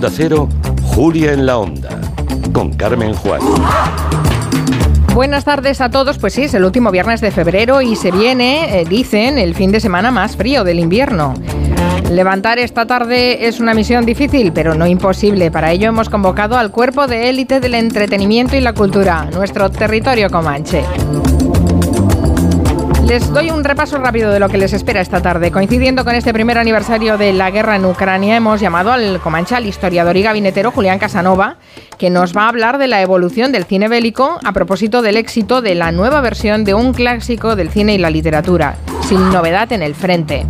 [0.00, 0.48] Onda Cero,
[0.94, 1.90] Julia en la Onda,
[2.54, 3.42] con Carmen Juan.
[5.12, 6.16] Buenas tardes a todos.
[6.16, 9.72] Pues sí, es el último viernes de febrero y se viene, eh, dicen, el fin
[9.72, 11.34] de semana más frío del invierno.
[12.10, 15.50] Levantar esta tarde es una misión difícil, pero no imposible.
[15.50, 20.30] Para ello hemos convocado al cuerpo de élite del entretenimiento y la cultura, nuestro territorio
[20.30, 20.82] comanche.
[23.10, 25.50] Les doy un repaso rápido de lo que les espera esta tarde.
[25.50, 29.66] Coincidiendo con este primer aniversario de la guerra en Ucrania, hemos llamado al Comanche, al
[29.66, 31.56] historiador y gabinetero Julián Casanova,
[31.98, 35.60] que nos va a hablar de la evolución del cine bélico a propósito del éxito
[35.60, 38.76] de la nueva versión de un clásico del cine y la literatura,
[39.08, 40.46] sin novedad en el frente.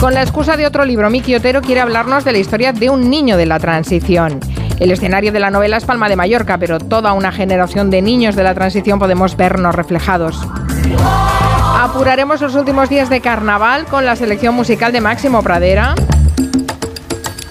[0.00, 3.10] Con la excusa de otro libro, Miki Otero quiere hablarnos de la historia de un
[3.10, 4.40] niño de la transición.
[4.80, 8.36] El escenario de la novela es Palma de Mallorca, pero toda una generación de niños
[8.36, 10.38] de la transición podemos vernos reflejados.
[11.80, 15.94] Apuraremos los últimos días de carnaval con la selección musical de Máximo Pradera.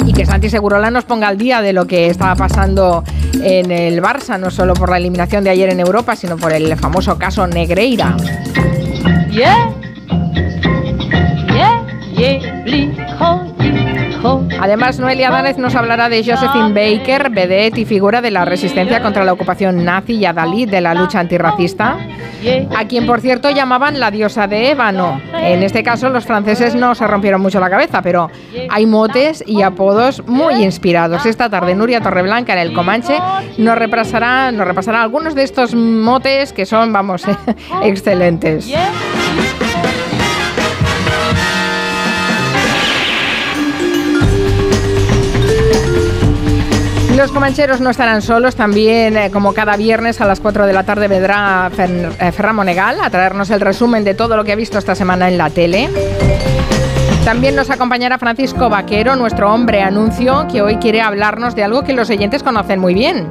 [0.05, 3.03] Y que Santi Segurola nos ponga al día de lo que estaba pasando
[3.41, 6.77] en el Barça, no solo por la eliminación de ayer en Europa, sino por el
[6.77, 8.15] famoso caso Negreira.
[9.31, 9.67] Yeah.
[14.59, 19.23] Además, Noelia Danez nos hablará de Josephine Baker, vedette y figura de la resistencia contra
[19.23, 21.97] la ocupación nazi y adalid de la lucha antirracista,
[22.75, 25.21] a quien, por cierto, llamaban la diosa de ébano.
[25.33, 28.29] En este caso, los franceses no se rompieron mucho la cabeza, pero
[28.69, 31.25] hay motes y apodos muy inspirados.
[31.25, 33.19] Esta tarde, Nuria Torreblanca en el Comanche
[33.57, 37.23] nos repasará, nos repasará algunos de estos motes que son, vamos,
[37.83, 38.71] excelentes.
[47.17, 50.83] Los comancheros no estarán solos, también eh, como cada viernes a las 4 de la
[50.83, 54.55] tarde vendrá Fer, eh, Ferran Monegal a traernos el resumen de todo lo que ha
[54.55, 55.89] visto esta semana en la tele.
[57.25, 61.93] También nos acompañará Francisco Vaquero, nuestro hombre anuncio, que hoy quiere hablarnos de algo que
[61.93, 63.27] los oyentes conocen muy bien,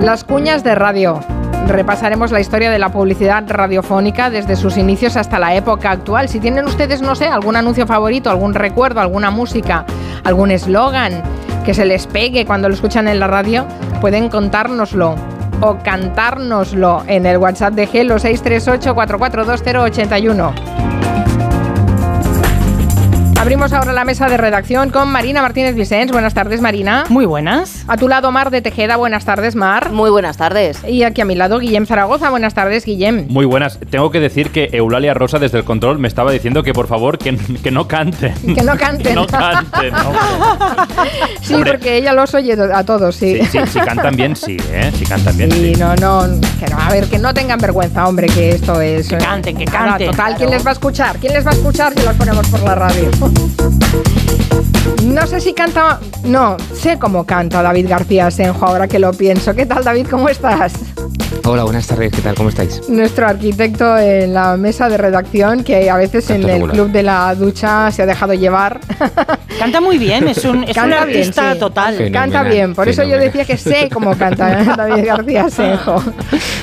[0.00, 1.18] las cuñas de radio.
[1.66, 6.28] Repasaremos la historia de la publicidad radiofónica desde sus inicios hasta la época actual.
[6.28, 9.84] Si tienen ustedes, no sé, algún anuncio favorito, algún recuerdo, alguna música,
[10.22, 11.24] algún eslogan
[11.66, 13.66] que se les pegue cuando lo escuchan en la radio,
[14.00, 15.16] pueden contárnoslo
[15.60, 20.95] o cantárnoslo en el WhatsApp de Gelo 638 442081.
[23.46, 26.10] Abrimos ahora la mesa de redacción con Marina Martínez Vicens.
[26.10, 27.04] Buenas tardes, Marina.
[27.08, 27.84] Muy buenas.
[27.86, 28.96] A tu lado, Mar de Tejeda.
[28.96, 29.92] Buenas tardes, Mar.
[29.92, 30.82] Muy buenas tardes.
[30.82, 32.28] Y aquí a mi lado, Guillem Zaragoza.
[32.30, 33.28] Buenas tardes, Guillem.
[33.28, 33.78] Muy buenas.
[33.88, 37.18] Tengo que decir que Eulalia Rosa desde el control me estaba diciendo que por favor
[37.18, 38.34] que, que no canten.
[38.52, 39.14] Que no canten.
[39.14, 39.94] no canten.
[41.40, 43.38] sí, porque ella los oye a todos, sí.
[43.42, 43.66] Sí, sí.
[43.74, 44.90] Si cantan bien, sí, ¿eh?
[44.92, 45.72] Si cantan bien, sí.
[45.78, 46.80] no, no, que no.
[46.80, 49.06] A ver, que no tengan vergüenza, hombre, que esto es...
[49.06, 50.10] Que canten, que canten.
[50.10, 51.16] total, ¿quién les va a escuchar?
[51.18, 53.08] ¿Quién les va a escuchar si los ponemos por la radio?
[55.04, 56.00] No sé si canta.
[56.24, 59.54] No, sé cómo canta David García Senjo, ahora que lo pienso.
[59.54, 60.06] ¿Qué tal, David?
[60.10, 60.74] ¿Cómo estás?
[61.44, 62.34] Hola, buenas tardes, ¿qué tal?
[62.34, 62.88] ¿Cómo estáis?
[62.88, 67.32] Nuestro arquitecto en la mesa de redacción, que a veces en el club de la
[67.36, 68.80] ducha se ha dejado llevar.
[69.58, 71.94] Canta muy bien, es un, es un artista bien, total.
[71.96, 76.02] Fenomenal, canta bien, por eso yo decía que sé cómo canta David García Senjo.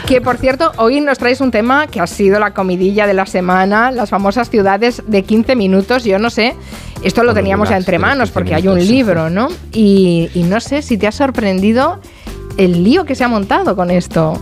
[0.06, 3.26] Que por cierto, hoy nos traes un tema que ha sido la comidilla de la
[3.26, 6.04] semana, las famosas ciudades de 15 minutos.
[6.04, 6.56] Yo no sé,
[7.04, 9.50] esto lo teníamos ya entre manos porque hay un libro, ¿no?
[9.72, 12.00] Y, y no sé si te ha sorprendido
[12.58, 14.42] el lío que se ha montado con esto.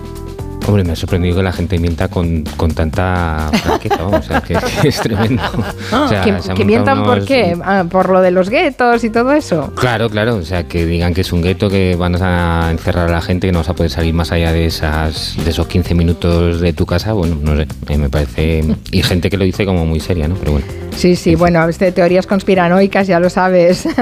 [0.68, 4.42] Hombre, me ha sorprendido que la gente mienta con, con tanta franqueza, vamos, o sea,
[4.42, 5.42] que, que es tremendo.
[5.92, 7.58] O sea, ¿Que, se que mientan por unos- qué?
[7.64, 9.74] Ah, ¿Por lo de los guetos y todo eso?
[9.76, 13.12] Claro, claro, o sea, que digan que es un gueto, que van a encerrar a
[13.12, 15.94] la gente, que no vas a poder salir más allá de esas de esos 15
[15.96, 18.64] minutos de tu casa, bueno, no sé, a mí me parece...
[18.92, 20.36] Y gente que lo dice como muy seria, ¿no?
[20.36, 20.68] Pero bueno.
[20.96, 23.88] Sí, sí, bueno, este, teorías conspiranoicas, ya lo sabes.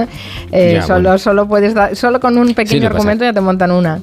[0.52, 1.18] Eh, Ya, solo, bueno.
[1.20, 4.00] solo puedes dar, solo con un pequeño lo que pasa- argumento ya te montan una.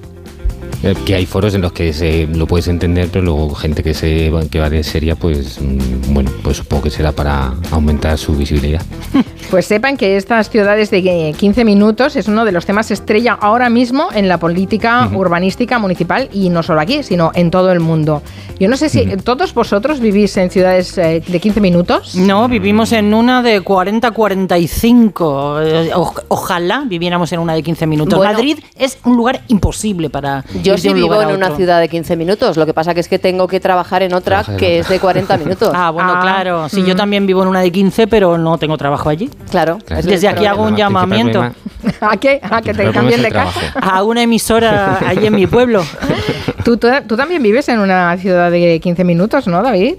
[0.86, 3.92] Eh, Que hay foros en los que se lo puedes entender, pero luego gente que
[3.94, 8.16] se va- que va de seria, pues mm, bueno, pues supongo que será para aumentar
[8.18, 8.82] su visibilidad.
[9.48, 13.70] Pues sepan que estas ciudades de 15 minutos es uno de los temas estrella ahora
[13.70, 18.22] mismo en la política urbanística municipal y no solo aquí, sino en todo el mundo.
[18.58, 22.16] Yo no sé si todos vosotros vivís en ciudades eh, de 15 minutos.
[22.16, 25.60] No, vivimos en una de 40-45.
[25.62, 25.90] Eh,
[26.28, 28.16] ojalá viviéramos en una de 15 minutos.
[28.18, 28.32] Bueno.
[28.32, 30.44] Madrid es un lugar imposible para.
[30.64, 33.00] Yo de sí un vivo en una ciudad de 15 minutos, lo que pasa que
[33.00, 34.66] es que tengo que trabajar en otra que otra.
[34.68, 35.72] es de 40 minutos.
[35.74, 36.68] Ah, bueno, Ah, claro.
[36.68, 36.86] Sí, mm.
[36.86, 39.30] yo también vivo en una de 15, pero no tengo trabajo allí.
[39.50, 39.78] Claro.
[40.02, 41.42] Desde aquí hago un llamamiento.
[42.00, 42.40] ¿A qué?
[42.42, 43.60] ¿A que te cambien de casa?
[43.80, 45.84] A una emisora allí en mi pueblo.
[46.64, 49.94] ¿Tú, tú, tú también vives en una ciudad de 15 minutos, ¿no, David?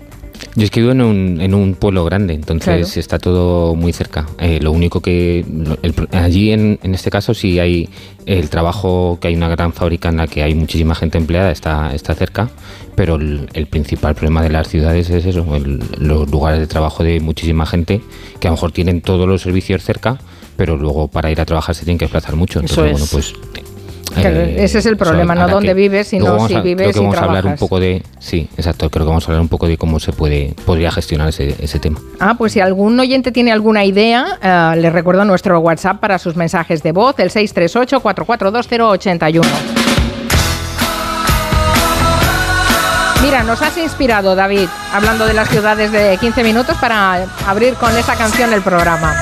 [0.56, 3.00] Yo es que vivo en un, en un pueblo grande, entonces Claro.
[3.00, 4.26] está todo muy cerca.
[4.40, 5.46] Eh, lo único que
[5.84, 7.90] el allí en, en este caso sí hay
[8.26, 11.94] el trabajo, que hay una gran fábrica en la que hay muchísima gente empleada, está,
[11.94, 12.50] está cerca,
[12.96, 17.04] pero el, el principal problema de las ciudades es eso, el- los lugares de trabajo
[17.04, 18.02] de muchísima gente
[18.40, 20.18] que a lo mejor tienen todos los servicios cerca,
[20.56, 22.60] pero luego para ir a trabajar se tienen que desplazar mucho.
[22.62, 23.32] Eso Entonces, es.
[23.32, 23.67] bueno, pues...
[24.22, 27.04] Claro, ese es el problema, no dónde vives, sino si a- vives creo que y
[27.04, 28.04] vamos a hablar un poco de...
[28.20, 31.30] Sí, exacto, creo que vamos a hablar un poco de cómo se puede podría gestionar
[31.30, 32.00] ese, ese tema.
[32.20, 36.36] Ah, pues si algún oyente tiene alguna idea, eh, les recuerdo nuestro WhatsApp para sus
[36.36, 39.42] mensajes de voz, el 638-442081.
[43.24, 47.96] Mira, nos has inspirado, David, hablando de las ciudades de 15 minutos, para abrir con
[47.98, 49.16] esa canción el programa.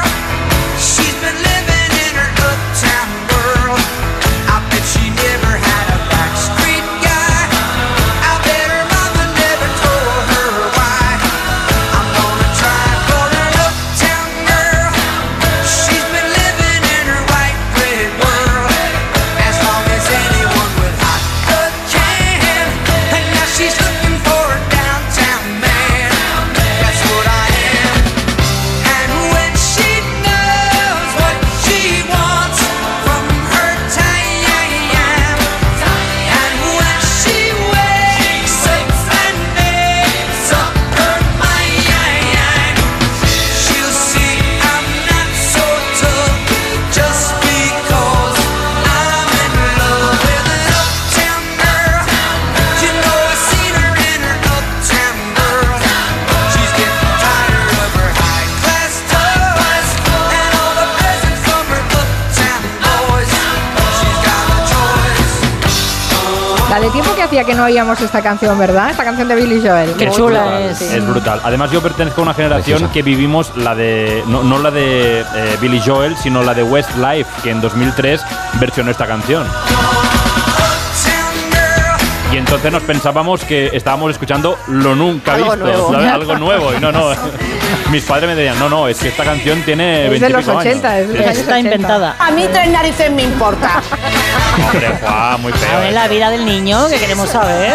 [67.26, 68.92] Hacía que no oíamos esta canción, ¿verdad?
[68.92, 69.94] Esta canción de Billy Joel.
[69.98, 70.82] Qué Es chula brutal, es.
[70.82, 71.42] Es brutal.
[71.44, 72.94] Además, yo pertenezco a una generación Preciosa.
[72.94, 74.24] que vivimos la de.
[74.28, 78.22] No, no la de eh, Billy Joel, sino la de Westlife, que en 2003
[78.60, 79.46] versionó esta canción.
[82.36, 86.74] Y entonces nos pensábamos que estábamos escuchando lo nunca Algo visto, algo nuevo.
[86.74, 87.12] Y no, no.
[87.92, 90.60] Mis padres me decían, no, no, es que esta canción tiene Es de los 25
[90.60, 90.76] años.
[90.76, 91.60] 80, es de los años Está 80.
[91.60, 92.16] inventada.
[92.20, 93.82] A mí tres narices me importa.
[94.70, 95.80] Hombre, Juan, muy A feo.
[95.80, 95.92] ver ¿eh?
[95.94, 97.74] la vida del niño, que queremos saber.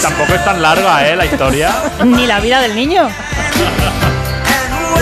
[0.00, 1.16] Tampoco es tan larga, ¿eh?
[1.16, 1.74] La historia.
[2.04, 3.08] Ni la vida del niño.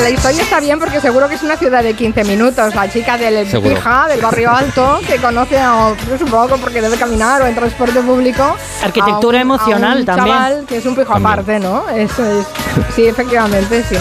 [0.03, 2.75] La historia está bien porque seguro que es una ciudad de 15 minutos.
[2.75, 3.75] La chica del Seguro.
[3.75, 8.57] Pija, del barrio alto, que conoce a, supongo porque debe caminar o en transporte público.
[8.83, 10.37] Arquitectura a un- emocional a un también.
[10.37, 11.33] chaval que es un pijo También.
[11.33, 11.89] aparte, ¿no?
[11.91, 12.47] Eso es.
[12.95, 13.97] Sí, efectivamente, sí.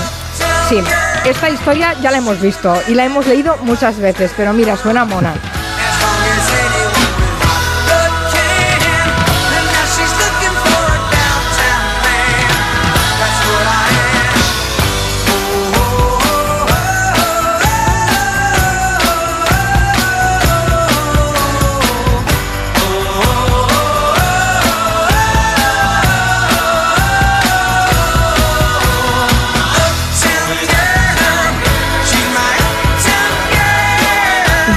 [0.70, 0.80] Sí,
[1.26, 5.06] esta historia ya la hemos visto y la hemos leído muchas veces, pero mira, suena
[5.06, 5.34] mona.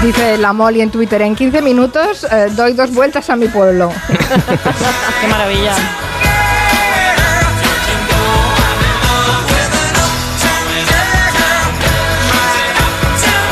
[0.05, 3.91] Dice la Molly en Twitter, en 15 minutos eh, doy dos vueltas a mi pueblo.
[5.21, 5.73] Qué maravilla.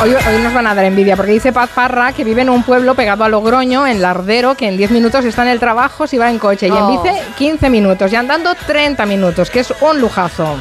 [0.02, 2.64] Hoy, hoy nos van a dar envidia porque dice Paz Parra que vive en un
[2.64, 6.18] pueblo pegado a Logroño, en Lardero, que en 10 minutos está en el trabajo si
[6.18, 7.02] va en coche y en Oh.
[7.02, 10.58] bici 15 minutos y andando 30 minutos, que es un lujazo.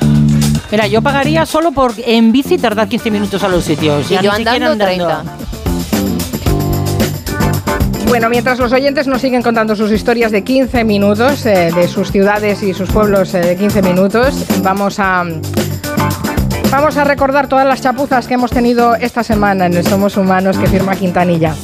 [0.70, 4.10] Mira, yo pagaría solo por en bici tardar 15 minutos a los sitios.
[4.10, 5.24] Y ya yo ni siquiera andando 30.
[8.12, 12.12] Bueno, mientras los oyentes nos siguen contando sus historias de 15 minutos, eh, de sus
[12.12, 15.24] ciudades y sus pueblos eh, de 15 minutos, vamos a...
[16.70, 20.58] Vamos a recordar todas las chapuzas que hemos tenido esta semana en el Somos Humanos
[20.58, 21.56] que firma Quintanilla.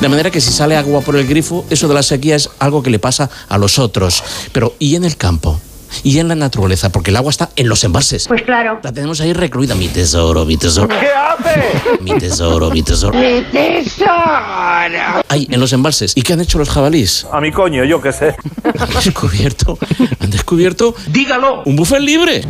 [0.00, 2.82] De manera que si sale agua por el grifo, eso de la sequía es algo
[2.82, 4.24] que le pasa a los otros.
[4.52, 5.60] Pero, ¿y en el campo?
[6.02, 6.90] ¿Y en la naturaleza?
[6.90, 8.28] Porque el agua está en los embalses.
[8.28, 8.80] Pues claro.
[8.82, 9.74] La tenemos ahí recluida.
[9.74, 10.88] Mi tesoro, mi tesoro.
[10.88, 11.98] ¿Qué hace?
[12.00, 13.18] Mi tesoro, mi tesoro.
[13.18, 15.22] ¡Mi tesoro!
[15.28, 16.12] Ahí, en los embalses.
[16.16, 17.26] ¿Y qué han hecho los jabalís?
[17.32, 18.34] A mi coño, yo qué sé.
[18.64, 19.78] Han descubierto.
[20.20, 20.94] Han descubierto.
[21.08, 21.62] ¡Dígalo!
[21.64, 22.42] Un buffet libre.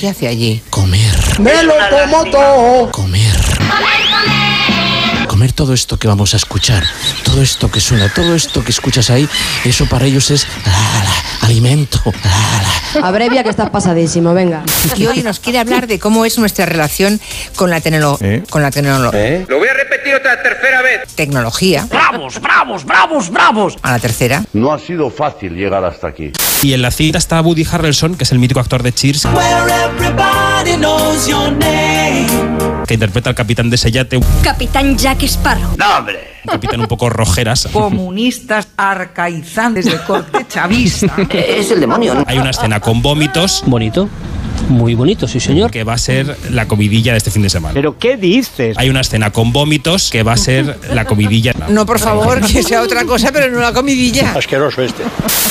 [0.00, 0.62] ¿Qué hace allí?
[0.70, 1.14] Comer.
[1.40, 2.90] ¡Me lo como todo!
[2.90, 3.36] Comer.
[3.56, 4.37] Comer
[5.46, 6.82] todo esto que vamos a escuchar,
[7.22, 9.28] todo esto que suena, todo esto que escuchas ahí,
[9.64, 12.00] eso para ellos es la, la alimento.
[13.02, 14.64] Abrevia que estás pasadísimo, venga.
[14.96, 17.20] Y hoy nos quiere hablar de cómo es nuestra relación
[17.54, 18.42] con la, tecnolo- ¿Eh?
[18.50, 19.44] con la tecnología.
[19.48, 21.14] Lo voy a repetir otra tercera vez.
[21.14, 21.86] Tecnología.
[21.88, 23.76] ¡Bravos, bravos, bravos, bravos!
[23.82, 24.44] A la tercera.
[24.52, 26.32] No ha sido fácil llegar hasta aquí.
[26.62, 29.26] Y en la cinta está Woody Harrelson, que es el mítico actor de Cheers,
[32.88, 35.76] que interpreta al capitán de ese yate, un Capitán Jack Sparrow.
[35.76, 36.38] ¡No, hombre!
[36.48, 37.68] capitán un poco rojeras.
[37.72, 41.14] Comunistas arcaizantes de corte chavista.
[41.30, 42.24] Es el demonio.
[42.26, 44.08] Hay una escena con vómitos Bonito.
[44.68, 45.70] Muy bonito, sí, señor.
[45.70, 47.74] que va a ser la comidilla de este fin de semana.
[47.74, 48.76] ¿Pero qué dices?
[48.78, 51.52] Hay una escena con vómitos que va a ser la comidilla.
[51.68, 54.32] No, por favor, que sea otra cosa, pero no la comidilla.
[54.36, 55.04] Asqueroso este.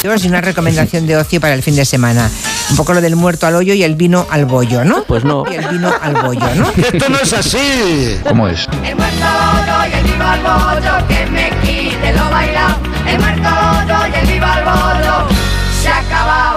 [0.03, 2.29] Y una recomendación de ocio para el fin de semana.
[2.69, 5.03] Un poco lo del muerto al hoyo y el vino al bollo, ¿no?
[5.03, 5.43] Pues no.
[5.49, 6.71] Y el vino al bollo, ¿no?
[6.75, 8.19] Esto no es así.
[8.27, 8.67] ¿Cómo es?
[8.83, 9.25] El muerto
[9.89, 12.77] y el vivo al bollo, que me quite lo bailado.
[13.07, 13.49] El muerto
[14.13, 15.27] y el vivo al bollo,
[15.81, 16.55] se ha acabado.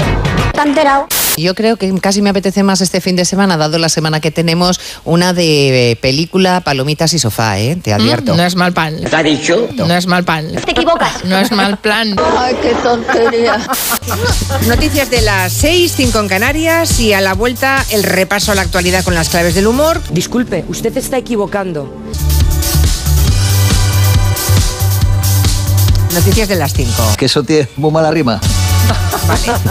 [0.52, 1.07] ¿Te enterado?
[1.40, 4.30] Yo creo que casi me apetece más este fin de semana, dado la semana que
[4.30, 7.76] tenemos, una de eh, película, palomitas y sofá, ¿eh?
[7.76, 8.37] Te advierto.
[8.37, 9.00] No es mal pan.
[9.00, 9.68] ¿Te ha dicho?
[9.75, 10.52] No es mal pan.
[10.64, 11.25] Te equivocas.
[11.25, 12.16] No es mal plan.
[12.38, 13.59] Ay, qué tontería.
[14.68, 18.62] Noticias de las 6, 5 en Canarias y a la vuelta el repaso a la
[18.62, 20.00] actualidad con las claves del humor.
[20.11, 21.90] Disculpe, usted está equivocando.
[26.12, 26.92] Noticias de las 5.
[27.16, 28.40] Que eso tiene muy mala rima.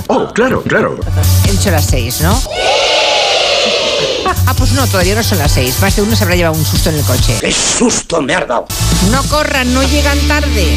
[0.08, 1.00] Oh, claro, claro.
[1.48, 2.42] He dicho las 6, ¿no?
[4.46, 5.80] Ah, pues no, todavía no son las 6.
[5.82, 7.38] Más de uno se habrá llevado un susto en el coche.
[7.42, 8.66] ¡Qué susto me has dado!
[9.12, 10.68] No corran, no llegan tarde.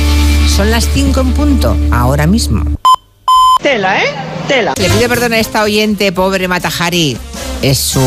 [0.54, 2.62] Son las 5 en punto, ahora mismo.
[3.62, 4.14] Tela, ¿eh?
[4.48, 4.74] Tela.
[4.76, 7.16] Le pido perdón a esta oyente, pobre Matajari.
[7.62, 8.00] Es su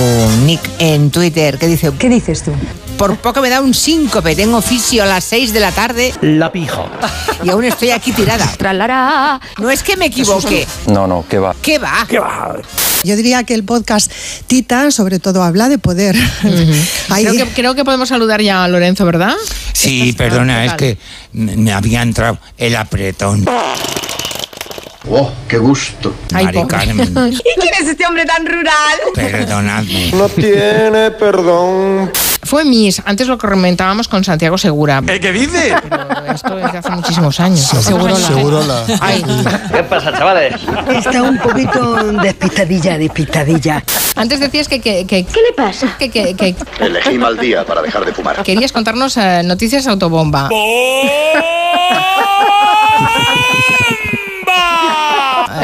[0.46, 2.52] nick en Twitter que dice, ¿Qué dices tú?
[2.98, 6.50] por poco me da un síncope, tengo oficio a las 6 de la tarde La
[6.52, 6.86] pija.
[7.44, 8.46] y aún estoy aquí tirada.
[8.58, 9.40] Tralará.
[9.60, 10.66] No es que me equivoque.
[10.88, 11.54] No, no, ¿qué va?
[11.62, 12.06] ¿Qué va?
[12.08, 12.56] ¿Qué va?
[13.04, 14.12] Yo diría que el podcast
[14.48, 16.16] Tita, sobre todo, habla de poder.
[16.42, 19.34] Creo que, creo que podemos saludar ya a Lorenzo, ¿verdad?
[19.74, 20.98] Sí, perdona, es que
[21.34, 23.46] me había entrado el apretón.
[25.10, 26.14] Oh, qué gusto.
[26.34, 26.64] Ay, Mari.
[26.68, 29.00] Carmen, ¿Quién es este hombre tan rural?
[29.14, 30.12] perdonadme.
[30.14, 32.12] No tiene perdón.
[32.44, 35.02] Fue Miss, antes lo comentábamos con Santiago Segura.
[35.06, 35.76] ¿Qué dice?
[35.90, 37.60] Pero esto es de hace muchísimos años.
[37.62, 38.86] Segurola.
[39.02, 39.24] Ay,
[39.72, 40.54] ¿Qué pasa, chavales?
[40.96, 43.84] Está un poquito despistadilla, despistadilla.
[44.16, 45.96] antes decías que, que, que- ¿Qué le pasa?
[45.98, 48.44] que- que- que Elegí mal día para dejar de fumar.
[48.44, 50.50] querías contarnos eh, noticias autobomba.
[50.52, 51.34] Eh,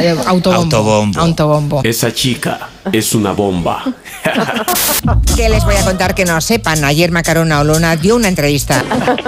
[0.10, 0.76] autobombo.
[0.78, 1.20] Autobombo.
[1.20, 1.82] Autobombo.
[1.84, 3.84] Esa chica es una bomba.
[5.36, 6.84] ¿Qué les voy a contar que no sepan?
[6.84, 8.84] Ayer Macarona Olona dio una entrevista.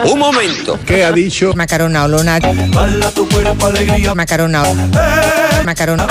[0.05, 0.79] Un momento.
[0.85, 1.53] ¿Qué ha dicho?
[1.55, 2.39] Macarona Olona.
[4.15, 4.63] Macarona.
[5.65, 6.07] Macarona.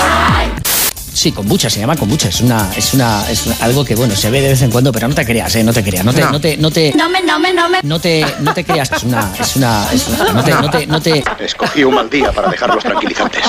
[1.13, 2.29] Sí, kombucha, se llama kombucha.
[2.29, 4.91] Es una, es una, es una- algo que bueno, se ve de vez en cuando,
[4.91, 6.31] pero no te creas, eh, no te creas, no te, No.
[6.31, 7.79] no, te, no te, No me, no me, no me.
[7.83, 10.87] no te, no te creas, es una, es una, es una- no te, no te,
[10.87, 11.23] no te.
[11.39, 13.43] Escogí un mal día para dejar los tranquilizantes.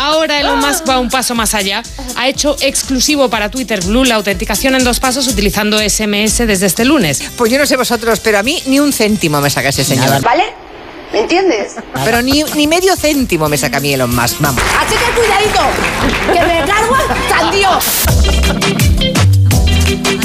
[0.00, 1.82] Ahora Elon Musk va un paso más allá.
[2.16, 6.84] Ha hecho exclusivo para Twitter Blue la autenticación en dos pasos utilizando SMS desde este
[6.84, 7.22] lunes.
[7.36, 10.22] Pues yo no sé vosotros, pero a mí ni un céntimo me saca ese señor.
[10.22, 10.44] ¿Vale?
[11.14, 11.76] ¿Me entiendes?
[12.04, 14.60] Pero ni, ni medio céntimo me saca a mí Elon Musk, vamos.
[14.76, 15.60] Así que cuidadito,
[16.32, 16.96] que me cargo
[17.28, 17.68] Sandio.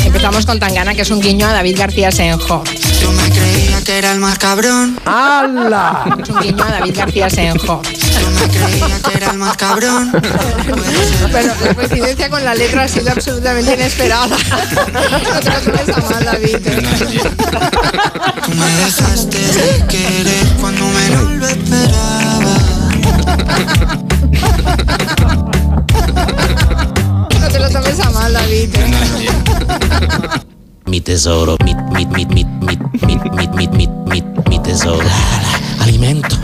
[0.03, 2.63] Empezamos con Tangana, que es un guiño a David García Senjo.
[2.99, 4.99] Yo me creía que era el más cabrón.
[5.05, 6.05] ¡Hala!
[6.23, 7.81] Es un guiño a David García Senjo.
[7.83, 10.11] Yo me creía que era el más cabrón.
[11.31, 14.35] Pero la coincidencia con la letra ha sido absolutamente inesperada.
[14.91, 16.57] No te lo tomes a mal, David.
[18.45, 20.47] Tú me dejaste de querer
[21.39, 22.57] lo esperaba.
[27.39, 28.75] No te lo tomes a mal, David.
[30.85, 35.07] Mi tesoro, mi, mi, mi, mi, mi, mi, mi, mi, mi, mi, mi tesoro.
[35.81, 36.35] Alimento.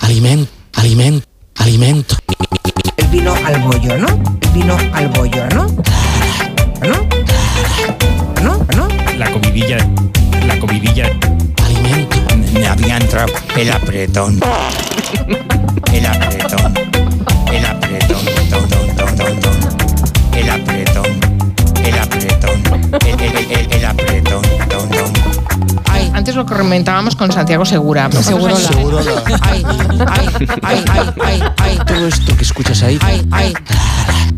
[0.00, 1.26] Alimento, alimento,
[1.56, 2.16] alimento.
[2.96, 4.06] El vino al bollo, ¿no?
[4.54, 5.66] Vino al bollo, ¿no?
[6.82, 7.06] ¿No?
[8.42, 8.66] ¿No?
[8.76, 8.88] ¿No?
[9.18, 9.78] La comidilla.
[10.46, 11.10] La comidilla.
[11.64, 12.16] Alimento.
[12.52, 14.40] Me había entrado el apretón.
[15.92, 16.74] El apretón.
[17.52, 18.20] El apretón.
[20.32, 21.04] El apretón.
[21.84, 22.62] El apretón.
[23.06, 24.42] El, el, el, el, el apretón.
[25.90, 28.10] Ay, antes lo comentábamos con Santiago Segura.
[28.12, 28.58] Segurola.
[29.42, 29.64] Ay,
[30.06, 30.28] ay,
[30.62, 31.78] ay, ay, ay, ay.
[31.86, 32.98] Todo esto que escuchas ahí.
[33.02, 33.54] Ay, ay,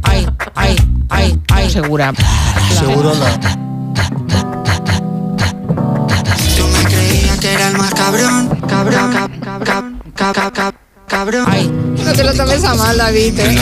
[0.02, 0.76] ay, ay,
[1.10, 2.12] ay, ay, segura.
[2.78, 3.38] Segurola.
[4.28, 4.47] Yo
[7.78, 8.48] más cabrón.
[8.68, 9.30] Cabrón, cap,
[10.14, 10.74] cap, cap, cap.
[11.06, 11.46] Cabrón.
[12.04, 13.38] No te lo tomes a mal, David.
[13.38, 13.56] ¿eh?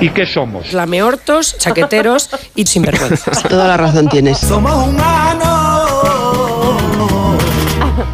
[0.00, 0.72] ¿Y qué somos?
[0.72, 3.42] Lameortos, chaqueteros y sinvergüenzas.
[3.44, 4.38] Toda la razón tienes.
[4.38, 4.92] Somos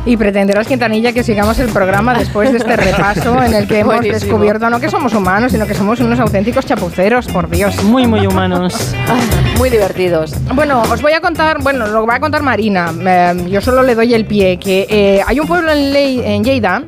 [0.07, 3.97] Y pretenderás, Quintanilla, que sigamos el programa después de este repaso en el que hemos
[3.97, 4.21] Buenísimo.
[4.21, 7.83] descubierto no que somos humanos, sino que somos unos auténticos chapuceros, por Dios.
[7.83, 8.95] Muy, muy humanos.
[9.59, 10.33] Muy divertidos.
[10.55, 13.95] Bueno, os voy a contar, bueno, lo va a contar Marina, eh, yo solo le
[13.95, 16.83] doy el pie, que eh, hay un pueblo en, Ley- en Lleida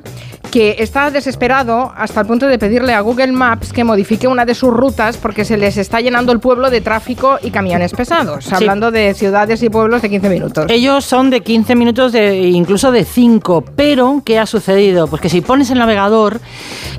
[0.50, 4.54] que está desesperado hasta el punto de pedirle a Google Maps que modifique una de
[4.54, 8.54] sus rutas porque se les está llenando el pueblo de tráfico y camiones pesados, Sí.
[8.54, 10.66] hablando de ciudades y pueblos de 15 minutos.
[10.68, 13.64] Ellos son de 15 minutos, de, incluso de 5.
[13.76, 15.06] Pero, ¿qué ha sucedido?
[15.06, 16.40] Pues que si pones el navegador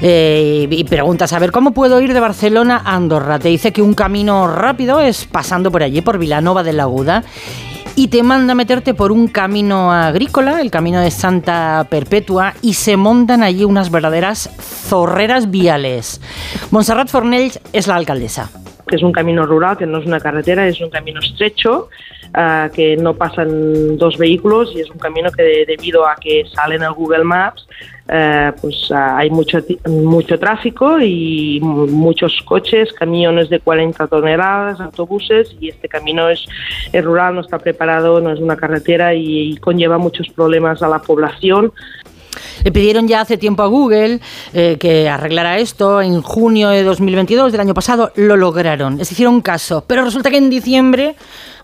[0.01, 3.39] eh, y preguntas, a ver, ¿cómo puedo ir de Barcelona a Andorra?
[3.39, 7.23] Te dice que un camino rápido es pasando por allí, por Vilanova de la Aguda.
[7.99, 12.75] Y te manda a meterte por un camino agrícola, el camino de Santa Perpetua, y
[12.75, 16.21] se montan allí unas verdaderas zorreras viales.
[16.71, 18.51] Montserrat Fornells es la alcaldesa.
[18.89, 21.89] es un camino rural, que no es una carretera, es un camino estrecho,
[22.33, 26.43] ah, que no pasan dos vehículos y es un camino que de- debido a que
[26.53, 27.67] sale en el Google Maps,
[28.11, 34.79] eh, pues ah, hay mucho, mucho tráfico y mu- muchos coches, camiones de 40 toneladas,
[34.79, 36.45] autobuses y este camino es,
[36.91, 40.87] es rural, no está preparado, no es una carretera y, y conlleva muchos problemas a
[40.87, 41.71] la población.
[42.63, 44.19] Le pidieron ya hace tiempo a Google
[44.53, 46.01] eh, que arreglara esto.
[46.01, 48.97] En junio de 2022, del año pasado, lo lograron.
[48.97, 49.83] Les hicieron caso.
[49.87, 51.15] Pero resulta que en diciembre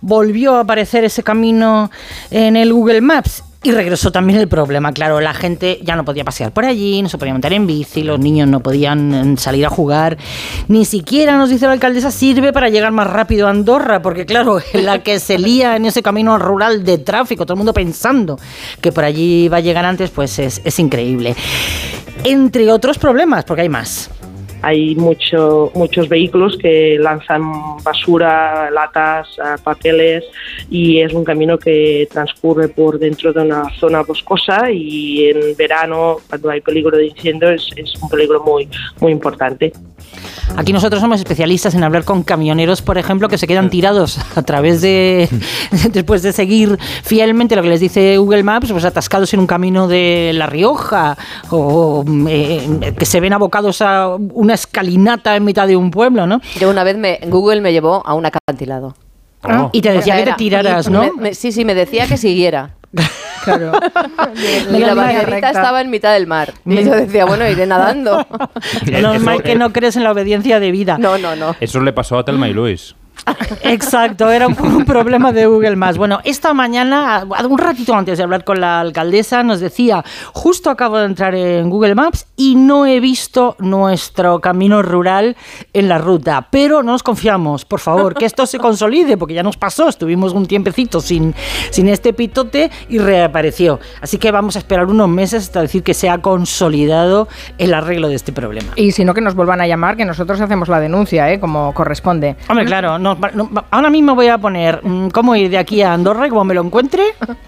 [0.06, 1.90] volvió a aparecer ese camino
[2.30, 3.44] en el Google Maps.
[3.64, 7.10] Y regresó también el problema, claro, la gente ya no podía pasear por allí, no
[7.10, 10.20] se podía montar en bici, los niños no podían eh, salir a jugar,
[10.68, 14.60] ni siquiera, nos dice la alcaldesa, sirve para llegar más rápido a Andorra, porque claro,
[14.74, 18.38] la que se lía en ese camino rural de tráfico, todo el mundo pensando
[18.82, 21.36] que por allí va a llegar antes, pues es, es increíble.
[22.24, 24.12] Entre otros problemas, porque hay más.
[24.66, 27.44] Hay mucho, muchos vehículos que lanzan
[27.84, 30.24] basura, latas, eh, papeles
[30.72, 36.18] y es un camino que transcurre por dentro de una zona boscosa y en verano,
[36.28, 37.70] cuando hay peligro de incendio, es,
[38.02, 38.68] un peligro muy,
[39.00, 39.72] muy importante.
[40.58, 44.42] Aquí nosotros somos especialistas en hablar con camioneros, por ejemplo, que se quedan tirados a
[44.42, 45.30] través de,
[45.92, 49.88] después de seguir fielmente lo que les dice Google Maps, pues atascados en un camino
[49.88, 51.18] de La Rioja
[51.52, 56.42] o eh, que se ven abocados a una escalinata en mitad de un pueblo, ¿no?
[56.60, 58.96] Yo una vez me, Google me llevó a un acantilado.
[59.44, 61.02] Ah, y te decía O sea, que te tiraras, ¿no?
[61.04, 62.72] me- me- sí, sí, me decía que siguiera.
[63.44, 63.74] Claro.
[64.74, 65.52] Y la recta.
[65.52, 66.52] estaba en mitad del mar.
[66.66, 68.26] Y yo decía, bueno, iré nadando.
[69.02, 70.98] Normal que no crees en la obediencia de vida.
[70.98, 71.56] No, no, no.
[71.60, 72.96] Eso le pasó a Telma y Luis.
[73.64, 75.98] Exacto, era un, un problema de Google Más.
[75.98, 80.98] Bueno, esta mañana, un ratito antes de hablar con la alcaldesa, nos decía, justo acabo
[80.98, 85.36] de entrar en Google Maps y no he visto nuestro camino rural
[85.74, 86.48] en la ruta.
[86.52, 90.32] Pero no nos confiamos, por favor, que esto se consolide, porque ya nos pasó, estuvimos
[90.32, 91.36] un tiempecito sin,
[91.72, 93.82] sin este pitote y reapareció.
[94.02, 98.08] Así que vamos a esperar unos meses hasta decir que se ha consolidado el arreglo
[98.08, 98.72] de este problema.
[98.78, 101.40] Y si no, que nos vuelvan a llamar, que nosotros hacemos la denuncia, ¿eh?
[101.40, 102.38] como corresponde.
[102.48, 105.94] Hombre, claro, no, no, ahora mismo voy a poner mm, cómo ir de aquí a
[105.94, 107.04] Andorra y como me lo encuentre,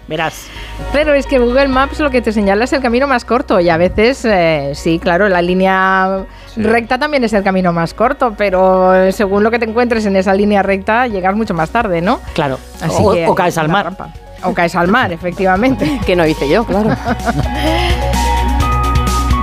[0.06, 0.46] verás.
[0.92, 3.68] Pero es que Google Maps lo que te señala es el camino más corto y
[3.68, 6.24] a veces, eh, sí, claro, la línea
[6.56, 10.14] recta también es el camino más corto, pero eh, según lo que te encuentres en
[10.14, 12.20] esa línea recta, llegas mucho más tarde, ¿no?
[12.34, 12.58] Claro.
[12.80, 13.96] Así o, que o caes al mar.
[14.44, 16.00] O caes al mar, efectivamente.
[16.06, 16.90] Que no hice yo, claro.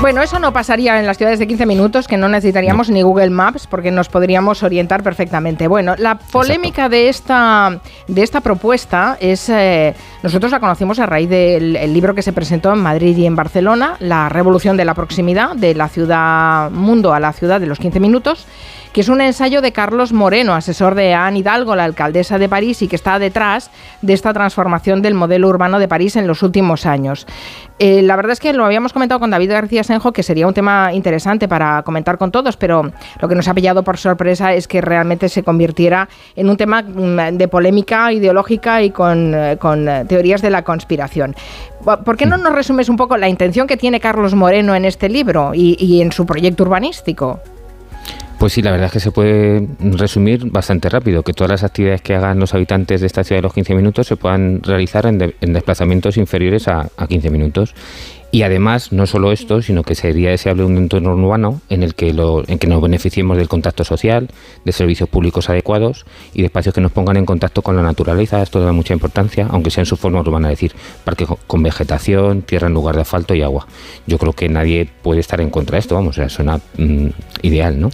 [0.02, 3.32] Bueno, eso no pasaría en las ciudades de 15 minutos, que no necesitaríamos ni Google
[3.32, 5.68] Maps porque nos podríamos orientar perfectamente.
[5.68, 11.30] Bueno, la polémica de esta, de esta propuesta es, eh, nosotros la conocimos a raíz
[11.30, 14.94] del el libro que se presentó en Madrid y en Barcelona, La revolución de la
[14.94, 18.46] proximidad, de la ciudad mundo a la ciudad de los 15 minutos,
[18.96, 22.82] que es un ensayo de Carlos Moreno, asesor de Anne Hidalgo, la alcaldesa de París,
[22.82, 23.70] y que está detrás
[24.02, 27.28] de esta transformación del modelo urbano de París en los últimos años.
[27.78, 30.54] Eh, la verdad es que lo habíamos comentado con David García Senjo, que sería un
[30.54, 34.66] tema interesante para comentar con todos, pero lo que nos ha pillado por sorpresa es
[34.66, 40.06] que realmente se convirtiera en un tema mm, de polémica ideológica y con, eh, eh,
[40.08, 41.36] teorías de la conspiración.
[41.84, 45.10] ¿Por qué no nos resumes un poco la intención que tiene Carlos Moreno en este
[45.10, 47.42] libro y en su proyecto urbanístico?
[48.40, 52.02] Pues sí, la verdad es que se puede resumir bastante rápido, que todas las actividades
[52.02, 55.18] que hagan los habitantes de esta ciudad de los 15 minutos se puedan realizar en,
[55.18, 57.74] de- en desplazamientos inferiores a, a 15 minutos.
[58.36, 62.12] Y además, no solo esto, sino que sería deseable un entorno urbano en el que,
[62.12, 64.28] lo, en que nos beneficiemos del contacto social,
[64.66, 68.42] de servicios públicos adecuados y de espacios que nos pongan en contacto con la naturaleza.
[68.42, 70.74] Esto da mucha importancia, aunque sea en su forma urbana, es decir,
[71.06, 73.68] parque co- con vegetación, tierra en lugar de asfalto y agua.
[74.06, 77.08] Yo creo que nadie puede estar en contra de esto, vamos, o sea, suena mm,
[77.42, 77.90] ideal, ¿no?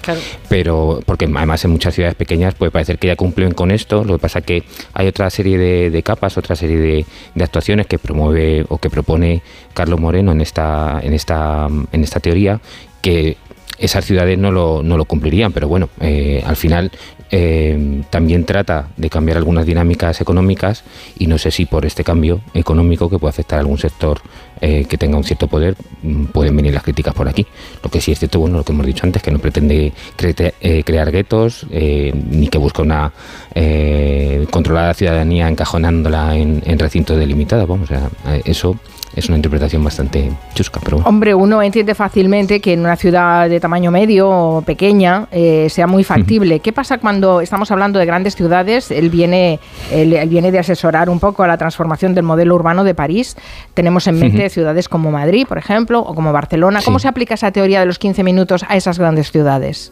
[0.50, 4.14] Pero, porque además en muchas ciudades pequeñas puede parecer que ya cumplen con esto, lo
[4.16, 4.64] que pasa que
[4.96, 8.90] hay otra serie de, de capas, otra serie de, de actuaciones que promueve o que
[8.90, 9.44] propone
[9.76, 12.60] Carlos Moreno en esta, en esta, en esta teoría
[13.02, 13.38] que
[13.78, 16.92] esas ciudades no lo, no lo cumplirían, pero bueno, eh, al final
[17.32, 20.84] eh, también trata de cambiar algunas dinámicas económicas
[21.18, 24.22] y no sé si por este cambio económico que puede afectar a algún sector
[24.60, 27.48] eh, que tenga un cierto poder mm, pueden venir las críticas por aquí.
[27.84, 30.84] Lo que sí es cierto, bueno, lo que hemos dicho antes, que no pretende cre-
[30.84, 33.12] crear guetos ni que busca una
[34.52, 38.10] controlar a la ciudadanía encajonándola en, en recintos delimitados, vamos, o sea,
[38.46, 38.78] eso
[39.16, 41.10] es una interpretación bastante chusca, pero bueno.
[41.10, 45.86] Hombre, uno entiende fácilmente que en una ciudad de tamaño medio o pequeña eh, sea
[45.88, 46.60] muy factible.
[46.60, 48.90] ¿Qué pasa cuando estamos hablando de grandes ciudades?
[48.92, 49.60] Él viene,
[49.92, 53.36] él, él viene de asesorar un poco a la transformación del modelo urbano de París.
[53.74, 56.80] Tenemos en mente ciudades como Madrid, por ejemplo, o como Barcelona.
[56.84, 57.04] ¿Cómo Sí.
[57.04, 59.92] se aplica esa teoría de los 15 minutos a esas grandes ciudades?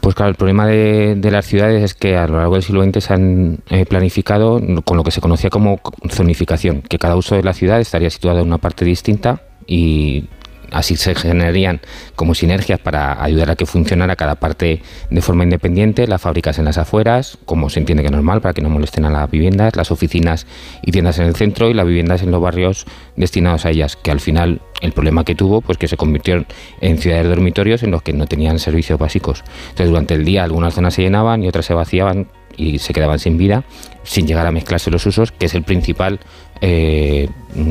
[0.00, 2.82] Pues claro, el problema de, de las ciudades es que a lo largo del siglo
[2.82, 7.34] XX se han eh, planificado con lo que se conocía como zonificación, que cada uso
[7.34, 10.28] de la ciudad estaría situado en una parte distinta y
[10.70, 11.80] así se generarían
[12.14, 16.64] como sinergias para ayudar a que funcionara cada parte de forma independiente, las fábricas en
[16.64, 19.76] las afueras, como se entiende que es normal, para que no molesten a las viviendas,
[19.76, 20.46] las oficinas
[20.82, 24.10] y tiendas en el centro y las viviendas en los barrios destinados a ellas, que
[24.10, 26.46] al final el problema que tuvo, pues que se convirtieron
[26.80, 29.42] en ciudades dormitorios en los que no tenían servicios básicos.
[29.70, 33.18] Entonces durante el día algunas zonas se llenaban y otras se vaciaban y se quedaban
[33.18, 33.64] sin vida,
[34.02, 36.18] sin llegar a mezclarse los usos, que es el principal,
[36.60, 37.28] eh,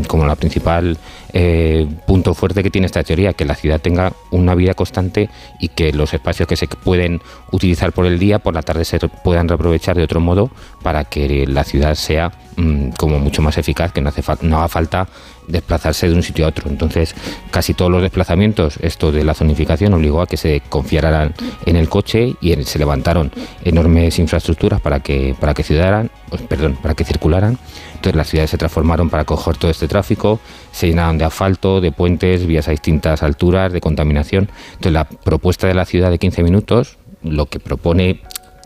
[0.08, 0.98] como la principal
[1.40, 5.68] eh, punto fuerte que tiene esta teoría, que la ciudad tenga una vida constante y
[5.68, 7.22] que los espacios que se pueden
[7.52, 10.50] utilizar por el día, por la tarde se puedan reaprovechar de otro modo
[10.82, 14.58] para que la ciudad sea mm, como mucho más eficaz, que no, hace fa- no
[14.58, 15.08] haga falta
[15.48, 16.70] desplazarse de un sitio a otro.
[16.70, 17.14] Entonces,
[17.52, 21.88] casi todos los desplazamientos, esto de la zonificación obligó a que se confiaran en el
[21.88, 23.32] coche y se levantaron
[23.64, 27.58] enormes infraestructuras para que para que ciudaran, pues, perdón, para que circularan.
[27.96, 30.40] Entonces las ciudades se transformaron para acoger todo este tráfico,
[30.78, 34.48] se llenaron de asfalto, de puentes, vías a distintas alturas, de contaminación.
[34.74, 38.22] Entonces la propuesta de la ciudad de 15 minutos, lo que propone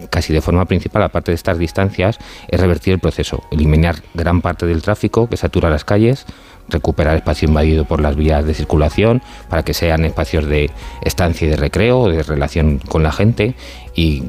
[0.09, 2.17] casi de forma principal, aparte de estas distancias,
[2.49, 6.25] es revertir el proceso, eliminar gran parte del tráfico que satura las calles,
[6.67, 10.69] recuperar espacio invadido por las vías de circulación para que sean espacios de
[11.03, 13.55] estancia y de recreo, de relación con la gente
[13.95, 14.23] y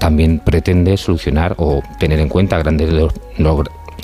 [0.00, 2.90] también pretende solucionar o tener en cuenta grandes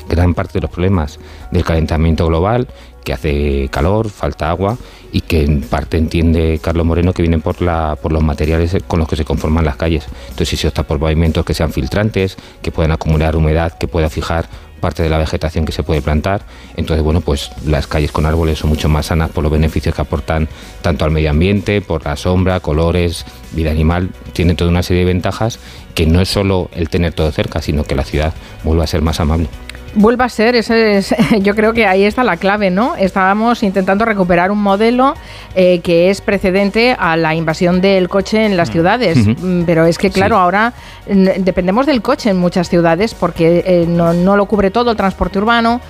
[0.09, 1.19] gran parte de los problemas
[1.51, 2.69] del calentamiento global
[3.05, 4.79] que hace calor, falta agua
[5.13, 9.17] y que en parte entiende Carlos Moreno que vienen por los materiales con los que
[9.17, 10.07] se conforman las calles.
[10.23, 14.09] Entonces si se opta por pavimentos que sean filtrantes, que puedan acumular humedad, que pueda
[14.09, 14.49] fijar
[14.83, 16.43] parte de la vegetación que se puede plantar.
[16.77, 20.03] Entonces, bueno, pues las calles con árboles son mucho más sanas por los beneficios que
[20.03, 20.49] aportan
[20.83, 24.11] tanto al medio ambiente, por la sombra, colores, vida animal.
[24.35, 25.61] Tienen toda una serie de ventajas
[25.95, 28.35] que no es solo el tener todo cerca, sino que la ciudad
[28.65, 29.49] vuelva a ser más amable.
[29.95, 32.97] Vuelva a ser, ese es- yo creo que ahí está la clave, ¿no?
[32.97, 35.15] Estábamos intentando recuperar un modelo
[35.55, 39.35] eh, que es precedente a la invasión del coche en las ciudades, Ujú.
[39.47, 40.73] Mm, pero es que claro, ahora
[41.11, 44.97] mm, dependemos del coche en muchas ciudades porque eh, no, no lo cubre todo el
[44.97, 45.81] transporte urbano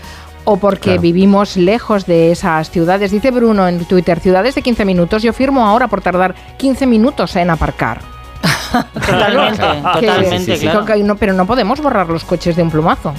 [0.44, 1.00] o porque Claro.
[1.02, 3.12] vivimos lejos de esas ciudades.
[3.12, 7.36] Dice Bruno en Twitter, ciudades de 15 minutos, yo firmo ahora por tardar 15 minutos
[7.36, 8.00] en aparcar.
[8.94, 9.62] Totalmente,
[10.00, 10.84] Que- totalmente, claro.
[11.04, 13.14] no- pero no podemos borrar los coches de un plumazo.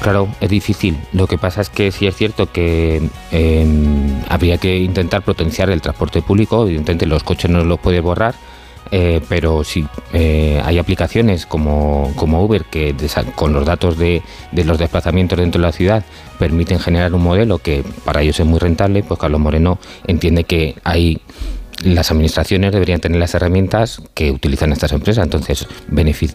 [0.00, 0.96] Claro, es difícil.
[1.12, 3.66] Lo que pasa es que sí es cierto que eh,
[4.28, 6.64] habría que intentar potenciar el transporte público.
[6.64, 8.34] Evidentemente los coches no los puede borrar,
[8.90, 12.94] eh, pero sí eh, hay aplicaciones como, como Uber que
[13.34, 16.04] con los datos de, de los desplazamientos dentro de la ciudad
[16.38, 19.02] permiten generar un modelo que para ellos es muy rentable.
[19.02, 21.20] Pues Carlos Moreno entiende que hay
[21.84, 25.24] las administraciones deberían tener las herramientas que utilizan estas empresas.
[25.24, 25.66] Entonces,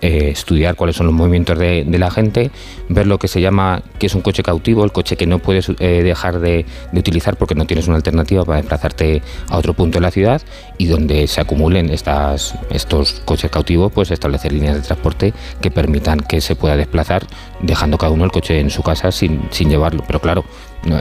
[0.02, 2.52] eh, estudiar cuáles son los movimientos de, la gente,
[2.90, 5.70] ver lo que se llama que es un coche cautivo, el coche que no puedes
[5.80, 10.02] eh, dejar de, utilizar porque no tienes una alternativa para desplazarte a otro punto de
[10.02, 10.42] la ciudad
[10.78, 16.20] y donde se acumulen estas, estos coches cautivos, pues establecer líneas de transporte que permitan
[16.20, 17.26] que se pueda desplazar
[17.62, 20.04] dejando cada uno el coche en su casa sin, sin llevarlo.
[20.08, 20.46] Pero claro,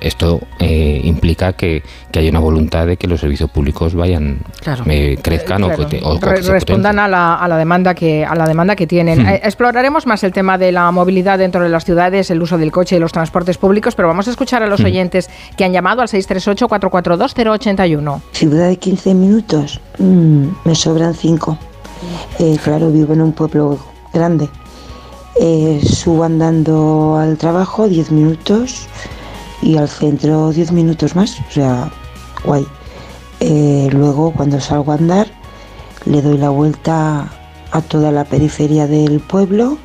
[0.00, 4.84] esto eh, implica que, que haya una voluntad de que los servicios públicos vayan Claro.
[4.86, 7.56] eh, crezcan o Claro, que te- o que re- se respondan a la, a la
[7.56, 9.22] demanda que a la demanda que tienen.
[9.22, 9.28] Hmm.
[9.28, 12.70] Eh, exploraremos más el tema de la movilidad dentro de las ciudades, el uso del
[12.70, 14.86] coche y los transportes públicos, pero vamos a escuchar a los Hmm.
[14.86, 18.22] oyentes que han llamado al 638 442 081.
[18.32, 21.58] Ciudad de 15 minutos, mm, me sobran 5.
[22.64, 23.78] claro, vivo en un pueblo
[24.12, 24.48] grande.
[25.40, 28.86] Eh, subo andando al trabajo 10 minutos
[29.62, 31.90] y al centro 10 minutos más, o sea,
[32.44, 32.66] guay.
[33.40, 35.26] Eh, luego cuando salgo a andar
[36.04, 37.28] le doy la vuelta
[37.70, 39.78] a toda la periferia del pueblo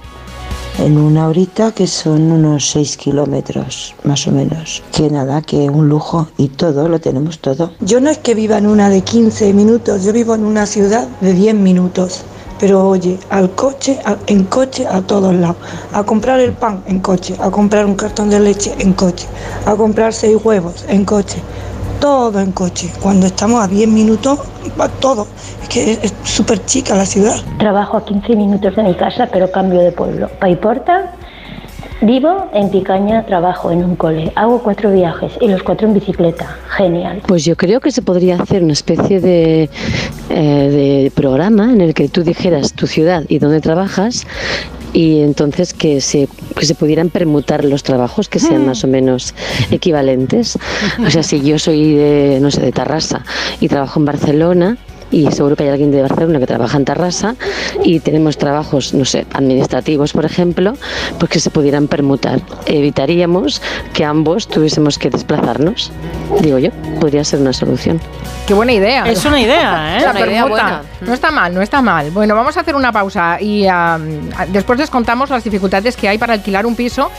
[0.80, 4.84] en una horita que son unos 6 kilómetros más o menos.
[4.92, 7.72] Que nada, que un lujo y todo, lo tenemos todo.
[7.80, 11.08] Yo no es que viva en una de 15 minutos, yo vivo en una ciudad
[11.22, 12.24] de 10 minutos.
[12.60, 15.58] Pero oye, al coche, a- en coche a todos lados.
[15.94, 19.28] A comprar el pan en coche, a comprar un cartón de leche en coche,
[19.66, 21.38] a comprar seis huevos en coche.
[22.00, 22.92] Todo en coche.
[23.02, 24.38] Cuando estamos a 10 minutos,
[24.80, 25.26] va todo.
[25.64, 27.36] Es que es- súper chica la ciudad.
[27.58, 30.30] Trabajo a 15 minutos de mi casa, pero cambio de pueblo.
[30.40, 31.14] Paiporta,
[32.02, 34.32] vivo en Picaña, trabajo en un cole.
[34.36, 36.58] Hago cuatro viajes y los cuatro en bicicleta.
[36.70, 37.22] Genial.
[37.28, 39.70] Pues yo creo que se podría hacer una especie de,
[40.30, 44.26] eh, de programa en el que tú dijeras tu ciudad y dónde trabajas
[44.94, 49.34] y entonces que se, que se pudieran permutar los trabajos que sean más o menos
[49.70, 50.58] equivalentes.
[51.06, 53.24] O sea, si yo soy de, no sé, de Tarrasa
[53.60, 54.78] y trabajo en Barcelona,
[55.12, 57.36] y seguro que hay alguien de Barcelona que trabaja en Tarrasa
[57.84, 60.74] y tenemos trabajos, no sé, administrativos, por ejemplo,
[61.20, 62.40] pues que se pudieran permutar.
[62.66, 63.62] Evitaríamos
[63.94, 65.92] que ambos tuviésemos que desplazarnos.
[66.42, 68.00] Digo yo, podría ser una solución.
[68.46, 69.04] Qué buena idea.
[69.06, 70.02] Es una idea, ¿eh?
[70.02, 70.64] La Una idea permuta.
[70.64, 70.82] buena.
[71.02, 72.12] No está mal, no está mal.
[72.12, 76.18] Bueno, vamos a hacer una pausa y am, después les contamos las dificultades que hay
[76.18, 77.10] para alquilar un piso.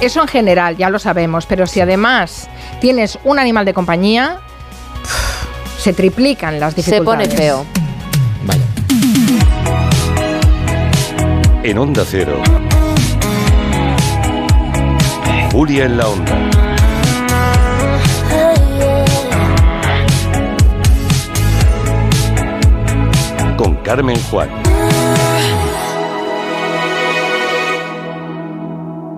[0.00, 2.48] Eso en general, ya lo sabemos, pero si además
[2.80, 4.40] tienes un animal de compañía,
[5.78, 7.34] se triplican las Se pone dificultades.
[7.34, 7.66] feo.
[11.62, 12.40] En Onda Cero.
[15.52, 16.50] Julia en la Onda.
[23.56, 24.48] Con Carmen Juan.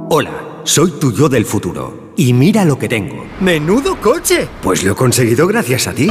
[0.09, 0.31] Hola,
[0.65, 2.13] soy tu yo del futuro.
[2.17, 3.25] Y mira lo que tengo.
[3.41, 4.49] ¡Menudo coche!
[4.63, 6.11] Pues lo he conseguido gracias a ti.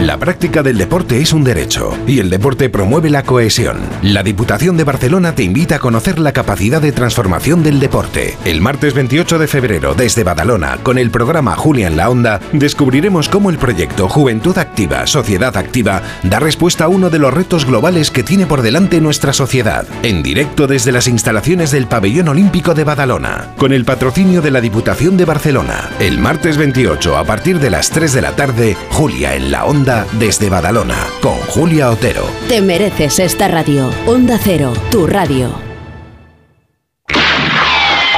[0.00, 3.76] La práctica del deporte es un derecho y el deporte promueve la cohesión.
[4.02, 8.36] La Diputación de Barcelona te invita a conocer la capacidad de transformación del deporte.
[8.44, 13.28] El martes 28 de febrero, desde Badalona, con el programa Julia en la Onda, descubriremos
[13.28, 18.10] cómo el proyecto Juventud Activa, Sociedad Activa da respuesta a uno de los retos globales
[18.10, 19.86] que tiene por delante nuestra sociedad.
[20.02, 24.62] En directo desde las instalaciones del Pabellón Olímpico de Badalona, con el patrocinio de la
[24.62, 25.90] Diputación de Barcelona.
[26.00, 29.81] El martes 28, a partir de las 3 de la tarde, Julia en la Onda
[30.12, 32.24] desde Badalona, con Julia Otero.
[32.48, 33.90] Te mereces esta radio.
[34.06, 35.50] Onda Cero, tu radio.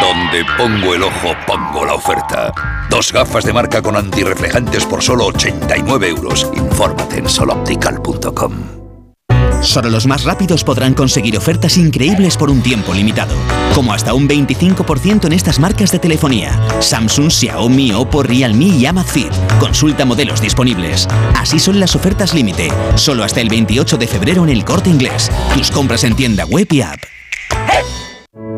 [0.00, 2.52] Donde pongo el ojo, pongo la oferta.
[2.90, 6.50] Dos gafas de marca con antirreflejantes por solo 89 euros.
[6.54, 8.83] Infórmate en soloptical.com.
[9.64, 13.34] Solo los más rápidos podrán conseguir ofertas increíbles por un tiempo limitado,
[13.74, 19.32] como hasta un 25% en estas marcas de telefonía: Samsung, Xiaomi, Oppo, Realme y Amazfit.
[19.58, 21.08] Consulta modelos disponibles.
[21.34, 25.30] Así son las ofertas límite, solo hasta el 28 de febrero en el Corte Inglés.
[25.54, 27.02] Tus compras en tienda web y app.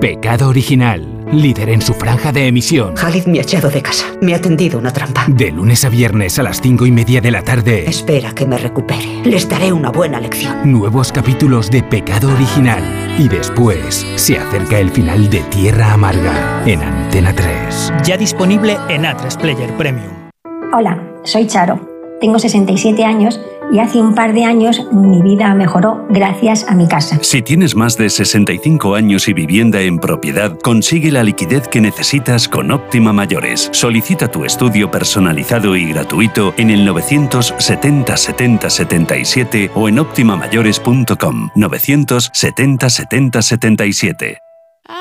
[0.00, 2.94] Pecado Original, líder en su franja de emisión.
[2.94, 4.06] Khalid me ha echado de casa.
[4.22, 5.26] Me ha tendido una trampa.
[5.28, 7.84] De lunes a viernes a las cinco y media de la tarde.
[7.86, 9.20] Espera que me recupere.
[9.24, 10.72] Les daré una buena lección.
[10.72, 12.82] Nuevos capítulos de Pecado Original.
[13.18, 17.92] Y después se acerca el final de Tierra Amarga en Antena 3.
[18.02, 20.30] Ya disponible en A3 Player Premium.
[20.72, 21.86] Hola, soy Charo.
[22.18, 23.38] Tengo 67 años
[23.72, 27.18] y hace un par de años mi vida mejoró gracias a mi casa.
[27.22, 32.48] Si tienes más de 65 años y vivienda en propiedad, consigue la liquidez que necesitas
[32.48, 33.68] con Óptima Mayores.
[33.72, 41.50] Solicita tu estudio personalizado y gratuito en el 970 70 77 o en optimamayores.com.
[41.54, 44.45] 970 70 77.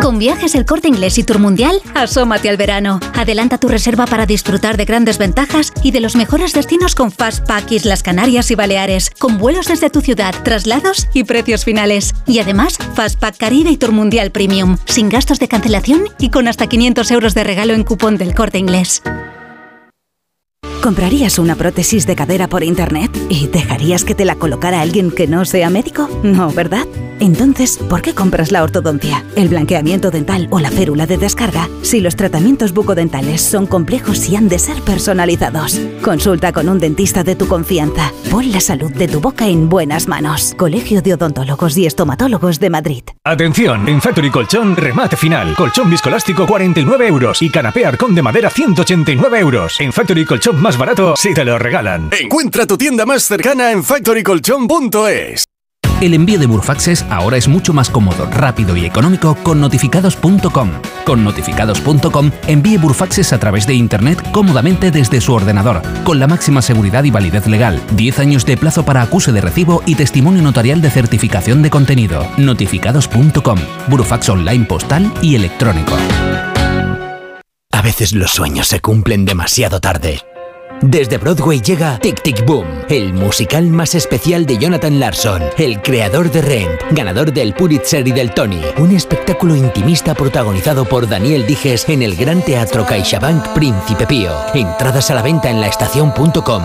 [0.00, 3.00] Con viajes el corte inglés y Tour Mundial, asómate al verano.
[3.14, 7.72] Adelanta tu reserva para disfrutar de grandes ventajas y de los mejores destinos con Fastpack
[7.72, 12.14] Islas Canarias y Baleares, con vuelos desde tu ciudad, traslados y precios finales.
[12.26, 16.68] Y además, Fastpack Caribe y Tour Mundial Premium, sin gastos de cancelación y con hasta
[16.68, 19.02] 500 euros de regalo en cupón del corte inglés.
[20.86, 25.26] ¿Comprarías una prótesis de cadera por internet y dejarías que te la colocara alguien que
[25.26, 26.08] no sea médico?
[26.22, 26.86] No, ¿verdad?
[27.18, 32.00] Entonces, ¿por qué compras la ortodoncia, el blanqueamiento dental o la férula de descarga si
[32.00, 35.80] los tratamientos bucodentales son complejos y han de ser personalizados?
[36.02, 38.12] Consulta con un dentista de tu confianza.
[38.30, 40.54] Pon la salud de tu boca en buenas manos.
[40.56, 43.02] Colegio de Odontólogos y Estomatólogos de Madrid.
[43.24, 45.54] Atención, en Factory Colchón, remate final.
[45.54, 49.80] Colchón viscolástico 49 euros y canapé arcón de madera 189 euros.
[49.80, 52.10] En Factory Colchón más barato si te lo regalan.
[52.18, 55.46] Encuentra tu tienda más cercana en factorycolchón.es.
[56.02, 60.70] El envío de Burfaxes ahora es mucho más cómodo, rápido y económico con notificados.com.
[61.06, 66.60] Con notificados.com envíe Burfaxes a través de Internet cómodamente desde su ordenador, con la máxima
[66.60, 70.82] seguridad y validez legal, 10 años de plazo para acuse de recibo y testimonio notarial
[70.82, 72.28] de certificación de contenido.
[72.36, 73.58] Notificados.com,
[73.88, 75.96] Burfax online postal y electrónico.
[77.72, 80.20] A veces los sueños se cumplen demasiado tarde.
[80.82, 86.30] Desde Broadway llega Tic Tic Boom, el musical más especial de Jonathan Larson, el creador
[86.30, 88.60] de Rent, ganador del Pulitzer y del Tony.
[88.78, 94.32] Un espectáculo intimista protagonizado por Daniel Dijes en el Gran Teatro CaixaBank Príncipe Pío.
[94.54, 96.62] Entradas a la venta en laestacion.com.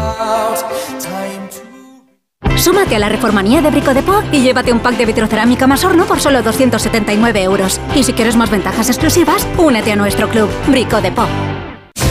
[2.57, 5.83] Súmate a la reformanía de Brico de Po y llévate un pack de vitrocerámica más
[5.83, 7.79] horno por solo 279 euros.
[7.95, 11.25] Y si quieres más ventajas exclusivas, únete a nuestro club, Brico de Po.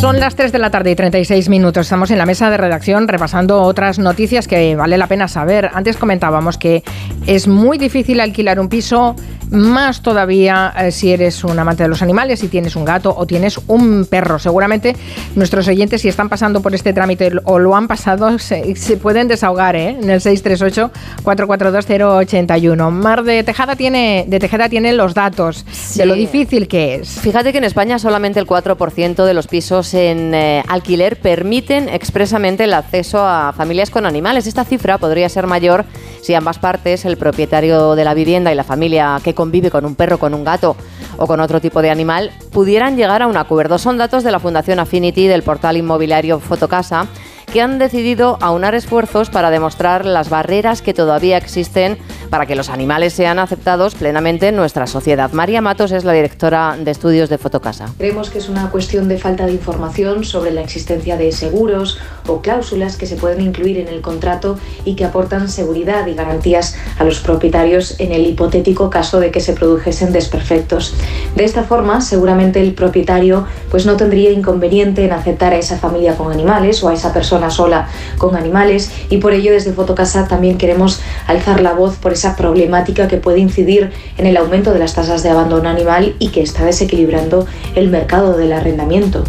[0.00, 1.86] Son las 3 de la tarde y 36 minutos.
[1.86, 5.70] Estamos en la mesa de redacción repasando otras noticias que vale la pena saber.
[5.74, 6.84] Antes comentábamos que
[7.26, 9.16] es muy difícil alquilar un piso,
[9.50, 13.24] más todavía eh, si eres un amante de los animales, si tienes un gato o
[13.26, 14.38] tienes un perro.
[14.38, 14.94] Seguramente
[15.34, 19.28] nuestros oyentes, si están pasando por este trámite o lo han pasado, se, se pueden
[19.28, 19.96] desahogar ¿eh?
[20.00, 22.90] en el 638-442-081.
[22.90, 25.64] Mar de Tejada, tiene, de Tejeda tiene los datos
[25.96, 27.20] de lo difícil que es.
[27.20, 32.64] Fíjate que en España solamente el 4% de los pisos en eh, alquiler permiten expresamente
[32.64, 34.46] el acceso a familias con animales.
[34.46, 35.84] Esta cifra podría ser mayor
[36.22, 39.94] si ambas partes, el propietario de la vivienda y la familia que convive con un
[39.94, 40.74] perro, con un gato
[41.16, 43.78] o con otro tipo de animal, pudieran llegar a un acuerdo.
[43.78, 47.06] Son datos de la Fundación Affinity del portal inmobiliario Fotocasa
[47.48, 51.98] que han decidido aunar esfuerzos para demostrar las barreras que todavía existen
[52.30, 55.32] para que los animales sean aceptados plenamente en nuestra sociedad.
[55.32, 57.86] María Matos es la directora de estudios de Fotocasa.
[57.96, 62.42] Creemos que es una cuestión de falta de información sobre la existencia de seguros o
[62.42, 67.04] cláusulas que se pueden incluir en el contrato y que aportan seguridad y garantías a
[67.04, 70.94] los propietarios en el hipotético caso de que se produjesen desperfectos.
[71.34, 76.16] De esta forma, seguramente el propietario pues no tendría inconveniente en aceptar a esa familia
[76.16, 80.58] con animales o a esa persona sola con animales y por ello desde Fotocasa también
[80.58, 84.94] queremos alzar la voz por esa problemática que puede incidir en el aumento de las
[84.94, 89.24] tasas de abandono animal y que está desequilibrando el mercado del arrendamiento.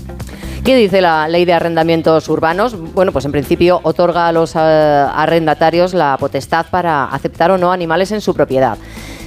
[0.64, 2.76] ¿Qué dice la ley de arrendamientos urbanos?
[2.94, 7.72] Bueno, pues en principio otorga a los eh, arrendatarios la potestad para aceptar o no
[7.72, 8.78] animales en su propiedad.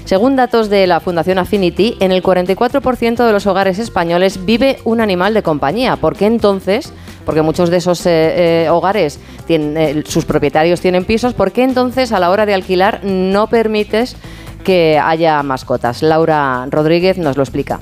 [0.04, 5.00] Según datos de la Fundación Affinity, en el 44% de los hogares españoles vive un
[5.00, 5.96] animal de compañía.
[5.96, 6.92] ¿Por qué entonces?
[7.24, 11.34] Porque muchos de esos eh, eh, hogares, tienen, sus propietarios tienen pisos.
[11.34, 14.16] ¿Por qué entonces a la hora de alquilar no permites
[14.64, 16.02] que haya mascotas?
[16.02, 17.80] Laura Rodríguez nos lo explica.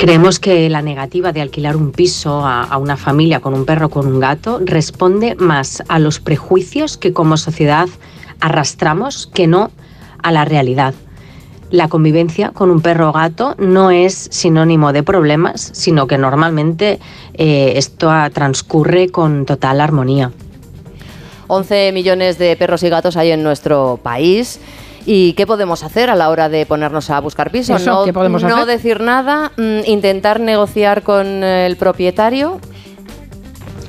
[0.00, 3.90] Creemos que la negativa de alquilar un piso a, una familia con un perro o
[3.90, 7.86] con un gato responde más a los prejuicios que como sociedad
[8.40, 9.70] arrastramos que no
[10.22, 10.94] a la realidad.
[11.70, 16.98] La convivencia con un perro o gato no es sinónimo de problemas, sino que normalmente
[17.34, 20.32] eh, esto transcurre con total armonía.
[21.48, 24.60] 11 millones de perros y gatos hay en nuestro país.
[25.06, 27.84] ¿Y qué podemos hacer a la hora de ponernos a buscar pisos?
[27.84, 32.60] no, no decir nada, mm, intentar negociar con el propietario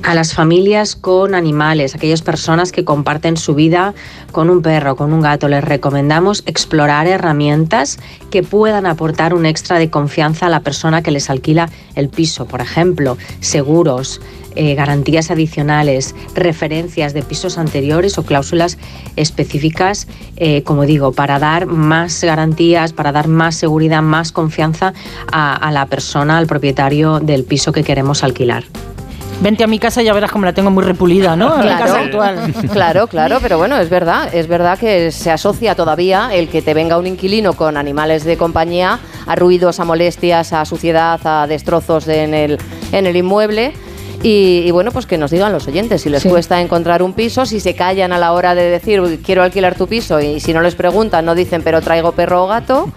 [0.02, 3.94] a las familias con animales, aquellas personas que comparten su vida
[4.32, 7.98] con un perro, con un gato, les recomendamos explorar herramientas
[8.30, 12.46] que puedan aportar un extra de confianza a la persona que les alquila el piso.
[12.46, 14.20] Por ejemplo, seguros,
[14.54, 18.78] eh, garantías adicionales, referencias de pisos anteriores o cláusulas
[19.16, 24.92] específicas, eh, como digo, para dar más garantías, para dar más seguridad, más confianza
[25.30, 28.64] a la persona, al propietario del piso que queremos alquilar
[29.42, 31.54] vente a mi casa y ya verás cómo la tengo muy repulida, ¿no?
[31.54, 32.54] Claro, casa actual.
[32.72, 36.74] Claro, claro, pero bueno, es verdad, es verdad que se asocia todavía el que te
[36.74, 42.06] venga un inquilino con animales de compañía a ruidos, a molestias, a suciedad, a destrozos
[42.08, 42.58] en el,
[42.92, 43.72] en el inmueble.
[44.22, 47.60] Y, bueno, pues que nos digan los oyentes si les cuesta encontrar un piso, si
[47.60, 50.74] se callan a la hora de decir quiero alquilar tu piso y si no les
[50.74, 52.92] preguntan no dicen pero traigo perro o gato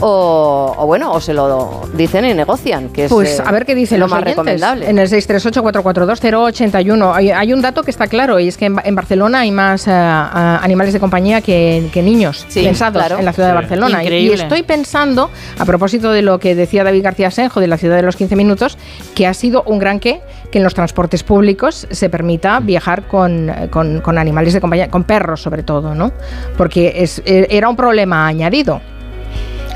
[0.00, 3.98] o, bueno, o se lo dicen y negocian, que es Pues a ver qué dicen
[3.98, 4.86] lo los más recomendable.
[4.88, 9.40] En el 638-442-081 hay, hay, un dato que está claro y es que en, Barcelona
[9.40, 14.04] hay más eh, animales de compañía que, niños pensados en la ciudad de Barcelona.
[14.04, 17.96] Y, estoy pensando, a propósito de lo que decía David García Senjo de la ciudad
[17.96, 18.76] de los 15 minutos,
[19.14, 20.20] que ha sido un gran qué
[20.50, 25.42] que en los transportes públicos se permita viajar con, con animales de compañía, con perros
[25.42, 26.12] sobre todo, ¿no?
[26.56, 28.80] Porque es, e, era un problema añadido.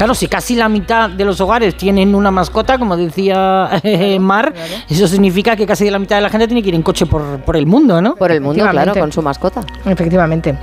[0.01, 4.55] Claro, si casi la mitad de los hogares tienen una mascota, como decía eh, Mar,
[4.89, 7.41] eso significa que casi la mitad de la gente tiene que ir en coche por,
[7.41, 8.15] por el mundo, ¿no?
[8.15, 9.61] Por el mundo, claro, con su mascota.
[9.85, 10.57] Efectivamente.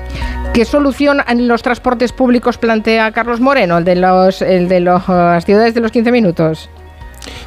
[0.56, 5.46] ¿Qué solución en los transportes públicos plantea Carlos Moreno, el de, los, el de las
[5.46, 6.68] ciudades de los 15 minutos?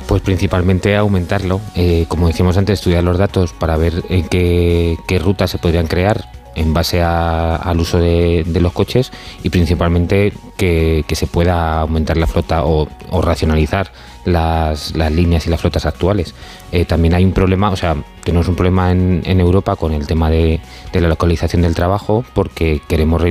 [0.07, 1.61] Pues principalmente aumentarlo.
[1.75, 6.29] Eh, como decíamos antes, estudiar los datos para ver en qué, rutas se podrían crear
[6.57, 9.13] en base al uso de, los coches
[9.43, 12.89] y principalmente que, se pueda aumentar la flota o,
[13.23, 13.93] racionalizar
[14.25, 16.35] las, líneas y las flotas actuales.
[16.73, 20.29] Eh, también hay un problema, o sea, tenemos un problema en, Europa con el tema
[20.29, 20.61] de,
[20.93, 23.23] la localización del trabajo porque queremos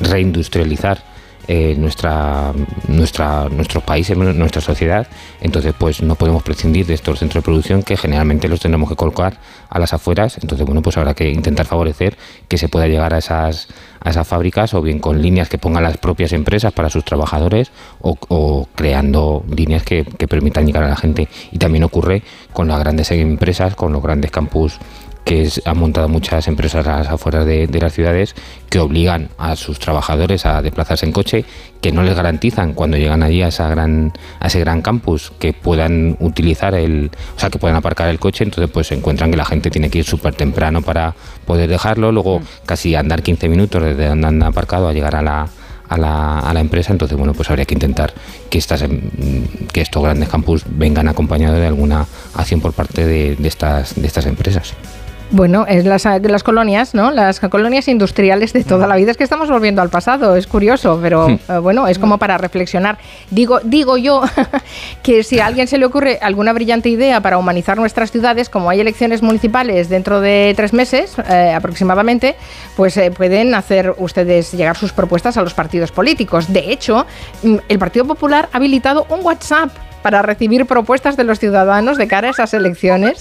[0.00, 1.02] reindustrializar
[1.50, 2.52] eh, nuestra,
[2.88, 5.06] nuestra, nuestros países, nuestra sociedad.
[5.40, 8.96] Entonces, pues no podemos prescindir de estos centros de producción que generalmente los tendremos que
[8.96, 9.38] colocar
[9.70, 10.36] a las afueras.
[10.42, 12.18] Entonces, bueno, pues habrá que intentar favorecer
[12.48, 13.68] que se pueda llegar a esas,
[14.00, 17.72] a esas fábricas o bien con líneas que pongan las propias empresas para sus trabajadores
[18.02, 21.28] o, creando líneas que permitan llegar a la gente.
[21.50, 22.22] Y también ocurre
[22.52, 24.78] con las grandes empresas, con los grandes campus
[25.24, 28.34] que han montado muchas empresas a las afueras de, las ciudades
[28.70, 31.44] que obligan a sus trabajadores a desplazarse en coche,
[31.82, 35.52] que no les garantizan cuando llegan allí a, esa gran, a ese gran campus que
[35.52, 39.36] puedan utilizar el, o sea, que puedan aparcar el coche, entonces pues se encuentran que
[39.36, 41.14] la gente tiene que ir súper temprano para
[41.44, 42.44] poder dejarlo, luego mm.
[42.64, 45.48] casi andar 15 minutos desde donde han aparcado a llegar a la,
[45.88, 46.92] a la, a la, empresa.
[46.92, 48.12] Entonces, bueno, pues habría que intentar
[48.50, 49.00] que, estas, em,
[49.72, 54.06] que estos grandes campus vengan acompañados de alguna acción por parte de, de, estas, de
[54.06, 54.74] estas empresas.
[55.30, 57.10] Bueno, es las, las colonias, ¿no?
[57.10, 59.10] Las colonias industriales de toda la vida.
[59.10, 61.38] Es que estamos volviendo al pasado, es curioso, pero hmm.
[61.48, 62.96] eh, bueno, es como para reflexionar.
[63.30, 64.22] Digo, digo yo
[65.02, 68.70] que si a alguien se le ocurre alguna brillante idea para humanizar nuestras ciudades, como
[68.70, 72.34] hay elecciones municipales dentro de tres meses eh, aproximadamente,
[72.74, 76.50] pues eh, pueden hacer ustedes llegar sus propuestas a los partidos políticos.
[76.50, 77.06] De hecho,
[77.42, 79.70] mm, el Partido Popular ha habilitado un WhatsApp
[80.02, 83.18] para recibir propuestas de los ciudadanos de cara a esas elecciones.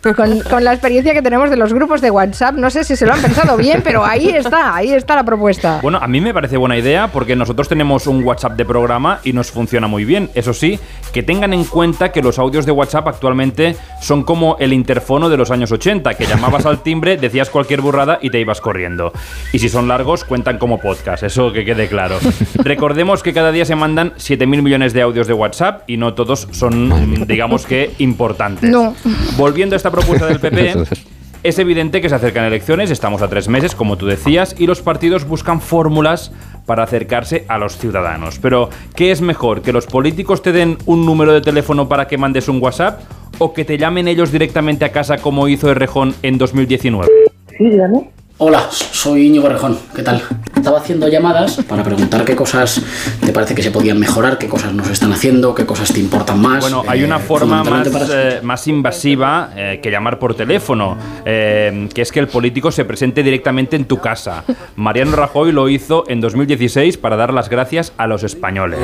[0.00, 3.06] Pues con, la experiencia que tenemos de los grupos de WhatsApp, no sé si se
[3.06, 5.80] lo han pensado bien, pero ahí está, ahí está la propuesta.
[5.82, 9.32] Bueno, a mí me parece buena idea porque nosotros tenemos un WhatsApp de programa y
[9.32, 10.30] nos funciona muy bien.
[10.34, 10.78] Eso sí,
[11.12, 15.36] que tengan en cuenta que los audios de WhatsApp actualmente son como el interfono de
[15.36, 19.12] los años 80, que llamabas al timbre, decías cualquier burrada y te ibas corriendo.
[19.52, 22.18] Y si son largos, cuentan como podcast, eso que quede claro.
[22.56, 27.26] Recordemos que cada día se mandan 7.000 millones de audios de WhatsApp no todos son,
[27.26, 28.70] digamos que, importantes.
[28.70, 28.94] No.
[29.36, 30.74] Volviendo a esta propuesta del PP,
[31.42, 34.80] es evidente que se acercan elecciones, estamos a tres meses, como tú decías, y los
[34.80, 36.32] partidos buscan fórmulas
[36.66, 38.38] para acercarse a los ciudadanos.
[38.38, 39.62] Pero, ¿qué es mejor?
[39.62, 43.00] ¿Que los políticos te den un número de teléfono para que mandes un WhatsApp?
[43.38, 47.10] ¿O que te llamen ellos directamente a casa como hizo Errejón en 2019?
[47.58, 48.10] Sí, dígame.
[48.36, 49.78] Hola, soy Íñigo Rejón.
[49.94, 50.20] ¿Qué tal?
[50.56, 52.82] Estaba haciendo llamadas para preguntar qué cosas
[53.24, 56.00] te parece que se podían mejorar, qué cosas no se están haciendo, qué cosas te
[56.00, 56.60] importan más.
[56.60, 61.88] Bueno, hay Eh, una forma más, eh, más invasiva eh, que llamar por teléfono, eh,
[61.94, 64.42] que es que el político se presente directamente en tu casa.
[64.74, 68.80] Mariano Rajoy lo hizo en 2016 para dar las gracias a los españoles.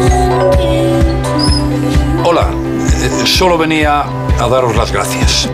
[2.24, 2.46] Hola,
[3.02, 4.02] eh, solo venía
[4.38, 5.50] a daros las gracias.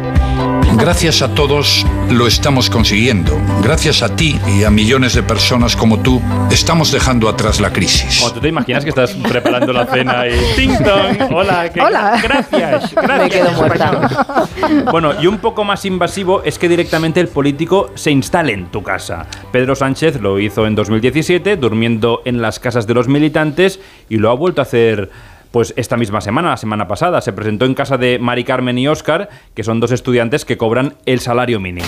[0.78, 3.32] Gracias a todos lo estamos consiguiendo.
[3.62, 6.20] Gracias a ti y a millones de personas como tú,
[6.50, 8.18] estamos dejando atrás la crisis.
[8.20, 11.32] Cuando tú te imaginas que estás preparando la cena y ¡Ting tong!
[11.34, 12.20] Hola, ¿qué- Hola.
[12.22, 13.18] gracias, gracias.
[13.22, 14.46] Me quedo muerta.
[14.90, 18.82] Bueno, y un poco más invasivo es que directamente el político se instale en tu
[18.82, 19.26] casa.
[19.52, 24.30] Pedro Sánchez lo hizo en 2017, durmiendo en las casas de los militantes, y lo
[24.30, 25.10] ha vuelto a hacer.
[25.56, 28.88] Pues esta misma semana, la semana pasada, se presentó en casa de Mari Carmen y
[28.88, 31.86] Óscar, que son dos estudiantes que cobran el salario mínimo.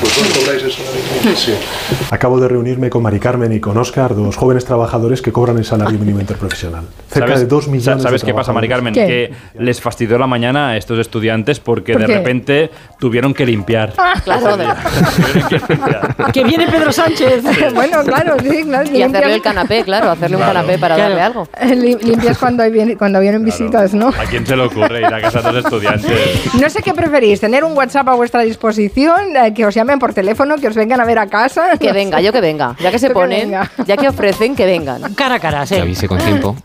[2.10, 5.66] Acabo de reunirme con Mari Carmen y con Oscar, dos jóvenes trabajadores que cobran el
[5.66, 6.84] salario mínimo interprofesional.
[7.10, 8.94] Cerca ¿Sabes- de dos millones ¿Sabes de qué pasa, Mari Carmen?
[8.94, 9.36] trabajadores.
[9.54, 12.14] Que les fastidió la mañana a estos estudiantes porque ¿Por de qué?
[12.14, 13.92] repente tuvieron que limpiar.
[14.24, 14.56] Claro.
[16.32, 17.42] ¡Que viene Pedro Sánchez!
[17.74, 18.90] bueno, claro, sí, claro.
[18.90, 21.46] Y hacerle el canapé, claro, hacerle un canapé para darle algo.
[21.76, 23.57] Li- Limpias cuando, hay cuando vienen visitas,
[23.94, 24.08] ¿no?
[24.08, 26.54] ¿A quién se le ocurre ir a casa de los estudiantes?
[26.60, 30.12] No sé qué preferís, tener un WhatsApp a vuestra disposición, eh, que os llamen por
[30.14, 31.76] teléfono, que os vengan a ver a casa.
[31.78, 32.74] Que venga, yo que venga.
[32.80, 33.52] Ya que se ponen,
[33.86, 35.14] ya que ofrecen, que vengan.
[35.14, 35.74] Cara a cara, sí.
[35.76, 36.56] Que avise con tiempo.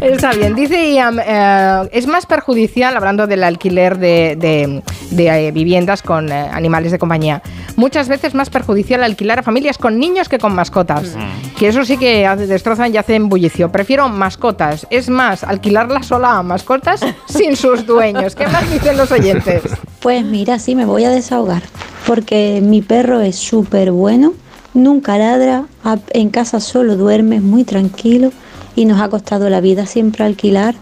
[0.00, 5.50] Está bien, dice Ian, eh, es más perjudicial, hablando del alquiler de, de- de, eh,
[5.52, 7.40] viviendas con eh, animales de compañía,
[7.76, 11.16] muchas veces más perjudicial alquilar a familias con niños que con mascotas.
[11.58, 13.70] Que eso sí que destrozan y hacen bullicio.
[13.72, 14.86] Prefiero mascotas.
[14.90, 18.34] Es más, alquilarla sola a mascotas sin sus dueños.
[18.34, 19.62] ¿Qué más dicen los oyentes?
[20.00, 21.62] Pues mira, sí, me voy a desahogar,
[22.06, 24.34] porque mi perro es súper bueno,
[24.72, 25.64] nunca ladra,
[26.10, 28.30] en casa solo duerme, muy tranquilo
[28.76, 30.74] y nos ha costado la vida siempre alquilar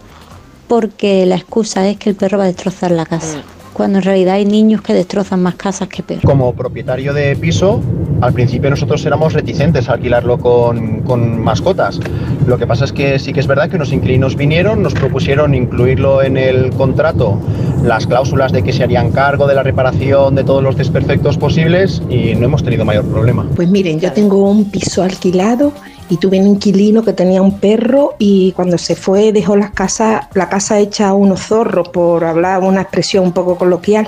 [0.67, 3.41] porque la excusa es que el perro va a destrozar la casa,
[3.75, 6.23] cuando en realidad hay niños que destrozan más casas que perros.
[6.23, 7.81] Como propietario de piso,
[8.21, 11.99] al principio nosotros éramos reticentes a alquilarlo con, con mascotas.
[12.47, 15.53] Lo que pasa es que sí que es verdad que unos inquilinos vinieron, nos propusieron
[15.53, 17.37] incluirlo en el contrato,
[17.83, 22.01] las cláusulas de que se harían cargo de la reparación de todos los desperfectos posibles
[22.09, 23.45] y no hemos tenido mayor problema.
[23.57, 25.73] Pues miren, yo tengo un piso alquilado
[26.09, 30.29] y tuve un inquilino que tenía un perro y cuando se fue dejó la casa,
[30.33, 34.07] la casa hecha unos zorros, por hablar una expresión un poco coloquial.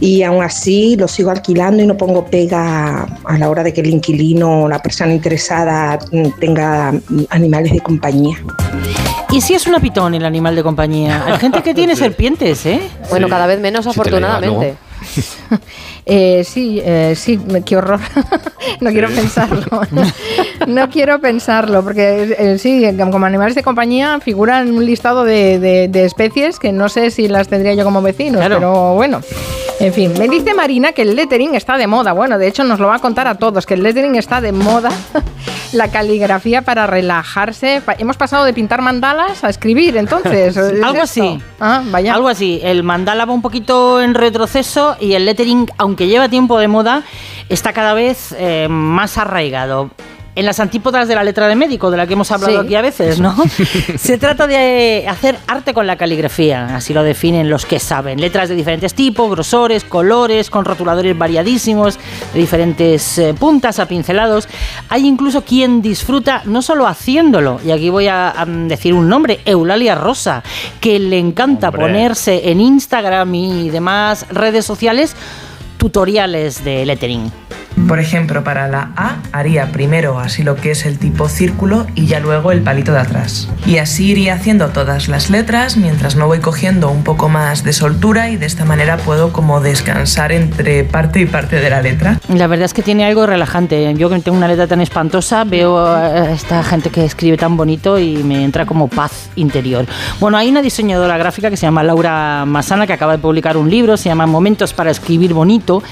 [0.00, 3.82] Y aún así lo sigo alquilando y no pongo pega a la hora de que
[3.82, 5.98] el inquilino o la persona interesada
[6.38, 6.94] tenga
[7.28, 8.38] animales de compañía.
[9.30, 11.24] ¿Y si es una pitón el animal de compañía?
[11.26, 12.80] Hay gente que tiene serpientes, ¿eh?
[13.10, 14.76] Bueno, cada vez menos afortunadamente.
[16.06, 18.00] Eh, sí, eh, sí, qué horror.
[18.80, 19.82] no quiero pensarlo.
[20.66, 25.88] no quiero pensarlo, porque eh, sí, como animales de compañía figuran un listado de, de-
[25.88, 29.20] de especies que no sé si las tendría yo como vecinos, pero bueno.
[29.80, 32.12] En fin, me dice Marina que el lettering está de moda.
[32.12, 34.52] Bueno, de hecho nos lo va a contar a todos, que el lettering está de
[34.52, 34.90] moda.
[35.72, 37.80] La caligrafía para relajarse.
[37.98, 40.54] Hemos pasado de pintar mandalas a escribir, entonces.
[40.56, 41.02] ¿es Algo esto?
[41.02, 41.38] así.
[41.60, 42.12] Ah, vaya.
[42.14, 42.60] Algo así.
[42.62, 47.02] El mandala va un poquito en retroceso y el lettering, aunque lleva tiempo de moda,
[47.48, 49.90] está cada vez eh, más arraigado.
[50.36, 52.66] En las antípodas de la letra de médico, de la que hemos hablado Sí.
[52.66, 53.34] aquí a veces, ¿no?
[53.98, 58.20] Se trata de hacer arte con la caligrafía, así lo definen los que saben.
[58.20, 61.98] Letras de diferentes tipos, grosores, colores, con rotuladores variadísimos,
[62.32, 64.48] de diferentes eh, puntas a pincelados.
[64.88, 69.40] Hay incluso quien disfruta no solo haciéndolo, y aquí voy a, a decir un nombre,
[69.44, 70.44] Eulalia Rosa,
[70.80, 71.82] que le encanta Hombre.
[71.86, 75.16] ponerse en Instagram y demás redes sociales
[75.76, 77.32] tutoriales de lettering.
[77.88, 82.06] Por ejemplo, para la A haría primero así lo que es el tipo círculo y
[82.06, 83.48] ya luego el palito de atrás.
[83.66, 87.72] Y así iría haciendo todas las letras mientras me voy cogiendo un poco más de
[87.72, 92.18] soltura y de esta manera puedo como descansar entre parte y parte de la letra.
[92.28, 93.94] La verdad es que tiene algo relajante.
[93.94, 97.98] Yo que tengo una letra tan espantosa, veo a esta gente que escribe tan bonito
[97.98, 99.86] y me entra como paz interior.
[100.18, 103.70] Bueno, hay una diseñadora gráfica que se llama Laura Masana que acaba de publicar un
[103.70, 105.82] libro, se llama Momentos para escribir bonito.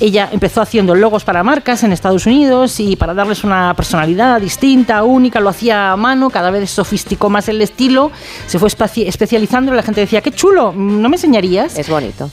[0.00, 5.02] Ella empezó haciendo logos para marcas en Estados Unidos y para darles una personalidad distinta,
[5.02, 8.10] única, lo hacía a mano, cada vez sofisticó más el estilo,
[8.46, 11.78] se fue especializando y la gente decía, qué chulo, ¿no me enseñarías?
[11.78, 12.30] Es bonito.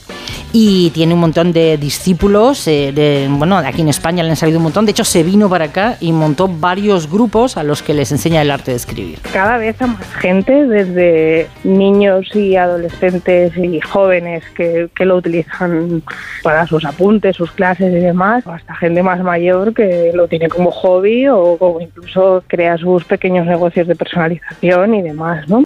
[0.52, 4.58] Y tiene un montón de discípulos, eh, de, bueno, aquí en España le han salido
[4.58, 7.94] un montón, de hecho se vino para acá y montó varios grupos a los que
[7.94, 9.18] les enseña el arte de escribir.
[9.32, 16.02] cada vez a más gente, desde niños y adolescentes y jóvenes que, que lo utilizan
[16.42, 20.70] para sus apuntes, sus clases y demás, hasta gente más mayor que lo tiene como
[20.72, 25.62] hobby o, o incluso crea sus pequeños negocios de personalización y demás, ¿no?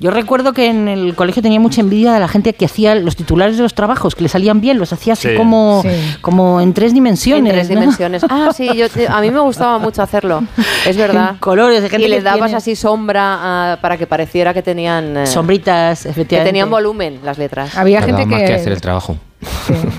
[0.00, 3.14] Yo recuerdo que en el colegio tenía mucha envidia de la gente que hacía los
[3.14, 5.36] titulares de los trabajos, que le salían bien, los hacía así Sí.
[5.36, 5.88] como, Sí.
[6.20, 7.52] como en tres dimensiones.
[7.52, 7.80] En tres ¿no?
[7.80, 8.24] dimensiones.
[8.28, 10.42] Ah, sí, yo, a mí me gustaba mucho hacerlo.
[10.84, 11.30] Es verdad.
[11.30, 14.52] En colores, de gente y le que dabas tiene- así sombra ah, para que pareciera
[14.52, 15.16] que tenían.
[15.16, 16.48] eh, Sombritas, Que efectivamente.
[16.50, 17.78] tenían volumen las letras.
[17.78, 19.16] Había gente más que- que hacer el trabajo.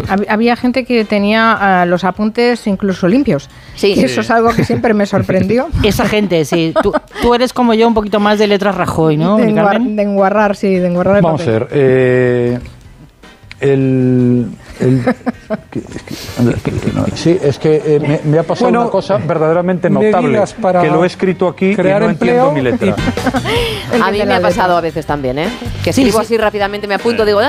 [0.10, 3.50] Hab- Había gente que tenía ah, los apuntes incluso limpios.
[3.76, 3.93] Sí.
[3.96, 5.68] Y eso es algo que siempre me sorprendió.
[5.84, 6.74] Esa gente, sí.
[6.82, 9.38] Tú, tú eres como yo, un poquito más de letras Rajoy, ¿no?
[9.38, 11.68] de, enguar- enguarrar, sí, de enguarrar el Vamos a ver.
[11.72, 12.60] eh,
[13.60, 14.47] el,
[14.80, 15.03] el-
[15.72, 19.89] que- que- no, sí, es que eh, me, me ha pasado Bueno, una cosa verdaderamente
[19.89, 22.95] notable, para que lo he escrito aquí y crear no entiendo empleo mi letra.
[24.03, 25.47] A mí me ha pasado a veces también, ¿eh?
[25.84, 27.39] Que escribo así rápidamente, me apunto, digo,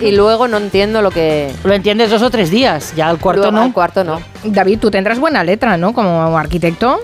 [0.00, 1.50] y luego no entiendo lo que.
[1.64, 3.62] Lo entiendes dos o tres días, ya al cuarto Luego, no.
[3.62, 4.20] al cuarto no.
[4.44, 5.92] David, tú tendrás buena letra, ¿no?
[5.94, 7.00] Como arquitecto.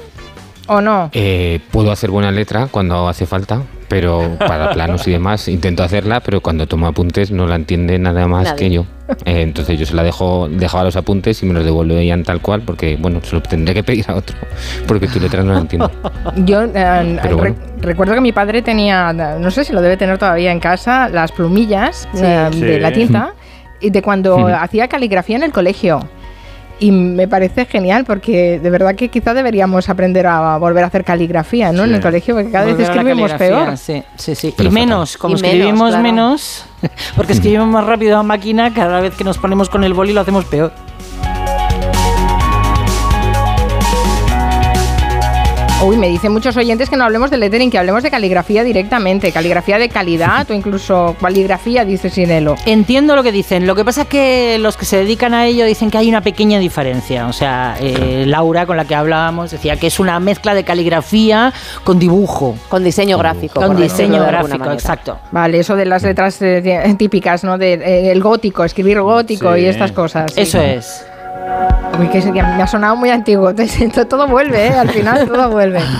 [0.69, 1.11] ¿O no?
[1.13, 3.63] Eh, puedo hacer buena letra cuando hace falta,
[3.93, 8.27] pero para planos y demás intento hacerla, pero cuando tomo apuntes no la entiende nada
[8.27, 8.57] más Nadie.
[8.59, 8.87] que yo.
[9.27, 12.63] Eh, entonces yo se la dejo, dejaba los apuntes y me los devolvían tal cual,
[12.63, 14.35] porque bueno, se lo tendré que pedir a otro,
[14.87, 15.91] porque tu letra no la entiendo.
[16.37, 17.57] Yo eh, Pero re- bueno.
[17.83, 21.31] recuerdo que mi padre tenía, no sé si lo debe tener todavía en casa, las
[21.33, 22.23] plumillas Sí.
[22.25, 23.35] eh, de la tinta
[23.83, 26.01] y de cuando hacía caligrafía en el colegio.
[26.83, 31.05] Y me parece genial porque de verdad que quizá deberíamos aprender a volver a hacer
[31.05, 31.85] caligrafía ¿no?
[31.85, 33.77] en el colegio, porque cada vez Volver escribimos peor.
[33.77, 34.53] Sí, sí, sí.
[34.57, 36.03] Pero y menos, como Y menos, escribimos claro.
[36.03, 36.65] menos,
[37.17, 40.23] porque escribimos más rápido a máquina, cada vez que nos ponemos con el boli lo
[40.23, 40.73] hacemos peor.
[45.85, 49.33] Uy, me dicen muchos oyentes que no hablemos de lettering, que hablemos de caligrafía directamente,
[49.33, 52.55] caligrafía de calidad o incluso caligrafía, dice Sinelo.
[52.67, 53.67] Entiendo lo que dicen.
[53.67, 56.21] Lo que pasa es que los que se dedican a ello dicen que hay una
[56.21, 57.27] pequeña diferencia.
[57.27, 61.53] O sea, eh, Laura, con la que hablábamos, decía que es una mezcla de caligrafía
[61.83, 62.55] con dibujo.
[62.69, 63.61] Con diseño gráfico.
[63.61, 65.19] Con diseño de gráfico, exacto.
[65.33, 67.59] Vale, eso de las letras eh, tí- típicas, ¿no?
[67.59, 69.63] De, eh, el gótico, escribir gótico Sí.
[69.63, 70.33] y estas cosas.
[70.33, 70.43] sí.
[70.43, 71.07] Eso es.
[71.99, 73.53] Uy, que, me ha sonado muy antiguo.
[74.09, 74.75] Todo vuelve, ¿eh?
[74.75, 75.81] Al final todo vuelve.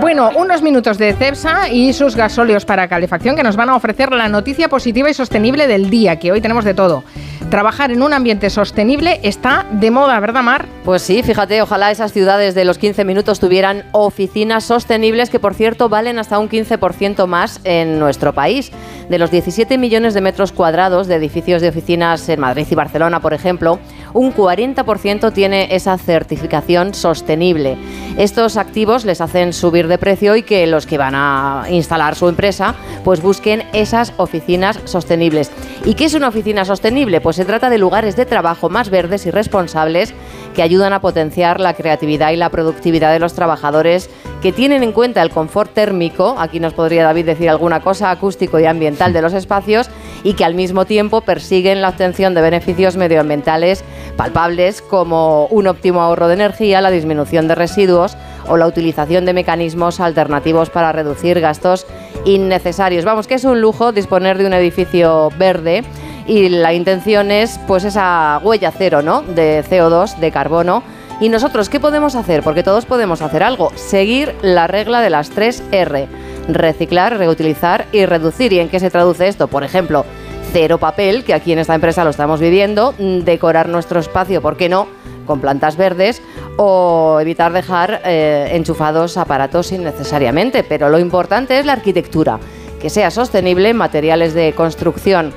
[0.00, 4.10] Bueno, unos minutos de Cepsa y sus gasóleos para calefacción que nos van a ofrecer
[4.10, 7.04] la noticia positiva y sostenible del día, que hoy tenemos de todo.
[7.50, 10.66] Trabajar en un ambiente sostenible está de moda, ¿verdad, Mar?
[10.86, 15.52] Pues sí, fíjate, ojalá esas ciudades de los 15 minutos tuvieran oficinas sostenibles que, por
[15.52, 18.72] cierto, valen hasta un 15% más en nuestro país.
[19.10, 23.20] De los 17 millones de metros cuadrados de edificios de oficinas en Madrid y Barcelona,
[23.20, 23.78] por ejemplo,
[24.14, 27.76] un 40% tiene esa certificación sostenible.
[28.16, 32.28] Estos activos les hacen subir de precio y que los que van a instalar su
[32.28, 35.50] empresa pues busquen esas oficinas sostenibles.
[35.84, 37.20] ¿Y qué es una oficina sostenible?
[37.20, 40.14] Pues se trata de lugares de trabajo más verdes y responsables
[40.54, 44.10] que ayudan a potenciar la creatividad y la productividad de los trabajadores
[44.42, 48.58] que tienen en cuenta el confort térmico, aquí nos podría David decir alguna cosa, acústico
[48.58, 49.88] y ambiental de los espacios,
[50.24, 53.84] y que al mismo tiempo persiguen la obtención de beneficios medioambientales
[54.16, 58.16] palpables como un óptimo ahorro de energía, la disminución de residuos
[58.48, 61.86] o la utilización de mecanismos alternativos para reducir gastos
[62.24, 63.04] innecesarios.
[63.04, 65.84] Vamos, que es un lujo disponer de un edificio verde
[66.26, 69.22] y la intención es pues esa huella cero, ¿no?
[69.22, 70.82] De CO2, de carbono.
[71.20, 72.42] ¿Y nosotros qué podemos hacer?
[72.42, 73.70] Porque todos podemos hacer algo.
[73.76, 76.08] Seguir la regla de las tres R.
[76.48, 78.52] Reciclar, reutilizar y reducir.
[78.52, 79.46] ¿Y en qué se traduce esto?
[79.46, 80.04] Por ejemplo,
[80.52, 84.56] cero papel, que aquí en esta empresa lo estamos viviendo, mm, decorar nuestro espacio, ¿por
[84.56, 84.88] qué no?
[85.26, 86.20] con plantas verdes
[86.56, 90.64] o evitar dejar eh, enchufados aparatos innecesariamente.
[90.64, 92.38] Pero lo importante es la arquitectura,
[92.80, 95.32] que sea sostenible, materiales de construcción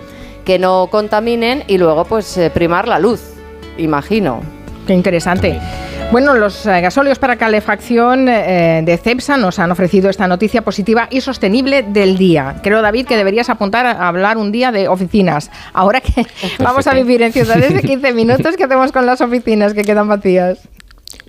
[0.45, 3.21] que no contaminen y luego pues eh, primar la luz,
[3.77, 4.41] imagino.
[4.87, 5.59] Qué interesante.
[6.11, 11.07] Bueno, los eh, gasóleos para calefacción eh, de CEPSA nos han ofrecido esta noticia positiva
[11.09, 12.61] y sostenible del día.
[12.61, 15.49] Creo, David, que deberías apuntar a hablar un día de oficinas.
[15.73, 16.25] Ahora que
[16.59, 20.07] vamos a vivir en ciudades de 15 minutos, ¿qué hacemos con las oficinas que quedan
[20.07, 20.59] vacías?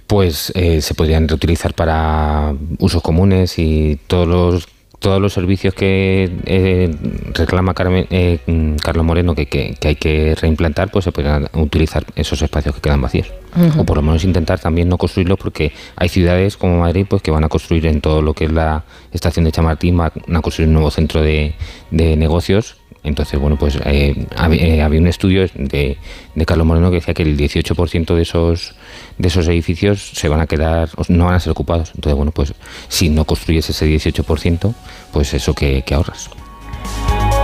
[0.07, 6.31] Pues eh, se podrían reutilizar para usos comunes y todos los todos los servicios que
[6.47, 6.91] eh,
[7.35, 12.81] reclama eh, Carlos Moreno que, hay que reimplantar, pues se pueden utilizar esos espacios que
[12.81, 13.33] quedan vacíos.
[13.79, 17.31] O por lo menos intentar también no construirlos porque hay ciudades como Madrid pues que
[17.31, 20.69] van a construir en todo lo que es la estación de Chamartín, van a construir
[20.69, 21.55] un nuevo centro de,
[21.91, 22.77] de negocios
[23.07, 25.97] entonces, bueno, pues eh, eh, había, un estudio de,
[26.45, 28.75] Carlos Moreno que decía que el 18% de esos,
[29.17, 31.93] de esos edificios se van a quedar, no van a ser ocupados.
[31.95, 32.53] Entonces, bueno, pues
[32.89, 34.75] si no construyes ese 18%,
[35.13, 36.31] pues eso que, ahorras.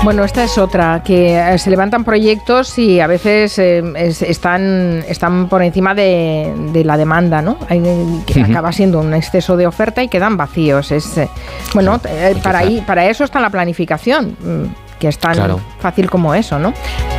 [0.03, 5.63] Bueno, esta es otra, que eh, se levantan proyectos y a veces están, están por
[5.63, 7.57] encima de, la demanda, ¿no?
[8.27, 10.91] que acaba siendo un exceso de oferta y quedan vacíos.
[10.91, 11.21] Es,
[11.73, 12.01] bueno,
[12.43, 16.73] para, ahí, para eso está la planificación mm que es tan fácil como eso, ¿no?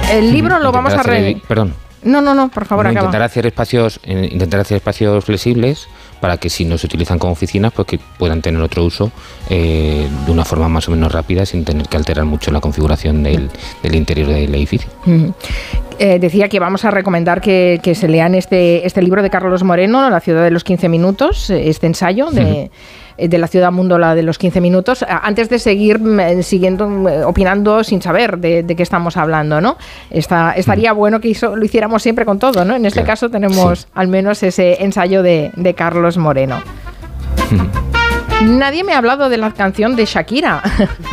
[0.09, 1.03] El libro lo vamos a...
[1.03, 1.41] Re...
[1.45, 1.73] Perdón.
[2.01, 5.89] No, no, no, por favor, Intentar hacer espacios, eh, intentar hacer espacios flexibles
[6.21, 9.11] para que si no se utilizan como oficinas, pues que puedan tener otro uso
[9.49, 13.23] eh, de una forma más o menos rápida sin tener que alterar mucho la configuración
[13.23, 13.49] del,
[13.83, 14.89] interior del edificio.
[15.99, 20.09] Eh, decía que vamos a recomendar que, se lean este, este libro de Carlos Moreno,
[20.09, 22.71] La ciudad de los 15 minutos, este ensayo de...
[23.15, 26.89] De la Ciudad Mundo, la de los 15 minutos, antes de seguir mm, eh, siguiendo,
[26.89, 29.77] mm, eh, opinando sin saber de, qué estamos hablando, ¿no?
[30.09, 30.97] Está, estaría mm.
[30.97, 32.75] bueno que lo hiciéramos siempre con todo, ¿no?
[32.75, 36.63] En este caso tenemos al menos ese ensayo de, Carlos Moreno.
[38.41, 40.61] Nadie me ha hablado de la canción de Shakira.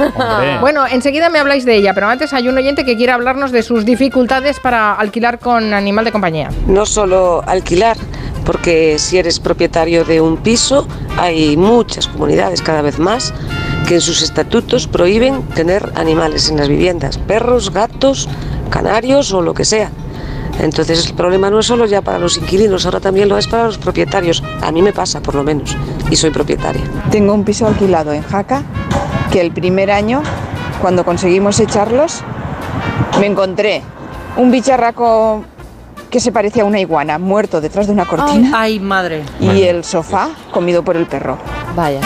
[0.60, 3.62] bueno, enseguida me habláis de ella, pero antes hay un oyente que quiere hablarnos de
[3.62, 6.50] sus dificultades para alquilar con animal de compañía.
[6.66, 7.96] No solo alquilar,
[8.44, 13.32] porque si eres propietario de un piso, hay muchas comunidades cada vez más
[13.86, 18.28] que en sus estatutos prohíben tener animales en las viviendas, perros, gatos,
[18.70, 19.90] canarios o lo que sea.
[20.60, 23.64] Entonces el problema no es solo ya para los inquilinos, ahora también lo es para
[23.64, 24.42] los propietarios.
[24.60, 25.76] A mí me pasa, por lo menos,
[26.10, 26.82] y soy propietaria.
[27.10, 28.62] Tengo un piso alquilado en Jaca
[29.32, 30.22] que el primer año,
[30.80, 32.22] cuando conseguimos echarlos,
[33.18, 33.82] me encontré
[34.36, 35.44] un bicharraco
[36.10, 38.50] que se parecía a una iguana, muerto detrás de una cortina.
[38.54, 39.22] Ay, madre.
[39.40, 41.38] Y el sofá comido por el perro.
[41.74, 42.00] Vaya.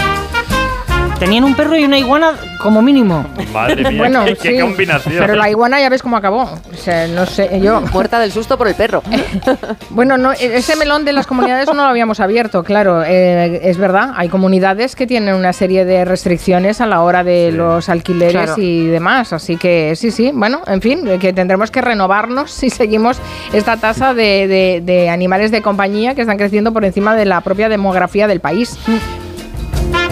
[1.24, 3.24] Tenían un perro y una iguana como mínimo.
[3.50, 5.14] Madre mía, bueno, qué, combinación.
[5.18, 6.42] Pero la iguana ya ves cómo acabó.
[6.42, 7.80] O sea, no sé, yo...
[7.94, 9.02] Muerta del susto por el perro.
[9.88, 13.02] bueno, no, ese melón de las comunidades no lo habíamos abierto, claro.
[13.02, 17.52] Eh, es verdad, hay comunidades que tienen una serie de restricciones a la hora de
[17.52, 19.32] los alquileres y demás.
[19.32, 23.16] Así que sí, sí, bueno, en fin, que tendremos que renovarnos si seguimos
[23.54, 27.70] esta tasa de, de animales de compañía que están creciendo por encima de la propia
[27.70, 28.78] demografía del país.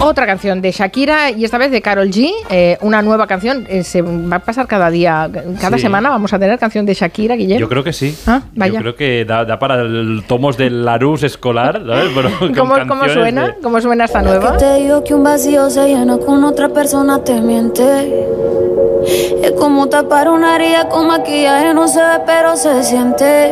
[0.03, 3.65] Otra canción de Shakira y esta vez de Carol G, eh, una nueva canción.
[3.69, 5.29] Eh, se va a pasar cada día,
[5.61, 7.61] cada semana vamos a tener canción de Shakira, Guillermo.
[7.61, 8.13] Yo creo que sí.
[8.27, 11.81] Ah, Yo creo que da, para el tomos del Larus escolar.
[12.57, 13.55] ¿Cómo, ¿Cómo, suena?
[13.63, 14.57] ¿Cómo suena esta nueva?
[14.57, 18.25] te digo que un vacío se llena con otra persona te miente.
[19.41, 23.51] Es como tapar una herida con maquillaje, no se ve, pero se siente.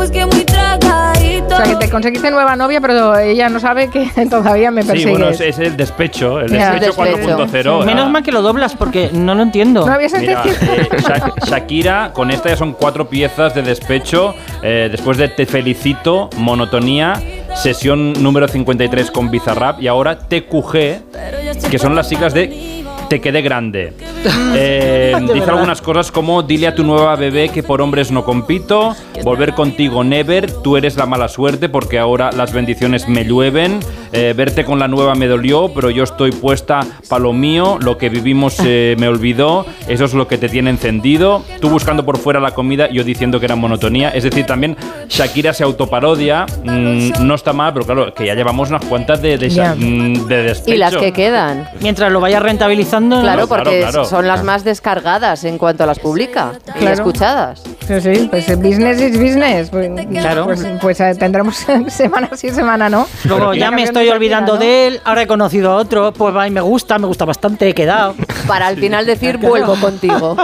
[0.00, 1.44] Pues que muy tragadito.
[1.44, 5.04] O sea, que te conseguiste nueva novia, pero ella no sabe que todavía me persigues.
[5.04, 7.84] Sí, bueno, es, el despecho, el despecho, 4.0.
[7.84, 9.84] Menos mal que lo doblas porque no lo entiendo.
[9.84, 10.88] No habías Mira, eh,
[11.46, 14.34] Shakira, con esta ya son cuatro piezas de despecho.
[14.62, 17.20] Eh, después de Te felicito, monotonía
[17.54, 23.42] sesión número 53 con Bizarrap y ahora TQG, que son las siglas de te quedé
[23.42, 23.92] grande.
[24.52, 28.96] Eh, dice algunas cosas como dile a tu nueva bebé que por hombres no compito,
[29.22, 33.78] volver contigo never, tú eres la mala suerte porque ahora las bendiciones me llueven,
[34.12, 37.96] eh, verte con la nueva me dolió, pero yo estoy puesta para lo mío, lo
[37.96, 42.40] que vivimos me olvidó, eso es lo que te tiene encendido, tú buscando por fuera
[42.40, 44.76] la comida, yo diciendo que era monotonía, es decir, también
[45.08, 49.38] Shakira se autoparodia, mm, no está mal, pero claro, que ya llevamos unas cuantas de,
[49.38, 50.74] de, mm, despecho.
[50.74, 51.68] Y las que quedan.
[51.80, 56.52] Mientras lo vaya rentabilizando Claro, porque son las más descargadas en cuanto a las publica
[56.80, 57.62] y escuchadas.
[57.86, 59.70] Sí, sí, pues business is business.
[59.70, 60.44] Pues, claro.
[60.44, 61.56] Pues, pues eh, tendremos
[61.88, 63.06] semana sí, semana no.
[63.24, 66.50] Luego ya me estoy olvidando de él, ahora he conocido a otro, pues va y
[66.50, 68.14] me gusta, me gusta bastante, he quedado.
[68.46, 70.36] Para al final decir vuelvo contigo.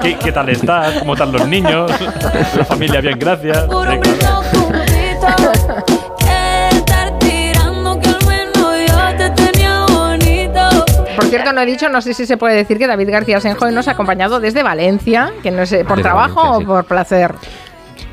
[0.00, 0.98] ¿Qué, tal estás?
[0.98, 1.90] ¿Cómo están los niños?
[2.56, 3.66] La familia bien, gracias.
[11.16, 13.70] Por cierto, no he dicho, no sé si se puede decir que David García Senjo
[13.70, 17.34] nos ha acompañado desde Valencia, que no sé, ¿por trabajo o por placer?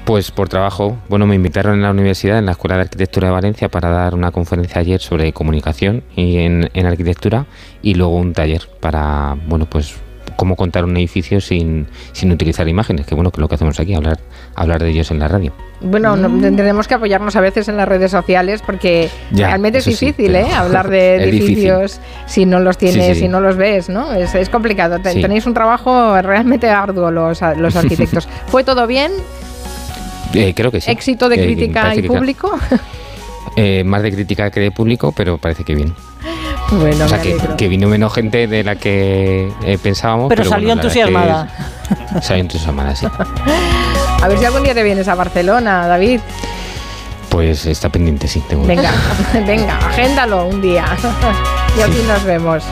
[0.05, 0.97] Pues por trabajo.
[1.07, 4.15] Bueno, me invitaron en la universidad, en la Escuela de Arquitectura de Valencia, para dar
[4.15, 7.45] una conferencia ayer sobre comunicación y en, en arquitectura
[7.81, 9.95] y luego un taller para, bueno, pues
[10.35, 13.79] cómo contar un edificio sin, sin utilizar imágenes, que bueno, que es lo que hacemos
[13.79, 14.19] aquí, hablar,
[14.55, 15.53] hablar de ellos en la radio.
[15.81, 16.41] Bueno, mm.
[16.41, 20.47] tendremos que apoyarnos a veces en las redes sociales porque realmente es difícil, ¿eh?
[20.53, 24.13] Hablar de edificios si no los tienes, si no los ves, ¿no?
[24.13, 24.99] Es, es complicado.
[24.99, 28.27] Tenéis un trabajo realmente arduo los, los arquitectos.
[28.47, 29.11] ¿Fue todo bien?
[30.33, 30.89] Eh, creo que sí.
[30.89, 32.57] ¿Éxito de eh, crítica y público?
[33.55, 35.93] Eh, más de crítica que de público, pero parece que bien.
[36.71, 40.29] Bueno, o sea, que, vino menos gente de la que pensábamos.
[40.29, 41.47] Pero, salió entusiasmada.
[42.21, 43.05] salió entusiasmada, sí.
[44.21, 46.21] A ver si algún día te vienes a Barcelona, David.
[47.29, 48.41] Pues está pendiente, sí.
[48.47, 48.91] Tengo venga,
[49.45, 50.85] venga, agéndalo un día.
[51.77, 52.63] y aquí nos vemos.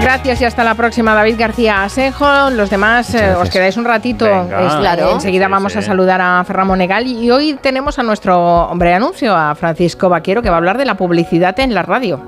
[0.00, 2.50] Gracias y hasta la próxima, David García Asenjo.
[2.50, 4.26] Los demás eh, os quedáis un ratito.
[4.48, 5.12] claro.
[5.12, 9.34] Enseguida vamos a saludar a Ferran Monegal y hoy tenemos a nuestro hombre de anuncio,
[9.36, 12.22] a Francisco Vaquero, que va a hablar de la publicidad en la radio.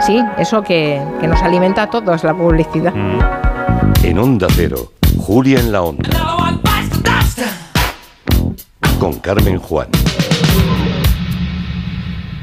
[0.00, 2.92] Sí, eso que, nos alimenta a todos, la publicidad.
[2.92, 3.20] Mm.
[4.02, 6.10] En Onda Cero, Julia en la Onda.
[8.98, 9.88] Con Carmen Juan.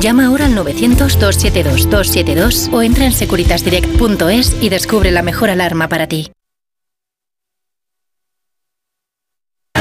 [0.00, 6.30] Llama ahora al 900-272-272 o entra en securitasdirect.es y descubre la mejor alarma para ti.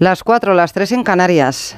[0.00, 1.76] Las 4, las 3 en Canarias.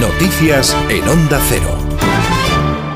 [0.00, 1.68] Noticias en Onda Cero.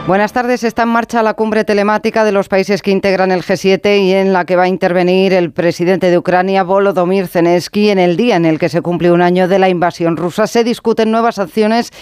[0.08, 0.64] Buenas tardes.
[0.64, 4.32] Está en marcha la cumbre telemática de los países que integran el G7 y en
[4.32, 8.46] la que va a intervenir el presidente de Ucrania, Volodymyr Zelensky, en el día en
[8.46, 10.48] el que se cumple un año de la invasión rusa.
[10.48, 11.92] Se discuten nuevas acciones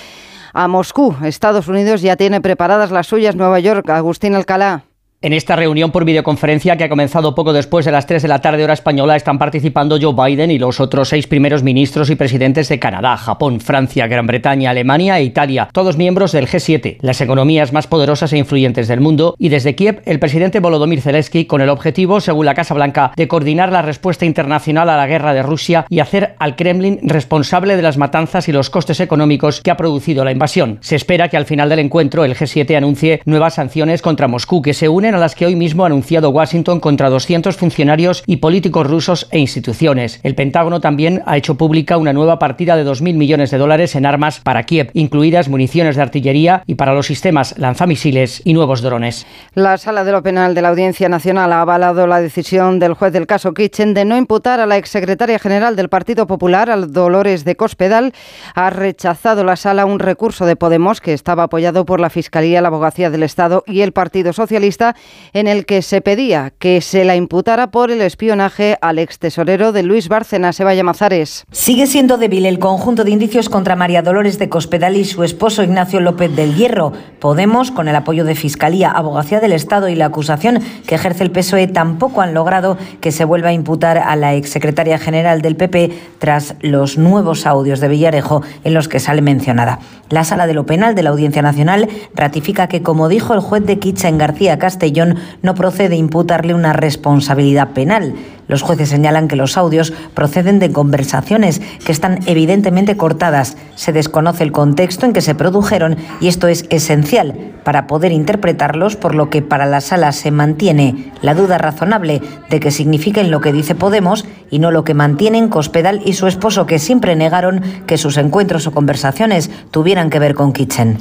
[0.55, 1.15] a Moscú.
[1.23, 3.37] Estados Unidos ya tiene preparadas las suyas.
[3.37, 4.85] Nueva York, Agustín Alcalá.
[5.25, 8.43] En esta reunión por videoconferencia que ha comenzado poco después de las 3 de la
[8.43, 12.69] tarde hora española están participando Joe Biden y los otros seis primeros ministros y presidentes
[12.69, 17.73] de Canadá, Japón, Francia, Gran Bretaña, Alemania e Italia, todos miembros del G7, las economías
[17.73, 21.71] más poderosas e influyentes del mundo, y desde Kiev el presidente Volodymyr Zelensky con el
[21.71, 25.87] objetivo, según la Casa Blanca, de coordinar la respuesta internacional a la guerra de Rusia
[25.89, 30.23] y hacer al Kremlin responsable de las matanzas y los costes económicos que ha producido
[30.23, 30.77] la invasión.
[30.83, 34.75] Se espera que al final del encuentro el G7 anuncie nuevas sanciones contra Moscú que
[34.75, 38.87] se unen a las que hoy mismo ha anunciado Washington contra 200 funcionarios y políticos
[38.87, 40.21] rusos e instituciones.
[40.23, 44.07] El Pentágono también ha hecho pública una nueva partida de 2.000 millones de dólares en
[44.07, 49.27] armas para Kiev, incluidas municiones de artillería y para los sistemas lanzamisiles y nuevos drones.
[49.55, 53.13] La Sala de lo Penal de la Audiencia Nacional ha avalado la decisión del juez
[53.13, 57.45] del caso Kitchen de no imputar a la exsecretaria general del Partido Popular, al Dolores
[57.45, 58.13] de Cospedal.
[58.55, 62.69] Ha rechazado la Sala un recurso de Podemos que estaba apoyado por la Fiscalía, la
[62.69, 64.95] Abogacía del Estado y el Partido Socialista
[65.35, 69.73] en el que se pedía que se la imputara por el espionaje al ex tesorero
[69.73, 71.45] de Luis Bárcenas, Eva Llamazares.
[71.51, 75.63] Sigue siendo débil el conjunto de indicios contra María Dolores de Cospedal y su esposo
[75.63, 76.93] Ignacio López del Hierro.
[77.19, 81.33] Podemos, con el apoyo de Fiscalía, Abogacía del Estado y la acusación que ejerce el
[81.33, 85.91] PSOE, tampoco han logrado que se vuelva a imputar a la exsecretaria general del PP
[86.19, 89.81] tras los nuevos audios de Villarejo en los que sale mencionada.
[90.11, 93.65] La Sala de lo Penal de la Audiencia Nacional ratifica que, como dijo el juez
[93.65, 94.94] de Quicha en García Castellón,
[95.43, 98.15] no procede imputarle una responsabilidad penal.
[98.47, 103.57] Los jueces señalan que los audios proceden de conversaciones que están evidentemente cortadas.
[103.75, 107.35] Se desconoce el contexto en que se produjeron y esto es esencial
[107.65, 112.21] para poder interpretarlos, por lo que para la sala se mantiene la duda razonable
[112.51, 116.27] de que signifiquen lo que dice Podemos y no lo que mantienen Cospedal y su
[116.27, 120.99] esposo, que siempre negaron que sus encuentros o conversaciones tuvieran que ver con Kitchen.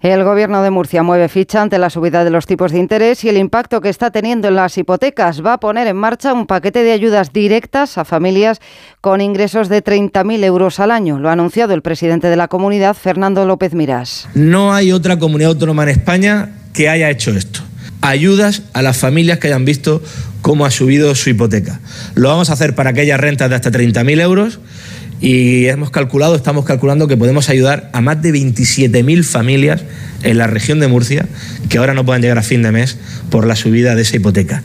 [0.00, 3.30] El Gobierno de Murcia mueve ficha ante la subida de los tipos de interés y
[3.30, 5.44] el impacto que está teniendo en las hipotecas.
[5.44, 8.60] Va a poner en marcha un paquete de ayudas directas a familias
[9.00, 11.18] con ingresos de 30.000 euros al año.
[11.18, 14.28] Lo ha anunciado el presidente de la comunidad, Fernando López Mirás.
[14.34, 17.60] No hay otra comunidad autónoma en España que haya hecho esto.
[18.02, 20.02] Ayudas a las familias que hayan visto
[20.42, 21.80] cómo ha subido su hipoteca.
[22.14, 24.60] Lo vamos a hacer para aquellas rentas de hasta 30.000 euros
[25.20, 29.84] y hemos calculado, estamos calculando que podemos ayudar a más de 27.000 familias
[30.22, 31.26] en la región de Murcia
[31.68, 32.98] que ahora no puedan llegar a fin de mes
[33.30, 34.62] por la subida de esa hipoteca.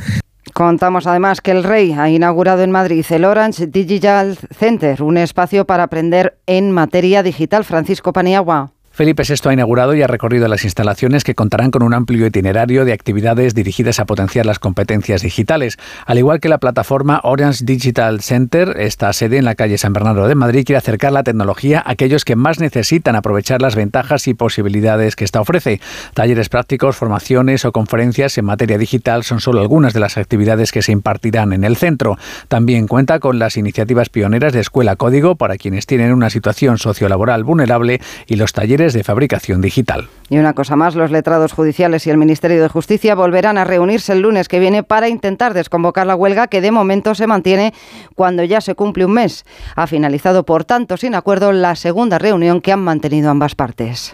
[0.54, 5.66] Contamos además que el Rey ha inaugurado en Madrid el Orange Digital Center, un espacio
[5.66, 7.64] para aprender en materia digital.
[7.64, 8.72] Francisco Paniagua.
[9.02, 12.86] Felipe VI ha inaugurado y ha recorrido las instalaciones que contarán con un amplio itinerario
[12.86, 15.80] de actividades dirigidas a potenciar las competencias digitales.
[16.06, 20.28] Al igual que la plataforma Orange Digital Center, esta sede en la calle San Bernardo
[20.28, 24.36] de Madrid quiere acercar la tecnología a aquellos que más necesitan aprovechar las ventajas y
[24.36, 25.82] posibilidades que esta ofrece.
[26.14, 30.84] Talleres prácticos, formaciones o conferencias en materia digital son solo algunas de las actividades que
[30.84, 32.20] se impartirán en el centro.
[32.50, 37.44] También cuenta con las iniciativas pioneras de Escuela Código para quienes tienen una situación sociolaboral
[37.44, 40.10] vulnerable y los talleres de fabricación digital.
[40.30, 44.14] Y una cosa más, los letrados judiciales y el Ministerio de Justicia volverán a reunirse
[44.14, 47.74] el lunes que viene para intentar desconvocar la huelga que de momento se mantiene
[48.16, 49.46] cuando ya se cumple un mes.
[49.76, 54.14] Ha finalizado, por tanto, sin acuerdo, la segunda reunión que han mantenido ambas partes.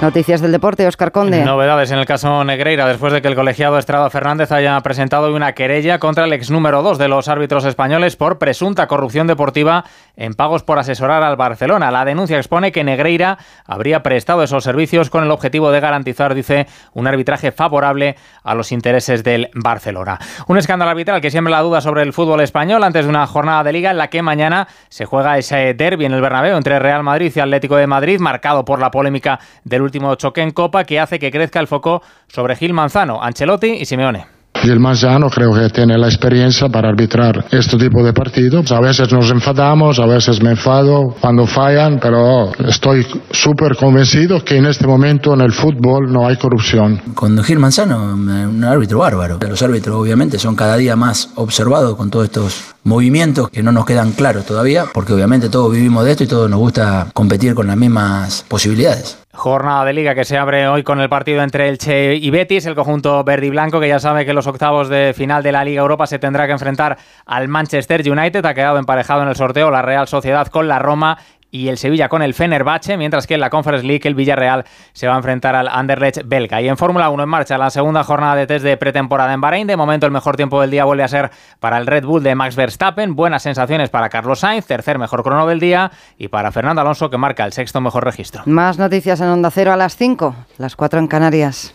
[0.00, 1.44] Noticias del deporte, Oscar Conde.
[1.44, 5.54] Novedades en el caso Negreira, después de que el colegiado Estrada Fernández haya presentado una
[5.54, 9.84] querella contra el ex número 2 de los árbitros españoles por presunta corrupción deportiva
[10.14, 11.90] en pagos por asesorar al Barcelona.
[11.90, 16.68] La denuncia expone que Negreira habría prestado esos servicios con el objetivo de garantizar, dice,
[16.92, 20.20] un arbitraje favorable a los intereses del Barcelona.
[20.46, 23.64] Un escándalo arbitral que siembra la duda sobre el fútbol español antes de una jornada
[23.64, 27.02] de liga en la que mañana se juega ese derby en el Bernabéu entre Real
[27.02, 31.00] Madrid y Atlético de Madrid, marcado por la polémica del último choque en Copa que
[31.00, 34.38] hace que crezca el foco sobre Gil Manzano, Ancelotti y Simeone.
[34.64, 38.70] El Manzano creo que tiene la experiencia para arbitrar este tipo de partidos.
[38.72, 44.56] A veces nos enfadamos, a veces me enfado cuando fallan, pero estoy súper convencido que
[44.56, 47.00] en este momento en el fútbol no hay corrupción.
[47.14, 49.38] Con Gil Manzano, un árbitro bárbaro.
[49.48, 53.84] Los árbitros obviamente son cada día más observados con todos estos movimientos que no nos
[53.84, 57.66] quedan claros todavía, porque obviamente todos vivimos de esto y todos nos gusta competir con
[57.66, 59.18] las mismas posibilidades.
[59.32, 62.74] Jornada de liga que se abre hoy con el partido entre Elche y Betis, el
[62.74, 65.82] conjunto verde y blanco que ya sabe que los octavos de final de la Liga
[65.82, 69.82] Europa se tendrá que enfrentar al Manchester United, ha quedado emparejado en el sorteo la
[69.82, 71.18] Real Sociedad con la Roma
[71.50, 75.06] y el Sevilla con el Fenerbahce, mientras que en la Conference League el Villarreal se
[75.06, 76.60] va a enfrentar al Anderlecht belga.
[76.60, 79.66] Y en Fórmula 1 en marcha la segunda jornada de test de pretemporada en Bahrein.
[79.66, 81.30] De momento el mejor tiempo del día vuelve a ser
[81.60, 83.16] para el Red Bull de Max Verstappen.
[83.16, 85.90] Buenas sensaciones para Carlos Sainz, tercer mejor crono del día.
[86.18, 88.42] Y para Fernando Alonso que marca el sexto mejor registro.
[88.46, 91.74] Más noticias en Onda Cero a las 5, las 4 en Canarias.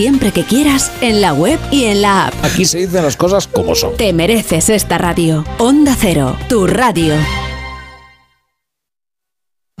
[0.01, 2.33] siempre que quieras en la web y en la app.
[2.43, 3.95] Aquí se dicen las cosas como son.
[3.97, 5.45] Te mereces esta radio.
[5.59, 7.13] Onda Cero, tu radio.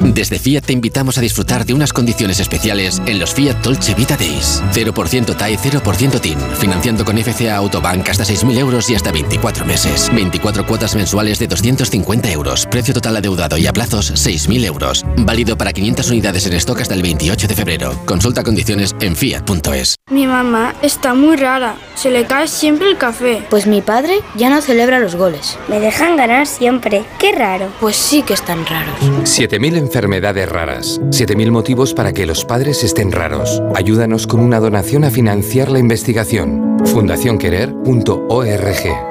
[0.03, 4.17] Desde Fiat te invitamos a disfrutar de unas condiciones especiales en los Fiat Dolce Vita
[4.17, 4.63] Days.
[4.73, 6.37] 0% TAE, 0% TIN.
[6.59, 10.09] Financiando con FCA Autobank hasta 6.000 euros y hasta 24 meses.
[10.13, 12.65] 24 cuotas mensuales de 250 euros.
[12.65, 15.05] Precio total adeudado y a plazos 6.000 euros.
[15.17, 17.95] Válido para 500 unidades en stock hasta el 28 de febrero.
[18.05, 19.95] Consulta condiciones en fiat.es.
[20.09, 21.75] Mi mamá está muy rara.
[21.95, 23.45] Se le cae siempre el café.
[23.49, 25.59] Pues mi padre ya no celebra los goles.
[25.67, 27.05] Me dejan ganar siempre.
[27.19, 27.71] Qué raro.
[27.79, 28.95] Pues sí que están raros.
[28.99, 31.01] 7.000 en enfermedades raras.
[31.09, 33.61] 7.000 motivos para que los padres estén raros.
[33.75, 36.77] Ayúdanos con una donación a financiar la investigación.
[36.85, 39.10] fundacionquerer.org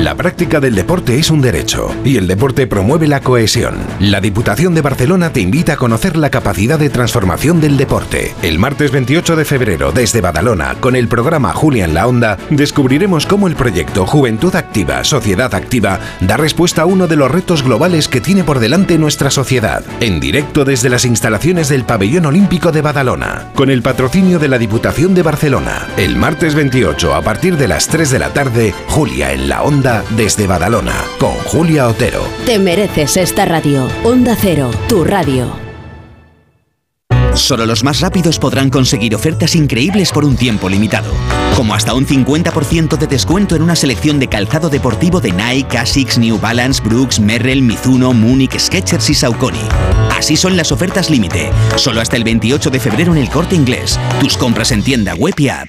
[0.00, 3.74] La práctica del deporte es un derecho y el deporte promueve la cohesión.
[3.98, 8.34] La Diputación de Barcelona te invita a conocer la capacidad de transformación del deporte.
[8.40, 13.26] El martes 28 de febrero, desde Badalona, con el programa Julia en la Onda, descubriremos
[13.26, 18.08] cómo el proyecto Juventud Activa, Sociedad Activa da respuesta a uno de los retos globales
[18.08, 19.84] que tiene por delante nuestra sociedad.
[20.00, 24.56] En directo desde las instalaciones del Pabellón Olímpico de Badalona, con el patrocinio de la
[24.56, 25.88] Diputación de Barcelona.
[25.98, 29.89] El martes 28, a partir de las 3 de la tarde, Julia en la Onda
[30.10, 32.22] desde Badalona, con Julia Otero.
[32.46, 33.88] Te mereces esta radio.
[34.04, 35.70] Onda Cero, tu radio.
[37.34, 41.12] Solo los más rápidos podrán conseguir ofertas increíbles por un tiempo limitado,
[41.56, 46.18] como hasta un 50% de descuento en una selección de calzado deportivo de Nike, Asics,
[46.18, 49.68] New Balance, Brooks, Merrell, Mizuno, Munich, Skechers y Saucony.
[50.16, 53.98] Así son las ofertas límite, solo hasta el 28 de febrero en el Corte Inglés.
[54.20, 55.68] Tus compras en tienda web y app.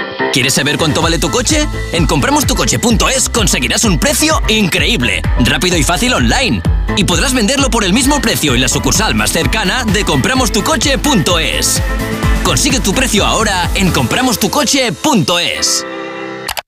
[0.33, 1.67] ¿Quieres saber cuánto vale tu coche?
[1.91, 6.61] En compramostucoche.es conseguirás un precio increíble, rápido y fácil online.
[6.95, 11.83] Y podrás venderlo por el mismo precio en la sucursal más cercana de compramostucoche.es.
[12.43, 15.85] Consigue tu precio ahora en compramostucoche.es.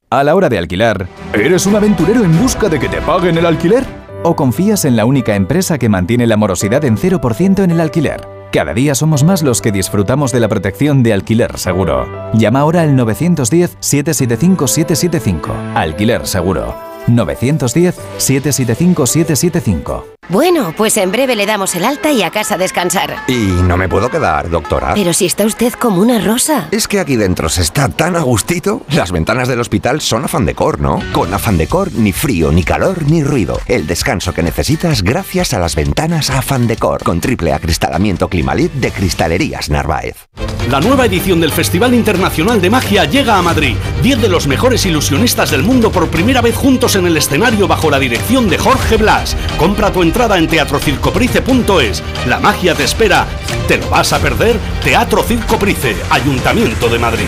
[0.10, 3.46] A la hora de alquilar, ¿eres un aventurero en busca de que te paguen el
[3.46, 3.86] alquiler?
[4.24, 8.43] ¿O confías en la única empresa que mantiene la morosidad en 0% en el alquiler?
[8.54, 12.30] Cada día somos más los que disfrutamos de la protección de alquiler seguro.
[12.36, 15.74] Llama ahora al 910-775-775.
[15.74, 16.93] Alquiler seguro.
[17.08, 20.04] 910-775-775.
[20.30, 23.26] Bueno, pues en breve le damos el alta y a casa a descansar.
[23.28, 24.94] Y no me puedo quedar, doctora.
[24.96, 26.70] Pero si está usted como una rosa.
[26.72, 28.84] Es que aquí dentro se está tan a gustito.
[28.90, 31.02] Las ventanas del hospital son afán decor, ¿no?
[31.12, 33.60] Con afán decor, ni frío, ni calor, ni ruido.
[33.66, 37.04] El descanso que necesitas gracias a las ventanas afán decor.
[37.04, 40.16] Con triple acristalamiento Climalit de Cristalerías Narváez.
[40.70, 43.76] La nueva edición del Festival Internacional de Magia llega a Madrid.
[44.02, 47.90] Diez de los mejores ilusionistas del mundo por primera vez juntos en el escenario bajo
[47.90, 49.36] la dirección de Jorge Blas.
[49.58, 52.04] Compra tu entrada en teatrocircoprice.es.
[52.28, 53.26] La magia te espera.
[53.68, 54.58] ¿Te lo vas a perder?
[54.84, 57.28] Teatro Circoprice, Ayuntamiento de Madrid.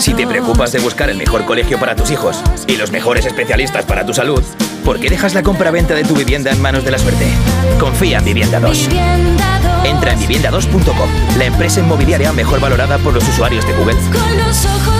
[0.00, 3.84] Si te preocupas de buscar el mejor colegio para tus hijos y los mejores especialistas
[3.84, 4.42] para tu salud,
[4.84, 7.26] ¿por qué dejas la compra-venta de tu vivienda en manos de la suerte?
[7.78, 8.88] Confía en Vivienda 2.
[9.84, 13.96] Entra en vivienda2.com, la empresa inmobiliaria mejor valorada por los usuarios de Google.
[14.12, 14.99] Con los ojos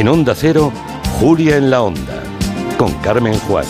[0.00, 0.72] En Onda Cero,
[1.20, 2.22] Julia en la Onda,
[2.78, 3.68] con Carmen Juárez.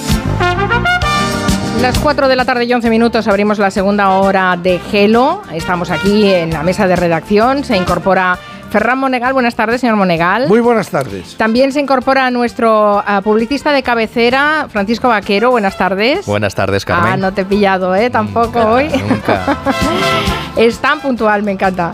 [1.82, 5.42] Las 4 de la tarde y 11 minutos abrimos la segunda hora de Gelo.
[5.52, 7.64] Estamos aquí en la mesa de redacción.
[7.64, 8.38] Se incorpora
[8.70, 9.32] Ferran Monegal.
[9.32, 10.46] Buenas tardes, señor Monegal.
[10.46, 11.34] Muy buenas tardes.
[11.36, 15.50] También se incorpora nuestro uh, publicista de cabecera, Francisco Vaquero.
[15.50, 16.26] Buenas tardes.
[16.26, 17.12] Buenas tardes, Carmen.
[17.12, 18.08] Ah, no te he pillado, ¿eh?
[18.08, 18.88] Tampoco Nunca, hoy.
[19.08, 19.58] Nunca.
[20.56, 21.92] es tan puntual, me encanta.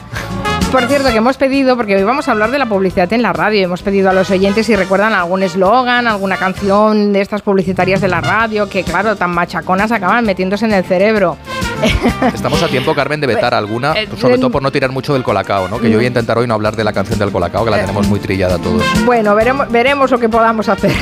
[0.72, 3.32] Por cierto, que hemos pedido, porque hoy vamos a hablar de la publicidad en la
[3.32, 8.00] radio, hemos pedido a los oyentes si recuerdan algún eslogan, alguna canción de estas publicitarias
[8.00, 11.38] de la radio, que claro, tan machaconas acaban metiéndose en el cerebro.
[12.34, 15.22] Estamos a tiempo, Carmen, de vetar alguna, Eh, sobre todo por no tirar mucho del
[15.22, 15.78] colacao, ¿no?
[15.78, 17.80] Que yo voy a intentar hoy no hablar de la canción del colacao, que la
[17.80, 18.82] tenemos muy trillada todos.
[19.04, 20.92] Bueno, veremos, veremos lo que podamos hacer.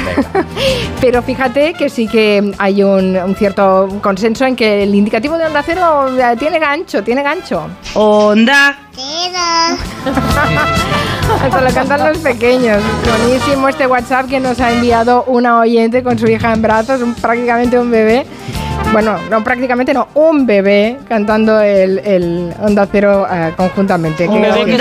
[1.00, 5.46] Pero fíjate que sí que hay un, un cierto consenso en que el indicativo de
[5.46, 7.66] onda cero eh, tiene gancho, tiene gancho.
[7.94, 8.76] Onda
[11.42, 12.82] Hasta lo cantan los pequeños.
[13.18, 17.14] Buenísimo este WhatsApp que nos ha enviado una oyente con su hija en brazos, un-
[17.14, 18.26] prácticamente un bebé.
[18.92, 20.63] Bueno, no prácticamente no, un bebé
[21.08, 24.28] cantando el, el Onda Cero eh, conjuntamente.
[24.28, 24.78] Un Qué bebé que.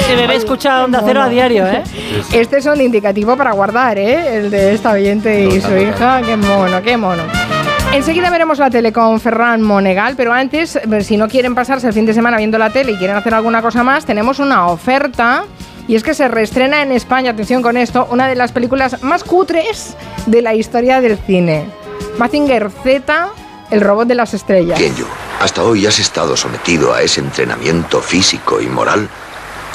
[0.00, 1.82] Ese bebé escucha Onda Cero a diario, ¿eh?
[2.32, 4.36] Este es un indicativo para guardar, ¿eh?
[4.36, 6.22] El de esta oyente y su hija.
[6.22, 7.22] Qué mono, qué mono.
[7.92, 11.92] Enseguida veremos la tele con Ferran Monegal, pero antes, eh, si no quieren pasarse el
[11.94, 15.44] fin de semana viendo la tele y quieren hacer alguna cosa más, tenemos una oferta.
[15.88, 19.24] Y es que se reestrena en España, atención con esto, una de las películas más
[19.24, 19.96] cutres
[20.26, 21.64] de la historia del cine.
[22.18, 23.32] Mazinger Z,
[23.70, 24.78] el robot de las estrellas.
[24.78, 25.06] Kenyu,
[25.40, 29.08] hasta hoy has estado sometido a ese entrenamiento físico y moral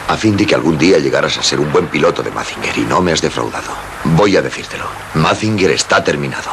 [0.10, 2.82] a fin de que algún día llegaras a ser un buen piloto de Mazinger y
[2.82, 3.72] no me has defraudado.
[4.03, 4.84] Voy a decírtelo.
[5.14, 6.52] Mazinger está terminado.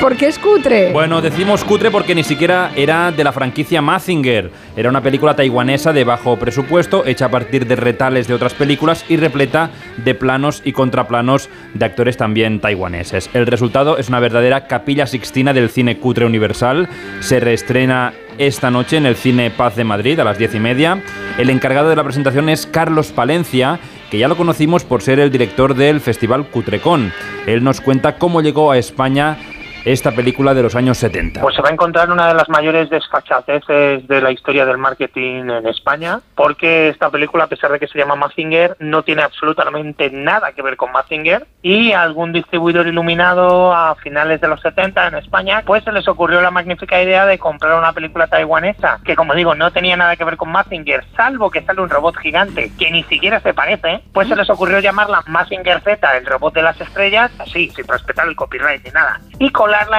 [0.00, 0.90] ¿Por qué es cutre?
[0.90, 4.50] Bueno, decimos cutre porque ni siquiera era de la franquicia Mazinger.
[4.74, 9.04] Era una película taiwanesa de bajo presupuesto, hecha a partir de retales de otras películas
[9.08, 13.28] y repleta de planos y contraplanos de actores también taiwaneses.
[13.34, 16.88] El resultado es una verdadera capilla sixtina del cine cutre universal.
[17.20, 21.02] Se reestrena esta noche en el Cine Paz de Madrid a las diez y media.
[21.36, 23.78] El encargado de la presentación es Carlos Palencia,
[24.10, 27.12] que ya lo conocimos por ser el director del Festival Cutrecon.
[27.46, 29.36] Él nos cuenta cómo llegó a España
[29.84, 31.40] esta película de los años 70.
[31.40, 35.50] Pues se va a encontrar una de las mayores desfachateces de la historia del marketing
[35.50, 40.10] en España, porque esta película, a pesar de que se llama Mazinger, no tiene absolutamente
[40.10, 45.14] nada que ver con Mazinger y algún distribuidor iluminado a finales de los 70 en
[45.16, 49.34] España, pues se les ocurrió la magnífica idea de comprar una película taiwanesa que, como
[49.34, 52.90] digo, no tenía nada que ver con Mazinger, salvo que sale un robot gigante que
[52.90, 56.80] ni siquiera se parece, pues se les ocurrió llamarla Mazinger Z, el robot de las
[56.80, 59.50] estrellas, así, sin respetar el copyright ni nada, y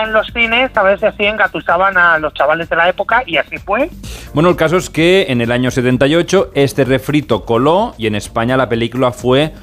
[0.03, 3.37] en los cines a ver si así engatusaban a los chavales de la época y
[3.37, 3.89] así fue.
[4.33, 8.57] Bueno, el caso es que en el año 78 este refrito coló y en España
[8.57, 9.53] la película fue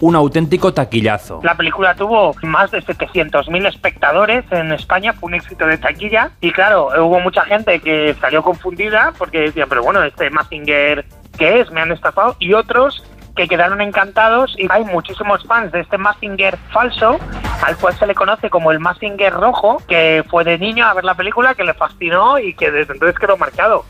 [0.00, 1.40] un auténtico taquillazo.
[1.42, 6.52] La película tuvo más de 700.000 espectadores en España, fue un éxito de taquilla y
[6.52, 11.04] claro, hubo mucha gente que salió confundida porque decían, pero bueno, este Mazinger,
[11.38, 11.70] ¿qué es?
[11.70, 13.04] Me han estafado y otros
[13.40, 17.18] que quedaron encantados y hay muchísimos fans de este Mazinger falso,
[17.64, 21.04] al cual se le conoce como el Mazinger rojo, que fue de niño a ver
[21.04, 23.86] la película, que le fascinó y que desde entonces quedó marcado.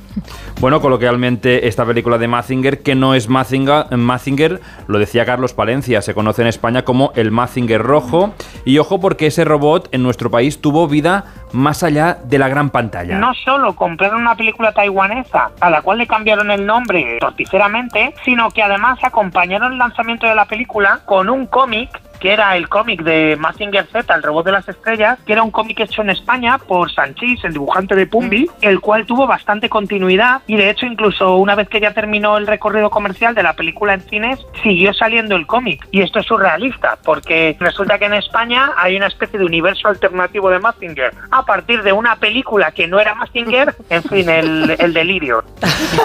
[0.60, 6.02] Bueno, coloquialmente esta película de Mazinger, que no es Mazinger, Mazinger, lo decía Carlos Palencia,
[6.02, 8.34] se conoce en España como el Mazinger rojo.
[8.66, 12.68] Y ojo porque ese robot en nuestro país tuvo vida más allá de la gran
[12.68, 13.18] pantalla.
[13.18, 18.50] No solo compraron una película taiwanesa a la cual le cambiaron el nombre torticeramente, sino
[18.50, 18.98] que además
[19.40, 21.88] acompañaron el lanzamiento de la película con un cómic
[22.20, 25.50] que era el cómic de Mazinger Z, el robot de las estrellas, que era un
[25.50, 30.42] cómic hecho en España por Sanchis, el dibujante de Pumbi, el cual tuvo bastante continuidad
[30.46, 33.94] y de hecho incluso una vez que ya terminó el recorrido comercial de la película
[33.94, 35.86] en cines, siguió saliendo el cómic.
[35.90, 40.50] Y esto es surrealista, porque resulta que en España hay una especie de universo alternativo
[40.50, 41.12] de Mazinger.
[41.30, 45.42] A partir de una película que no era Mazinger, en fin, el, el delirio.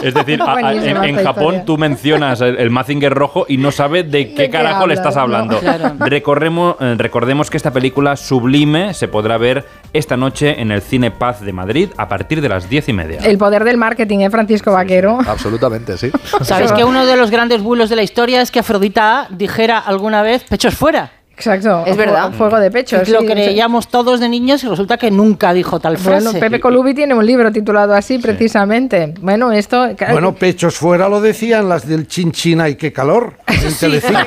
[0.01, 3.71] Es decir, a- a- Buenísima en, Japón tú mencionas el, el Mazinger rojo y no
[3.71, 5.21] sabe de qué qué carajo le estás no?
[5.23, 5.59] hablando.
[5.59, 5.93] Claro.
[6.05, 11.11] Recorremos, eh, recordemos que esta película sublime se podrá ver esta noche en el Cine
[11.11, 13.19] Paz de Madrid a partir de las diez y media.
[13.23, 15.19] El poder del marketing, ¿eh, Francisco Vaquero?
[15.25, 16.11] Absolutamente, sí.
[16.41, 20.21] ¿Sabéis que uno de los grandes bulos de la historia es que Afrodita dijera alguna
[20.21, 21.11] vez pechos fuera?
[21.37, 21.83] Exacto.
[21.85, 22.31] Es verdad.
[22.31, 22.97] Fuego de pecho.
[22.97, 26.23] Lo sí, creíamos todos de niños y resulta que nunca dijo tal frase.
[26.25, 29.13] Bueno, Pepe Colubi tiene un libro titulado así, precisamente.
[29.19, 29.89] Bueno, esto.
[30.11, 33.33] Bueno, pechos fuera lo decían las del Chinchina y qué calor.
[33.65, 34.19] En Telecinco.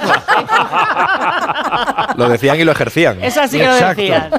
[2.16, 3.22] Lo decían y lo ejercían.
[3.22, 4.02] Esa sí que lo Exacto.
[4.02, 4.30] decían.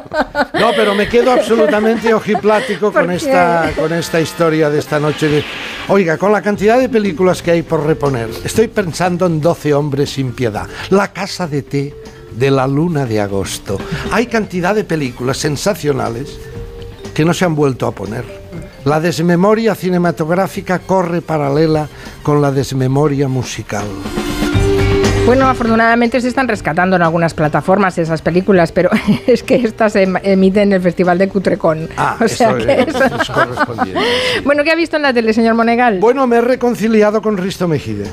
[0.60, 3.16] No, pero me quedo absolutamente ojiplático ¿Por con qué?
[3.16, 5.28] esta, con esta historia de esta noche.
[5.30, 5.44] de-
[5.88, 10.10] Oiga, con la cantidad de películas que hay por reponer, estoy pensando en 12 hombres
[10.12, 10.68] sin piedad.
[10.90, 11.96] La casa de té
[12.32, 13.78] de la luna de agosto.
[14.12, 16.38] Hay cantidad de películas sensacionales
[17.14, 18.24] que no se han vuelto a poner.
[18.86, 21.88] La desmemoria cinematográfica corre paralela
[22.24, 23.86] con la desmemoria musical.
[25.26, 28.90] Bueno, afortunadamente se están rescatando en algunas plataformas esas películas, pero
[29.28, 31.88] es que estas se em- emiten en el Festival de Cutrecon.
[31.98, 34.02] Ah, O sea eso que es, eso- es correspondiente.
[34.46, 36.00] Bueno, ¿qué ha visto en la tele, señor Monegal?
[36.00, 38.06] Bueno, me he reconciliado con Risto Mejide.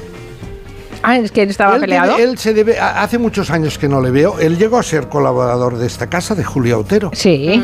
[1.08, 2.16] Ah, es que él estaba él peleado.
[2.16, 4.40] debe- él se debe, hace muchos años que no le veo.
[4.40, 7.10] Él llegó a ser colaborador de esta casa, de Julio Autero.
[7.14, 7.62] Sí.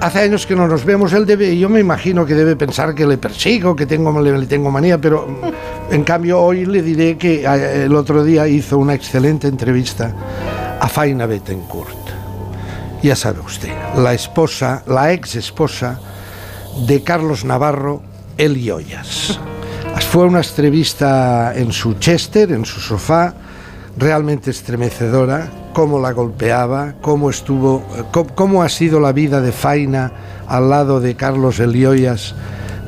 [0.00, 1.12] hace años que no nos vemos.
[1.12, 4.46] Él debe, yo me imagino que debe pensar que le persigo, que tengo, le, le
[4.46, 8.78] tengo manía, pero mm, en cambio hoy le diré que eh, el otro día hizo
[8.78, 10.12] una excelente entrevista
[10.80, 11.96] a Faina Bettencourt.
[13.02, 16.00] Ya sabe usted, la esposa, la ex esposa
[16.86, 18.02] de Carlos Navarro,
[18.36, 19.38] El Ollas.
[20.00, 23.34] Fue una entrevista en su Chester, en su sofá,
[23.96, 29.52] realmente estremecedora, cómo la golpeaba, cómo estuvo, eh, cómo, cómo ha sido la vida de
[29.52, 30.10] Faina
[30.46, 32.34] al lado de Carlos Elioyas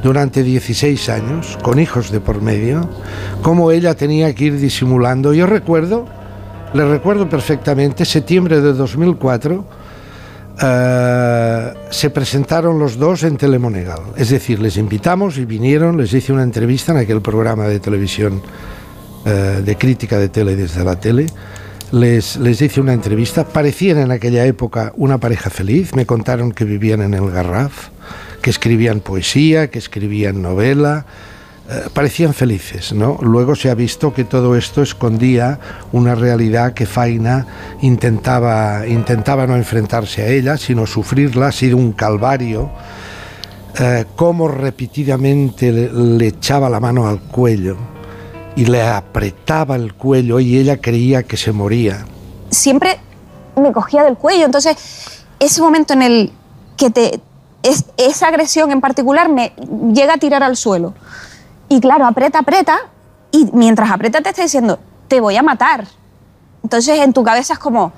[0.03, 2.89] durante 16 años, con hijos de por medio,
[3.43, 5.35] cómo ella tenía que ir disimulando.
[5.35, 6.07] Yo recuerdo,
[6.73, 9.65] le recuerdo perfectamente, septiembre de 2004,
[10.62, 14.01] eh, se presentaron los dos en Telemonegal.
[14.16, 18.43] Es decir, les invitamos y vinieron, les hice una entrevista en aquel programa de televisión
[19.24, 21.27] eh, de crítica de tele desde la tele.
[21.93, 23.45] Les, les hice una entrevista.
[23.45, 25.95] Parecían en aquella época una pareja feliz.
[25.95, 27.89] Me contaron que vivían en el Garraf,
[28.43, 31.07] que escribían poesía, que escribían novela.
[31.73, 33.17] Eh, parecían felices, ¿no?
[33.23, 35.61] Luego se ha visto que todo esto escondía
[35.93, 37.47] una realidad que Faina
[37.81, 41.49] intentaba, intentaba no enfrentarse a ella, sino sufrirla.
[41.49, 42.71] Ha sido un calvario.
[43.79, 47.77] Eh, cómo repetidamente le, le echaba la mano al cuello
[48.57, 52.05] y le apretaba el cuello y ella creía que se moría.
[52.51, 52.99] siempre
[53.55, 54.45] me cogía del cuello.
[54.45, 54.77] Entonces,
[55.39, 56.33] ese momento en el
[56.77, 57.21] que te.
[57.63, 59.53] Es, esa agresión en particular me
[59.93, 60.95] llega a tirar al suelo.
[61.71, 62.77] Y claro, aprieta, aprieta,
[63.31, 64.79] y mientras aprieta te está diciendo,
[65.09, 65.87] te voy a matar.
[66.63, 67.93] Entonces en tu cabeza es como,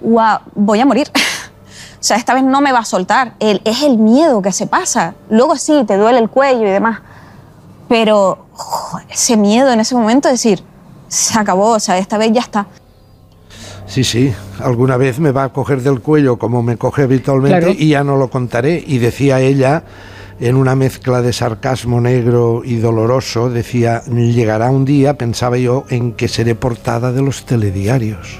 [0.00, 1.08] wow, voy a morir.
[1.14, 3.34] o sea, esta vez no me va a soltar.
[3.38, 5.14] El- es el miedo que se pasa.
[5.28, 7.00] Luego sí, te duele el cuello y demás.
[7.88, 8.46] Pero
[9.08, 10.62] ese miedo en ese momento de decir,
[11.08, 12.66] se acabó, o sea, esta vez ya está.
[13.86, 14.32] Sí, sí,
[14.62, 17.74] alguna vez me va a coger del cuello como me coge habitualmente Claro.
[17.76, 18.82] y ya no lo contaré.
[18.86, 19.82] Y decía ella,
[20.40, 26.12] en una mezcla de sarcasmo negro y doloroso, decía, llegará un día, pensaba yo, en
[26.12, 28.38] que seré portada de los telediarios.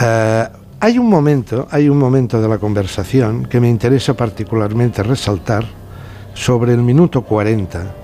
[0.00, 0.48] Eh,
[0.80, 5.64] hay un momento, hay un momento de la conversación que me interesa particularmente resaltar
[6.34, 7.94] sobre el minuto 40,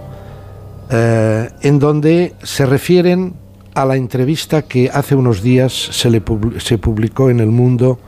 [0.90, 3.34] eh, en donde se refieren
[3.74, 6.20] a la entrevista que hace unos días se,
[6.78, 7.98] publicó en El Mundo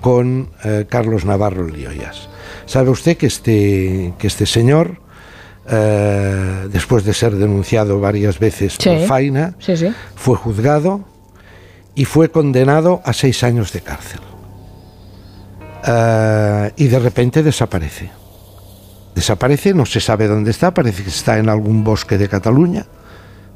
[0.00, 2.29] con eh, Carlos Navarro Lioyas.
[2.66, 4.98] Sabe usted que este, que este señor,
[5.68, 9.06] eh, después de ser denunciado varias veces por.
[9.06, 9.92] Faina, Sí, sí.
[10.14, 11.04] fue juzgado
[11.94, 14.20] y fue condenado a seis años de cárcel.
[15.86, 18.10] Eh, y de repente desaparece.
[19.14, 22.86] Desaparece, no se sabe dónde está, parece que está en algún bosque de Cataluña,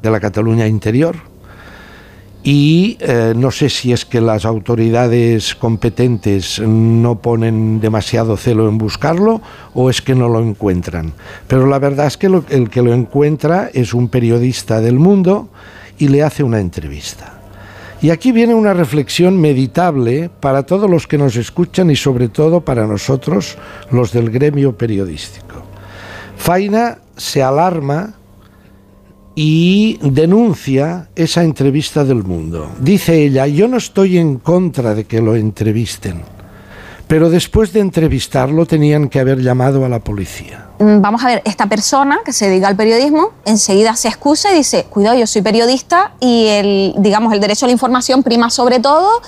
[0.01, 1.15] de la Cataluña interior.
[2.47, 8.77] Y eh, no sé si es que las autoridades competentes no ponen demasiado celo en
[8.77, 9.41] buscarlo
[9.73, 11.13] o es que no lo encuentran.
[11.47, 15.49] Pero la verdad es que el que lo encuentra es un periodista del mundo
[15.97, 17.39] y le hace una entrevista.
[18.03, 22.61] Y aquí viene una reflexión meditable para todos los que nos escuchan y sobre todo
[22.61, 23.57] para nosotros,
[23.89, 25.63] los del gremio periodístico.
[26.37, 28.13] Faina se alarma
[29.35, 32.71] y denuncia esa entrevista del mundo.
[32.79, 36.23] Dice ella, yo no estoy en contra de que lo entrevisten,
[37.07, 40.69] pero después de entrevistarlo tenían que haber llamado a la policía.
[40.79, 44.55] Mm, Vamos a ver, esta persona que se dedica al periodismo enseguida se excusa y
[44.55, 48.79] dice, cuidado, yo soy periodista y el, digamos, el derecho a la información prima sobre
[48.79, 49.21] todo.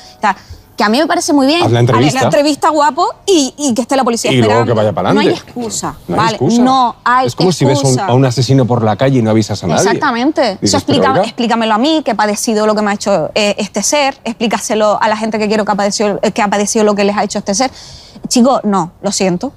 [0.77, 1.63] Que a mí me parece muy bien.
[1.63, 2.19] Haz la entrevista.
[2.19, 4.73] Haz la entrevista guapo y, y que esté la policía Y luego esperando.
[4.73, 5.51] que vaya para No hay adelante.
[5.51, 5.95] excusa.
[6.07, 6.61] No hay vale, excusa.
[6.61, 8.05] no hay es como si ves a un- excusa.
[8.05, 9.81] a un asesino por la calle y no avisas a nadie.
[9.81, 10.41] Exactamente.
[10.61, 11.23] Dices, Eso "Pero explica, oiga".
[11.23, 15.01] explícamelo a mí, que he padecido lo que me ha hecho eh, este ser, explícaselo
[15.01, 17.17] a la gente que quiero que ha, padecido, eh, que ha padecido lo que les
[17.17, 17.71] ha hecho este ser.
[18.27, 19.51] Chicos, no, lo siento.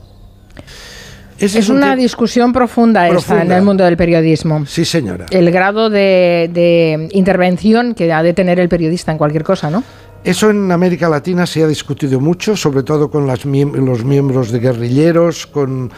[1.38, 3.42] Es, una discusión profunda, esta Profunda.
[3.44, 4.66] en el mundo del periodismo.
[4.66, 5.24] Sí, señora.
[5.30, 9.82] El grado de, de intervención que ha de tener el periodista en cualquier cosa, ¿no?
[10.22, 15.46] Eso en América Latina se ha discutido mucho, sobre todo con los miembros de guerrilleros,
[15.46, 15.90] con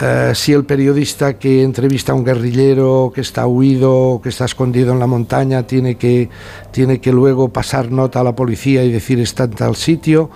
[0.00, 4.92] eh, si el periodista que entrevista a un guerrillero que está huido, que está escondido
[4.92, 6.30] en la montaña, tiene que,
[6.70, 10.30] tiene que luego pasar nota a la policía y decir está en tal sitio.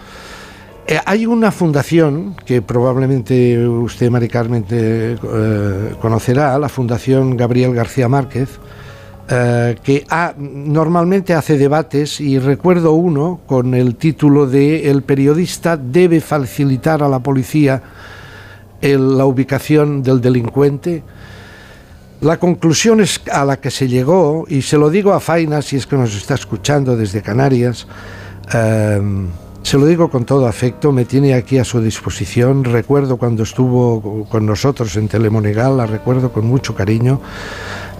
[0.86, 5.16] Eh, hay una fundación que probablemente usted, Mari Carmen, eh,
[6.00, 8.58] conocerá, la Fundación Gabriel García Márquez,
[9.34, 15.78] eh, que ha- normalmente hace debates y recuerdo uno con el título de El periodista
[15.78, 17.82] debe facilitar a la policía
[18.82, 21.02] la ubicación del delincuente.
[22.20, 25.76] La conclusión es a la que se llegó, y se lo digo a Faina si
[25.76, 27.86] es que nos está escuchando desde Canarias,
[28.52, 29.00] eh,
[29.62, 32.64] se lo digo con todo afecto, me tiene aquí a su disposición.
[32.64, 37.20] Recuerdo cuando estuvo con nosotros en Telemonegal, la recuerdo con mucho cariño.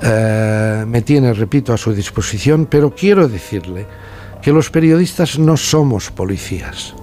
[0.03, 3.87] Eh, me tiene, repito, a su disposición, pero quiero decirle
[4.43, 6.95] que los periodistas no somos policías.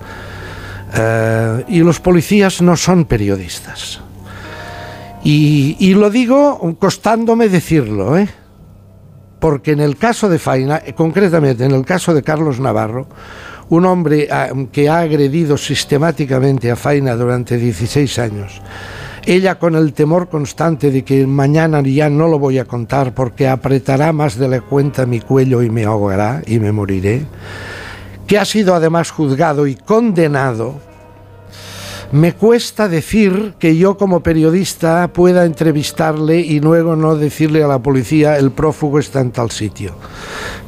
[0.94, 4.02] Eh, y los policías no son periodistas.
[5.24, 8.30] Y, y lo digo costándome decirlo, ¿eh?
[9.40, 13.08] porque en el caso de Faina, eh, concretamente en el caso de Carlos Navarro,
[13.70, 18.62] un hombre ah, que ha agredido sistemáticamente a Faina durante 16 años,
[19.26, 23.48] ella con el temor constante de que mañana ya no lo voy a contar porque
[23.48, 27.26] apretará más de la cuenta mi cuello y me ahogará y me moriré,
[28.26, 30.90] que ha sido además juzgado y condenado
[32.12, 37.80] me cuesta decir que yo como periodista pueda entrevistarle y luego no decirle a la
[37.80, 39.94] policía el prófugo está en tal sitio.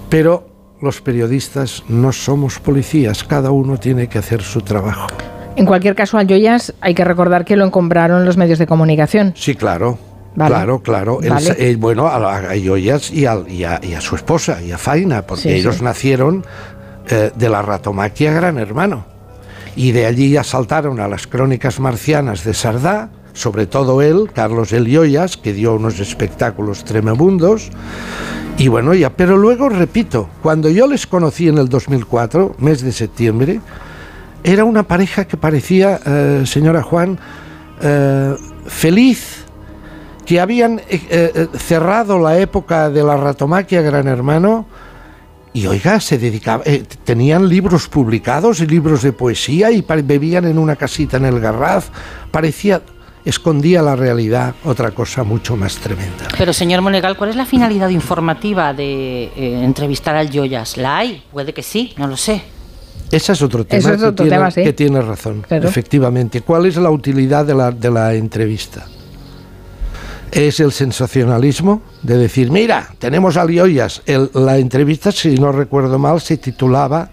[0.08, 0.51] Pero
[0.82, 5.08] los periodistas no somos policías, cada uno tiene que hacer su trabajo.
[5.56, 9.34] En cualquier caso, a Joyas hay que recordar que lo encombraron los medios de comunicación.
[9.36, 9.98] Sí, claro.
[10.34, 10.50] Vale.
[10.56, 11.20] Claro, claro.
[11.22, 14.72] El- eh, bueno, a, a Yoyas y, al- y a, y a su esposa, y
[14.72, 15.84] a Faina, porque Sí, ellos sí.
[15.84, 16.46] nacieron
[17.10, 19.06] eh, de la ratomaquia Gran Hermano.
[19.76, 24.74] Y de allí ya saltaron a las crónicas marcianas de Sardá, sobre todo él, Carlos
[24.74, 27.70] El Yoyas, que dio unos espectáculos tremebundos.
[28.58, 32.92] Y bueno, ya, pero luego repito, cuando yo les conocí en el 2004, mes de
[32.92, 33.62] septiembre,
[34.44, 37.20] era una pareja que parecía, eh, señora Juan,
[37.82, 38.36] eh,
[38.68, 39.46] feliz,
[40.26, 44.66] que habían eh, cerrado la época de la ratomaquia Gran Hermano
[45.54, 46.64] y oiga, se dedicaba,
[47.04, 51.90] tenían libros publicados y libros de poesía y bebían en una casita en el Garraf,
[52.32, 52.82] parecía,
[53.26, 56.28] escondía la realidad, otra cosa mucho más tremenda.
[56.38, 60.78] Pero señor Monegal, ¿cuál es la finalidad informativa de eh, entrevistar al Joyas?
[60.78, 61.24] ¿La hay?
[61.32, 62.42] Puede que sí, no lo sé.
[63.12, 64.64] Ese es otro tema, es que, otro tiene, tema, sí.
[64.64, 65.68] que tiene razón, Claro.
[65.68, 66.42] efectivamente.
[66.42, 68.86] ¿Cuál es la utilidad de la, de la entrevista?
[70.32, 74.02] ¿Es el sensacionalismo de decir, mira, tenemos a Lioyas?
[74.06, 77.10] El- la entrevista, si no recuerdo mal, se titulaba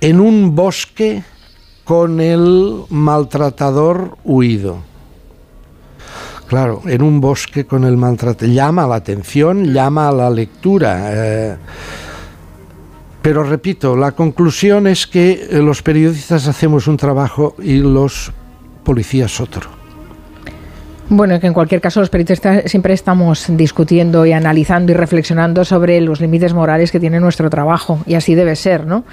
[0.00, 1.22] En un bosque
[1.86, 4.78] con el maltratador huido.
[6.48, 8.52] Claro, en un bosque con el maltratador.
[8.52, 11.10] Llama la atención, llama a la lectura.
[11.12, 11.56] eh,
[13.22, 18.30] pero repito, la conclusión es que los periodistas hacemos un trabajo y los
[18.84, 19.75] policías otro.
[21.08, 26.00] Bueno, que en cualquier caso los periodistas siempre estamos discutiendo y analizando y reflexionando sobre
[26.00, 29.04] los límites morales que tiene nuestro trabajo y así debe ser, ¿no?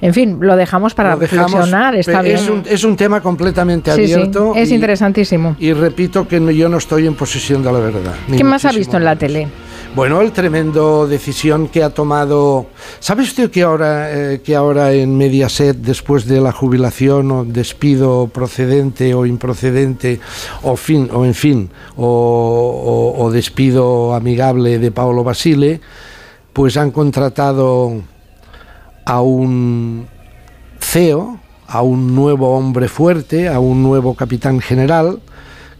[0.00, 2.52] En fin, lo dejamos para Lo dejamos, reflexionar, está es bien.
[2.60, 4.52] Un, es un tema completamente Sí, sí, abierto.
[4.54, 5.56] es y- interesantísimo.
[5.58, 8.14] Y repito que no- yo no estoy en posesión de la verdad.
[8.34, 9.48] ¿Qué más ha visto en la tele?
[9.94, 12.66] Bueno, el tremendo decisión que ha tomado.
[13.00, 18.28] ¿Sabe usted que ahora, eh, que ahora en Mediaset, después de la jubilación o despido
[18.32, 20.20] procedente o improcedente,
[20.62, 22.04] o, fin, o en fin, o,
[23.16, 25.80] o- o despido amigable de Paolo Basile,
[26.52, 28.02] pues han contratado
[29.06, 30.06] a un
[30.78, 35.20] CEO, a un nuevo hombre fuerte, a un nuevo capitán general,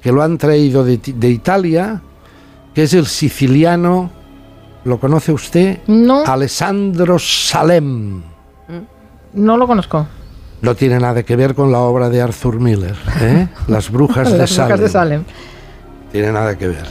[0.02, 2.00] que lo han traído de, de Italia,
[2.74, 4.10] que es el siciliano,
[4.84, 5.80] ¿lo conoce usted?
[5.86, 6.24] No.
[6.24, 8.22] Alessandro Salem.
[9.34, 10.06] No lo conozco.
[10.62, 13.48] No tiene nada que ver con la obra de Arthur Miller, ¿eh?
[13.66, 15.24] Las brujas de Las brujas de Salem.
[16.12, 16.86] Tiene nada que ver.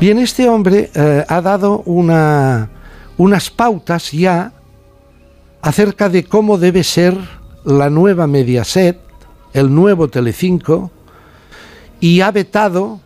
[0.00, 2.68] Bien, este hombre eh, ha dado una,
[3.16, 4.52] unas pautas ya
[5.62, 7.16] acerca de cómo debe ser
[7.64, 8.98] la nueva Mediaset,
[9.52, 10.90] el nuevo Telecinco,
[12.00, 13.00] y ha vetado,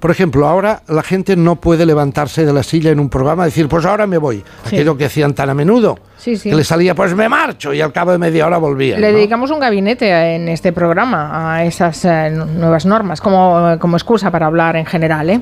[0.00, 3.46] por ejemplo, ahora la gente no puede levantarse de la silla en un programa y
[3.46, 4.44] decir, pues ahora me voy.
[4.64, 4.76] Sí.
[4.76, 6.50] Aquello que hacían tan a menudo, Sí, sí.
[6.50, 8.98] que le salía, pues me marcho, y al cabo de media hora volvía.
[8.98, 14.30] Le dedicamos un gabinete en este programa a esas eh, nuevas normas como, como excusa
[14.30, 15.40] para hablar en general, ¿eh?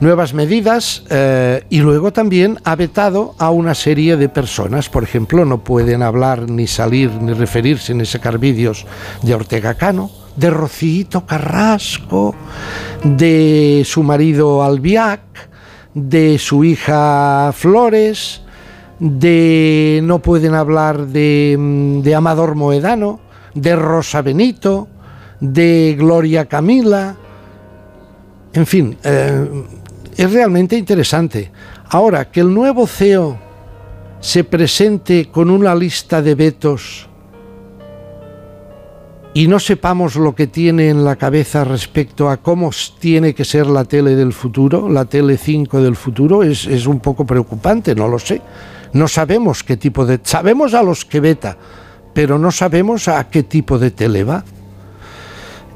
[0.00, 4.88] nuevas medidas eh, y luego también ha vetado a una serie de personas.
[4.88, 8.84] Por ejemplo, no pueden hablar ni salir ni referirse ni sacar vídeos
[9.22, 12.34] de Ortega Cano, de Rocito Carrasco,
[13.04, 15.20] de su marido Albiac,
[15.94, 18.42] de su hija Flores,
[18.98, 23.20] de no pueden hablar de, mm, de Amador Moedano,
[23.54, 24.88] de Rosa Benito,
[25.40, 27.16] de Gloria Camila,
[28.52, 29.64] en fin, eh,
[30.16, 31.50] es realmente interesante.
[31.88, 33.38] Ahora, que el nuevo CEO
[34.20, 37.08] se presente con una lista de vetos
[39.34, 43.66] y no sepamos lo que tiene en la cabeza respecto a cómo tiene que ser
[43.66, 48.08] la tele del futuro, la tele 5 del futuro, es, es un poco preocupante, no
[48.08, 48.42] lo sé.
[48.92, 50.20] No sabemos qué tipo de...
[50.22, 51.56] Sabemos a los que veta,
[52.12, 54.44] pero no sabemos a qué tipo de tele va.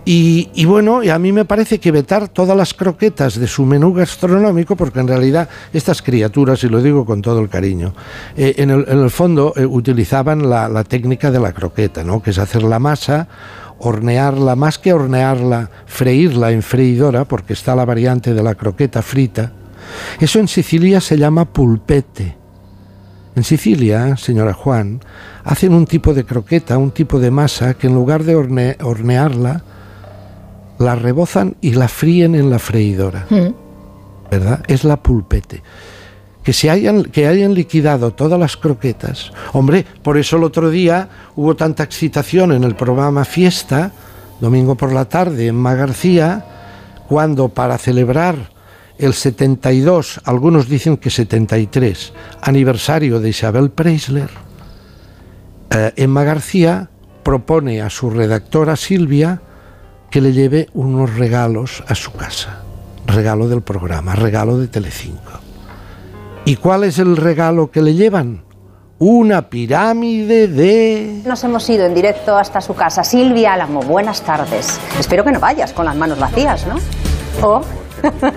[0.09, 3.93] Y, bueno, y a mí me parece que vetar todas las croquetas de su menú
[3.93, 7.93] gastronómico, porque en realidad estas criaturas, y lo digo con todo el cariño,
[8.37, 12.23] eh, en, el, fondo eh, utilizaban la, técnica de la croqueta, ¿no?
[12.23, 13.27] que es hacer la masa,
[13.81, 19.51] hornearla, más que hornearla, freírla en freidora, porque está la variante de la croqueta frita.
[20.21, 22.37] Eso en Sicilia se llama pulpete.
[23.35, 25.01] En Sicilia, señora Juan,
[25.43, 29.65] hacen un tipo de croqueta, un tipo de masa, que en lugar de horne- hornearla,
[30.79, 33.27] la rebozan y la fríen en la freidora.
[34.31, 34.63] ¿Verdad?
[34.67, 35.63] Es la pulpete.
[36.43, 39.33] Que se hayan, que hayan liquidado todas las croquetas.
[39.53, 43.93] Hombre, por eso el otro día hubo tanta excitación en el programa Fiesta,
[44.41, 46.45] domingo por la tarde, en Magarcía,
[47.09, 48.51] cuando para celebrar
[48.99, 52.13] el 72, algunos dicen que 73,
[52.43, 54.31] aniversario de Isabel Preisler,
[55.71, 56.89] eh, Emma García
[57.23, 59.43] propone a su redactora Silvia
[60.17, 62.63] que le lleve unos regalos a su casa.
[63.05, 65.33] Regalo del programa, regalo de Telecinco.
[66.47, 68.43] ¿Y cuál es el regalo que le llevan?
[68.99, 71.21] Una pirámide de...
[71.27, 73.05] Nos hemos ido en directo hasta su casa.
[73.05, 74.81] Silvia Álamo, buenas tardes.
[74.99, 76.77] Espero que no vayas con las manos vacías, ¿no?
[77.47, 77.61] Oh.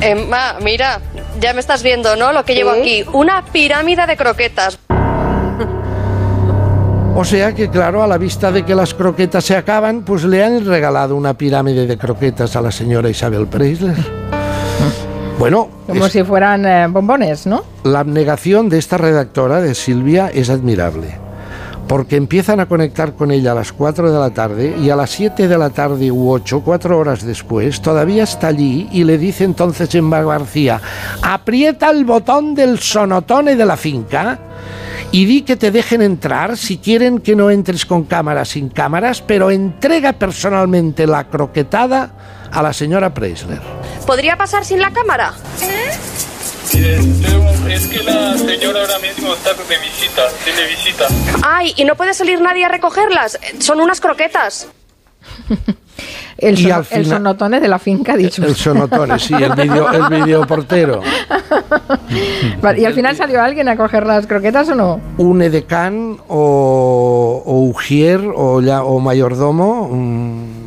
[0.00, 1.02] Emma, mira,
[1.42, 2.32] ya me estás viendo, ¿no?
[2.32, 3.04] Lo que llevo aquí.
[3.12, 4.78] Una pirámide de croquetas.
[7.20, 10.42] O sea que, claro, a la vista de que las croquetas se acaban, pues le
[10.42, 13.94] han regalado una pirámide de croquetas a la señora Isabel Preisler.
[15.38, 17.62] Bueno, Como es- si fueran eh, bombones, ¿no?
[17.84, 21.08] la abnegación de esta redactora, de Silvia, es admirable.
[21.90, 25.10] Porque empiezan a conectar con ella a las 4 de la tarde y a las
[25.10, 29.42] 7 de la tarde u 8, cuatro horas después, todavía está allí y le dice
[29.42, 30.80] entonces Emma García,
[31.20, 34.38] aprieta el botón del sonotone de la finca
[35.10, 39.20] y di que te dejen entrar si quieren que no entres con cámaras sin cámaras,
[39.20, 42.12] pero entrega personalmente la croquetada
[42.52, 43.62] a la señora Preisler.
[44.06, 45.34] ¿Podría pasar sin la cámara?
[46.72, 51.06] Es que la señora ahora mismo está de visita, tiene visita.
[51.42, 53.38] Ay, ¿y no puede salir nadie a recogerlas?
[53.58, 54.68] Son unas croquetas.
[56.38, 58.42] El, Y al el final- sonotone de la finca, ha dicho.
[58.42, 61.02] El sonotone, sí, el video, el videoportero.
[62.62, 65.00] Vale, ¿Y al final salió alguien a coger las croquetas o no?
[65.18, 70.59] un edecán o, o ujier o, ya, o mayordomo, un,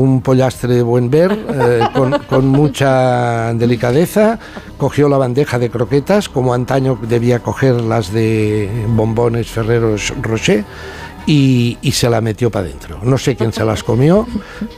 [0.00, 4.38] un pollastre de buen ver, eh, con, con mucha delicadeza,
[4.78, 10.64] cogió la bandeja de croquetas, como antaño debía coger las de bombones Ferreros Rocher,
[11.26, 12.98] y, y se la metió para adentro.
[13.02, 14.26] No sé quién se las comió,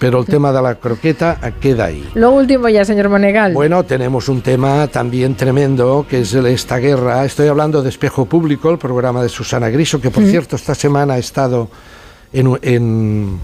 [0.00, 2.06] pero el tema de la croqueta queda ahí.
[2.14, 3.54] Lo último ya, señor Monegal.
[3.54, 7.24] Bueno, tenemos un tema también tremendo, que es esta guerra.
[7.24, 10.30] Estoy hablando de Espejo Público, el programa de Susana Griso, que por Mm.
[10.30, 11.68] cierto esta semana ha estado
[12.32, 13.38] en, en,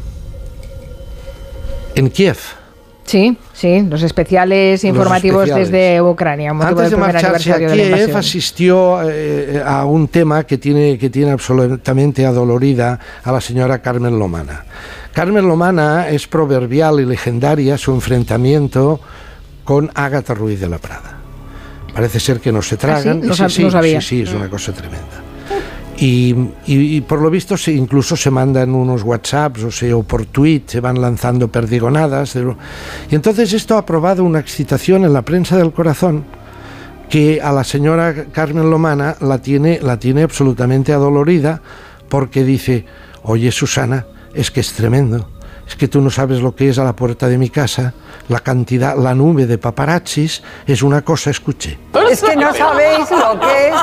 [2.00, 2.36] en Kiev.
[3.04, 5.70] Sí, sí, los especiales informativos especiales.
[5.70, 6.50] desde Ucrania.
[6.50, 12.26] Antes de marcharse a Kiev asistió eh, a un tema que tiene, que tiene absolutamente
[12.26, 14.64] adolorida a la señora Carmen Lomana.
[15.14, 19.00] Carmen Lomana es proverbial y legendaria su enfrentamiento
[19.64, 21.16] con Ágata Ruiz de la Prada.
[21.94, 22.98] Parece ser que no se tragan.
[23.08, 23.26] ¿Ah, sí?
[23.28, 24.00] No sab- sí, no sí, sabía.
[24.02, 25.22] sí, sí, es una cosa tremenda.
[26.00, 26.32] Y,
[26.66, 30.62] y- por lo visto se, incluso se mandan unos WhatsApps o, sea, o por tweet
[30.66, 32.36] se van lanzando perdigonadas.
[33.10, 36.24] Y entonces esto ha probado una excitación en la prensa del corazón
[37.08, 41.62] que a la señora Carmen Lomana la tiene, la tiene absolutamente adolorida
[42.08, 42.84] porque dice,
[43.22, 45.28] oye Susana, es que es tremendo.
[45.68, 47.92] Es que tú no sabes lo que es a la puerta de mi casa,
[48.28, 51.78] la cantidad, la nube de paparazzis es una cosa, escuché.
[52.10, 53.74] Es que no sabéis lo que es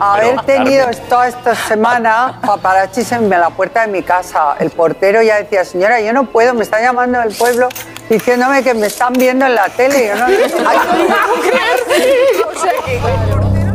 [0.00, 4.54] haber tenido toda esta semana paparazzis en la puerta de mi casa.
[4.58, 7.68] El portero ya decía, señora, yo no puedo, me está llamando del pueblo
[8.08, 10.08] diciéndome que me están viendo en la tele.
[10.08, 10.26] Yo no,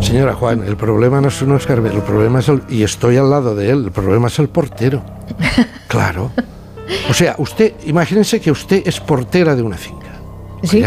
[0.02, 3.18] Señora Juan, el problema no es uno es Carmen, el problema es el, y estoy
[3.18, 5.04] al lado de él, el problema es el portero.
[5.88, 6.32] Claro.
[7.10, 10.08] O sea, usted, imagínense que usted es portera de una finca.
[10.64, 10.84] Sí.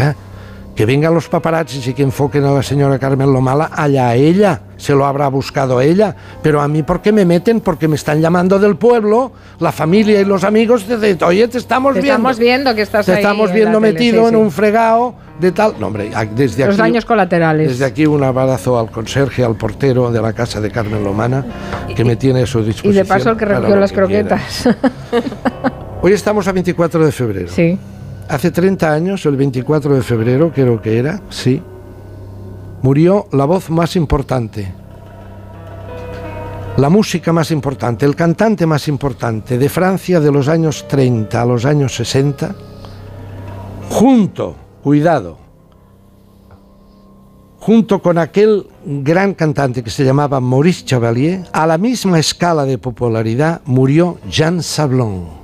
[0.75, 4.93] Que vengan los paparazzis y que enfoquen a la señora Carmen Lomala, allá ella, se
[4.93, 6.15] lo habrá buscado ella.
[6.41, 7.59] Pero a mí, ¿por qué me meten?
[7.59, 11.57] Porque me están llamando del pueblo, la familia y los amigos, de, de, oye, te
[11.57, 12.13] estamos Te viendo.
[12.15, 15.15] estamos viendo que estás Te ahí estamos en viendo tele, metido sí, en un fregado
[15.37, 15.73] de tal.
[15.81, 16.81] No, hombre, a- desde Los aquí.
[16.81, 17.67] daños colaterales.
[17.71, 21.45] Desde aquí un abrazo al conserje, al portero de la casa de Carmen Lomana,
[21.93, 22.95] que me tiene a su Y disposición.
[22.95, 24.69] de paso el que recogió las croquetas.
[26.01, 27.49] Hoy estamos a 24 de febrero.
[27.49, 27.77] Sí.
[28.29, 31.61] Hace 30 años, el 24 de febrero, creo que era, sí,
[32.81, 34.71] murió la voz más importante,
[36.77, 41.45] la música más importante, el cantante más importante de Francia de los años 30 a
[41.45, 42.55] los años 60,
[43.89, 45.37] junto, cuidado,
[47.59, 52.77] junto con aquel gran cantante que se llamaba Maurice Chevalier, a la misma escala de
[52.77, 55.38] popularidad murió Jean Sablon.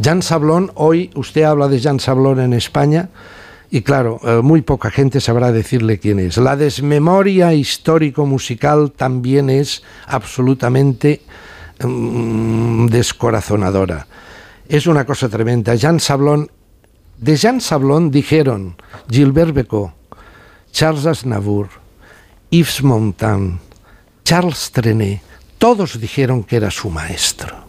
[0.00, 3.08] Jean Sablon, hoy usted habla de Jean Sablon en España
[3.68, 6.36] y claro, eh, muy poca gente sabrá decirle quién es.
[6.36, 11.22] La desmemoria histórico-musical también es absolutamente
[11.84, 14.06] mm, descorazonadora.
[14.68, 15.74] Es una cosa tremenda.
[15.74, 16.48] Jean Sablon,
[17.18, 18.76] de Jean Sablon dijeron
[19.10, 19.92] Gilbert Becot,
[20.70, 21.68] Charles Aznavour,
[22.50, 23.58] Yves Montand,
[24.24, 25.22] Charles Trenet,
[25.58, 27.67] todos dijeron que era su maestro.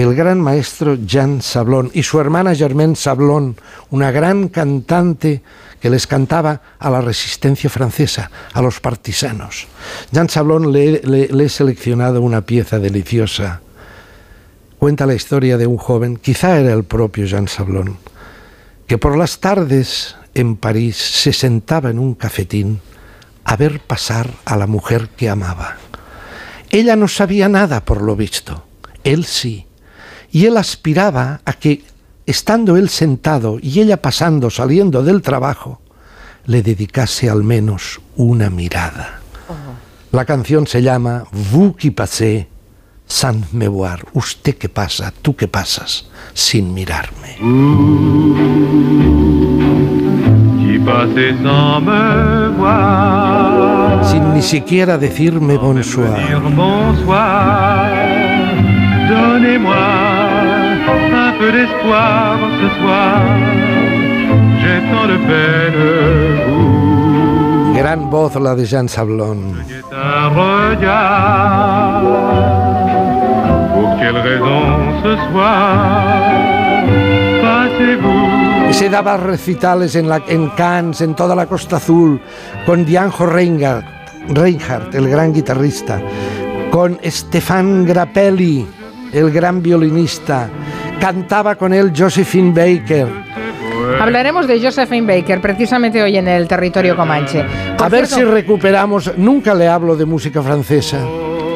[0.00, 3.54] El gran maestro Jean Sablon y su hermana Germaine Sablon,
[3.90, 5.42] una gran cantante
[5.78, 9.66] que les cantaba a la resistencia francesa, a los partisanos.
[10.10, 13.60] Jean Sablon le, he seleccionado una pieza deliciosa.
[14.78, 17.98] Cuenta la historia de un joven, quizá era el propio Jean Sablon,
[18.86, 22.80] que por las tardes en París se sentaba en un cafetín
[23.44, 25.76] a ver pasar a la mujer que amaba.
[26.70, 28.64] Ella no sabía nada por lo visto,
[29.04, 29.66] él sí,
[30.32, 31.82] y él aspiraba a que,
[32.26, 35.80] estando él sentado y ella pasando, saliendo del trabajo,
[36.46, 39.20] le dedicase al menos una mirada.
[40.12, 42.48] La canción se llama Vous qui passez
[43.06, 44.04] sans me voir.
[44.14, 47.36] Usted que pasa, tú que pasas, sin mirarme.
[50.58, 54.04] Qui passait sans me voir.
[54.08, 56.18] Sin ni siquiera decirme bonsoir.
[59.10, 60.09] Donnez-moi
[61.40, 63.20] peu d'espoir ce soir.
[64.60, 65.84] J'ai tant de peine.
[67.78, 69.40] Gran voz la de Jean Sablon.
[69.90, 72.02] Un regard.
[73.74, 74.62] Pour quelle raison
[75.02, 76.20] ce soir
[77.42, 78.28] passez-vous
[78.70, 82.20] Y se daba recitales en, la, en Cannes, en toda la Costa Azul,
[82.66, 83.84] con Dianjo Reinhardt,
[84.28, 86.00] Reinhardt, el gran guitarrista,
[86.70, 88.66] con Stefan Grappelli,
[89.12, 90.48] el gran violinista.
[91.00, 93.08] Cantaba con él Josephine Baker.
[94.00, 97.44] Hablaremos de Josephine Baker precisamente hoy en el territorio comanche.
[97.76, 99.16] Por A ver si recuperamos.
[99.16, 100.98] Nunca le hablo de música francesa.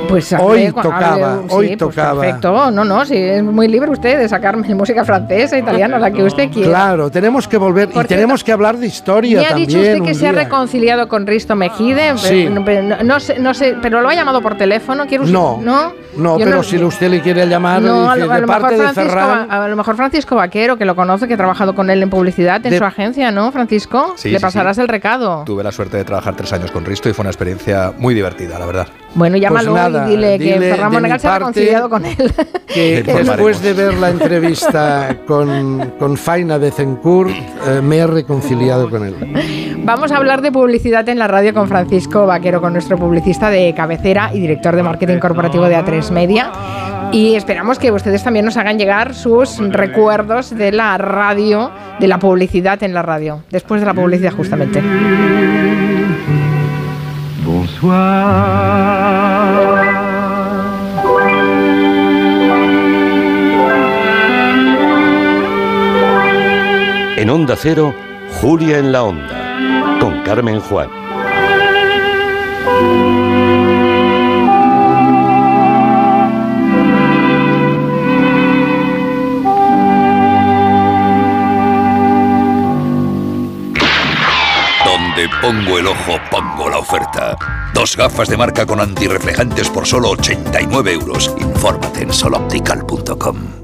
[0.08, 2.20] Pues hoy tocaba, hable- hoy sí, pues tocaba.
[2.20, 6.22] perfecto, no, no, sí, es muy libre usted de sacarme música francesa, italiana, la que
[6.22, 6.68] usted quiera.
[6.68, 9.68] Claro, tenemos que volver Por y tenemos que hablar de historia Me ha también.
[9.68, 12.46] dicho usted que se ha reconciliado con Risto Mejide, Sí.
[12.48, 15.34] pero, pero no, no sé, no sé, pero lo ha llamado por teléfono, ¿quiere usted?
[15.34, 18.46] No, no, no, pero si usted le quiere llamar, No, a lo, a de parte
[18.46, 19.50] mejor de Francisco, Ferran.
[19.50, 22.64] A lo mejor Francisco Vaquero, que lo conoce, que ha trabajado con él en publicidad
[22.64, 24.14] en De- su agencia, ¿no, Francisco?
[24.16, 24.82] Sí, Le sí, pasarás sí.
[24.82, 25.42] el recado.
[25.44, 28.58] Tuve la suerte de trabajar tres años con Risto y fue una experiencia muy divertida,
[28.58, 28.86] la verdad.
[29.14, 32.32] Bueno, llámalo Pues nada, dile, que de Monegal mi se ha reconciliado con él.
[32.66, 39.04] que después de ver la entrevista con, con Faina Bezencourt, eh, me he reconciliado con
[39.04, 39.14] él.
[39.84, 43.74] Vamos a hablar de publicidad en la radio con Francisco Vaquero, con nuestro publicista de
[43.74, 46.52] cabecera y director de marketing corporativo de A3 Media.
[47.12, 51.70] Y esperamos que ustedes también nos hagan llegar sus recuerdos de la radio,
[52.00, 54.80] de la publicidad en la radio, después de la publicidad justamente.
[54.80, 54.86] En
[67.34, 67.92] Onda Cero,
[68.40, 70.88] Julia en la Onda, con Carmen Juan.
[84.84, 87.36] Donde pongo el ojo, pongo la oferta.
[87.74, 91.34] Dos gafas de marca con antirreflejantes por solo 89 euros.
[91.40, 93.63] Infórmate en soloptical.com.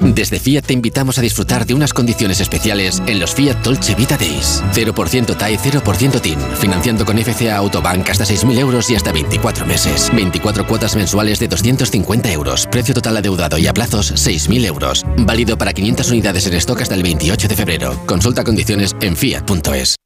[0.00, 4.16] Desde Fiat te invitamos a disfrutar de unas condiciones especiales en los Fiat Dolce Vita
[4.16, 4.62] Days.
[4.72, 6.38] 0% TAE, 0% TIN.
[6.58, 10.10] Financiando con FCA Autobank hasta 6.000 euros y hasta 24 meses.
[10.14, 12.66] 24 cuotas mensuales de 250 euros.
[12.70, 15.04] Precio total adeudado y a plazos 6.000 euros.
[15.18, 18.00] Válido para 500 unidades en stock hasta el 28 de febrero.
[18.06, 19.96] Consulta condiciones en fiat.es.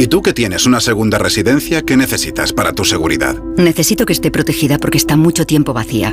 [0.00, 3.36] ¿Y tú que tienes una segunda residencia, qué necesitas para tu seguridad?
[3.56, 6.12] Necesito que esté protegida porque está mucho tiempo vacía.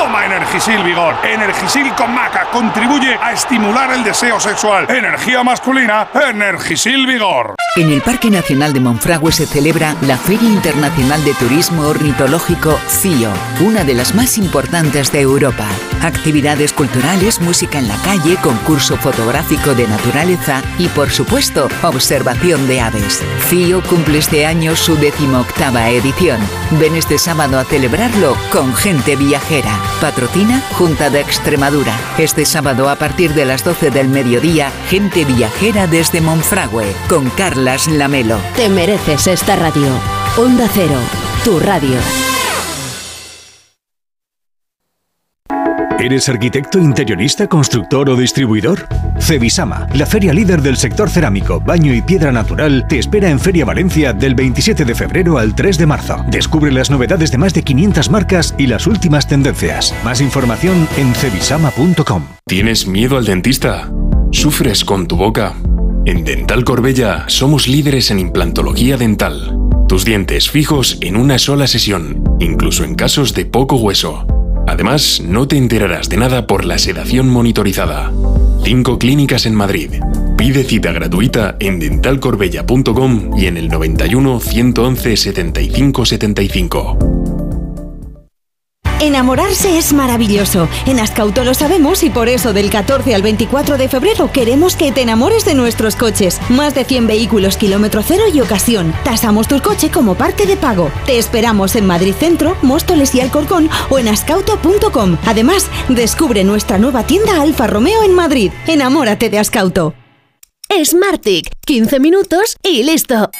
[0.00, 1.14] Toma Energisil Vigor.
[1.22, 4.86] Energisil con maca contribuye a estimular el deseo sexual.
[4.88, 7.54] Energía masculina, Energisil Vigor.
[7.76, 13.30] En el Parque Nacional de Monfragüe se celebra la Feria Internacional de Turismo Ornitológico FIO,
[13.60, 15.66] una de las más importantes de Europa.
[16.02, 22.80] Actividades culturales, música en la calle, concurso fotográfico de naturaleza y, por supuesto, observación de
[22.80, 23.22] aves.
[23.50, 26.40] FIO cumple este año su decimoctava edición.
[26.72, 29.89] Ven este sábado a celebrarlo con gente viajera.
[30.00, 31.94] Patrocina Junta de Extremadura.
[32.18, 37.88] Este sábado a partir de las 12 del mediodía, gente viajera desde Monfragüe con Carlas
[37.88, 38.38] Lamelo.
[38.56, 39.88] Te mereces esta radio.
[40.36, 40.98] Onda Cero,
[41.44, 42.29] tu radio.
[46.00, 48.88] ¿Eres arquitecto, interionista, constructor o distribuidor?
[49.18, 53.66] Cebisama, la feria líder del sector cerámico, baño y piedra natural, te espera en Feria
[53.66, 56.24] Valencia del 27 de febrero al 3 de marzo.
[56.28, 59.94] Descubre las novedades de más de 500 marcas y las últimas tendencias.
[60.02, 62.22] Más información en cebisama.com.
[62.46, 63.92] ¿Tienes miedo al dentista?
[64.32, 65.52] ¿Sufres con tu boca?
[66.06, 69.54] En Dental Corbella somos líderes en implantología dental.
[69.86, 74.26] Tus dientes fijos en una sola sesión, incluso en casos de poco hueso.
[74.66, 78.12] Además, no te enterarás de nada por la sedación monitorizada.
[78.64, 79.92] Cinco clínicas en Madrid.
[80.36, 87.29] Pide cita gratuita en dentalcorbella.com y en el 91 111 75 75.
[89.00, 90.68] Enamorarse es maravilloso.
[90.84, 94.92] En Ascauto lo sabemos y por eso del 14 al 24 de febrero queremos que
[94.92, 96.38] te enamores de nuestros coches.
[96.50, 98.94] Más de 100 vehículos kilómetro cero y ocasión.
[99.02, 100.92] Tasamos tu coche como parte de pago.
[101.06, 105.16] Te esperamos en Madrid Centro, Móstoles y Alcorcón o en ascauto.com.
[105.24, 108.52] Además, descubre nuestra nueva tienda Alfa Romeo en Madrid.
[108.66, 109.94] Enamórate de Ascauto.
[110.84, 113.30] Smartick, 15 minutos y listo.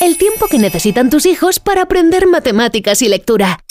[0.00, 3.63] El tiempo que necesitan tus hijos para aprender matemáticas y lectura.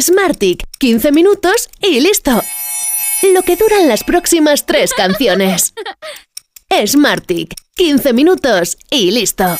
[0.00, 2.42] Smartick, 15 minutos y listo.
[3.34, 5.74] Lo que duran las próximas tres canciones.
[6.86, 9.56] Smartick, 15 minutos y listo.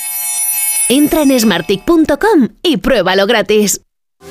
[0.89, 3.81] Entra en smartick.com y pruébalo gratis.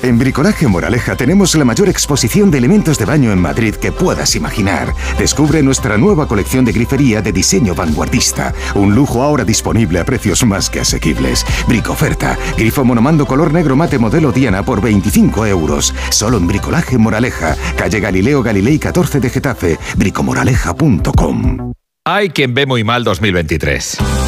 [0.04, 4.36] En Bricolaje Moraleja tenemos la mayor exposición de elementos de baño en Madrid que puedas
[4.36, 4.94] imaginar.
[5.18, 8.54] Descubre nuestra nueva colección de grifería de diseño vanguardista.
[8.76, 11.46] Un lujo ahora disponible a precios más que asequibles.
[11.68, 12.38] Bricoferta.
[12.58, 15.94] Grifo monomando color negro mate modelo Diana por 25 euros.
[16.10, 17.56] Solo en Bricolaje Moraleja.
[17.76, 19.80] Calle Galileo Galilei 14 de Getafe.
[19.98, 21.74] Bricomoraleja.com.
[22.06, 23.98] Hay quien ve muy mal 2023.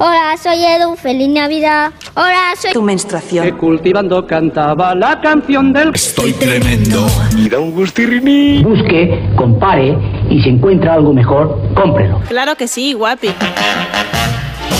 [0.00, 1.90] Hola, soy Edu, feliz Navidad.
[2.14, 2.72] Hola, soy...
[2.72, 3.44] Tu menstruación.
[3.44, 5.92] Que cultivando cantaba la canción del...
[5.92, 7.08] Estoy tremendo.
[7.36, 8.62] Y da un gustirriní.
[8.62, 9.98] Busque, compare
[10.30, 12.20] y si encuentra algo mejor, cómprelo.
[12.28, 13.30] Claro que sí, guapi.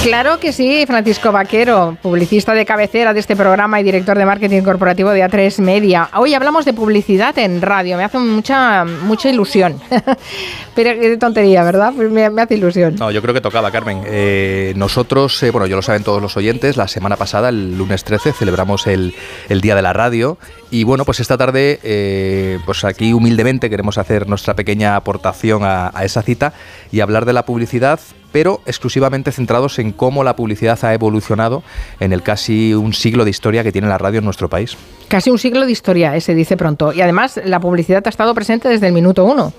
[0.03, 4.63] Claro que sí, Francisco Vaquero, publicista de cabecera de este programa y director de marketing
[4.63, 6.09] corporativo de A3 Media.
[6.15, 9.79] Hoy hablamos de publicidad en radio, me hace mucha, mucha ilusión.
[10.75, 11.93] Pero qué tontería, ¿verdad?
[11.95, 12.95] Pues me, hace ilusión.
[12.95, 14.03] No, yo creo que tocaba, Carmen.
[14.07, 18.05] Eh, nosotros, eh, bueno, yo lo saben todos los oyentes, la semana pasada, el lunes
[18.05, 19.15] 13, celebramos el,
[19.49, 20.39] el Día de la Radio
[20.71, 25.91] y bueno, pues esta tarde, eh, pues aquí humildemente queremos hacer nuestra pequeña aportación a,
[26.03, 26.53] esa cita
[26.93, 28.01] y hablar de la publicidad,
[28.33, 31.63] pero exclusivamente centrados en cómo la publicidad ha evolucionado
[32.01, 34.77] en el casi un siglo de historia que tiene la radio en nuestro país.
[35.09, 36.93] Casi un siglo de historia, eh, se dice pronto.
[36.93, 39.53] Y además la publicidad ha estado presente desde el minuto uno.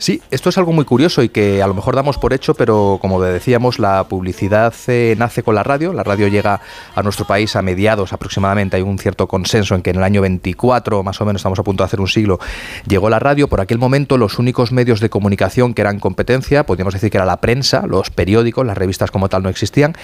[0.00, 2.98] Sí, esto es algo muy curioso y que a lo mejor damos por hecho, pero
[3.02, 5.92] como decíamos, la publicidad eh, nace con la radio.
[5.92, 6.60] La radio llega
[6.94, 8.76] a nuestro país a mediados aproximadamente.
[8.76, 11.64] Hay un cierto consenso en que en el año 24, más o menos, estamos a
[11.64, 12.38] punto de hacer un siglo,
[12.86, 13.48] llegó la radio.
[13.48, 17.26] Por aquel momento, los únicos medios de comunicación que eran competencia, podríamos decir que era
[17.26, 19.96] la prensa, los periódicos, las revistas como tal no existían.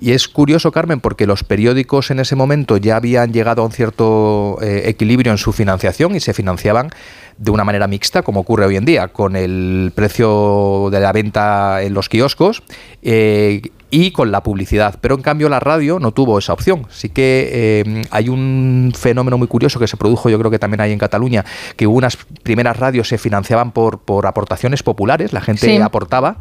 [0.00, 3.72] Y es curioso, Carmen, porque los periódicos en ese momento ya habían llegado a un
[3.72, 6.88] cierto eh, equilibrio en su financiación y se financiaban
[7.36, 11.82] de una manera mixta, como ocurre hoy en día, con el precio de la venta
[11.82, 12.62] en los kioscos
[13.02, 13.62] eh,
[13.94, 14.98] y con la publicidad.
[15.00, 16.88] Pero en cambio la radio no tuvo esa opción.
[16.90, 20.80] Sí que eh, hay un fenómeno muy curioso que se produjo, yo creo que también
[20.80, 21.44] hay en Cataluña,
[21.76, 26.38] que unas primeras radios se financiaban por, por aportaciones populares, la gente aportaba,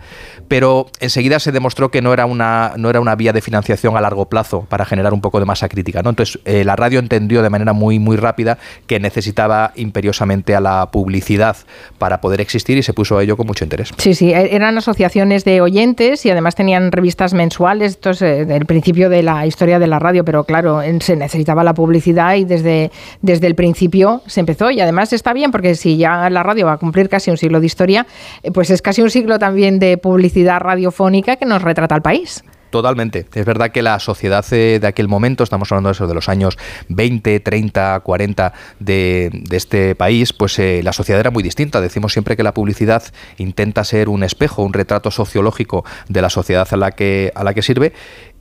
[0.48, 4.02] pero enseguida se demostró que no era, una, no era una vía de financiación a
[4.02, 6.02] largo plazo para generar un poco de masa crítica.
[6.02, 6.10] ¿no?
[6.10, 8.58] Entonces eh, la radio entendió de manera muy, muy rápida
[8.88, 11.56] que necesitaba imperiosamente a la publicidad
[12.00, 13.92] para poder existir y se puso a ello con mucho interés.
[13.98, 18.42] Sí, sí, e-, eran asociaciones de oyentes y además tenían revistas mensuales, esto es eh,
[18.42, 22.46] el principio de la historia de la radio, pero claro, se necesitaba la publicidad y
[22.46, 22.90] desde,
[23.22, 26.74] desde el principio se empezó y además está bien porque si ya la radio va
[26.74, 28.08] a cumplir casi un siglo de historia,
[28.44, 32.44] eh, pues es casi un siglo también de publicidad radiofónica que nos retrata al país.
[32.74, 33.28] Totalmente.
[33.36, 36.58] Es verdad que la sociedad de aquel momento, estamos hablando de eso, de los años
[36.90, 41.82] 20, 30, 40 de, este país, pues eh, la sociedad era muy distinta.
[41.82, 43.04] Decimos siempre que la publicidad
[43.38, 47.54] intenta ser un espejo, un retrato sociológico de la sociedad a la que, a la
[47.54, 47.94] que sirve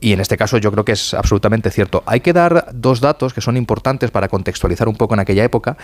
[0.03, 2.03] y en este caso yo creo que es absolutamente cierto.
[2.07, 5.77] Hay que dar dos datos que son importantes para contextualizar un poco en aquella época.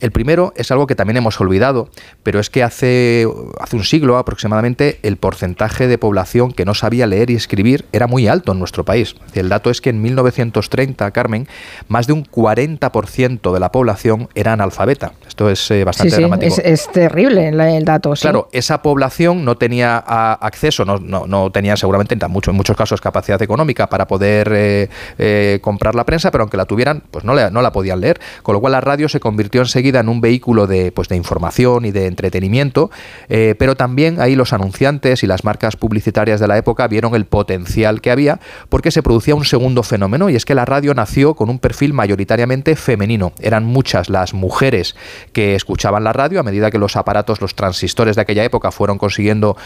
[0.00, 1.90] El primero es algo que también hemos olvidado,
[2.22, 3.26] pero es que hace,
[3.60, 8.06] hace un siglo aproximadamente el porcentaje de población que no sabía leer y escribir era
[8.06, 9.16] muy alto en nuestro país.
[9.34, 11.48] El dato es que en 1930, Carmen,
[11.88, 15.14] más de un 40% de la población era analfabeta.
[15.26, 16.54] Esto es eh, bastante dramático.
[16.62, 18.12] Es, terrible el dato.
[18.12, 22.76] Claro, esa población no tenía acceso, no, no, no tenía seguramente en, mucho, en muchos
[22.76, 24.88] casos capacidad económica para poder eh,
[25.18, 28.20] eh, comprar la prensa, pero aunque la tuvieran, pues no, no la podían leer.
[28.42, 31.84] Con lo cual la radio se convirtió enseguida en un vehículo de, pues, de información
[31.84, 32.90] y de entretenimiento,
[33.28, 37.24] eh, pero también ahí los anunciantes y las marcas publicitarias de la época vieron el
[37.24, 41.34] potencial que había porque se producía un segundo fenómeno y es que la radio nació
[41.34, 43.32] con un perfil mayoritariamente femenino.
[43.40, 44.94] Eran muchas las mujeres
[45.32, 48.98] que escuchaban la radio a medida que los aparatos, los transistores de aquella época fueron
[48.98, 49.56] consiguiendo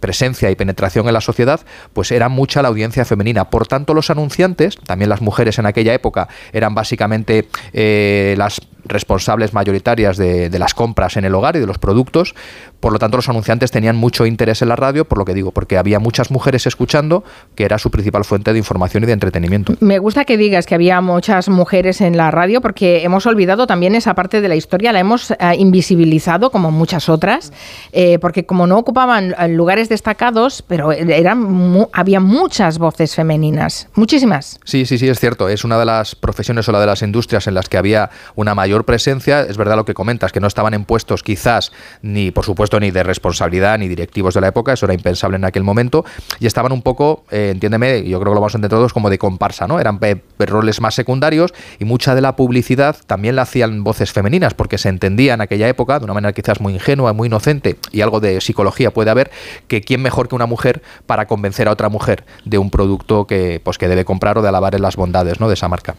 [0.00, 1.60] presencia y penetración en la sociedad,
[1.92, 3.19] pues era mucha la audiencia femenina
[3.50, 9.52] por tanto, los anunciantes, también las mujeres en aquella época, eran básicamente eh, las responsables
[9.52, 12.34] mayoritarias de, las compras en el hogar y de los productos.
[12.80, 15.52] Por lo tanto, los anunciantes tenían mucho interés en la radio, por lo que digo,
[15.52, 17.24] porque había muchas mujeres escuchando,
[17.54, 19.74] que era su principal fuente de información y de entretenimiento.
[19.80, 23.94] Me gusta que digas que había muchas mujeres en la radio, porque hemos olvidado también
[23.94, 27.52] esa parte de la historia, la hemos eh, invisibilizado como muchas otras,
[27.92, 34.58] eh, porque como no ocupaban eh, lugares destacados, pero eran había muchas voces femeninas, muchísimas.
[34.64, 35.48] Sí, sí, sí, es cierto.
[35.48, 38.54] Es una de las profesiones o la de las industrias en las que había una
[38.54, 39.42] mayor presencia.
[39.42, 42.90] Es verdad lo que comentas, que no estaban en puestos quizás ni, por supuesto, ni
[42.90, 46.04] de responsabilidad ni directivos de la época, eso era impensable en aquel momento,
[46.38, 49.10] y estaban un poco, eh, entiéndeme, yo creo que lo vamos a entender todos, como
[49.10, 49.80] de comparsa, ¿no?
[49.80, 49.98] Eran
[50.38, 54.88] roles más secundarios y mucha de la publicidad también la hacían voces femeninas, porque se
[54.88, 58.40] entendía en aquella época, de una manera quizás muy ingenua, muy inocente, y algo de
[58.40, 59.30] psicología puede haber,
[59.68, 63.60] que quién mejor que una mujer para convencer a otra mujer de un producto que,
[63.62, 65.48] pues, que debe comprar o de alabar en las bondades ¿no?
[65.48, 65.94] de esa marca.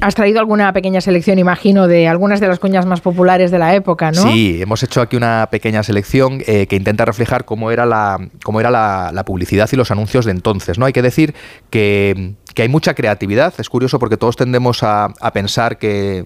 [0.00, 3.74] Has traído alguna pequeña selección, imagino, de algunas de las cuñas más populares de la
[3.74, 4.22] época, ¿no?
[4.22, 8.60] Sí, hemos hecho aquí una pequeña selección eh, que intenta reflejar cómo era la, cómo
[8.60, 10.78] era la, la, publicidad y los anuncios de entonces.
[10.78, 10.84] ¿no?
[10.86, 11.34] Hay que decir
[11.70, 13.52] que que hay mucha creatividad.
[13.58, 16.24] Es curioso porque todos tendemos a, pensar que,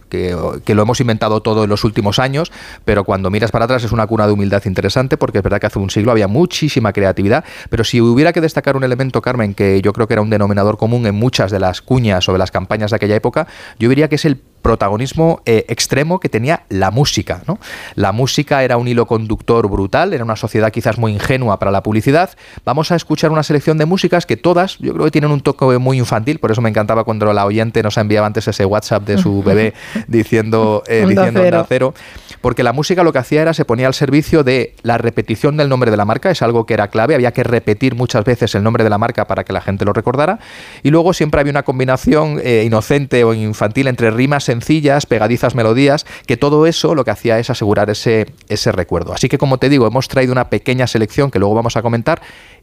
[0.65, 2.53] lo hemos inventado todo en los últimos años,
[2.85, 5.67] pero cuando miras para atrás es una cuna de humildad interesante porque es verdad que
[5.67, 7.45] hace un siglo había muchísima creatividad.
[7.69, 10.79] Pero si hubiera que destacar un elemento, Carmen, que yo creo que era un denominador
[10.79, 13.49] común en muchas de las cuñas o de las campañas de aquella época,
[13.81, 17.43] yo diría que es el protagonismo eh, extremo que tenía la música.
[17.47, 17.59] ¿no?
[17.95, 21.83] La música era un hilo conductor brutal, era una sociedad quizás muy ingenua para la
[21.83, 22.31] publicidad.
[22.65, 25.79] Vamos a escuchar una selección de músicas que todas, yo creo que tienen un toque
[25.79, 29.19] muy infantil, por eso me encantaba cuando la oyente nos enviaba antes ese WhatsApp de
[29.19, 29.75] su bebé
[30.09, 31.41] diciendo, eh, diciendo.
[31.41, 31.95] Onda cero,
[32.41, 35.69] porque la música lo que hacía era se ponía al servicio de la repetición del
[35.69, 38.63] nombre de la marca, es algo que era clave, había que repetir muchas veces el
[38.63, 40.39] nombre de la marca para que la gente lo recordara,
[40.83, 46.05] y luego siempre había una combinación eh, inocente o infantil entre rimas sencillas, pegadizas melodías,
[46.27, 49.13] que todo eso lo que hacía es asegurar ese, ese recuerdo.
[49.13, 52.21] Así que como te digo, hemos traído una pequeña selección que luego vamos a comentar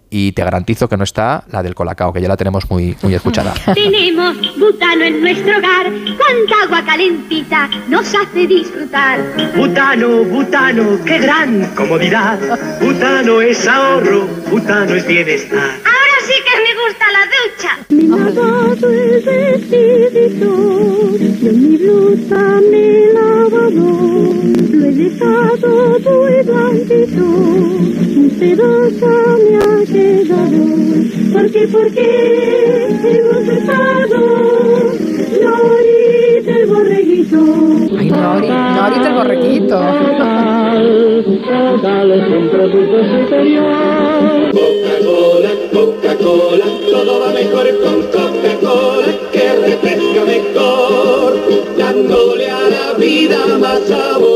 [0.10, 3.14] y te garantizo que no está la del Colacao, que ya la tenemos muy, muy
[3.14, 3.54] escuchada.
[3.74, 9.20] Tenemos butano en nuestro hogar, cuánta agua calentita nos hace disfrutar.
[9.56, 12.40] Butano, butano, qué gran comodidad.
[12.82, 15.60] Butano es ahorro, butano es bienestar.
[15.60, 17.72] Ahora sí que me gusta la ducha.
[17.90, 20.50] Me lavado el vestidito,
[21.18, 23.88] yo mi blusa me he lavado,
[24.72, 25.70] lo he dejado
[26.06, 29.12] muy blandito, un pedazo
[29.44, 30.64] me ha quedado,
[31.34, 32.06] porque, porque
[33.04, 35.07] hemos dejado
[35.40, 37.38] Norita el borreguito.
[37.98, 39.78] Ay, Nori, Norita el borreguito.
[44.54, 51.34] Coca-Cola, Coca-Cola, todo va mejor con Coca-Cola, que refresca mejor,
[51.78, 54.27] dándole a la vida más sabor.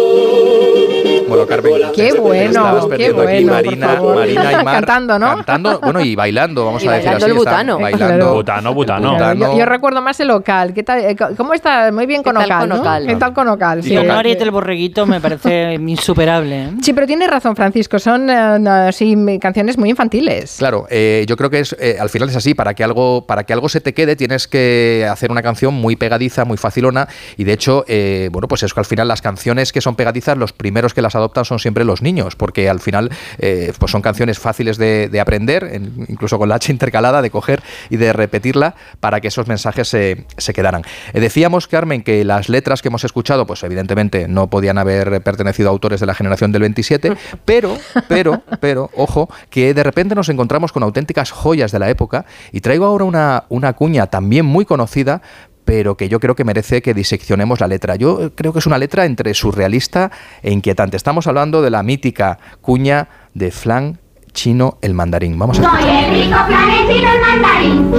[1.51, 4.15] Carmen, Qué bueno, qué aquí bueno, por Marina, favor.
[4.15, 5.35] Marina y Mar Cantando, ¿no?
[5.37, 7.31] Cantando, bueno, y bailando, vamos Y a decir bailando así.
[7.31, 7.79] el está butano.
[7.79, 8.07] Bailando.
[8.07, 8.33] Claro.
[8.33, 9.03] Butano, butano.
[9.07, 9.57] Yo, Butano.
[9.57, 10.73] yo recuerdo más el local.
[10.73, 11.91] ¿Qué tal, eh, ¿Cómo está?
[11.91, 12.81] Muy bien con ¿Qué tal Ocal, con ¿no?
[12.81, 13.07] Ocal?
[13.07, 13.83] ¿Qué tal con Ocal?
[13.83, 16.63] Sí, el borreguito me parece insuperable.
[16.63, 16.69] ¿eh?
[16.81, 17.99] Sí, pero tienes razón, Francisco.
[17.99, 20.55] Son eh, no, sí, canciones muy infantiles.
[20.57, 22.53] Claro, eh, yo creo que es eh, al final es así.
[22.53, 25.95] Para que algo para que algo se te quede tienes que hacer una canción muy
[25.95, 27.07] pegadiza, muy facilona.
[27.37, 30.37] Y de hecho, eh, bueno, pues es que al final las canciones que son pegadizas,
[30.37, 34.01] los primeros que las adoptan son siempre los niños, porque al final eh, pues son
[34.01, 38.13] canciones fáciles de, de aprender, en- incluso con la H intercalada, de coger y de
[38.13, 40.83] repetirla para que esos mensajes se, se quedaran.
[41.13, 45.69] Eh, decíamos, Carmen, que las letras que hemos escuchado, pues evidentemente no podían haber pertenecido
[45.69, 47.13] a autores de la generación del 27,
[47.45, 47.77] pero,
[48.07, 52.61] pero, pero, ojo, que de repente nos encontramos con auténticas joyas de la época y
[52.61, 55.21] traigo ahora una, una cuña también muy conocida,
[55.65, 57.95] pero que yo creo que merece que diseccionemos la letra.
[57.95, 60.11] Yo creo que es una letra entre surrealista
[60.41, 60.97] e inquietante.
[60.97, 63.99] Estamos hablando de la mítica cuña de Flan
[64.33, 65.37] Chino el Mandarín.
[65.37, 67.91] Vamos a Soy el rico planetino el mandarín,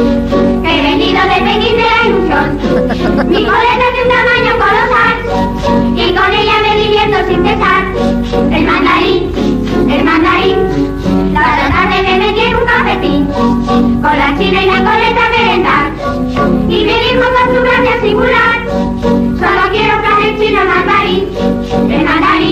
[0.63, 3.29] que he venido de Pekín de la ilusión.
[3.29, 5.17] Mi coleta de un tamaño colosal,
[5.95, 7.83] y con ella me divierto sin cesar.
[8.51, 10.59] El mandarín, el mandarín,
[11.35, 13.27] cada tarde me metí en un cafetín,
[14.01, 15.12] con la china y la coleta.
[16.73, 20.92] Y me dijo con su gracia singular, solo quiero mandarín, el mandarín.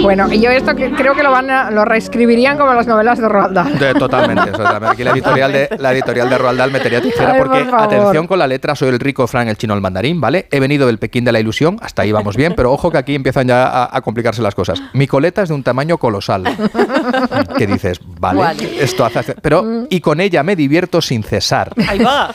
[0.02, 3.18] Bueno, y yo esto que creo que lo van a, lo reescribirían como las novelas
[3.18, 3.78] de Roald Dahl.
[3.78, 4.88] De- totalmente, totalmente.
[4.94, 8.26] Aquí la editorial de la editorial de Roald Dahl metería tijera Ay, porque por atención
[8.26, 10.48] con la letra, soy el rico Fran el chino el mandarín, ¿vale?
[10.50, 13.14] He venido del Pekín de la ilusión, hasta ahí vamos bien, pero ojo que aquí
[13.14, 14.82] empiezan ya a, a complicarse las cosas.
[14.94, 16.44] Mi coleta es de un tamaño colosal.
[17.56, 18.00] ¿Qué dices?
[18.18, 18.82] Vale, Vale.
[18.82, 21.72] esto hace pero y con ella me divierto sin cesar.
[21.88, 22.34] Ahí va.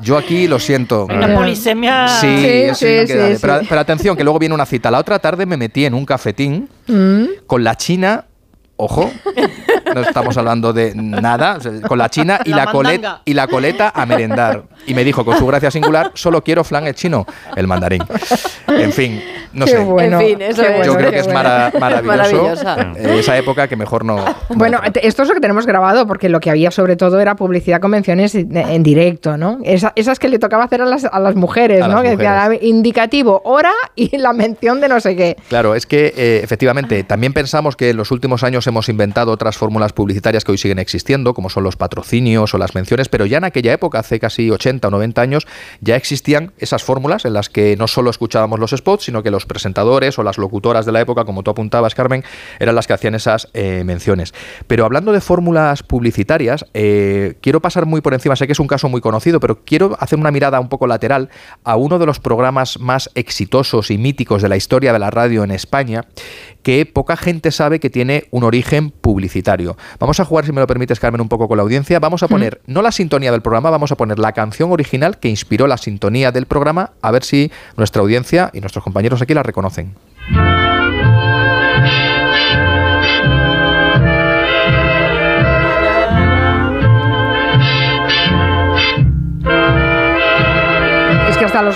[0.00, 1.06] Yo aquí lo siento.
[1.06, 2.08] Una polisemia.
[2.08, 3.34] Sí, Sí, sí, que sí, dale.
[3.36, 3.40] sí.
[3.40, 4.90] Pero, pero atención, que luego viene una cita.
[4.90, 6.68] La otra tarde me metí en un cafetín
[7.46, 8.26] Con la China,
[8.76, 9.10] ojo,
[9.94, 13.22] no estamos hablando de nada, con la China y La la, coleta, mandanga.
[13.24, 14.62] y la coleta a merendar.
[14.86, 18.02] Y me dijo con su gracia singular, solo quiero flan el chino, el mandarín.
[18.68, 19.78] En fin, no Qué sé.
[19.78, 20.76] bueno, En fin, eso qué es.
[20.76, 22.66] bueno, Yo creo qué que es mara- maravilloso.
[22.96, 24.24] Eh, esa época que mejor no.
[24.50, 27.80] Bueno, esto es lo que tenemos grabado, porque lo que había sobre todo era publicidad
[27.80, 29.58] convenciones en en directo, ¿no?
[29.64, 31.94] Esa- esas que le tocaba hacer a las, a las mujeres, A ¿no?
[31.94, 32.62] las Que decía mujeres.
[32.62, 35.36] indicativo, hora y la mención de no sé qué.
[35.48, 39.56] Claro, es que eh, efectivamente también pensamos que en los últimos años hemos inventado otras
[39.74, 43.38] fórmulas publicitarias que hoy siguen existiendo, como son los patrocinios o las menciones, pero ya
[43.38, 45.48] en aquella época, hace casi 80 o 90 años,
[45.80, 49.46] ya existían esas fórmulas en las que no solo escuchábamos los spots, sino que los
[49.46, 52.22] presentadores o las locutoras de la época, como tú apuntabas, Carmen,
[52.60, 54.32] eran las que hacían esas eh, menciones.
[54.68, 58.68] Pero hablando de fórmulas publicitarias, eh, quiero pasar muy por encima, sé que es un
[58.68, 61.30] caso muy conocido, pero quiero hacer una mirada un poco lateral
[61.64, 65.42] a uno de los programas más exitosos y míticos de la historia de la radio
[65.42, 66.04] en España,
[66.64, 69.76] que poca gente sabe que tiene un origen publicitario.
[70.00, 72.00] Vamos a jugar, si me lo permites, Carmen, un poco con la audiencia.
[72.00, 75.28] Vamos a poner, no la sintonía del programa, vamos a poner la canción original que
[75.28, 79.42] inspiró la sintonía del programa, a ver si nuestra audiencia y nuestros compañeros aquí la
[79.42, 79.94] reconocen.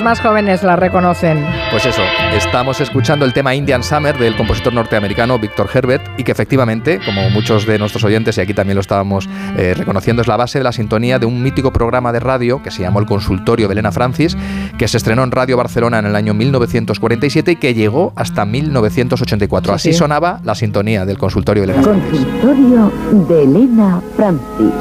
[0.08, 1.44] Más jóvenes la reconocen.
[1.70, 2.00] Pues eso,
[2.34, 7.28] estamos escuchando el tema Indian Summer del compositor norteamericano Victor Herbert y que efectivamente, como
[7.28, 9.28] muchos de nuestros oyentes, y aquí también lo estábamos
[9.58, 12.70] eh, reconociendo, es la base de la sintonía de un mítico programa de radio que
[12.70, 14.34] se llamó El Consultorio de Elena Francis,
[14.78, 19.72] que se estrenó en Radio Barcelona en el año 1947 y que llegó hasta 1984.
[19.72, 19.98] Sí, Así sí.
[19.98, 22.26] sonaba la sintonía del Consultorio de Elena Francis.
[22.40, 22.90] Consultorio
[23.28, 24.72] de Elena Francis.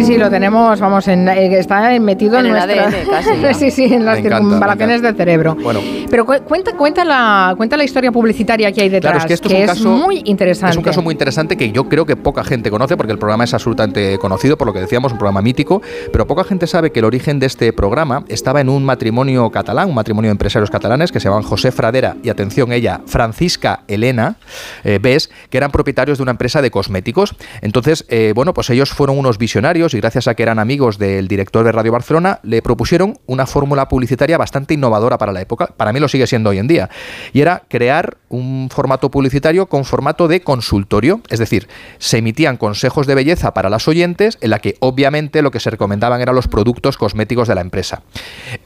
[0.00, 2.86] Sí, sí, lo tenemos, vamos, en, eh, está metido en, En el nuestra...
[2.88, 5.56] ADN casi, sí, sí, en las circunvalaciones del cerebro.
[5.62, 9.26] Bueno, Pero cu- cuenta, cuenta, la, cuenta la historia publicitaria que hay detrás, Claro, es
[9.28, 10.70] que esto es un caso muy interesante.
[10.72, 13.44] Es un caso muy interesante que yo creo que poca gente conoce porque el programa
[13.44, 15.82] es absolutamente conocido, por lo que decíamos, un programa mítico,
[16.12, 19.88] pero poca gente sabe que el origen de este programa estaba en un matrimonio catalán,
[19.90, 24.36] un matrimonio de empresarios catalanes que se llamaban José Fradera y atención ella, Francisca Elena
[24.84, 27.34] eh, Bes, que eran propietarios de una empresa de cosméticos.
[27.60, 31.28] Entonces, eh, bueno, pues ellos fueron unos visionarios y gracias a que eran amigos del
[31.28, 35.68] director de Radio Barcelona, le propusieron una fórmula publicitaria bastante innovadora para la época.
[35.76, 36.90] Para mí lo sigue siendo hoy en día.
[37.32, 41.20] Y era crear un formato publicitario con formato de consultorio.
[41.28, 41.68] Es decir,
[41.98, 45.70] se emitían consejos de belleza para las oyentes, en la que obviamente lo que se
[45.70, 48.02] recomendaban eran los productos cosméticos de la empresa.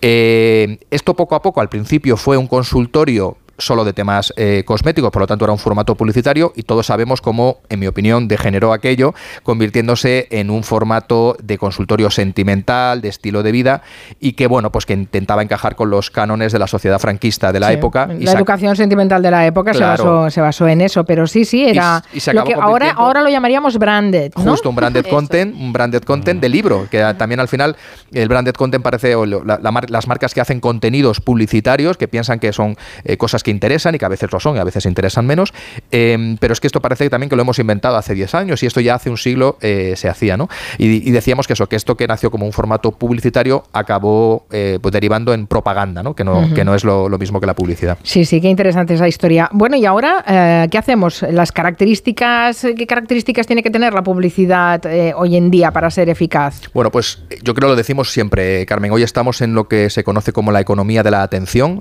[0.01, 5.11] Eh, esto poco a poco, al principio, fue un consultorio solo de temas eh, cosméticos,
[5.11, 8.73] por lo tanto era un formato publicitario y todos sabemos cómo, en mi opinión, degeneró
[8.73, 13.83] aquello, convirtiéndose en un formato de consultorio sentimental, de estilo de vida
[14.21, 17.61] y que, bueno, pues que intentaba encajar con los cánones de la sociedad franquista de
[17.61, 18.09] la Sí, época.
[18.19, 21.65] La educación sentimental de la época se, basó, se basó en eso, pero sí, sí,
[21.65, 24.51] era Y- y se lo que ahora, ahora lo llamaríamos branded, ¿no?
[24.51, 27.77] Justo, un branded content, un branded content de libro, que también al final
[28.13, 31.97] el branded content parece o lo- la- la mar- las marcas que hacen contenidos publicitarios,
[31.97, 34.59] que piensan que son eh, cosas que interesan y que a veces lo son y
[34.59, 35.55] a veces interesan menos,
[35.93, 38.67] eh, pero es que esto parece también que lo hemos inventado hace 10 años y
[38.67, 40.49] esto ya hace un siglo eh, se hacía, ¿no?
[40.79, 44.79] Y, y decíamos que eso, que esto que nació como un formato publicitario acabó eh,
[44.81, 46.15] pues derivando en propaganda, ¿no?
[46.15, 47.99] Que no, que no es lo, lo mismo que la publicidad.
[48.03, 49.49] Sí, sí, qué interesante esa historia.
[49.53, 51.23] Bueno, y ahora, eh, ¿qué hacemos?
[51.23, 54.83] Las características, ¿qué características tiene que tener la publicidad
[55.17, 56.63] hoy en día para ser eficaz?
[56.73, 58.91] Bueno, pues yo creo lo decimos siempre, Carmen.
[58.93, 61.81] Hoy estamos en lo que se conoce como la economía de la atención.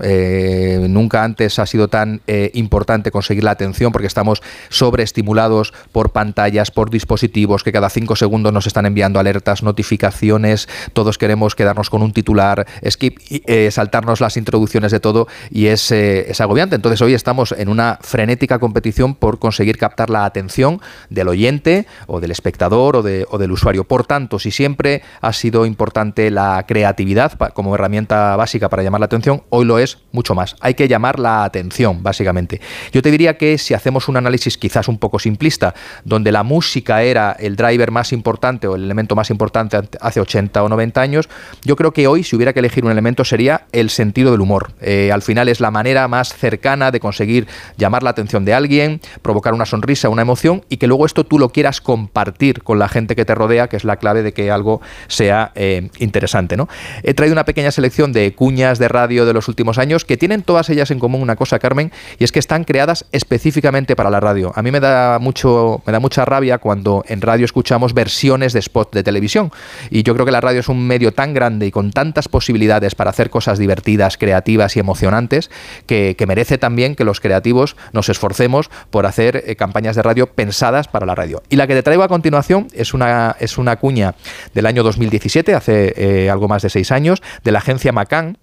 [0.90, 6.72] Nunca antes ha sido tan eh, importante conseguir la atención porque estamos sobreestimulados por pantallas,
[6.72, 10.68] por dispositivos que cada cinco segundos nos están enviando alertas, notificaciones.
[10.94, 15.92] Todos queremos quedarnos con un titular, skip, eh, saltarnos las introducciones de todo y es,
[15.92, 16.76] eh, es agobiante.
[16.76, 22.20] Entonces hoy estamos en una frenética competición por conseguir captar la atención del oyente o
[22.20, 23.84] del espectador o, o del usuario.
[23.84, 29.06] Por tanto, si siempre ha sido importante la creatividad como herramienta básica para llamar la
[29.06, 30.56] atención, hoy lo es mucho más.
[30.62, 32.62] Hay que llamar la atención, básicamente.
[32.92, 37.04] Yo te diría que si hacemos un análisis quizás un poco simplista, donde la música
[37.04, 41.02] era el driver más importante o el elemento más importante ante- hace 80 o 90
[41.02, 41.30] años,
[41.64, 44.72] yo creo que hoy, si hubiera que elegir un elemento, sería el sentido del humor.
[44.82, 47.48] Eh, al final es la manera más cercana de conseguir
[47.78, 51.40] llamar la atención de alguien, provocar una sonrisa, una emoción y que luego esto tú
[51.40, 54.52] lo quieras compartir con la gente que te rodea, que es la clave de que
[54.52, 56.58] algo sea eh, interesante.
[56.58, 56.68] ¿no?
[57.04, 60.42] He traído una pequeña selección de cuñas de radio de los últimos años que tienen
[60.44, 64.20] todas ellas en común una cosa, Carmen, y es que están creadas específicamente para la
[64.20, 64.52] radio.
[64.56, 68.60] A mí me da mucho, me da mucha rabia cuando en radio escuchamos versiones de
[68.60, 69.52] spot de televisión.
[69.90, 72.96] Y yo creo que la radio es un medio tan grande y con tantas posibilidades
[72.96, 75.50] para hacer cosas divertidas, creativas y emocionantes
[75.86, 80.88] que, merece también que los creativos nos esforcemos por hacer eh, campañas de radio pensadas
[80.88, 81.44] para la radio.
[81.50, 84.16] Y la que te traigo a continuación es una, es una cuña
[84.54, 88.38] del año 2017, hace eh, algo más de seis años, de la agencia Macan.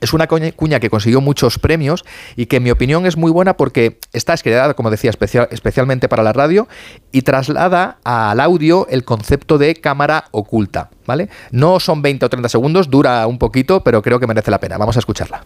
[0.00, 2.04] Es una cuña que consiguió muchos premios
[2.36, 6.08] y que en mi opinión es muy buena porque está creada, como decía, especial- especialmente
[6.08, 6.68] para la radio
[7.12, 11.28] y traslada al audio el concepto de cámara oculta, ¿vale?
[11.50, 14.76] No son 20 o 30 segundos, dura un poquito, pero creo que merece la pena.
[14.78, 15.42] Vamos a escucharla.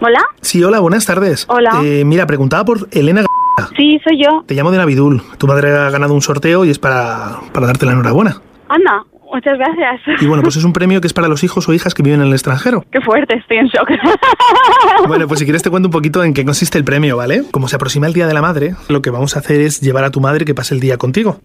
[0.00, 0.20] ¿Hola?
[0.42, 1.46] Sí, hola, buenas tardes.
[1.48, 1.80] Hola.
[1.82, 3.22] Eh, mira, preguntaba por Elena.
[3.22, 3.26] G-
[3.74, 4.44] Sí, soy yo.
[4.46, 5.22] Te llamo de Navidul.
[5.38, 8.42] Tu madre ha ganado un sorteo y es para, para darte la enhorabuena.
[8.68, 9.02] Anda,
[9.32, 10.00] muchas gracias.
[10.20, 12.20] Y bueno, pues es un premio que es para los hijos o hijas que viven
[12.20, 12.84] en el extranjero.
[12.90, 13.90] Qué fuerte, estoy en shock.
[15.08, 17.42] Bueno, pues si quieres te cuento un poquito en qué consiste el premio, ¿vale?
[17.50, 20.04] Como se aproxima el Día de la Madre, lo que vamos a hacer es llevar
[20.04, 21.40] a tu madre que pase el día contigo.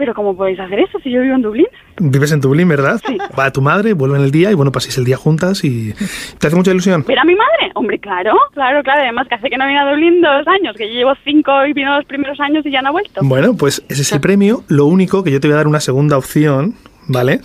[0.00, 1.66] Pero ¿cómo podéis hacer eso si yo vivo en Dublín?
[1.98, 2.98] Vives en Dublín, ¿verdad?
[3.06, 3.18] Sí.
[3.38, 5.92] Va a tu madre, vuelven el día y bueno, paséis el día juntas y...
[6.38, 7.04] ¿Te hace mucha ilusión?
[7.06, 7.70] ¿Ver a mi madre?
[7.74, 9.02] Hombre, claro, claro, claro.
[9.02, 11.74] Además que hace que no vine a Dublín dos años, que yo llevo cinco y
[11.74, 13.20] vino los primeros años y ya no ha vuelto.
[13.22, 14.64] Bueno, pues ese es el premio.
[14.68, 16.76] Lo único que yo te voy a dar una segunda opción,
[17.10, 17.40] ¿vale?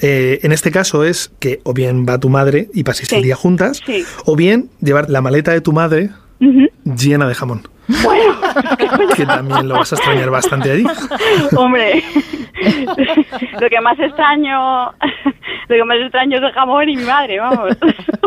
[0.00, 3.16] Eh, en este caso es que o bien va tu madre y paséis Sí.
[3.16, 4.04] el día juntas, Sí.
[4.24, 6.10] o bien llevar la maleta de tu madre
[6.84, 7.62] llena de jamón.
[8.02, 8.34] Bueno,
[9.16, 10.84] Que también lo vas a extrañar bastante allí.
[11.56, 12.02] hombre,
[13.60, 14.86] lo que más extraño,
[15.68, 17.76] lo que más extraño es el jamón y mi madre, vamos.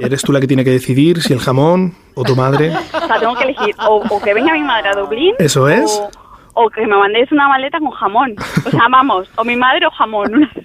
[0.02, 2.72] Eres tú la que tiene que decidir si el jamón o tu madre.
[2.72, 5.34] O sea, tengo que elegir o, o que venga mi madre a Dublín.
[5.40, 5.90] Eso es.
[5.92, 6.12] O,
[6.54, 8.36] o que me mandéis una maleta con jamón.
[8.66, 10.50] O sea, vamos, o mi madre o jamón.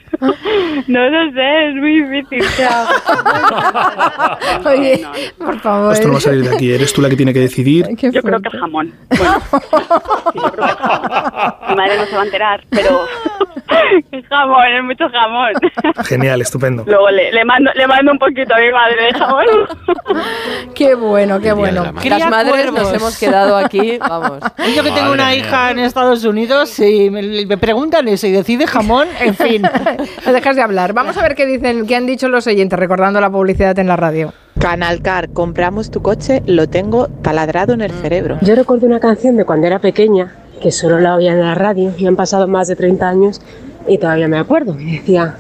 [0.89, 2.43] No lo sé, es muy difícil.
[4.67, 5.07] Oye,
[5.39, 5.93] por favor.
[5.93, 6.73] Esto no va a salir de aquí.
[6.73, 7.87] Eres tú la que tiene que decidir.
[7.97, 8.93] Yo creo que el jamón.
[9.17, 9.41] Bueno,
[10.33, 11.09] sí, yo creo que el jamón.
[11.69, 13.05] Mi madre no se va a enterar, pero
[14.29, 15.53] jamón, es mucho jamón.
[16.05, 16.85] Genial, estupendo.
[16.87, 19.47] Luego le, le mando le mando un poquito a mi madre de jamón.
[20.75, 21.93] Qué bueno, qué bueno.
[22.05, 24.39] Las madres nos hemos quedado aquí, vamos.
[24.75, 28.67] Yo que tengo una hija en Estados Unidos y me, me preguntan eso y decide
[28.67, 29.63] jamón, en fin.
[30.25, 30.93] No dejas de hablar.
[30.93, 33.97] Vamos a ver qué dicen, qué han dicho los oyentes recordando la publicidad en la
[33.97, 34.33] radio.
[34.61, 38.39] Canalcar, compramos tu coche, lo tengo taladrado en el cerebro.
[38.43, 41.93] Yo recuerdo una canción de cuando era pequeña, que solo la oía en la radio,
[41.97, 43.41] y han pasado más de 30 años,
[43.87, 44.79] y todavía me acuerdo.
[44.79, 45.37] Y decía,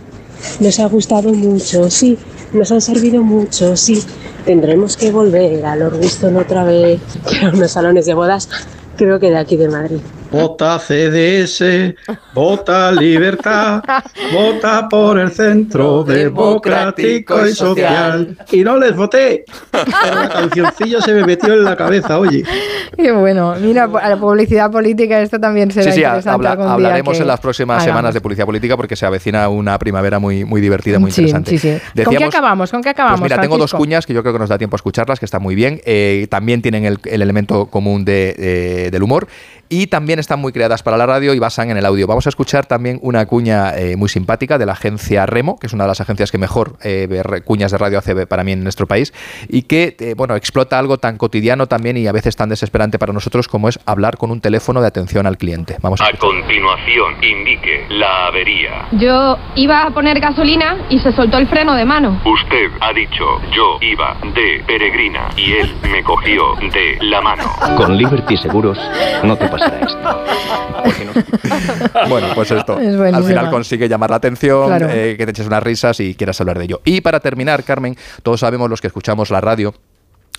[0.61, 2.19] nos ha gustado mucho, sí,
[2.53, 4.03] nos han servido mucho, sí,
[4.45, 8.49] tendremos que volver a Lord Winston otra vez, que eran unos salones de bodas,
[8.97, 10.01] creo que de aquí de Madrid.
[10.31, 11.95] Vota CDS,
[12.35, 13.83] vota libertad,
[14.33, 18.37] vota por el centro democrático y social.
[18.53, 22.45] Y no les voté, la cancioncilla se me metió en la cabeza, oye.
[22.97, 23.55] Qué bueno.
[23.61, 27.17] Mira, a la publicidad política esto también será Sí, sí, interesante habla- algún día hablaremos
[27.17, 27.89] que en las próximas hagamos.
[27.99, 31.51] semanas de publicidad política porque se avecina una primavera muy, muy divertida, muy Sí, interesante.
[31.53, 31.69] sí, sí.
[31.71, 32.71] ¿Con qué Decíamos- acabamos?
[32.71, 33.21] ¿Con qué acabamos?
[33.21, 35.25] Pues mira, tengo dos cuñas que yo creo que nos da tiempo a escucharlas, que
[35.25, 35.81] están muy bien.
[35.87, 39.27] Eh, también tienen el, el elemento común de, eh, del humor.
[39.71, 42.07] Y también están muy creadas para la radio y basan en el audio.
[42.07, 45.73] Vamos a escuchar también una cuña eh, muy simpática de la agencia Remo, que es
[45.73, 47.09] una de las agencias que mejor eh,
[47.45, 49.13] cuñas de radio hace para mí en nuestro país,
[49.49, 53.13] y que eh, bueno, explota algo tan cotidiano también y a veces tan desesperante para
[53.13, 55.77] nosotros como es hablar con un teléfono de atención al cliente.
[55.81, 58.89] Vamos a A continuación, indique la avería.
[58.93, 62.21] Yo iba a poner gasolina y se soltó el freno de mano.
[62.25, 63.25] Usted ha dicho,
[63.55, 67.45] yo iba de peregrina y él me cogió de la mano.
[67.77, 68.79] Con Liberty Seguros
[69.23, 70.08] no te pasará esto.
[72.09, 72.79] Bueno, pues esto.
[72.79, 74.89] Es al final consigue llamar la atención, Claro.
[74.91, 76.81] eh, que te eches unas risas y quieras hablar de ello.
[76.85, 79.75] Y para terminar, Carmen, todos sabemos los que escuchamos la radio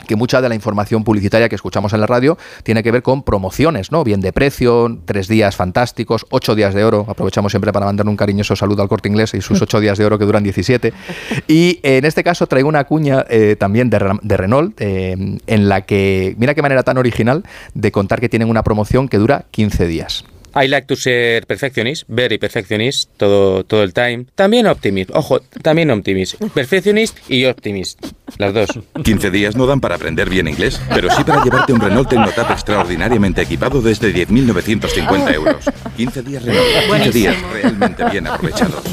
[0.07, 3.23] que mucha de la información publicitaria que escuchamos en la radio tiene que ver con
[3.23, 4.03] promociones, ¿no?
[4.03, 7.05] Bien de precio, tres días fantásticos, ocho días de oro.
[7.07, 10.05] Aprovechamos siempre para mandar un cariñoso saludo al corte inglés y sus ocho días de
[10.05, 10.93] oro que duran 17.
[11.47, 15.81] Y en este caso traigo una cuña eh, también de, de Renault, eh, en la
[15.81, 17.43] que, mira qué manera tan original
[17.73, 20.25] de contar que tienen una promoción que dura 15 días.
[20.55, 24.25] I like to ser perfectionist, very perfectionist, todo, todo el time.
[24.35, 26.35] También optimist, ojo, también optimist.
[26.53, 28.03] Perfectionist y optimist,
[28.37, 28.69] las dos.
[29.03, 32.51] 15 días no dan para aprender bien inglés, pero sí para llevarte un Renault Tecnotap
[32.51, 35.65] extraordinariamente equipado desde 10.950 euros.
[35.97, 36.67] 15 días Renault,
[37.03, 38.83] 15 días realmente bien aprovechados.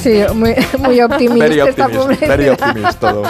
[0.00, 3.22] Sí, muy, muy optimista Very esta optimist, very optimist todo.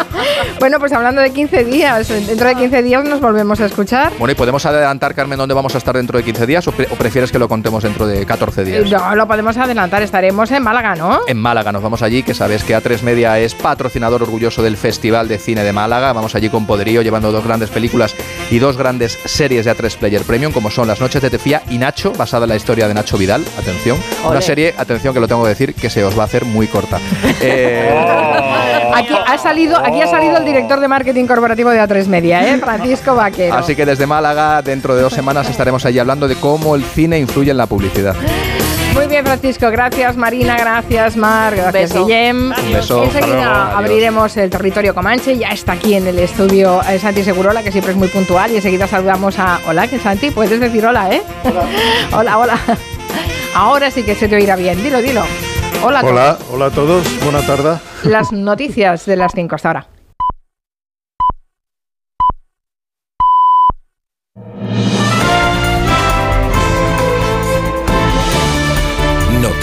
[0.58, 4.12] Bueno, pues hablando de 15 días, dentro de 15 días nos volvemos a escuchar.
[4.18, 6.88] Bueno, ¿y podemos adelantar, Carmen, dónde vamos a estar dentro de 15 días o, pre-
[6.90, 8.90] o prefieres que lo contemos dentro de 14 días?
[8.90, 11.20] No, lo podemos adelantar, estaremos en Málaga, ¿no?
[11.26, 15.28] En Málaga nos vamos allí, que sabes que A3 Media es patrocinador orgulloso del Festival
[15.28, 16.12] de Cine de Málaga.
[16.12, 18.14] Vamos allí con poderío, llevando dos grandes películas
[18.50, 21.78] y dos grandes series de A3 Player Premium, como son Las Noches de Tefía y
[21.78, 23.44] Nacho, basada en la historia de Nacho Vidal.
[23.58, 23.96] Atención.
[24.28, 26.66] Una serie, atención, que lo tengo que decir, que se os va a hacer muy
[26.66, 26.98] corta.
[27.40, 27.90] Eh,
[28.94, 32.58] Aquí ha salido, aquí ha salido el director de marketing corporativo de A3 Media, ¿eh?
[32.58, 33.54] Francisco Vaquero.
[33.54, 37.18] Así que desde Málaga, dentro de dos semanas, estaremos allí hablando de cómo el cine
[37.18, 38.14] influye en la publicidad.
[38.94, 39.70] Muy bien, Francisco.
[39.70, 40.56] Gracias, Marina.
[40.56, 41.56] Gracias, Mar.
[41.56, 42.06] Gracias, Beso.
[42.06, 42.52] Guillem.
[42.52, 43.02] Un beso.
[43.02, 45.36] Enseguida abriremos el territorio Comanche.
[45.36, 48.52] Ya está aquí en el estudio eh, Santi Segurola, que siempre es muy puntual.
[48.52, 49.58] Y enseguida saludamos a.
[49.66, 51.22] Hola, que Santi, puedes decir hola, ¿eh?
[52.12, 52.38] Hola.
[52.38, 52.58] hola,
[53.54, 54.80] Ahora sí que se te oirá bien.
[54.80, 55.24] Dilo, dilo.
[55.82, 56.12] Hola, a todos.
[56.12, 57.78] Hola, hola a todos, buena tarde.
[58.04, 59.93] Las noticias de las 5 hasta ahora.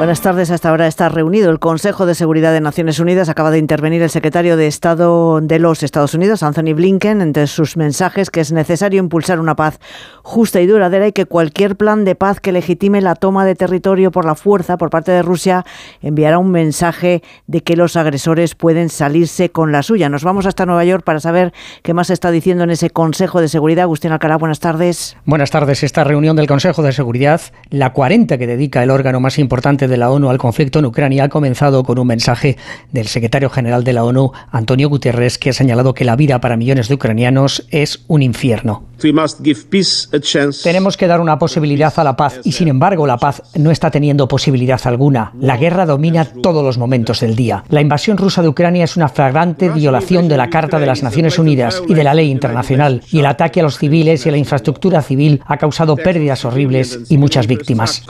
[0.00, 0.50] Buenas tardes.
[0.50, 3.28] Hasta ahora está reunido el Consejo de Seguridad de Naciones Unidas.
[3.28, 7.76] Acaba de intervenir el secretario de Estado de los Estados Unidos, Anthony Blinken, entre sus
[7.76, 9.78] mensajes que es necesario impulsar una paz
[10.22, 14.10] justa y duradera y que cualquier plan de paz que legitime la toma de territorio
[14.10, 15.66] por la fuerza por parte de Rusia
[16.00, 20.08] enviará un mensaje de que los agresores pueden salirse con la suya.
[20.08, 21.52] Nos vamos hasta Nueva York para saber
[21.82, 23.82] qué más está diciendo en ese Consejo de Seguridad.
[23.82, 25.18] Agustín Alcalá, buenas tardes.
[25.26, 25.82] Buenas tardes.
[25.82, 29.98] Esta reunión del Consejo de Seguridad, la 40 que dedica el órgano más importante de
[29.98, 32.56] la ONU al conflicto en Ucrania ha comenzado con un mensaje
[32.92, 36.56] del secretario general de la ONU, Antonio Guterres, que ha señalado que la vida para
[36.56, 38.84] millones de ucranianos es un infierno.
[40.62, 43.90] Tenemos que dar una posibilidad a la paz y sin embargo la paz no está
[43.90, 45.32] teniendo posibilidad alguna.
[45.40, 47.64] La guerra domina todos los momentos del día.
[47.70, 51.38] La invasión rusa de Ucrania es una flagrante violación de la Carta de las Naciones
[51.38, 54.38] Unidas y de la ley internacional y el ataque a los civiles y a la
[54.38, 58.02] infraestructura civil ha causado pérdidas horribles y muchas víctimas.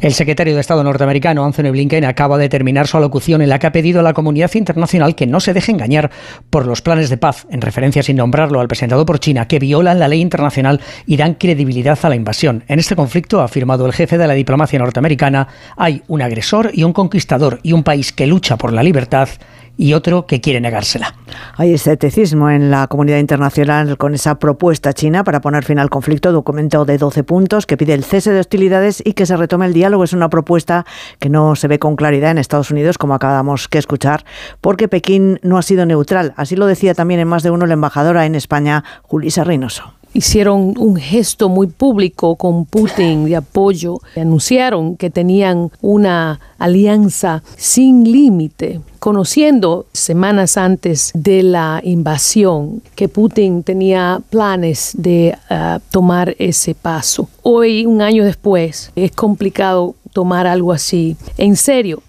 [0.00, 3.66] El secretario de Estado norteamericano, Anthony Blinken, acaba de terminar su alocución en la que
[3.66, 6.10] ha pedido a la comunidad internacional que no se deje engañar
[6.50, 9.98] por los planes de paz, en referencia sin nombrarlo al presentado por China, que violan
[9.98, 12.64] la ley internacional y dan credibilidad a la invasión.
[12.68, 16.84] En este conflicto, ha afirmado el jefe de la diplomacia norteamericana, hay un agresor y
[16.84, 19.28] un conquistador y un país que lucha por la libertad
[19.76, 21.14] y otro que quiere negársela.
[21.56, 26.32] Hay escepticismo en la comunidad internacional con esa propuesta china para poner fin al conflicto,
[26.32, 29.72] documento de 12 puntos que pide el cese de hostilidades y que se retome el
[29.72, 30.04] diálogo.
[30.04, 30.84] Es una propuesta
[31.18, 34.24] que no se ve con claridad en Estados Unidos, como acabamos que escuchar,
[34.60, 36.34] porque Pekín no ha sido neutral.
[36.36, 40.74] Así lo decía también en más de uno la embajadora en España, Julisa Reynoso hicieron
[40.78, 43.98] un gesto muy público con Putin de apoyo.
[44.16, 53.62] Anunciaron que tenían una alianza sin límite, conociendo semanas antes de la invasión que Putin
[53.62, 57.28] tenía planes de uh, tomar ese paso.
[57.42, 62.02] Hoy, un año después, es complicado tomar algo así en serio.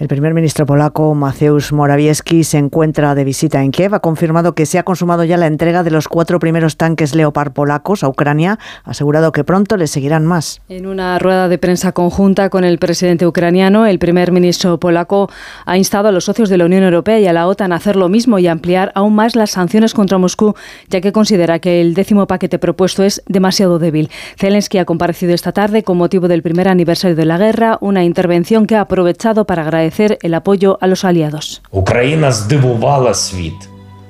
[0.00, 3.94] El primer ministro polaco Mateusz Morawiecki se encuentra de visita en Kiev.
[3.94, 7.52] Ha confirmado que se ha consumado ya la entrega de los cuatro primeros tanques Leopard
[7.52, 8.58] polacos a Ucrania.
[8.84, 10.62] Ha asegurado que pronto le seguirán más.
[10.70, 15.28] En una rueda de prensa conjunta con el presidente ucraniano, el primer ministro polaco
[15.66, 17.96] ha instado a los socios de la Unión Europea y a la OTAN a hacer
[17.96, 20.54] lo mismo y ampliar aún más las sanciones contra Moscú,
[20.88, 24.08] ya que considera que el décimo paquete propuesto es demasiado débil.
[24.38, 28.64] Zelensky ha comparecido esta tarde con motivo del primer aniversario de la guerra, una intervención
[28.64, 29.89] que ha aprovechado para agradecer
[30.22, 31.62] el apoyo a los aliados.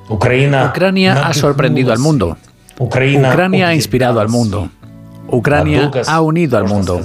[0.08, 2.36] Ucrania ha sorprendido al mundo.
[2.78, 4.70] Ucrania ha inspirado al mundo.
[5.28, 7.00] Ucrania ha unido al mundo.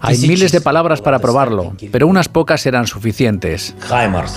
[0.00, 3.74] Hay miles de palabras para probarlo, pero unas pocas serán suficientes.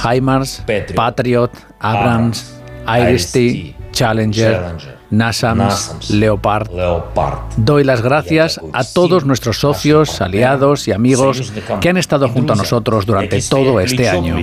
[0.01, 0.63] HIMARS,
[0.95, 2.53] Patriot, Abrams,
[2.87, 6.69] Iris-T, Challenger, NASAMS, Leopard.
[7.57, 12.55] Doy las gracias a todos nuestros socios, aliados y amigos que han estado junto a
[12.55, 14.37] nosotros durante todo este año.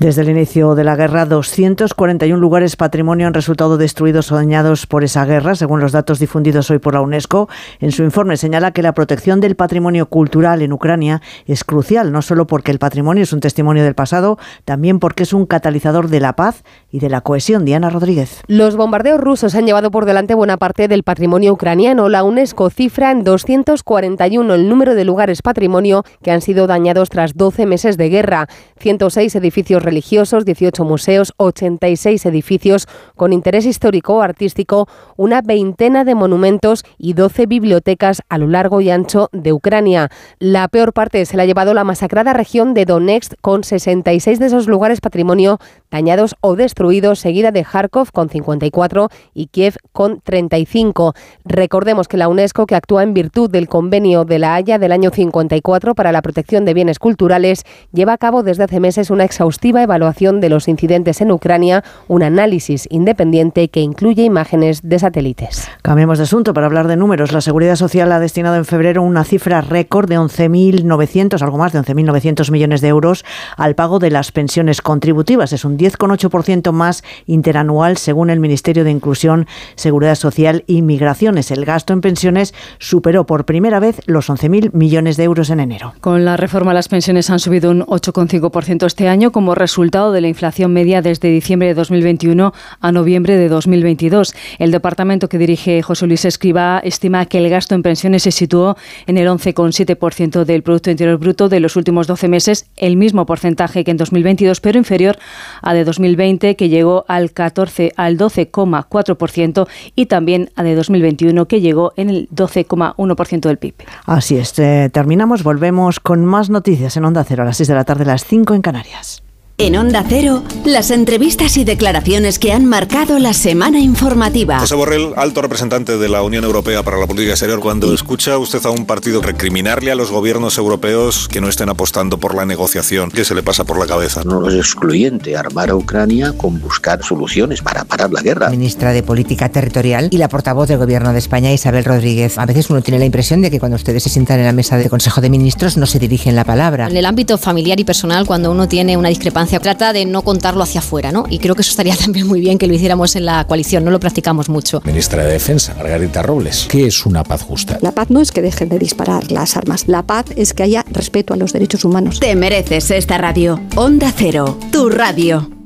[0.00, 5.04] Desde el inicio de la guerra, 241 lugares patrimonio han resultado destruidos o dañados por
[5.04, 7.50] esa guerra, según los datos difundidos hoy por la UNESCO.
[7.80, 12.22] En su informe señala que la protección del patrimonio cultural en Ucrania es crucial, no
[12.22, 16.20] solo porque el patrimonio es un testimonio del pasado, también porque es un catalizador de
[16.20, 17.66] la paz y de la cohesión.
[17.66, 18.40] Diana Rodríguez.
[18.46, 22.08] Los bombardeos rusos han llevado por delante buena parte del patrimonio ucraniano.
[22.08, 27.34] La UNESCO cifra en 241 el número de lugares patrimonio que han sido dañados tras
[27.34, 28.48] 12 meses de guerra.
[28.78, 32.86] 106 edificios religiosos, 18 museos, 86 edificios
[33.16, 38.80] con interés histórico o artístico, una veintena de monumentos y 12 bibliotecas a lo largo
[38.80, 40.10] y ancho de Ucrania.
[40.38, 44.46] La peor parte se la ha llevado la masacrada región de Donetsk con 66 de
[44.46, 45.58] esos lugares patrimonio
[45.90, 51.14] dañados o destruidos, seguida de Kharkov con 54 y Kiev con 35.
[51.44, 55.10] Recordemos que la UNESCO, que actúa en virtud del convenio de la Haya del año
[55.10, 59.82] 54 para la protección de bienes culturales, lleva a cabo desde hace meses una exhaustiva
[59.82, 65.66] evaluación de los incidentes en Ucrania, un análisis independiente que incluye imágenes de satélites.
[65.80, 67.32] Cambiemos de asunto para hablar de números.
[67.32, 71.80] La Seguridad Social ha destinado en febrero una cifra récord de 11.900, algo más de
[71.80, 73.24] 11.900 millones de euros
[73.56, 75.54] al pago de las pensiones contributivas.
[75.54, 81.50] Es un 10,8% más interanual según el Ministerio de Inclusión, Seguridad Social y Migraciones.
[81.50, 85.94] El gasto en pensiones superó por primera vez los 11.000 millones de euros en enero.
[86.02, 90.28] Con la reforma las pensiones han subido un 8,5% este año como resultado de la
[90.28, 94.34] inflación media desde diciembre de 2021 a noviembre de 2022.
[94.58, 98.76] El departamento que dirige José Luis Escriba estima que el gasto en pensiones se situó
[99.06, 103.84] en el 11,7% del Producto Interior Bruto de los últimos 12 meses, el mismo porcentaje
[103.84, 105.18] que en 2022, pero inferior
[105.62, 111.60] a de 2020 que llegó al 14 al 12,4% y también a de 2021 que
[111.60, 113.74] llegó en el 12,1% del PIB.
[114.06, 117.74] Así es, eh, terminamos, volvemos con más noticias en Onda Cero a las 6 de
[117.74, 119.19] la tarde, las 5 en Canarias.
[119.62, 124.58] En Onda Cero, las entrevistas y declaraciones que han marcado la semana informativa.
[124.58, 128.64] José Borrell, alto representante de la Unión Europea para la Política Exterior, cuando escucha usted
[128.64, 133.10] a un partido recriminarle a los gobiernos europeos que no estén apostando por la negociación,
[133.10, 134.22] ¿qué se le pasa por la cabeza?
[134.24, 138.48] No es excluyente armar a Ucrania con buscar soluciones para parar la guerra.
[138.48, 142.38] Ministra de Política Territorial y la portavoz del Gobierno de España, Isabel Rodríguez.
[142.38, 144.78] A veces uno tiene la impresión de que cuando ustedes se sientan en la mesa
[144.78, 146.86] del Consejo de Ministros no se dirigen la palabra.
[146.88, 150.62] En el ámbito familiar y personal, cuando uno tiene una discrepancia, trata de no contarlo
[150.62, 151.24] hacia afuera, ¿no?
[151.28, 153.90] Y creo que eso estaría también muy bien que lo hiciéramos en la coalición, no
[153.90, 154.82] lo practicamos mucho.
[154.84, 157.78] Ministra de Defensa, Margarita Robles, ¿qué es una paz justa?
[157.80, 160.84] La paz no es que dejen de disparar las armas, la paz es que haya
[160.90, 162.20] respeto a los derechos humanos.
[162.20, 163.60] Te mereces esta radio.
[163.76, 165.59] Onda Cero, tu radio.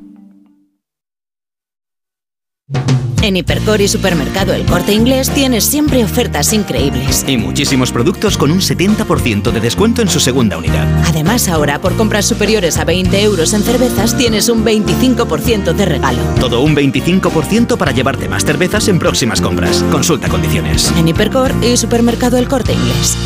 [3.25, 7.25] En Hipercor y Supermercado El Corte Inglés tienes siempre ofertas increíbles.
[7.27, 10.87] Y muchísimos productos con un 70% de descuento en su segunda unidad.
[11.07, 16.23] Además, ahora por compras superiores a 20 euros en cervezas tienes un 25% de regalo.
[16.41, 19.83] Todo un 25% para llevarte más cervezas en próximas compras.
[19.91, 20.93] Consulta condiciones.
[20.99, 23.17] En Hipercor y Supermercado El Corte Inglés.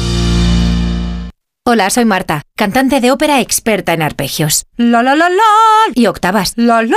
[1.65, 4.65] Hola, soy Marta, cantante de ópera experta en arpegios.
[4.77, 5.43] La la la la.
[5.95, 6.55] Y octavas.
[6.57, 6.97] La la.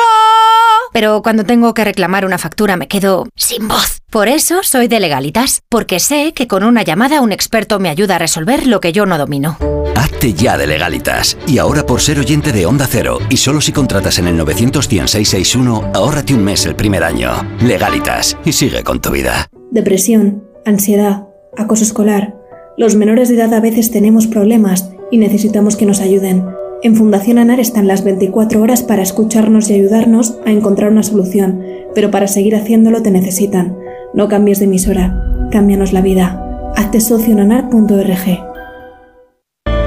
[0.91, 4.01] Pero cuando tengo que reclamar una factura me quedo sin voz.
[4.09, 8.17] Por eso soy de legalitas, porque sé que con una llamada un experto me ayuda
[8.17, 9.57] a resolver lo que yo no domino.
[9.95, 11.37] Hazte ya de legalitas.
[11.47, 15.91] Y ahora por ser oyente de Onda Cero, y solo si contratas en el 91661,
[15.93, 17.31] ahórrate un mes el primer año.
[17.61, 19.47] Legalitas, y sigue con tu vida.
[19.71, 21.27] Depresión, ansiedad,
[21.57, 22.35] acoso escolar.
[22.77, 26.45] Los menores de edad a veces tenemos problemas y necesitamos que nos ayuden.
[26.83, 31.61] En Fundación ANAR están las 24 horas para escucharnos y ayudarnos a encontrar una solución,
[31.93, 33.77] pero para seguir haciéndolo te necesitan.
[34.15, 36.43] No cambies de emisora, cámbianos la vida.
[36.75, 38.39] Hazte socio en anar.org.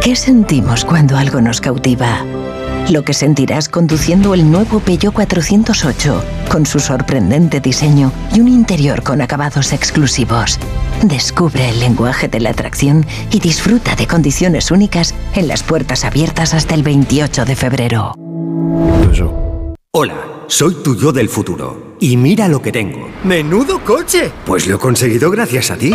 [0.02, 2.24] ¿Qué sentimos cuando algo nos cautiva?
[2.90, 9.02] Lo que sentirás conduciendo el nuevo Peugeot 408, con su sorprendente diseño y un interior
[9.02, 10.58] con acabados exclusivos.
[11.02, 16.52] Descubre el lenguaje de la atracción y disfruta de condiciones únicas en las puertas abiertas
[16.52, 18.14] hasta el 28 de febrero.
[19.92, 20.16] Hola,
[20.48, 21.96] soy tu yo del futuro.
[22.00, 23.08] Y mira lo que tengo.
[23.22, 24.30] ¡Menudo coche!
[24.44, 25.94] Pues lo he conseguido gracias a ti.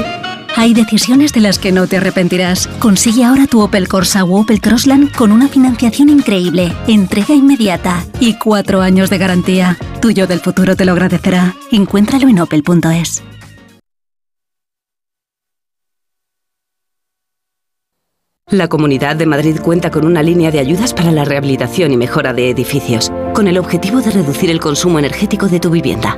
[0.55, 2.67] Hay decisiones de las que no te arrepentirás.
[2.79, 8.33] Consigue ahora tu Opel Corsa o Opel Crossland con una financiación increíble, entrega inmediata y
[8.37, 9.77] cuatro años de garantía.
[10.01, 11.55] Tuyo del futuro te lo agradecerá.
[11.71, 13.23] Encuéntralo en opel.es.
[18.51, 22.33] La Comunidad de Madrid cuenta con una línea de ayudas para la rehabilitación y mejora
[22.33, 26.17] de edificios, con el objetivo de reducir el consumo energético de tu vivienda.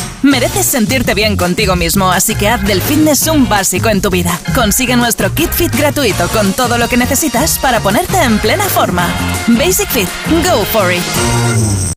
[0.23, 4.39] Mereces sentirte bien contigo mismo, así que haz del fitness un básico en tu vida.
[4.53, 9.07] Consigue nuestro kit fit gratuito con todo lo que necesitas para ponerte en plena forma.
[9.47, 10.07] Basic Fit,
[10.45, 11.01] go for it.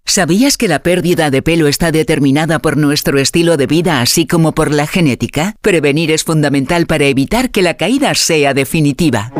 [0.06, 4.52] ¿Sabías que la pérdida de pelo está determinada por nuestro estilo de vida así como
[4.52, 5.56] por la genética?
[5.60, 9.32] Prevenir es fundamental para evitar que la caída sea definitiva.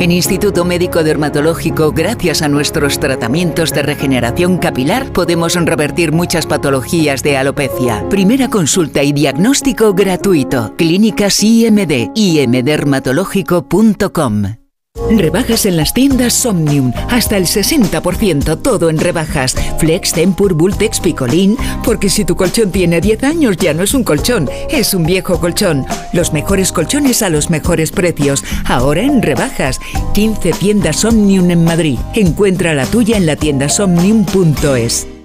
[0.00, 7.24] En Instituto Médico Dermatológico, gracias a nuestros tratamientos de regeneración capilar, podemos revertir muchas patologías
[7.24, 8.08] de alopecia.
[8.08, 10.72] Primera consulta y diagnóstico gratuito.
[10.76, 14.67] Clínicas IMD, imdermatológico.com.
[15.10, 16.92] Rebajas en las tiendas Somnium.
[17.08, 19.54] Hasta el 60% todo en rebajas.
[19.78, 21.56] Flex, Tempur, Bultex, Picolín.
[21.84, 25.40] Porque si tu colchón tiene 10 años ya no es un colchón, es un viejo
[25.40, 25.86] colchón.
[26.12, 28.44] Los mejores colchones a los mejores precios.
[28.64, 29.80] Ahora en rebajas.
[30.14, 31.98] 15 tiendas Somnium en Madrid.
[32.14, 35.17] Encuentra la tuya en la tienda somnium.es.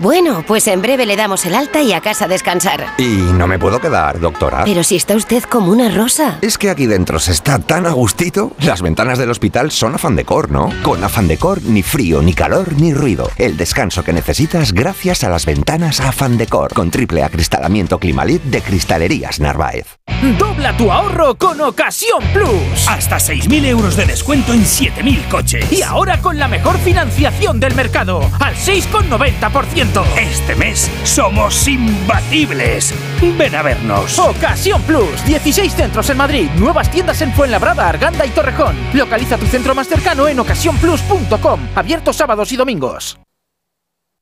[0.00, 2.86] Bueno, pues en breve le damos el alta y a casa a descansar.
[2.98, 4.62] Y no me puedo quedar, doctora.
[4.64, 6.38] Pero si está usted como una rosa.
[6.40, 8.52] Es que aquí dentro se está tan a gustito.
[8.60, 10.70] Las ventanas del hospital son afán decor, ¿no?
[10.84, 13.28] Con afán decor, ni frío, ni calor, ni ruido.
[13.38, 16.72] El descanso que necesitas gracias a las ventanas afán decor.
[16.74, 19.98] Con triple acristalamiento Climalit de Cristalerías Narváez.
[20.38, 22.88] Dobla tu ahorro con Ocasión Plus.
[22.88, 25.72] Hasta 6.000 euros de descuento en 7.000 coches.
[25.72, 28.20] Y ahora con la mejor financiación del mercado.
[28.38, 29.87] Al 6,90%.
[29.92, 30.04] 20%.
[30.18, 32.94] Este mes somos imbatibles.
[33.36, 34.18] Ven a vernos.
[34.18, 38.76] Ocasión Plus, 16 centros en Madrid, nuevas tiendas en Fuenlabrada, Arganda y Torrejón.
[38.94, 43.18] Localiza tu centro más cercano en ocasiónplus.com, abierto sábados y domingos.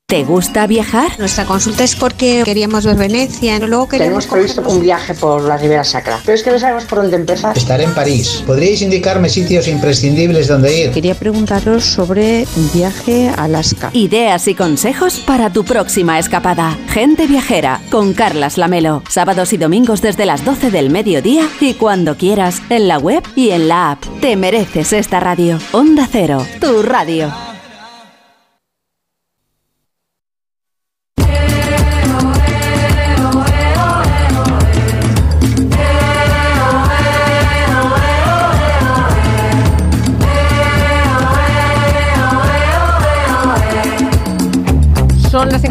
[0.09, 1.19] ¿Te gusta viajar?
[1.19, 5.57] Nuestra consulta es porque queríamos ver Venecia, luego queríamos Tenemos previsto un viaje por la
[5.57, 7.57] Ribera Sacra, pero es que no sabemos por dónde empezar.
[7.57, 8.41] Estaré en París.
[8.47, 10.91] ¿Podríais indicarme sitios imprescindibles donde ir?
[10.91, 13.89] Quería preguntaros sobre un viaje a Alaska.
[13.91, 16.77] Ideas y consejos para tu próxima escapada.
[16.87, 19.03] Gente viajera con Carlas Lamelo.
[19.09, 23.49] Sábados y domingos desde las 12 del mediodía y cuando quieras en la web y
[23.49, 24.05] en la app.
[24.21, 25.59] Te mereces esta radio.
[25.73, 27.46] Onda Cero, tu radio.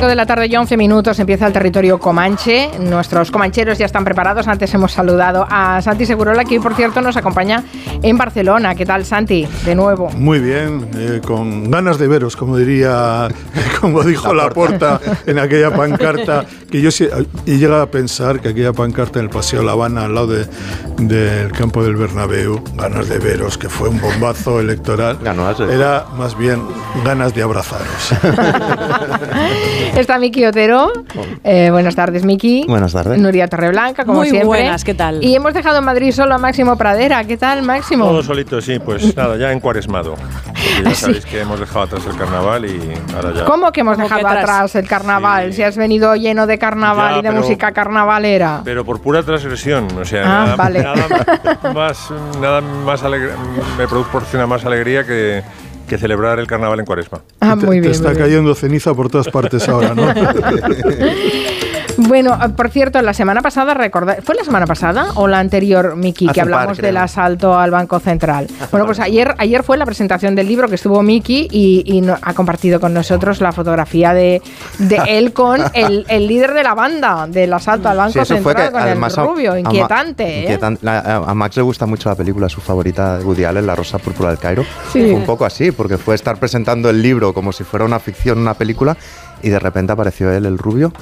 [0.07, 2.71] Son las 5 de la tarde y 11 minutos, empieza el territorio Comanche.
[2.79, 4.47] Nuestros comancheros ya están preparados.
[4.47, 7.65] Antes hemos saludado a Santi Segurola, que hoy, por cierto, nos acompaña
[8.03, 8.77] en Barcelona.
[8.77, 9.49] ¿Qué tal, Santi?
[9.65, 10.09] De nuevo.
[10.11, 13.27] Muy bien, eh, con ganas de veros, como diría,
[13.81, 18.73] como dijo la porta en aquella pancarta, que yo he llegado a pensar que aquella
[18.73, 20.47] pancarta en el Paseo La Habana, al lado de-
[20.99, 25.19] del campo del Bernabéu, ganas de veros, que fue un bombazo electoral,
[25.71, 26.63] era más bien
[27.05, 28.15] ganas de abrazaros.
[29.97, 30.93] Está Miki Otero.
[31.43, 32.65] Eh, buenas tardes, Miki.
[32.69, 33.19] Buenas tardes.
[33.19, 34.47] Nuria Torreblanca, como Muy siempre.
[34.47, 35.25] buenas, ¿qué tal?
[35.25, 37.25] Y hemos dejado en Madrid solo a Máximo Pradera.
[37.25, 38.05] ¿Qué tal, Máximo?
[38.07, 40.15] Todo solito, sí, pues nada, ya encuaresmado.
[40.15, 42.81] Porque ya Ah, sabéis que hemos dejado atrás el carnaval y
[43.15, 43.45] ahora ya.
[43.47, 44.45] ¿Cómo que hemos ¿Cómo dejado que atrás?
[44.51, 45.53] atrás el carnaval?
[45.55, 48.61] Si has venido lleno de carnaval Ya, y de pero- música carnavalera.
[48.65, 50.83] Pero por pura transgresión, o sea, Ah, nada, vale.
[50.83, 52.11] nada más,
[52.41, 53.33] nada más alegre-
[53.79, 55.43] me proporciona más alegría que,
[55.87, 57.21] que celebrar el carnaval en cuaresma.
[57.41, 57.93] Ah, te, muy te bien.
[57.93, 58.27] está muy bien.
[58.29, 60.07] cayendo ceniza por todas partes ahora, ¿no?
[62.07, 65.97] Bueno, eh, por cierto, la semana pasada, recordad, ¿fue la semana pasada o la anterior,
[65.97, 68.47] Miki, que par, hablamos del asalto al Banco Central?
[68.71, 72.17] Bueno, pues ayer, ayer fue la presentación del libro que estuvo Miki y, y no-
[72.23, 74.41] ha compartido con nosotros la fotografía de,
[74.79, 78.35] de él con el, el líder de la banda del asalto al Banco Sí, eso
[78.37, 80.43] fue Central, que con además a- rubio, a inquietante, ¿eh?
[80.59, 83.67] inquietan- la- a, a Max le gusta mucho la película, su favorita de Woody Allen,
[83.67, 84.63] La Rosa Púrpura del Cairo.
[84.93, 85.01] Sí.
[85.03, 88.39] Fue un poco así, porque fue estar presentando el libro como si fuera una ficción,
[88.39, 88.97] una película,
[89.43, 90.93] y de repente apareció él, el rubio.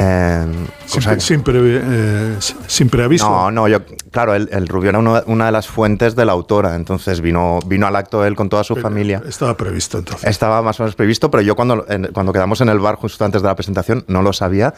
[0.00, 0.46] Eh,
[0.92, 2.36] cosa Sin, que- sin, pre- eh,
[2.66, 3.28] sin preaviso.
[3.28, 3.78] no, no, yo,
[4.10, 7.58] claro, el, el rubio era uno- una de las fuentes de la autora, entonces vino,
[7.66, 9.22] vino al acto él con toda su familia.
[9.28, 10.28] Estaba previsto entonces.
[10.28, 13.24] Estaba más o menos previsto, pero yo cuando, en- cuando quedamos en el bar justo
[13.24, 14.74] antes de la presentación no lo sabía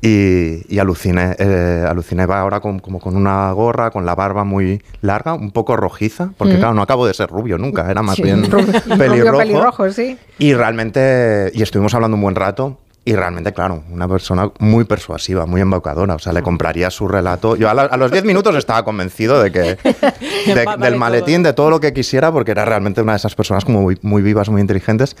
[0.00, 1.36] y, y aluciné.
[1.38, 5.50] eh, aluciné va ahora con, como con una gorra, con la barba muy larga, un
[5.50, 6.58] poco rojiza, porque Mm.
[6.58, 9.38] claro, no acabo de ser rubio nunca, era más Sí, bien rubio- rubio pelirrojo.
[9.38, 10.16] pelirrojo, sí.
[10.38, 12.78] Y realmente, y estuvimos hablando un buen rato.
[13.02, 16.14] Y realmente, claro, una persona muy persuasiva, muy embaucadora.
[16.14, 17.56] O sea, le compraría su relato.
[17.56, 19.60] Yo a, la- a los 10 minutos estaba convencido de que
[20.54, 23.34] de- Vale del maletín, de todo lo que quisiera, porque era realmente una de esas
[23.34, 25.16] personas como muy, muy vivas, muy inteligentes.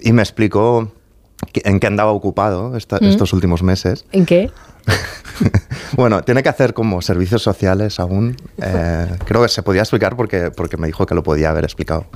[0.00, 0.92] Y me explicó
[1.54, 3.04] en qué andaba ocupado esta- Mm.
[3.04, 4.04] estos últimos meses.
[4.12, 4.50] ¿En qué?
[5.96, 8.36] Bueno, tiene que hacer como servicios sociales aún.
[8.60, 12.06] eh, creo que se podía explicar porque, porque me dijo que lo podía haber explicado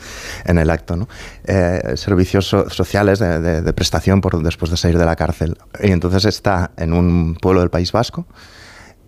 [0.44, 1.08] en el acto, ¿no?
[1.44, 5.56] Eh, servicios so- sociales de, de- de prestación por, después de salir de la cárcel.
[5.80, 8.26] Y entonces está en un pueblo del País Vasco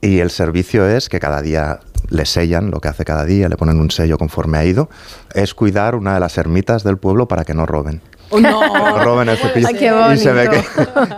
[0.01, 3.57] y el servicio es que cada día le sellan lo que hace cada día, le
[3.57, 4.89] ponen un sello conforme ha ido,
[5.35, 8.03] es cuidar una de las ermitas del pueblo para que no roben.
[8.39, 8.99] No.
[9.05, 9.69] roben el cepillo.
[9.69, 10.63] Ay, qué y se ve que,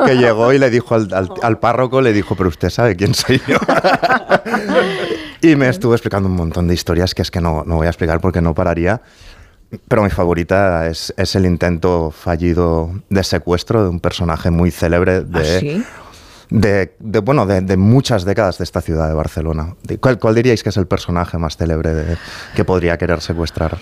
[0.06, 3.14] que llegó y le dijo al, al- al párroco, le dijo, pero usted sabe quién
[3.14, 3.56] soy yo.
[5.40, 7.90] y me estuvo explicando un montón de historias que es que no, no voy a
[7.90, 9.02] explicar porque no pararía.
[9.88, 15.22] Pero mi favorita es, es el intento fallido de secuestro de un personaje muy célebre
[15.22, 15.84] de, ¿Ah, sí?
[16.52, 19.74] De, de, bueno, de, de muchas décadas de esta ciudad de Barcelona.
[20.00, 22.16] ¿Cuál, cuál diríais que es el personaje más célebre de-
[22.54, 23.78] que podría querer secuestrar?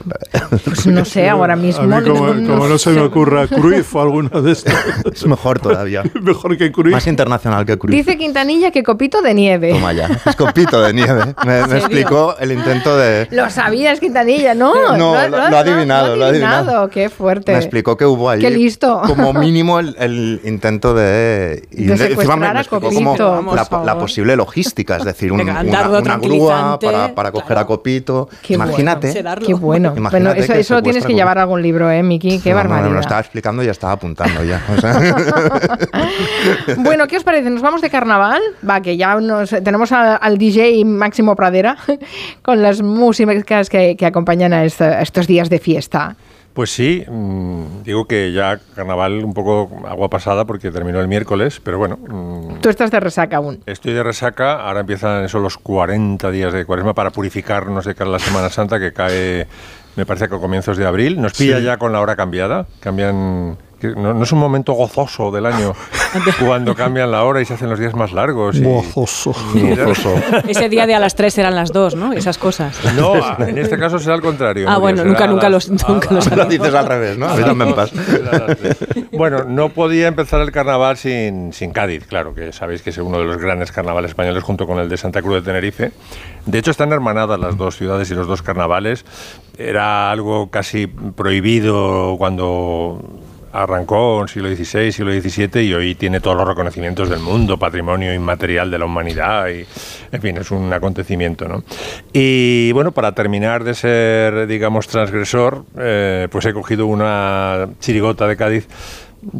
[0.64, 1.82] Pues no sé, ahora mismo.
[1.94, 4.72] A mí, como, no- como no se me ocurra Cruyff o alguno de estos.
[5.12, 6.02] es mejor todavía.
[6.22, 6.92] Mejor que Cruyff.
[6.94, 7.96] Más internacional que Cruyff.
[7.96, 9.72] Dice Quintanilla que copito de nieve.
[9.72, 10.08] Toma ya.
[10.24, 11.34] Es copito de nieve.
[11.44, 13.26] Me, explicó el intento de...
[13.32, 14.74] Lo sabías, Quintanilla, ¿no?
[14.96, 16.88] No, lo- lo ha adivinado, lo ha adivinado.
[16.88, 17.52] Qué fuerte.
[17.52, 19.02] Me explicó que hubo ahí Qué listo.
[19.06, 21.66] como mínimo el, el intento de...
[21.72, 23.54] y De encima secuestrar me explicó como
[23.84, 28.28] la, posible logística, es decir, un- una, grúa para, para coger a Copito.
[28.42, 29.12] Qué Imagínate.
[29.44, 29.90] Qué bueno.
[29.90, 32.38] Bueno, Imagínate eso, lo tienes que llevar a algún libro, ¿eh, Miki?
[32.40, 32.94] Qué No, no, me barbaridad.
[32.94, 34.62] lo estaba explicando y ya estaba apuntando ya.
[34.76, 35.00] o sea.
[36.78, 37.50] Bueno, ¿qué os parece?
[37.50, 38.40] ¿Nos vamos de carnaval?
[38.68, 41.76] Va, que ya nos, tenemos a- al DJ Máximo Pradera
[42.42, 46.16] con las músicas que, que acompañan a estos días de fiesta.
[46.54, 51.60] Pues sí, mm, digo que ya carnaval un poco agua pasada porque terminó el miércoles,
[51.62, 51.96] pero bueno.
[51.96, 53.62] mm, Tú estás de resaca aún.
[53.66, 58.10] Estoy de resaca, ahora empiezan esos los 40 días de cuaresma para purificarnos de cara
[58.10, 59.46] a la Semana Santa que cae,
[59.96, 61.20] me parece que a comienzos de abril.
[61.20, 61.64] Nos pilla Sí.
[61.64, 63.56] ya con la hora cambiada, cambian...
[63.80, 65.74] que No, no es un momento gozoso del año
[66.46, 68.56] cuando cambian la hora y se hacen los días más largos.
[68.56, 69.34] y- Gozoso.
[69.54, 69.86] Mira.
[70.46, 72.12] Ese día de a las 3 eran las 2, ¿no?
[72.12, 72.76] Esas cosas.
[72.96, 73.14] No,
[73.46, 74.66] en este caso será al contrario.
[74.68, 77.26] Ah, bueno, nunca, a nunca las- los, nunca los Lo dices al revés, ¿no?
[77.26, 78.76] A dos, a tres.
[79.12, 83.18] Bueno, no podía empezar el carnaval sin, sin Cádiz, claro, que sabéis que es uno
[83.18, 85.92] de los grandes carnavales españoles junto con el de Santa Cruz de Tenerife.
[86.46, 89.04] De hecho, están hermanadas las dos ciudades y los dos carnavales.
[89.58, 93.00] Era algo casi prohibido cuando
[93.52, 98.14] arrancó en siglo XVI, siglo XVII y hoy tiene todos los reconocimientos del mundo, patrimonio
[98.14, 99.66] inmaterial de la humanidad y,
[100.12, 101.64] en fin, es un acontecimiento, ¿no?
[102.12, 108.36] Y bueno, para terminar de ser, digamos, transgresor, eh, pues he cogido una chirigota de
[108.36, 108.68] Cádiz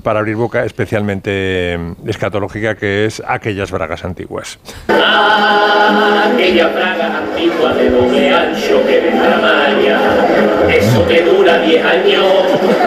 [0.03, 4.59] para abrir boca, especialmente eh, escatológica, que es aquellas bragas antiguas.
[4.89, 9.99] Aquella braga antigua de doble ancho que de tramalla,
[10.69, 12.27] eso que dura diez años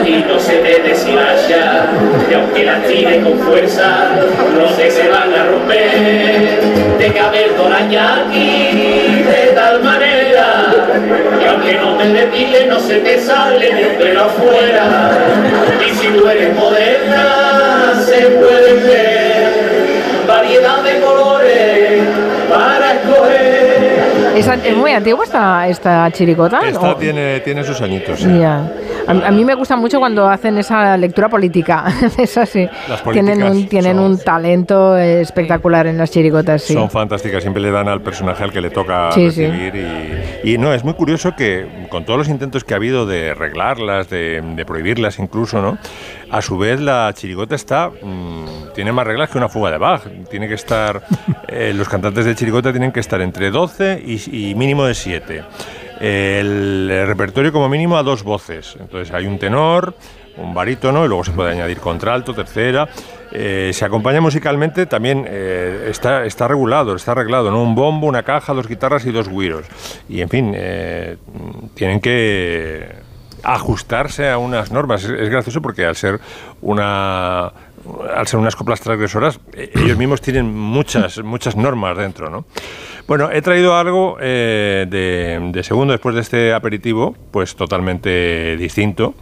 [0.05, 1.87] y no se te deshilaya,
[2.29, 4.11] y aunque la tire con fuerza,
[4.57, 6.59] no sé se van a romper,
[6.97, 9.72] de caber doraña aquí de tal
[11.39, 15.11] que aunque no te depile no se te sale ni un pelo afuera,
[15.85, 19.53] y si tú eres moderna se pueden ver.
[20.27, 21.22] Variedad de colores
[24.35, 26.61] ¿Es, es muy antigua esta, esta chiricota?
[26.68, 28.19] Esta ¿O- tiene, tiene sus añitos.
[28.19, 28.27] sí.
[28.39, 28.72] Ya.
[29.05, 31.85] A, a mí me gusta mucho cuando hacen esa lectura política.
[32.18, 32.68] es así.
[32.88, 36.73] Las Tienen un, tienen un talento eh, espectacular en las chiricotas, sí.
[36.73, 39.76] Son fantásticas, siempre le dan al personaje al que le toca Sí, recibir.
[40.43, 43.31] Y, y no, es muy curioso que con todos los intentos que ha habido de
[43.31, 45.77] arreglarlas, de, de prohibirlas incluso, ¿no?
[46.31, 50.01] A su vez la chirigota está, mm, tiene más reglas que una fuga de Bach.
[50.31, 51.03] Tiene que estar,
[51.49, 55.43] eh, los cantantes de chirigota tienen que estar entre 12 y, y mínimo de 7.
[55.99, 58.75] El, repertorio como mínimo a dos voces.
[58.79, 59.95] Entonces hay un tenor,
[60.37, 62.89] un barítono y luego se puede añadir contralto, tercera.
[63.31, 67.63] Eh, se acompaña musicalmente también, eh, está, está regulado, está arreglado, ¿no?
[67.63, 69.65] Un bombo, una caja, dos guitarras y dos güiros.
[70.09, 71.17] Y en fin, eh,
[71.73, 72.87] tienen que
[73.41, 75.03] ajustarse a unas normas.
[75.03, 76.19] Es, es gracioso porque al ser
[76.61, 77.51] una
[78.15, 82.45] al ser unas coplas transgresoras, eh, ellos mismos tienen muchas, muchas normas dentro, ¿no?
[83.07, 89.14] Bueno, he traído algo eh, de, de segundo después de este aperitivo, pues totalmente distinto,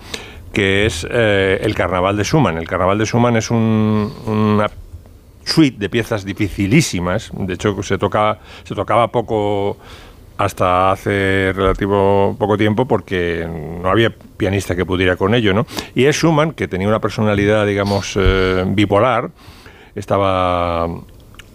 [0.54, 2.58] que es eh, el Carnaval de Schumann.
[2.58, 4.70] El Carnaval de Schumann es un- una
[5.44, 7.32] suite de piezas dificilísimas.
[7.34, 9.78] De hecho, se, toca, se tocaba poco
[10.44, 15.66] hasta hace relativo poco tiempo porque no había pianista que pudiera con ello, ¿no?
[15.96, 19.30] Y es Schumann, que tenía una personalidad, digamos, eh, bipolar,
[19.96, 20.88] estaba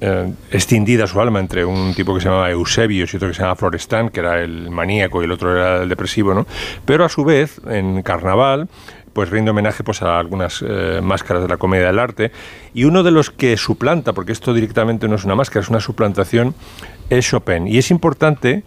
[0.00, 3.40] eh, extendida su alma entre un tipo que se llamaba Eusebius y otro que se
[3.40, 6.46] llamaba Florestan, que era el maníaco y el otro era el depresivo, ¿no?
[6.84, 8.68] Pero a su vez, en Carnaval,
[9.16, 12.32] pues rinde homenaje pues, a algunas eh, máscaras de la comedia del arte.
[12.74, 15.80] Y uno de los que suplanta, porque esto directamente no es una máscara, es una
[15.80, 16.54] suplantación,
[17.08, 17.66] es Chopin.
[17.66, 18.62] Y es importante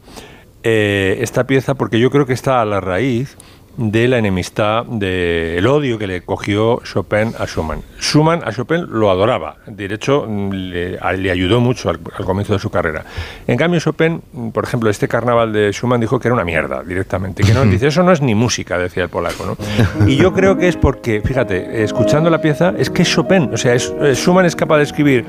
[0.63, 3.37] eh, esta pieza porque yo creo que está a la raíz
[3.81, 7.81] de la enemistad, del odio que le cogió Chopin a Schumann.
[8.01, 12.69] Schumann a Chopin lo adoraba, de hecho le, ayudó mucho al, al comienzo de su
[12.69, 13.05] carrera.
[13.47, 14.21] En cambio Chopin,
[14.53, 17.87] por ejemplo, este carnaval de Schumann dijo que era una mierda directamente, que no, dice,
[17.87, 19.45] eso no es ni música, decía el polaco.
[19.45, 20.05] ¿no?
[20.07, 23.57] Y yo creo que es porque, fíjate, escuchando la pieza, es que es Chopin, o
[23.57, 25.25] sea, es- eh, Schumann es capaz de escribir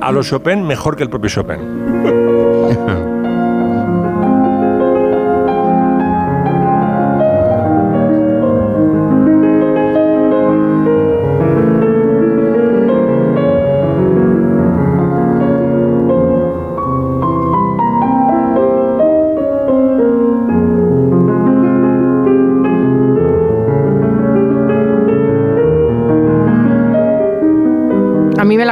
[0.00, 3.05] a los Chopin mejor que el propio Chopin.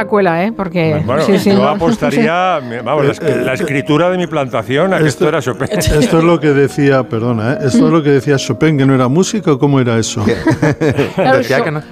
[0.05, 0.51] la cuela, ¿eh?
[0.55, 1.01] Porque.
[1.05, 1.67] Bueno, sí, sí, yo no.
[1.69, 5.67] apostaría, vamos, la, es- la escritura de mi plantación a que esto era Chopin.
[5.71, 7.57] Esto es lo que decía, perdona, ¿eh?
[7.65, 10.23] esto es lo que decía Chopin, que no era música, ¿o ¿cómo era eso?
[11.15, 11.41] Claro,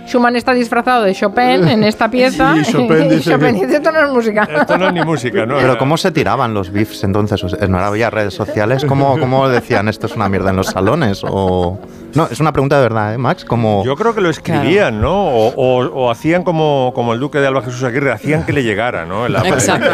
[0.06, 2.56] Schumann está disfrazado de Chopin en esta pieza.
[2.58, 4.48] Y Chopin dice Chopin dice, esto no es música.
[4.62, 5.58] Esto no es ni música, ¿no?
[5.58, 7.44] Pero ¿cómo se tiraban los beefs entonces?
[7.44, 8.86] O sea, ¿No había redes sociales?
[8.86, 11.22] ¿Cómo, ¿Cómo decían esto es una mierda en los salones?
[11.28, 11.80] ¿O
[12.16, 13.44] No, es una pregunta de verdad, ¿eh, Max?
[13.46, 13.84] Como...
[13.86, 15.14] Yo creo que lo escribían, ¿no?
[15.28, 18.64] O, o- o hacían como, como el duque de Alba Jesús Aguirre, hacían que le
[18.64, 19.26] llegara, ¿no?
[19.26, 19.90] En la- Exacto.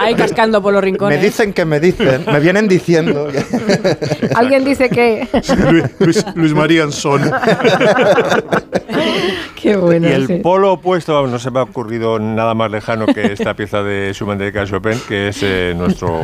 [0.00, 1.20] Ahí cascando por los Me rincones.
[1.22, 3.28] dicen que me dicen, me vienen diciendo.
[4.34, 5.28] Alguien dice que...
[5.70, 7.22] Luis, Luis- Luis María Anson.
[9.60, 10.08] Qué bueno.
[10.08, 10.34] y el sí.
[10.42, 14.38] polo opuesto, no se me ha ocurrido nada más lejano que esta pieza de Schumann
[14.38, 16.20] de Chopin, que es eh, nuestro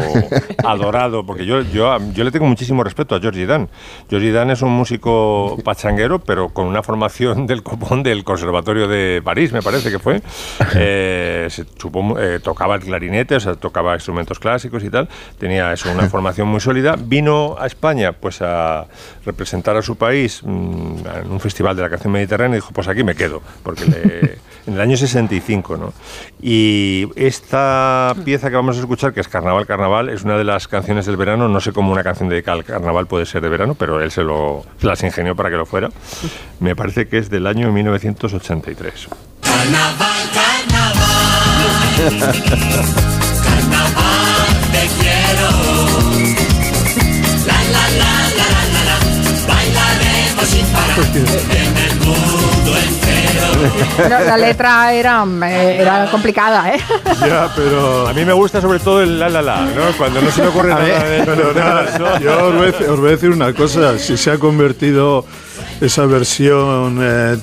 [0.64, 3.68] adorado, porque yo, yo, yo le tengo muchísimo respeto a Georgie Dan.
[4.10, 9.20] Georgie Dan es un músico pachanguero, pero con una formación del copón del Conservatorio de
[9.24, 10.22] París, me parece que fue.
[10.74, 15.08] Eh, se chupó, eh, tocaba el clarinete, o sea, tocaba instrumentos clásicos y tal.
[15.38, 16.94] Tenía eso, una formación muy sólida.
[16.98, 18.86] Vino a España, pues a
[19.24, 22.86] representar a su país mm, en un festival de la canción mediterránea y dijo, pues
[22.88, 24.38] aquí me quedo, porque le-
[24.68, 25.92] en el año 65, ¿no?
[26.42, 30.68] Y esta pieza que vamos a escuchar, que es Carnaval, Carnaval, es una de las
[30.68, 33.74] canciones del verano, no sé cómo una canción dedicada al carnaval puede ser de verano,
[33.74, 35.88] pero él se, lo, las ingenió para que lo fuera.
[36.60, 39.08] Me parece que es del año 1983.
[39.40, 41.08] Carnaval, carnaval.
[43.42, 45.48] Carnaval, te quiero.
[47.46, 48.96] La la la la la la la.
[49.48, 53.07] Bailaremos sin parar en el mundo entero.
[54.08, 56.78] No, la letra era, eh, era complicada, ¿eh?
[57.20, 58.08] Ya, pero...
[58.08, 59.92] A mí me gusta sobre todo el la la la, ¿no?
[59.96, 62.88] Cuando no se me ocurre A nada ver, pero nada, yo os voy, a decir,
[62.88, 65.24] os voy a decir una cosa, si se ha convertido
[65.80, 67.36] esa versión eh,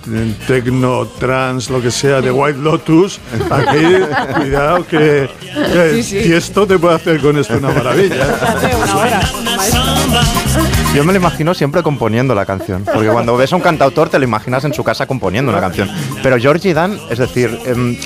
[0.48, 3.20] tecno, trans, lo que sea, de White Lotus,
[3.50, 3.86] aquí,
[4.36, 5.30] cuidado que,
[5.72, 6.22] que Sí, sí.
[6.24, 8.26] Tiesto te puede hacer con esto una maravilla.
[10.96, 14.18] Yo me lo imagino siempre componiendo la canción, porque cuando ves a un cantautor te
[14.18, 15.90] lo imaginas en su casa componiendo una canción.
[16.24, 17.98] Pero Georgie Dan, es decir, em,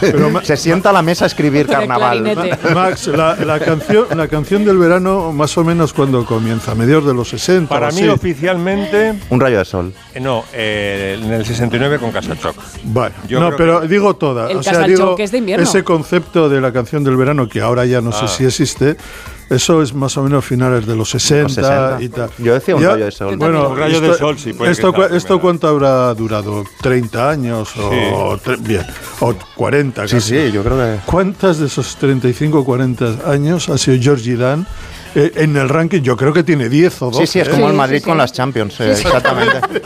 [0.44, 2.22] se sienta a la mesa a escribir carnaval.
[2.22, 6.74] Ma- Max, la, la canción, la canción del verano, más o menos cuando comienza, a
[6.76, 7.68] mediados de los 60.
[7.68, 8.08] Para o mí, así.
[8.08, 9.92] oficialmente, Un rayo de sol.
[10.14, 12.54] eh, no, eh, en el 69 con Casachoc.
[12.84, 14.48] Bueno, Yo no, creo pero que- digo toda.
[14.48, 15.64] El o sea, digo, es de invierno.
[15.64, 18.28] ese concepto de la canción del verano, que ahora ya no sé Ah.
[18.28, 18.96] si existe,
[19.50, 21.96] eso es más o menos finales de los 60, 60.
[22.02, 22.30] y tal.
[22.38, 23.36] Yo decía un Ya- rayo de sol.
[23.36, 26.64] Bueno, Un rayo esto, de sol, sí, puede esto, que ¿Esto cuánto habrá durado?
[26.82, 27.70] ¿30 años?
[27.76, 28.84] O, tre- bien,
[29.20, 30.28] o 40 Sí, casi.
[30.46, 31.00] sí, yo creo que...
[31.06, 34.66] ¿Cuántas de esos 35 o 40 años ha sido Georgie Dan
[35.14, 36.02] eh, en el ranking?
[36.02, 37.26] Yo creo que tiene 10 o 12.
[37.26, 37.50] Sí, sí, es ¿eh?
[37.50, 39.60] como el Madrid con las Champions, eh, exactamente.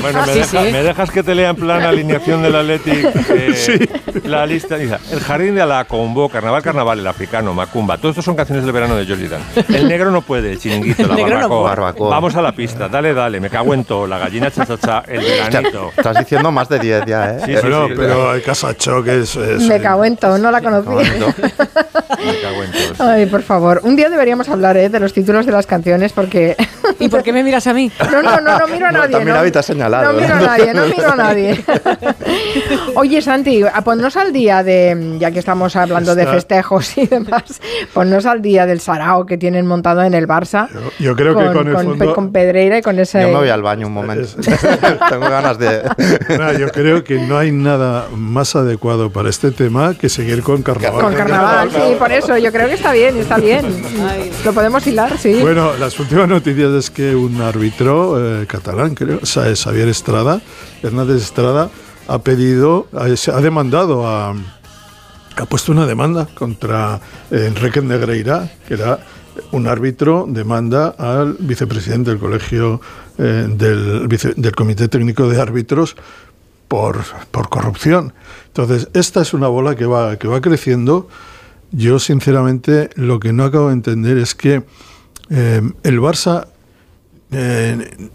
[0.00, 0.72] Bueno, me, Sí, deja- sí.
[0.72, 3.88] me dejas que te lea en plan alineación del Athletic eh,
[4.24, 4.76] la lista.
[4.76, 7.96] Dice, el jardín de Alacombo, Carnaval, Carnaval, el africano, Macumba.
[7.98, 9.40] Todos estos son canciones del verano de Georgie Dan.
[9.68, 11.48] El negro no puede, el chiringuito, la El negro no barbacoa.
[11.48, 11.68] puede.
[11.68, 12.10] Barbacoa.
[12.10, 15.90] Vamos a la pista, dale, dale, me cago en todo, la gallina chachacha, el veranito.
[15.96, 17.40] Estás diciendo más de 10 ya, ¿eh?
[17.46, 19.34] Sí, sí, pero el Casacho, que es.
[19.36, 20.88] es- Me cago en todo, no la conocí.
[20.88, 23.08] Me cago en todo.
[23.08, 23.80] Ay, por favor.
[23.84, 24.88] Un día deberíamos hablar ¿eh?
[24.88, 26.56] de los títulos de las canciones porque...
[27.00, 27.90] ¿Y por qué me miras a mí?
[28.10, 29.24] No, no, no, no miro a No, nadie.
[29.24, 30.12] mirado y te has señalado.
[30.12, 31.64] No miro a nadie, no miro a nadie.
[32.94, 37.60] Oye, Santi, a ponnos al día de, ya que estamos hablando de festejos y demás,
[37.92, 40.68] ponnos al día del sarao que tienen montado en el Barça.
[40.98, 43.22] Yo creo que con el fondo- con Pedreira y con ese...
[43.22, 44.28] Yo me voy al baño un momento.
[45.08, 45.82] Tengo ganas de...
[46.38, 50.62] Nah, yo creo que no hay nada más adecuado para este tema que seguir con
[50.62, 51.00] carnaval.
[51.02, 53.64] Con carnaval, sí, por eso yo creo que está bien, está bien.
[54.44, 55.38] Lo podemos hilar, sí.
[55.40, 60.40] Bueno, las últimas noticias que un árbitro eh, catalán, creo, Xavier Estrada,
[60.82, 61.70] Hernández Estrada,
[62.06, 67.00] ha pedido, ha, demandado ha puesto una demanda contra
[67.30, 68.98] eh, Enrique Negreira, que era
[69.52, 72.80] un árbitro, demanda al vicepresidente del colegio
[73.18, 75.96] eh, del, del Comité Técnico de Árbitros
[76.66, 76.98] por,
[77.30, 78.12] por corrupción.
[78.48, 81.08] Entonces, esta es una bola que va, que va creciendo.
[81.70, 84.64] Yo, sinceramente, lo que no acabo de entender es que
[85.30, 86.48] el Barça
[87.30, 88.08] eh,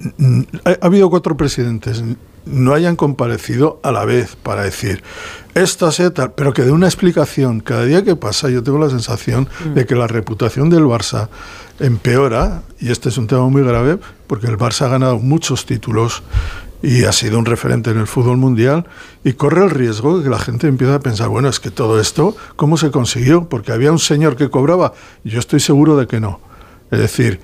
[0.65, 2.03] ha, ha habido cuatro presidentes,
[2.45, 5.03] no hayan comparecido a la vez para decir
[5.55, 7.59] esto es tal, pero que de una explicación.
[7.59, 11.29] Cada día que pasa, yo tengo la sensación de que la reputación del Barça
[11.79, 16.23] empeora, y este es un tema muy grave, porque el Barça ha ganado muchos títulos
[16.81, 18.87] y ha sido un referente en el fútbol mundial
[19.23, 22.01] y corre el riesgo de que la gente empiece a pensar, bueno, es que todo
[22.01, 23.47] esto, ¿cómo se consiguió?
[23.47, 24.93] Porque había un señor que cobraba,
[25.23, 26.39] yo estoy seguro de que no.
[26.93, 27.39] Es decir,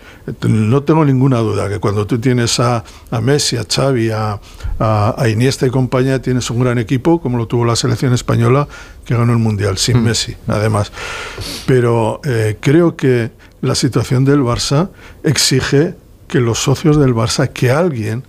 [0.48, 4.40] no tengo ninguna duda que cuando tú tienes a, a Messi, a Xavi, a,
[4.78, 8.68] a, a Iniesta y compañía, tienes un gran equipo, como lo tuvo la selección española,
[9.06, 10.92] que ganó el Mundial, sin Messi, además.
[11.66, 14.92] Pero eh, creo que la situación del Barça
[15.24, 15.96] exige
[16.28, 18.24] que los socios del Barça, que alguien,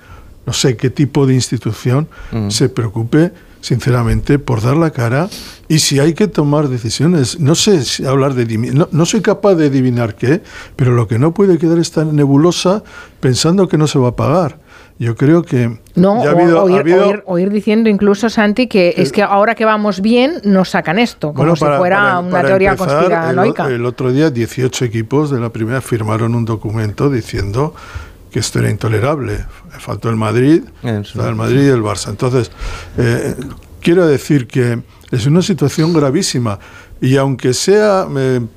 [0.47, 2.09] no sé qué tipo de institución,
[2.49, 5.29] se preocupe sinceramente, por dar la cara
[5.69, 7.39] y si hay que tomar decisiones.
[7.39, 8.59] No sé si hablar de.
[8.73, 10.43] No, no, soy capaz de adivinar qué,
[10.77, 12.83] pero lo que no puede quedar es tan nebulosa
[13.21, 14.59] pensando que no se va a pagar.
[14.99, 15.79] Yo creo que.
[15.95, 19.23] No, ya ha habido, oír, ha habido, oír, oír, diciendo incluso, Santi, que, es que
[19.23, 22.43] ahora que vamos bien nos sacan esto, como bueno, para, si fuera para, para una
[22.43, 23.67] teoría conspiranoica.
[23.67, 27.75] El, el otro día, 18 equipos de la primera firmaron un documento diciendo
[28.31, 29.45] que esto era intolerable.
[29.79, 32.11] Faltó el Madrid, el Madrid y el Barça.
[32.11, 32.51] Entonces,
[32.97, 33.35] eh,
[33.81, 36.59] quiero decir que es una situación gravísima.
[37.03, 38.07] Y aunque sea,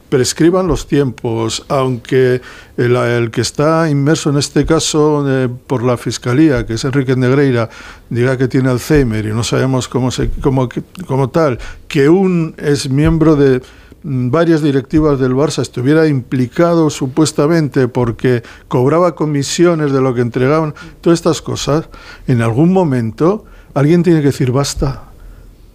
[0.09, 2.41] prescriban los tiempos, aunque
[2.75, 7.69] el, que está inmerso en este caso eh, por la Fiscalía, que es Enrique Negreira,
[8.09, 10.67] diga que tiene Alzheimer y no sabemos cómo, se, cómo,
[11.07, 13.61] cómo tal, que un es miembro de,
[14.03, 20.73] Mm, varias directivas del Barça estuviera implicado supuestamente porque cobraba comisiones de lo que entregaban,
[21.01, 21.89] todas estas cosas,
[22.27, 25.03] en algún momento alguien tiene que decir basta.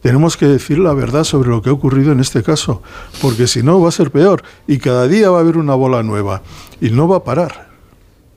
[0.02, 2.82] Tenemos que decir la verdad sobre lo que ha ocurrido en este caso,
[3.20, 6.02] porque si no va a ser peor y cada día va a haber una bola
[6.02, 6.42] nueva
[6.80, 7.68] y no va a parar.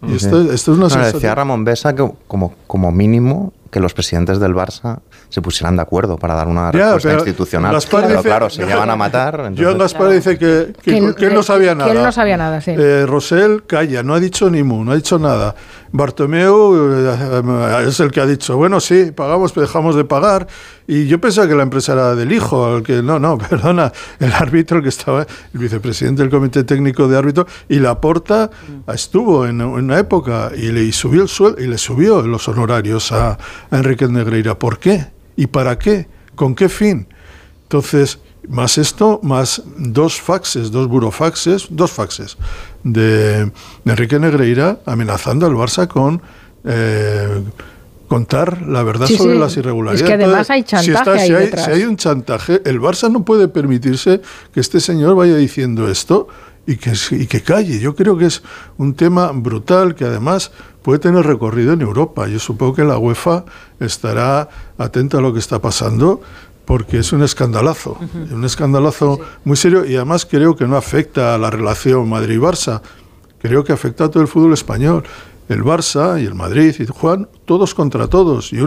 [0.08, 4.56] Y esto, es una Decía Ramón Besa que como, como mínimo que los presidentes del
[4.56, 5.00] Barça
[5.32, 7.78] se pusieran de acuerdo para dar una respuesta institucional.
[7.90, 9.46] Pero dice, claro, se llevan a matar.
[9.48, 9.78] Entonces...
[9.78, 11.90] Gaspar dice que, que, ¿Quién, él no sabía nada.
[12.68, 15.56] Eh, Rosell calla, no ha dicho ni mu, no ha dicho nada.
[15.94, 20.48] Bartomeu eh, es el que ha dicho, bueno, sí, pagamos, pero dejamos de pagar.
[20.86, 24.34] Y yo pensaba que la empresa era del hijo, el que no, no, perdona, el
[24.34, 25.22] árbitro que estaba,
[25.54, 28.92] el vicepresidente del comité técnico de árbitro, y la porta mm.
[28.92, 33.38] estuvo en, una época y le subió el sueldo y le subió los honorarios a
[33.72, 34.60] Enrique Negreira.
[34.60, 35.21] ¿Por qué?
[35.36, 36.08] ¿Y para qué?
[36.36, 37.08] ¿Con qué fin?
[37.64, 42.38] Entonces, más esto, más dos faxes, dos burofaxes, dos faxes
[42.84, 43.52] de
[43.86, 46.22] Enrique Negreira amenazando al Barça con
[46.64, 47.44] eh,
[48.08, 49.40] contar la verdad sí, sobre sí.
[49.40, 50.02] las irregularidades.
[50.02, 50.86] Es que además hay chantaje.
[50.86, 51.66] Si, está, ahí si, hay, detrás.
[51.66, 54.22] si hay un chantaje, el Barça no puede permitirse
[54.54, 56.28] que este señor vaya diciendo esto
[56.66, 57.80] y que, y que calle.
[57.80, 58.44] Yo creo que es
[58.78, 62.28] un tema brutal que además puede tener recorrido en Europa.
[62.28, 63.46] Yo supongo que la UEFA
[63.80, 66.22] estará atenta a lo que está pasando
[66.66, 67.98] porque es un escandalazo,
[68.32, 72.82] un escandalazo muy serio y además creo que no afecta a la relación Madrid-Barça,
[73.40, 75.04] creo que afecta a todo el fútbol español
[75.52, 78.54] el Barça y el Madrid y Juan, todos contra todos.
[78.54, 78.60] Y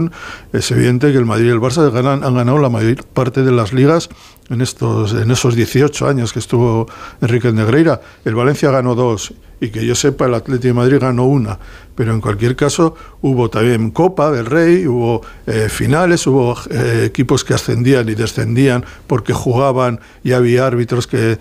[0.53, 3.73] es evidente que el Madrid y el Barça han ganado la mayor parte de las
[3.73, 4.11] ligas
[4.51, 6.87] en, estos, en esos 18 años que estuvo
[7.21, 8.01] Enrique Negreira.
[8.25, 11.59] El Valencia ganó dos y que yo sepa el Atlético de Madrid ganó una.
[11.95, 17.45] Pero en cualquier caso hubo también Copa del Rey, hubo eh, finales, hubo eh, equipos
[17.45, 21.33] que ascendían y descendían porque jugaban y había árbitros que...
[21.33, 21.39] Eh,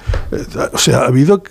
[0.72, 1.44] o sea, ha habido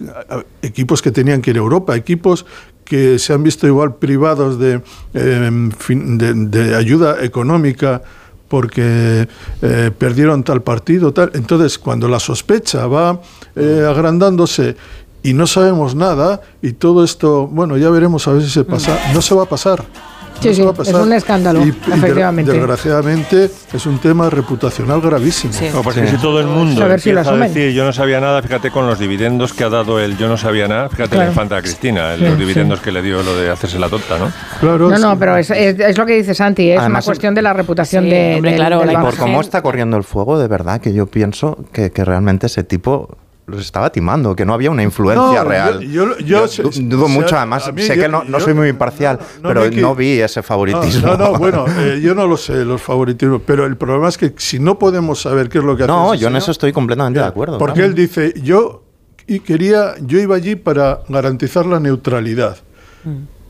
[0.62, 2.46] equipos que tenían que ir a Europa, equipos
[2.92, 4.82] que se han visto igual privados de,
[5.14, 8.02] eh, ayuda económica
[8.48, 9.26] porque
[9.62, 11.30] eh, perdieron tal partido, tal.
[11.32, 13.18] Entonces, cuando la sospecha va
[13.56, 14.76] eh, agrandándose
[15.22, 19.00] y no sabemos nada, y todo esto, bueno, ya veremos a ver si se pasa,
[19.14, 19.82] no se va a pasar.
[20.42, 22.52] Sí, sí, es un escándalo, efectivamente.
[22.52, 25.52] Desgraciadamente es un tema reputacional gravísimo.
[25.52, 25.66] Sí.
[25.72, 26.16] No, porque sí.
[26.16, 28.98] si todo el mundo a si a decir yo no sabía nada, fíjate con los
[28.98, 31.24] dividendos que ha dado el yo no sabía nada, fíjate claro.
[31.24, 34.32] la infanta Cristina, los dividendos que le dio lo de hacerse la tonta, ¿no?
[34.60, 34.90] Claro.
[34.90, 38.08] No, no, pero es, es, lo que dice Santi, es una cuestión de la reputación
[38.08, 38.34] de...
[38.36, 41.06] Hombre, del, claro, del y por cómo está corriendo el fuego, de verdad, que yo
[41.06, 45.80] pienso que realmente ese tipo los estaba timando, que no había una influencia real.
[45.80, 46.46] Yo,
[46.82, 51.08] dudo mucho, además sé que no, no soy muy imparcial, pero no vi ese favoritismo.
[51.08, 54.32] No, no, bueno, eh, yo no lo sé, los favoritismos, pero el problema es que
[54.36, 55.92] si no podemos saber qué es lo que hace...
[55.92, 57.58] No, yo en eso estoy completamente de acuerdo.
[57.58, 58.84] Porque él dice, yo
[59.26, 62.58] y quería, yo iba allí para garantizar la neutralidad.
[63.04, 63.41] Mm.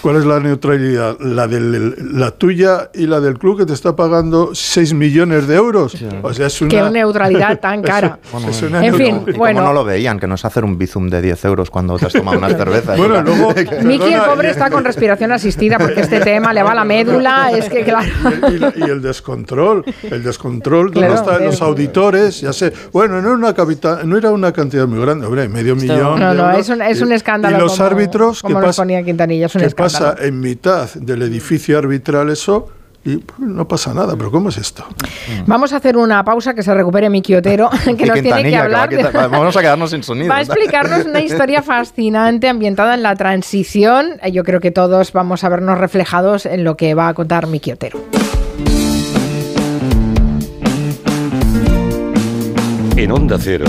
[0.00, 1.18] ¿Cuál es la neutralidad?
[1.20, 5.56] La, del, la tuya y la del club que te está pagando 6 millones de
[5.56, 5.92] euros.
[5.92, 6.06] Sí.
[6.22, 6.70] O sea, es una...
[6.70, 8.18] Qué neutralidad tan cara.
[8.32, 9.60] Bueno, es una en fin, ¿Y bueno.
[9.60, 12.12] ¿cómo no lo veían, que nos hacer un bizum de 10 euros cuando te has
[12.12, 12.96] tomado unas cervezas.
[12.96, 13.52] bueno, luego...
[13.82, 17.50] Miki, el pobre, está con respiración asistida porque este tema le va a la médula.
[17.52, 18.08] es que, claro...
[18.50, 19.84] y, el, y, el descontrol.
[20.02, 22.40] El descontrol claro, están los auditores.
[22.40, 22.72] Ya sé.
[22.92, 25.26] Bueno, no era una, capital, no era una cantidad muy grande.
[25.26, 26.60] Hombre, medio Esto, millón No, no, euros.
[26.60, 27.56] Es, un, es un, escándalo.
[27.56, 28.42] Y los como, árbitros...
[28.42, 32.68] Como que ponía Quintanilla, es un escándalo pasa en mitad del edificio arbitral eso
[33.04, 34.84] y pues, no pasa nada, pero ¿cómo es esto?
[34.84, 35.46] Mm.
[35.46, 38.88] Vamos a hacer una pausa que se recupere mi quiotero, que nos tiene que hablar.
[38.88, 40.28] Que a vamos a quedarnos sin sonido.
[40.28, 44.18] Va a explicarnos una historia fascinante ambientada en la transición.
[44.22, 47.46] Eh, yo creo que todos vamos a vernos reflejados en lo que va a contar
[47.46, 47.98] mi quiotero.
[52.96, 53.66] En Onda Cero,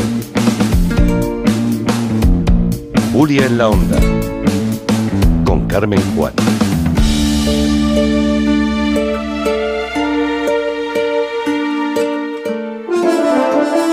[3.13, 3.99] Julia en la Onda
[5.49, 6.78] con Carmen Juan.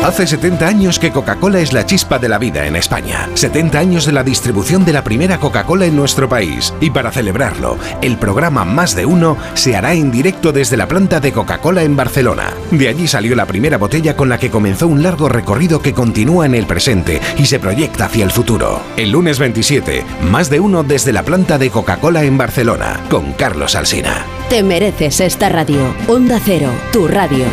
[0.06, 3.28] Hace 70 años que Coca-Cola es la chispa de la vida en España.
[3.34, 6.72] 70 años de la distribución de la primera Coca-Cola en nuestro país.
[6.80, 11.18] Y para celebrarlo, el programa Más de Uno se hará en directo desde la planta
[11.18, 12.54] de Coca-Cola en Barcelona.
[12.70, 16.46] De allí salió la primera botella con la que comenzó un largo recorrido que continúa
[16.46, 18.80] en el presente y se proyecta hacia el futuro.
[18.96, 23.74] El lunes 27, Más de Uno desde la planta de Coca-Cola en Barcelona, con Carlos
[23.74, 24.24] Alsina.
[24.50, 25.80] Te mereces esta radio.
[26.06, 27.44] Onda Cero, tu radio.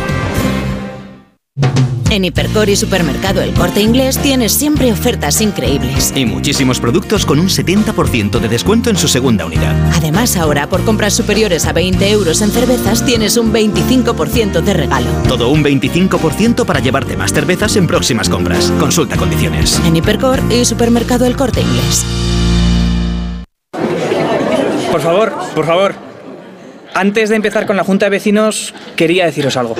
[2.14, 6.12] En Hipercor y Supermercado El Corte Inglés tienes siempre ofertas increíbles.
[6.14, 9.74] Y muchísimos productos con un 70% de descuento en su segunda unidad.
[9.92, 15.10] Además, ahora por compras superiores a 20 euros en cervezas tienes un 25% de regalo.
[15.26, 18.72] Todo un 25% para llevarte más cervezas en próximas compras.
[18.78, 19.80] Consulta condiciones.
[19.84, 22.06] En Hipercor y Supermercado El Corte Inglés.
[24.92, 25.94] Por favor, por favor.
[26.94, 29.74] Antes de empezar con la Junta de Vecinos, quería deciros algo.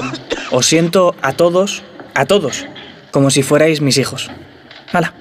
[0.50, 1.84] Os siento a todos,
[2.14, 2.66] a todos,
[3.10, 4.30] como si fuerais mis hijos.
[4.92, 5.14] Hala,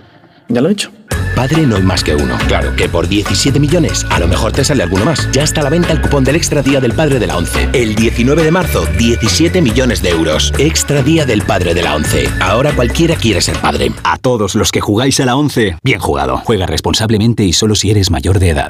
[0.48, 0.92] ya lo he dicho.
[1.36, 2.38] Padre no hay más que uno.
[2.48, 5.28] Claro que por 17 millones a lo mejor te sale alguno más.
[5.32, 7.70] Ya está a la venta el cupón del Extra Día del Padre de la ONCE.
[7.74, 10.54] El 19 de marzo, 17 millones de euros.
[10.60, 12.30] Extra Día del Padre de la ONCE.
[12.40, 13.92] Ahora cualquiera quiere ser padre.
[14.04, 16.38] A todos los que jugáis a la 11, bien jugado.
[16.46, 18.70] Juega responsablemente y solo si eres mayor de edad.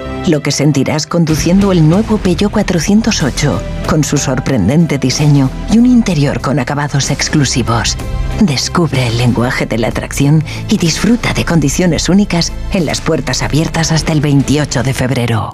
[0.27, 6.41] Lo que sentirás conduciendo el nuevo Peugeot 408, con su sorprendente diseño y un interior
[6.41, 7.97] con acabados exclusivos.
[8.39, 13.91] Descubre el lenguaje de la atracción y disfruta de condiciones únicas en las puertas abiertas
[13.91, 15.53] hasta el 28 de febrero.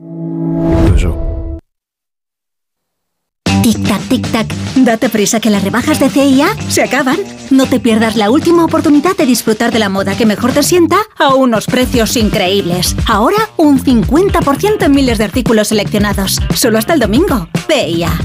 [3.68, 4.48] Tic-tac, tic-tac.
[4.78, 7.18] Date prisa que las rebajas de CIA se acaban.
[7.50, 10.96] No te pierdas la última oportunidad de disfrutar de la moda que mejor te sienta
[11.18, 12.96] a unos precios increíbles.
[13.08, 16.40] Ahora un 50% en miles de artículos seleccionados.
[16.56, 17.50] Solo hasta el domingo.
[17.68, 18.18] CIA.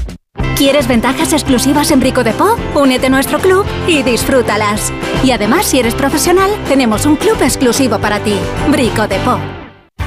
[0.55, 2.55] ¿Quieres ventajas exclusivas en Brico de Po?
[2.73, 4.93] Únete a nuestro club y disfrútalas.
[5.25, 8.35] Y además, si eres profesional, tenemos un club exclusivo para ti.
[8.69, 9.62] Brico de Po.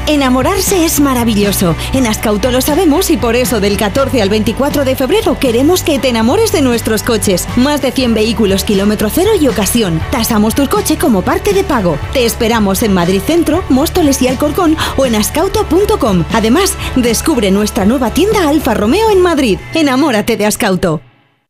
[0.07, 1.75] Enamorarse es maravilloso.
[1.93, 5.99] En Ascauto lo sabemos y por eso del 14 al 24 de febrero queremos que
[5.99, 7.49] te enamores de nuestros coches.
[7.57, 10.01] Más de 100 vehículos kilómetro cero y ocasión.
[10.11, 11.99] Tasamos tu coche como parte de pago.
[12.13, 16.25] Te esperamos en Madrid Centro, Móstoles y Alcorcón o en ascauto.com.
[16.33, 19.59] Además, descubre nuestra nueva tienda Alfa Romeo en Madrid.
[19.75, 21.01] Enamórate de Ascauto.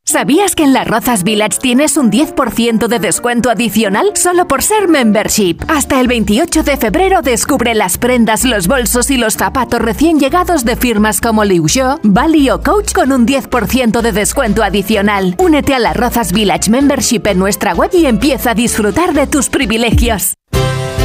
[0.09, 4.87] ¿Sabías que en las Rozas Village tienes un 10% de descuento adicional solo por ser
[4.87, 5.57] membership?
[5.67, 10.65] Hasta el 28 de febrero descubre las prendas, los bolsos y los zapatos recién llegados
[10.65, 15.35] de firmas como Liu Xiu, Bali o Coach con un 10% de descuento adicional.
[15.39, 19.49] Únete a las Rozas Village Membership en nuestra web y empieza a disfrutar de tus
[19.49, 20.35] privilegios.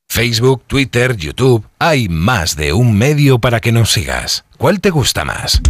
[0.08, 4.44] Facebook, Twitter, YouTube, hay más de un medio para que nos sigas.
[4.58, 5.60] ¿Cuál te gusta más?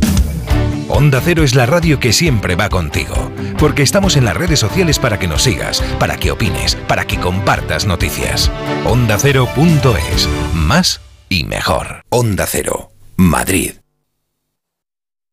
[0.89, 3.15] Onda Cero es la radio que siempre va contigo,
[3.59, 7.19] porque estamos en las redes sociales para que nos sigas, para que opines, para que
[7.19, 8.51] compartas noticias.
[8.85, 11.01] OndaCero.es, más
[11.31, 12.03] y mejor.
[12.11, 13.73] Onda Cero, Madrid.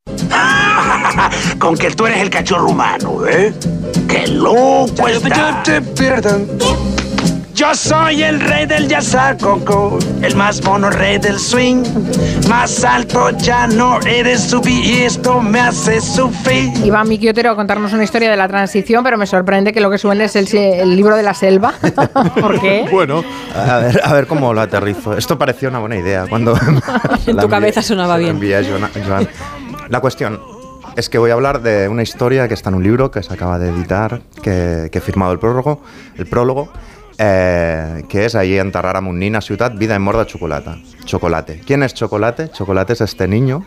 [1.59, 3.53] Con que tú eres el cachorro humano, ¿eh?
[4.07, 5.63] ¡Qué loco está!
[7.61, 8.87] Yo soy el rey del
[9.39, 11.83] Coco, el más mono rey del swing.
[12.49, 16.71] Más alto ya no eres subir y esto me hace sufrir.
[16.83, 19.91] Iba mi Quiotero a contarnos una historia de la transición, pero me sorprende que lo
[19.91, 21.75] que suene es el, el libro de la selva.
[22.41, 22.87] ¿Por qué?
[22.91, 23.23] Bueno,
[23.55, 25.15] A ver, a ver cómo lo aterrizo.
[25.15, 26.57] Esto parecía una buena idea cuando...
[27.27, 28.31] En tu cabeza sonaba bien.
[28.31, 29.29] envié a Joana- Joan.
[29.87, 30.39] La cuestión
[30.95, 33.31] es que voy a hablar de una historia que está en un libro que se
[33.31, 35.83] acaba de editar, que, que he firmado el prólogo,
[36.17, 36.73] el prólogo
[37.23, 40.71] eh, que es ahí en Tarraramunina, ciudad, vida en morda chocolate.
[41.05, 41.61] Chocolate.
[41.63, 42.49] ¿Quién es Chocolate?
[42.49, 43.63] Chocolate es este niño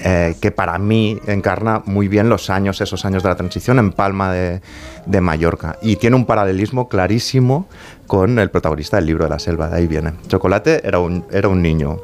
[0.00, 3.92] eh, que para mí encarna muy bien los años, esos años de la transición en
[3.92, 4.62] Palma de,
[5.04, 5.76] de Mallorca.
[5.82, 7.68] Y tiene un paralelismo clarísimo
[8.06, 10.14] con el protagonista del libro de la selva, de ahí viene.
[10.28, 11.98] Chocolate era un, era un niño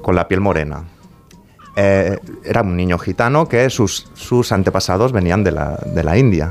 [0.00, 0.84] con la piel morena.
[1.76, 6.50] Eh, era un niño gitano que sus, sus antepasados venían de la, de la India.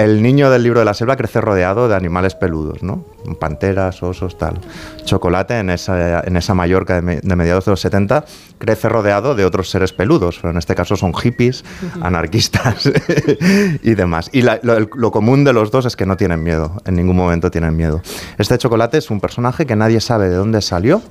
[0.00, 3.04] El niño del libro de la selva crece rodeado de animales peludos, ¿no?
[3.38, 4.58] Panteras, osos, tal.
[5.04, 8.24] Chocolate en esa, en esa Mallorca de, me- de mediados de los 70
[8.56, 11.64] crece rodeado de otros seres peludos, pero en este caso son hippies,
[12.00, 12.90] anarquistas
[13.82, 14.30] y demás.
[14.32, 17.16] Y la- lo, lo común de los dos es que no tienen miedo, en ningún
[17.16, 18.00] momento tienen miedo.
[18.38, 21.02] Este Chocolate es un personaje que nadie sabe de dónde salió,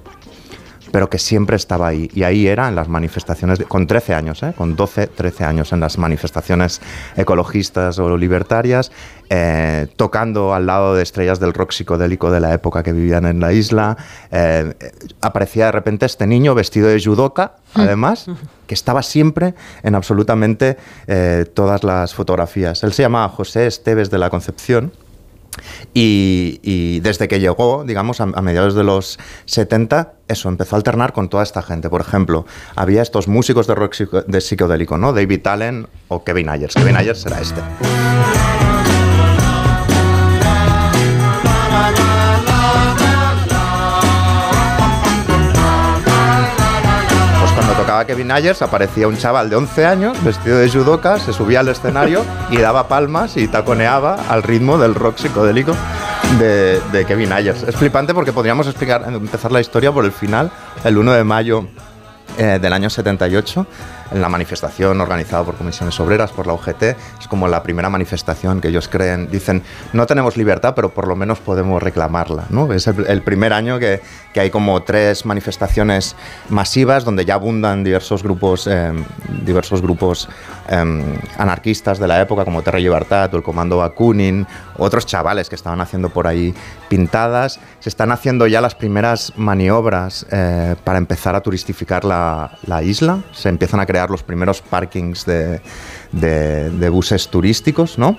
[0.91, 2.09] pero que siempre estaba ahí.
[2.13, 4.53] Y ahí era en las manifestaciones, de- con 13 años, ¿eh?
[4.57, 6.81] con 12, 13 años, en las manifestaciones
[7.15, 8.91] ecologistas o libertarias,
[9.29, 13.39] eh, tocando al lado de estrellas del rock psicodélico de la época que vivían en
[13.39, 13.97] la isla.
[14.31, 18.25] Eh, eh, aparecía de repente este niño vestido de judoka, además,
[18.65, 19.53] que estaba siempre
[19.83, 20.77] en absolutamente
[21.53, 22.83] todas las fotografías.
[22.83, 24.91] Él se llamaba José Esteves de la Concepción.
[25.93, 31.29] Y, desde que llegó, digamos, a, mediados de los 70, eso, empezó a alternar con
[31.29, 31.89] toda esta gente.
[31.89, 32.45] Por ejemplo,
[32.75, 33.95] había estos músicos de rock
[34.27, 35.13] de psicodélico, ¿no?
[35.13, 36.75] David Allen o Kevin Ayers.
[36.75, 37.61] Kevin Ayers era este.
[48.05, 52.23] Kevin Ayers aparecía un chaval de 11 años vestido de judoka, se subía al escenario
[52.49, 55.73] y daba palmas y taconeaba al ritmo del rock psicodélico
[56.37, 57.63] de, de Kevin Ayers.
[57.63, 60.51] Es flipante porque podríamos explicar, empezar la historia por el final,
[60.83, 61.67] el 1 de mayo
[62.37, 63.67] eh, del año 78,
[64.11, 66.95] en la manifestación organizada por comisiones obreras, por la UGT.
[67.30, 71.40] Como la primera manifestación que ellos creen, dicen, no tenemos libertad, pero por lo menos
[71.40, 72.45] podemos reclamarla.
[72.49, 72.74] ¿no?
[72.74, 74.01] Es el, el primer año que,
[74.33, 76.16] que hay como tres manifestaciones
[76.49, 78.91] masivas donde ya abundan diversos grupos, eh,
[79.45, 80.30] diversos grupos
[80.67, 84.45] eh, anarquistas de la época, como Terra Libertad o el Comando Bakunin,
[84.77, 86.53] otros chavales que estaban haciendo por ahí
[86.90, 87.59] pintadas.
[87.80, 93.22] Se están haciendo ya las primeras maniobras eh, para empezar a turistificar la, la isla.
[93.32, 95.61] Se empiezan a crear los primeros parkings de,
[96.11, 98.17] de- buses turísticos, ¿no?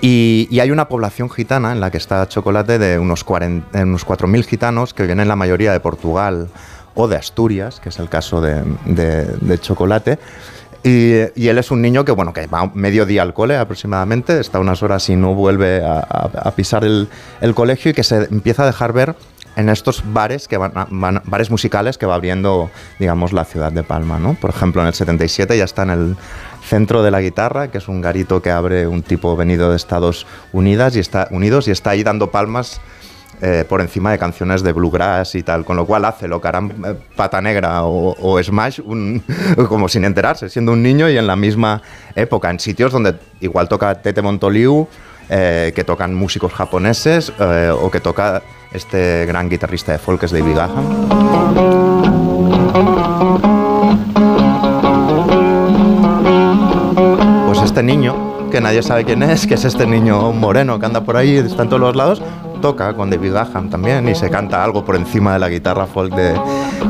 [0.00, 4.06] Y, hay una población gitana en la que está Chocolate de unos, 40 eh, unos
[4.06, 6.48] 4.000 gitanos que vienen la mayoría de Portugal
[6.94, 10.18] o de Asturias, que es el caso de, Chocolate.
[10.82, 14.58] Y, él es un niño que, bueno, que va medio día al cole aproximadamente, está
[14.58, 17.08] unas horas y no vuelve a, pisar el,
[17.54, 19.14] colegio y que se empieza a dejar ver
[19.56, 20.72] en estos bares que van-
[21.24, 24.34] bares musicales que va abriendo, digamos, la ciudad de Palma, ¿no?
[24.34, 26.16] Por ejemplo, en el 77 ya está en el
[26.70, 30.24] Centro de la Guitarra, que es un garito que abre un tipo venido de Estados
[30.52, 32.80] Unidos y está, Unidos y está ahí dando palmas
[33.42, 36.46] eh, por encima de canciones de bluegrass y tal, con lo cual hace lo que
[36.46, 39.20] harán eh, Pata Negra o, o Smash un-
[39.68, 41.82] como sin enterarse, siendo un niño y en la misma
[42.14, 44.86] época, en sitios donde igual toca Tete Montoliu,
[45.28, 48.42] eh, que tocan músicos japoneses eh, o que toca
[48.72, 52.29] este gran guitarrista de folk que es David Gahan.
[57.80, 61.16] Este niño, que nadie sabe quién es, que es este niño moreno que anda por
[61.16, 62.20] ahí, está en todos los lados,
[62.60, 66.14] toca con David Gaham también y se canta algo por encima de la guitarra folk
[66.14, 66.34] de,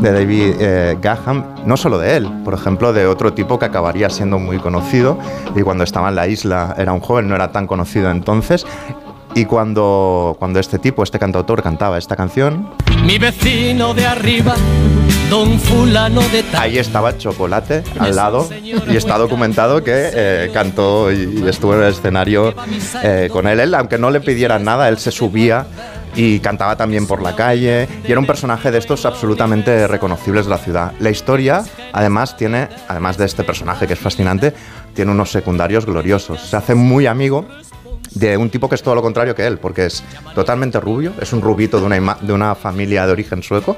[0.02, 4.40] David eh, Gaham, no solo de él, por ejemplo, de otro tipo que acabaría siendo
[4.40, 5.16] muy conocido
[5.54, 8.66] y cuando estaba en la isla era un joven, no era tan conocido entonces.
[9.34, 12.70] Y cuando, cuando este tipo, este cantautor, cantaba esta canción,
[13.04, 14.56] Mi vecino de arriba,
[15.30, 16.62] don fulano de tal.
[16.62, 21.92] Ahí estaba Chocolate al lado y está documentado que eh, cantó y estuvo en el
[21.92, 22.54] escenario
[23.02, 23.60] eh, con él.
[23.60, 25.66] Él, aunque no le pidieran nada, él se subía
[26.16, 30.50] y cantaba también por la calle y era un personaje de estos absolutamente reconocibles de
[30.50, 30.92] la ciudad.
[30.98, 34.52] La historia, además, tiene, además de este personaje que es fascinante,
[34.94, 36.40] tiene unos secundarios gloriosos.
[36.40, 37.46] Se hace muy amigo
[38.14, 40.02] de un tipo que es todo lo contrario que él, porque es
[40.34, 43.76] totalmente rubio, es un rubito de una, de una familia de origen sueco.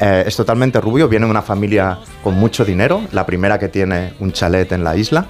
[0.00, 4.14] Eh, es totalmente rubio, viene de una familia con mucho dinero, la primera que tiene
[4.20, 5.26] un chalet en la isla.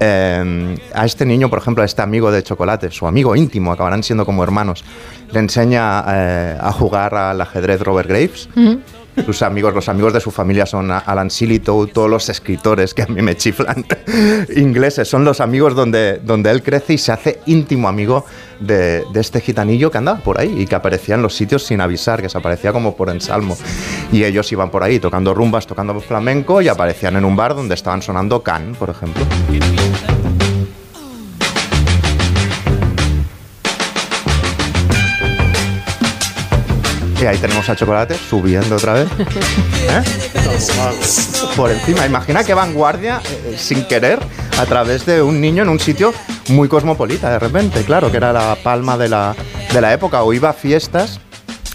[0.00, 4.02] Eh, a este niño, por ejemplo, a este amigo de chocolate, su amigo íntimo, acabarán
[4.02, 4.84] siendo como hermanos,
[5.30, 8.48] le enseña eh, a jugar al ajedrez Robert Graves.
[9.26, 11.28] Sus amigos, los amigos de su familia son Alan
[11.92, 13.84] todos los escritores que a mí me chiflan
[14.56, 18.24] ingleses, son los amigos donde, donde él crece y se hace íntimo amigo
[18.60, 21.80] de, de este gitanillo que andaba por ahí y que aparecía en los sitios sin
[21.80, 23.56] avisar, que se aparecía como por ensalmo.
[24.10, 27.74] Y ellos iban por ahí tocando rumbas, tocando flamenco y aparecían en un bar donde
[27.74, 29.24] estaban sonando Can, por ejemplo.
[37.22, 39.08] Y ahí tenemos a Chocolate subiendo otra vez.
[39.88, 40.02] ¿Eh?
[41.54, 42.04] Por encima.
[42.04, 44.18] Imagina qué vanguardia, eh, sin querer,
[44.58, 46.12] a través de un niño en un sitio
[46.48, 49.36] muy cosmopolita, de repente, claro, que era la palma de la,
[49.72, 50.24] de la época.
[50.24, 51.20] O iba a fiestas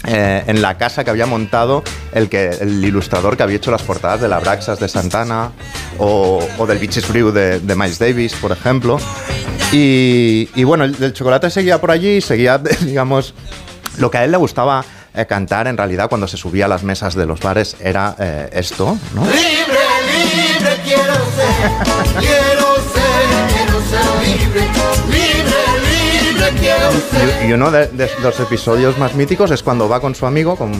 [0.06, 3.82] eh, en la casa que había montado el, que, el ilustrador que había hecho las
[3.82, 5.52] portadas de la Braxas de Santana
[5.96, 8.98] o, o del Beaches Brew de, Miles Davis, por ejemplo.
[9.72, 13.32] Y, y bueno, el, el chocolate seguía por allí, seguía, digamos,
[13.96, 14.84] lo que a él le gustaba
[15.18, 18.48] eh, cantar en realidad cuando se subía a las mesas de los bares era eh,
[18.52, 19.24] esto, ¿no?
[19.24, 19.36] Libre,
[20.12, 21.70] libre quiero ser,
[22.18, 24.62] quiero ser, quiero ser libre,
[25.10, 25.60] libre,
[26.22, 27.46] libre quiero ser.
[27.46, 30.56] Y, y uno de, de los episodios más míticos es cuando va con su amigo,
[30.56, 30.72] con,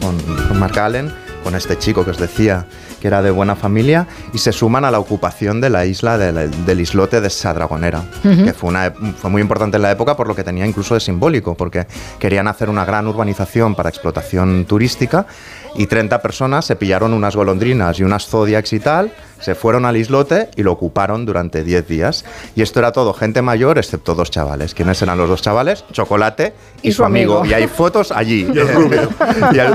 [0.00, 2.66] con, con Mark Allen, con este chico que os decía
[3.00, 6.64] que era de buena familia, y se suman a la ocupación de la isla del,
[6.64, 8.44] del islote de Sadragonera, Ujú.
[8.44, 11.00] que fue, una, fue muy importante en la época por lo que tenía incluso de
[11.00, 11.86] simbólico, porque
[12.18, 15.26] querían hacer una gran urbanización para explotación turística
[15.74, 19.96] y 30 personas se pillaron unas golondrinas y unas zodiacs y tal, se fueron al
[19.96, 22.24] islote y lo ocuparon durante 10 días.
[22.54, 24.72] Y esto era todo gente mayor, excepto dos chavales.
[24.72, 25.84] ¿Quiénes eran los dos chavales?
[25.90, 27.44] Chocolate y, su amigo.
[27.44, 28.48] Y hay fotos allí.
[28.54, 29.08] Y el rubio.
[29.52, 29.74] y, el,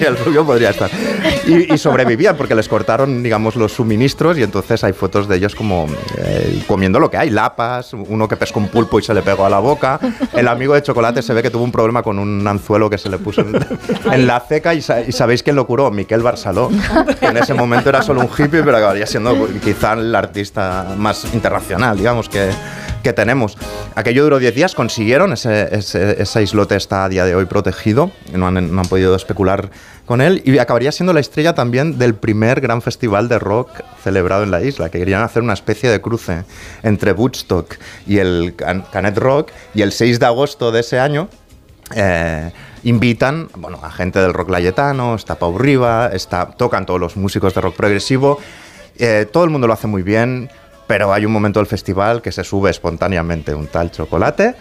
[0.00, 0.90] y el rubio podría estar.
[1.46, 5.54] Y, y sobrevivían porque les cortaron, digamos, los suministros y entonces hay fotos de ellos
[5.54, 9.20] como eh, comiendo lo que hay, lapas, uno que pescó un pulpo y se le
[9.20, 10.00] pegó a la boca.
[10.32, 13.10] El amigo de chocolate se ve que tuvo un problema con un anzuelo que se
[13.10, 13.54] le puso en,
[14.10, 16.68] en la ceca y, y sabéis quién lo curó, Miquel Barceló,
[17.18, 21.24] que en ese momento era solo un hippie, pero acabaría siendo quizá el artista más
[21.32, 22.50] internacional, digamos, que,
[23.02, 23.56] que tenemos.
[23.94, 28.10] Aquello duró 10 días, consiguieron, ese, ese, ese islote está a día de hoy protegido,
[28.34, 29.70] no han, no han podido especular
[30.04, 33.70] con él, y acabaría siendo la estrella también del primer gran festival de rock
[34.04, 36.44] celebrado en la isla, que querían hacer una especie de cruce
[36.82, 41.28] entre Woodstock y el Can- Canet Rock, y el 6 de agosto de ese año
[41.94, 42.52] eh,
[42.84, 47.54] invitan bueno, a gente del rock layetano, está Pau Riva, está, tocan todos los músicos
[47.54, 48.38] de rock progresivo,
[48.98, 50.50] eh, todo el mundo lo hace muy bien,
[50.86, 54.54] pero hay un momento del festival que se sube espontáneamente un tal chocolate,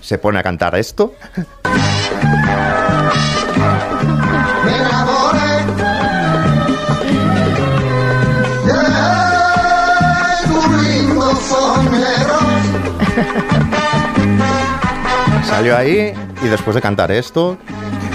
[0.00, 1.14] se pone a cantar esto,
[15.46, 17.56] salió ahí y después de cantar esto,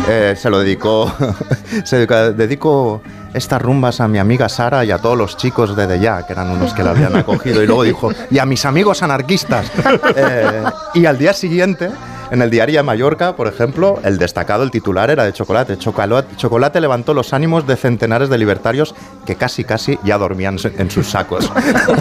[0.07, 1.11] eh, se lo dedicó,
[1.83, 3.01] se dedicó,
[3.33, 6.49] estas rumbas a mi amiga Sara y a todos los chicos de Ya, que eran
[6.49, 9.71] unos que la habían acogido, y luego dijo, y a mis amigos anarquistas.
[10.15, 10.63] Eh,
[10.95, 11.91] y al día siguiente,
[12.31, 15.77] en el diario de Mallorca, por ejemplo, el destacado, el titular era de Chocolate.
[15.77, 18.93] Chocolate, Chocolate levantó los ánimos de centenares de libertarios
[19.25, 21.51] que casi, casi ya dormían en sus sacos.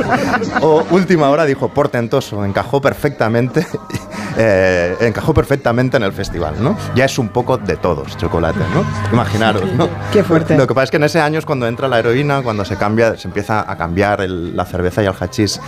[0.62, 3.66] o última hora dijo, portentoso, encajó perfectamente,
[4.36, 6.76] eh, encajó perfectamente en el festival, ¿no?
[6.94, 8.84] Ya es un poco de todos, Chocolate, ¿no?
[9.12, 9.88] Imaginaros, ¿no?
[10.12, 10.56] Qué fuerte.
[10.56, 12.76] Lo que pasa es que en ese año es cuando entra la heroína, cuando se
[12.76, 15.60] cambia, se empieza a cambiar el- la cerveza y el hachís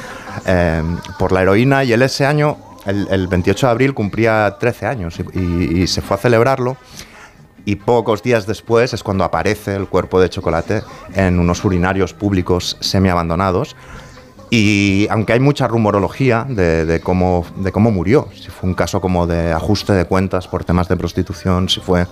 [0.47, 0.83] eh,
[1.19, 2.57] por la heroína y él ese año,
[2.87, 6.77] el, el 28 de abril, cumplía 13 años y, se fue a celebrarlo
[7.65, 10.83] y pocos días después es cuando aparece el cuerpo de chocolate
[11.15, 13.77] en unos urinarios públicos semiabandonados.
[14.53, 19.29] Y aunque hay mucha rumorología de cómo, de cómo murió, si fue un caso como
[19.29, 22.07] de ajuste de cuentas por temas de prostitución, si fue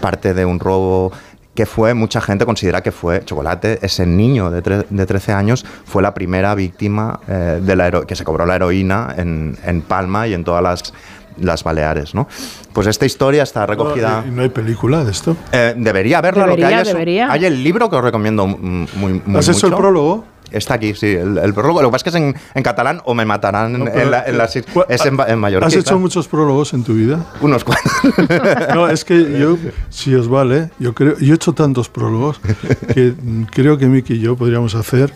[0.00, 1.12] parte de un robo,
[1.54, 5.66] que fue, mucha gente considera que fue Chocolate, ese niño de, tre- de 13 años,
[5.84, 9.82] fue la primera víctima eh, de la hero- que se cobró la heroína en, en
[9.82, 10.94] Palma y en todas las,
[11.38, 12.14] las Baleares.
[12.14, 12.26] ¿no?
[12.72, 14.24] Pues esta historia está recogida...
[14.26, 15.36] ¿Y no hay película de esto?
[15.52, 16.46] Eh, debería haberla.
[16.46, 17.30] lo que Debería, hay es- debería.
[17.32, 19.82] hay el libro que os recomiendo mm, muy, muy ¿Has hecho el mucho.
[19.82, 20.24] prólogo?
[20.52, 21.82] Está aquí, sí, el, el prólogo.
[21.82, 24.24] Lo que pasa es que es en, en catalán o me matarán No, en, la,
[24.24, 25.44] en las- Es en, en.
[25.62, 27.26] ¿Has hecho muchos prólogos en tu vida?
[27.40, 27.92] Unos cuantos.
[28.74, 29.56] No, es que yo,
[29.90, 32.40] si os vale, yo creo, yo he hecho tantos prólogos
[32.94, 33.14] que
[33.52, 35.12] creo que Miki y yo podríamos hacer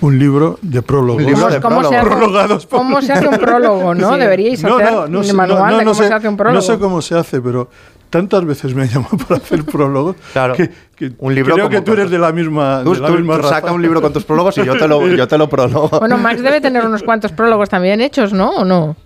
[0.00, 1.22] un libro de prólogos.
[1.22, 4.14] Un libro de ¿Cómo se, hace, Prologados por- cómo se hace un prólogo, no?
[4.14, 4.20] Sí.
[4.20, 6.14] Deberíais No, hacer no, no un sé- manual no, no, de no cómo sé- se
[6.14, 6.54] hace un prólogo.
[6.56, 7.68] No sé cómo se hace, pero
[8.10, 10.16] tantas veces me han llamado para hacer prólogos
[10.56, 13.14] que, que Un libro creo que tú eres de la misma, Tú, de la tú-
[13.14, 13.54] misma tú raza.
[13.56, 15.98] saca un libro con tus prólogos y yo te lo, yo te lo prólogo.
[16.00, 18.50] Bueno, Max debe tener unos cuantos prólogos también hechos, ¿no?
[18.50, 18.96] ¿O no?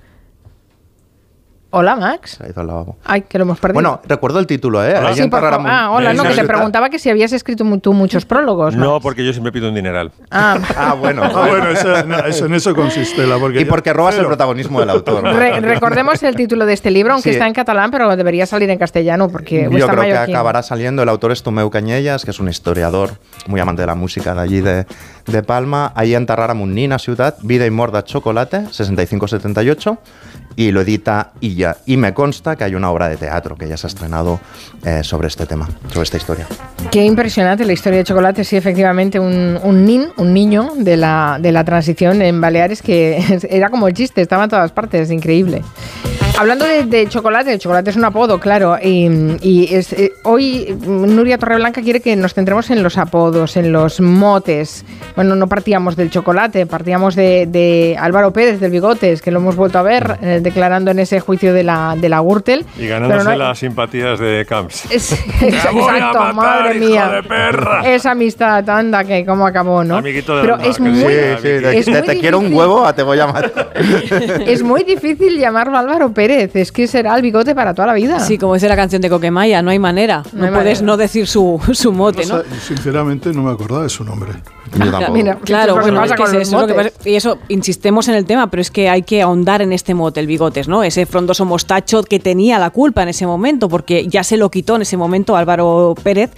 [1.75, 2.33] Hola, Max.
[2.39, 2.97] Se ha ido al lavabo.
[3.03, 3.75] Ay, que lo hemos perdido.
[3.75, 4.95] Bueno, recuerdo el título, ¿eh?
[4.95, 5.67] Ahí Sí, por favor.
[5.71, 8.77] Ah, hola, no, que te preguntaba que si habías escrito tú muchos prólogos.
[8.77, 10.13] No, porque yo siempre pido un dineral.
[10.31, 11.23] Ah, Ah, bueno.
[11.25, 14.81] Ah, bueno, eso, no, eso- en eso consiste la porque Y porque robas el protagonismo
[14.81, 15.25] del autor.
[15.25, 17.37] Re- recordemos el título de este libro, aunque Sí.
[17.37, 21.03] está en catalán, pero debería salir en castellano porque Yo creo que acabará saliendo.
[21.03, 23.13] El autor es Tomeu Cañellas, que es un historiador
[23.47, 24.85] muy amante de la música de allí de,
[25.27, 25.93] de Palma.
[25.97, 26.53] Ahí en Tarrara
[26.99, 29.97] ciudad, Vida y Morda Chocolate, 6578.
[30.57, 31.77] Y lo edita Illa.
[31.87, 34.41] Y me consta que hay una obra de teatro que ya se ha estrenado
[34.85, 36.47] eh, sobre este tema, sobre esta historia.
[36.91, 41.39] Qué impresionante la historia de Chocolate, sí, efectivamente, un, un nin, un niño de la,
[41.41, 45.63] de la transición en Baleares que era como el chiste, estaba en todas partes, increíble.
[46.39, 49.07] Hablando de, de chocolate, el chocolate es un apodo, claro, y,
[49.43, 53.71] y es, eh, hoy mm, Nuria Torreblanca quiere que nos centremos en los apodos, en
[53.71, 54.85] los motes.
[55.15, 59.55] Bueno, no partíamos del chocolate, partíamos de, de Álvaro Pérez del Bigotes, que lo hemos
[59.57, 62.65] vuelto a ver eh, declarando en ese juicio de la, de la Gürtel.
[62.79, 64.87] Y ganándose no- las simpatías de Camps.
[64.91, 67.09] es- Te voy a exacto, matar, madre hijo mía.
[67.09, 67.83] de perra.
[67.95, 69.99] Esa amistad, anda, que cómo acabó, ¿no?
[69.99, 71.07] Amiguito del Pero es que muy, sí,
[71.43, 72.59] Sí, de, es de muy te quiero un difícil.
[72.59, 73.71] huevo a te voy a matar.
[74.47, 78.21] es muy difícil llamarlo Álvaro Pérez, es que será el bigote para toda la vida.
[78.21, 80.23] Sí, como dice la canción de Coquemaya, no hay manera.
[80.33, 80.87] No, No hay puedes manera.
[80.87, 82.37] no decir su, su mote, ¿no?
[82.37, 84.33] O sea, sinceramente no me acordaba de su nombre.
[85.13, 86.93] Mira, Claro, ¿qué bueno, pasa es que con es los eso lo que motes?
[86.93, 89.95] pasa- y eso, insistemos en el tema, pero es que hay que ahondar en este
[89.95, 90.83] mote, el bigotes, ¿no?
[90.83, 94.77] Ese frondoso mostacho que tenía la culpa en ese momento, porque ya se lo quitó
[94.77, 96.31] en ese momento Álvaro Pérez,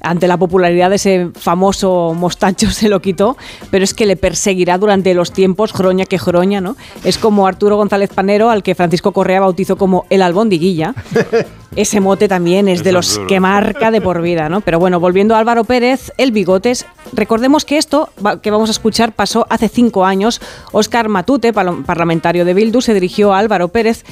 [0.00, 3.36] ante la popularidad de ese famoso mostacho se lo quitó,
[3.70, 6.76] pero es que le perseguirá durante los tiempos, jroña que jroña, ¿no?
[7.04, 10.94] Es como Arturo González Panero, al que Francisco Correa bautizó como el albondiguilla.
[11.76, 13.26] Ese mote también es de los duro.
[13.26, 14.60] que marca de por vida, ¿no?
[14.62, 18.10] Pero bueno, volviendo a Álvaro Pérez, el bigotes, recordemos que esto
[18.42, 20.40] que vamos a escuchar pasó hace cinco años.
[20.72, 24.04] Óscar Matute, parlamentario de Bildu, se dirigió a Álvaro Pérez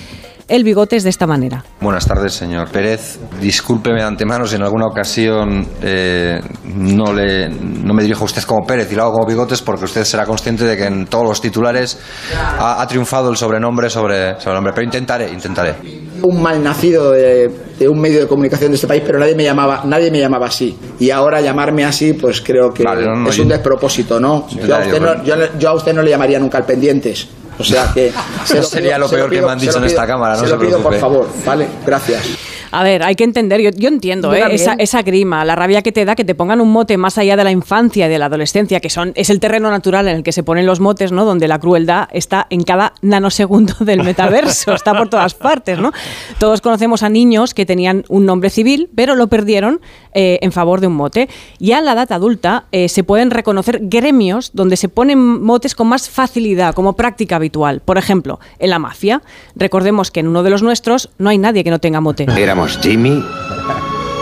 [0.49, 1.65] el bigotes de esta manera.
[1.81, 3.19] Buenas tardes, señor Pérez.
[3.41, 8.43] Discúlpeme de antemano si en alguna ocasión eh, no, le, no me dirijo a usted
[8.45, 11.25] como Pérez y lo hago como bigotes porque usted será consciente de que en todos
[11.25, 11.99] los titulares
[12.37, 14.73] ha, ha triunfado el sobrenombre sobre, sobre el nombre.
[14.73, 15.75] Pero intentaré, intentaré.
[16.23, 19.43] un mal nacido de, de un medio de comunicación de este país, pero nadie me
[19.45, 20.77] llamaba, nadie me llamaba así.
[21.01, 24.47] Y ahora llamarme así, pues creo que Vale, no, no, es yo- un despropósito, ¿no?
[24.49, 25.25] Yo a, usted no,
[25.59, 27.27] yo a usted no le llamaría nunca al pendientes.
[27.59, 28.13] O sea que
[28.45, 30.41] se Eso sería lo se peor que me han dicho en pido- esta cámara, no
[30.41, 31.69] se se lo pido por favor, ¿vale?
[31.87, 32.23] Gracias.
[32.71, 34.77] A ver, hay que entender, yo, yo entiendo Yo ¿eh?
[34.79, 37.45] esa grima, la rabia que te da que te pongan un mote más allá de
[37.45, 40.33] la infancia y de la adolescencia, que son es el terreno natural en el que
[40.33, 41.25] se ponen los motes, ¿no?
[41.25, 45.93] Donde la crueldad está en cada nanosegundo del metaverso, está por todas partes, ¿no?
[46.39, 49.81] Todos conocemos a niños que tenían un nombre civil, pero lo perdieron
[50.13, 51.29] eh, en favor de un mote.
[51.59, 55.89] Ya en la edad adulta eh, se pueden reconocer gremios donde se ponen motes con
[55.89, 57.81] más facilidad, como práctica habitual.
[57.81, 59.23] Por ejemplo, en la mafia.
[59.55, 62.27] Recordemos que en uno de los nuestros no hay nadie que no tenga mote.
[62.57, 63.23] Éramos Jimmy,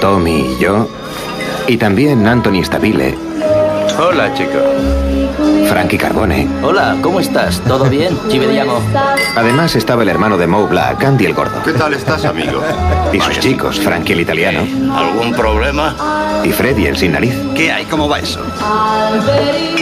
[0.01, 0.89] Tommy y yo,
[1.69, 3.17] y también Anthony Stabile,
[3.97, 4.59] Hola, chico.
[5.69, 6.49] Frankie Carbone.
[6.61, 7.61] Hola, ¿cómo estás?
[7.61, 8.19] ¿Todo bien?
[8.29, 8.81] Llamo.
[9.37, 11.63] Además estaba el hermano de Mo Black, Andy el Gordo.
[11.63, 12.61] ¿Qué tal estás, amigo?
[13.13, 14.63] Y sus chicos, Frankie el italiano.
[14.97, 15.95] ¿Algún problema?
[16.43, 17.37] Y Freddy el sin nariz.
[17.55, 17.85] ¿Qué hay?
[17.85, 18.41] ¿Cómo va eso?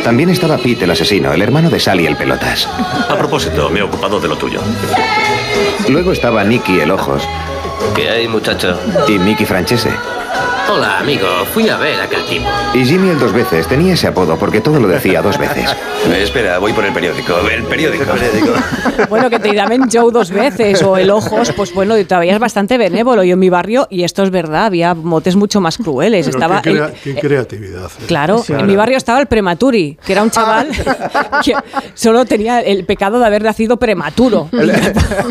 [0.04, 2.68] También estaba Pete el asesino, el hermano de Sally el pelotas.
[3.08, 4.60] A propósito, me he ocupado de lo tuyo.
[5.88, 7.26] Luego estaba Nicky el ojos.
[7.94, 8.78] ¿Qué hay, muchacho?
[9.08, 9.90] Y Mickey Francese.
[10.70, 11.26] Hola, amigo.
[11.52, 12.46] Fui a ver a aquel tipo.
[12.74, 13.66] Y Jimmy el dos veces.
[13.66, 15.70] Tenía ese apodo porque todo lo decía dos veces.
[16.08, 17.34] Eh, espera, voy por el periódico.
[17.50, 18.04] El periódico.
[19.08, 22.78] Bueno, que te llamen Joe dos veces o el Ojos, pues bueno, todavía es bastante
[22.78, 23.24] benévolo.
[23.24, 26.26] Yo en mi barrio, y esto es verdad, había motes mucho más crueles.
[26.26, 27.86] Pero Estaba qué, el- crea- qué creatividad.
[28.00, 28.04] eh.
[28.06, 28.52] Claro, Sí.
[28.52, 30.68] en mi barrio estaba el prematuri, que era un chaval
[31.44, 31.54] que
[31.94, 34.48] solo tenía el pecado de haber nacido prematuro.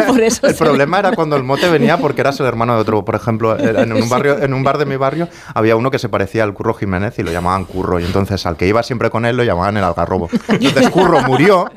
[0.08, 2.82] Por eso El se- problema era cuando el mote venía porque eras el hermano de
[2.82, 3.06] otro.
[3.06, 5.20] Por ejemplo, en un, barrio, en un bar de mi barrio
[5.53, 8.00] había uno que se parecía al Curro Jiménez y lo llamaban Curro.
[8.00, 10.30] Y entonces al que iba siempre con él lo llamaban el algarrobo.
[10.48, 11.72] Entonces Curro murió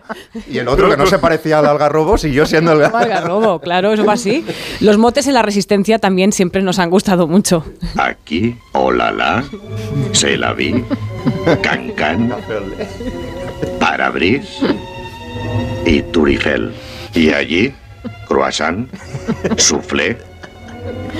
[0.48, 4.05] y el otro que no se parecía al algarrobo siguió siendo el Algarrobo, claro, eso
[4.05, 4.44] va así.
[4.81, 7.64] Los motes en la resistencia también siempre nos han gustado mucho.
[7.97, 9.44] Aquí, hola, la.
[10.12, 10.84] Se la vi.
[11.62, 12.34] Can, can.
[13.78, 14.60] parabris
[15.86, 16.73] y turifel.
[17.14, 17.73] Y allí,
[18.26, 18.89] croissant,
[19.56, 20.18] soufflé,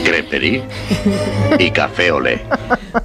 [0.05, 0.63] creperie
[1.59, 2.43] y café olé.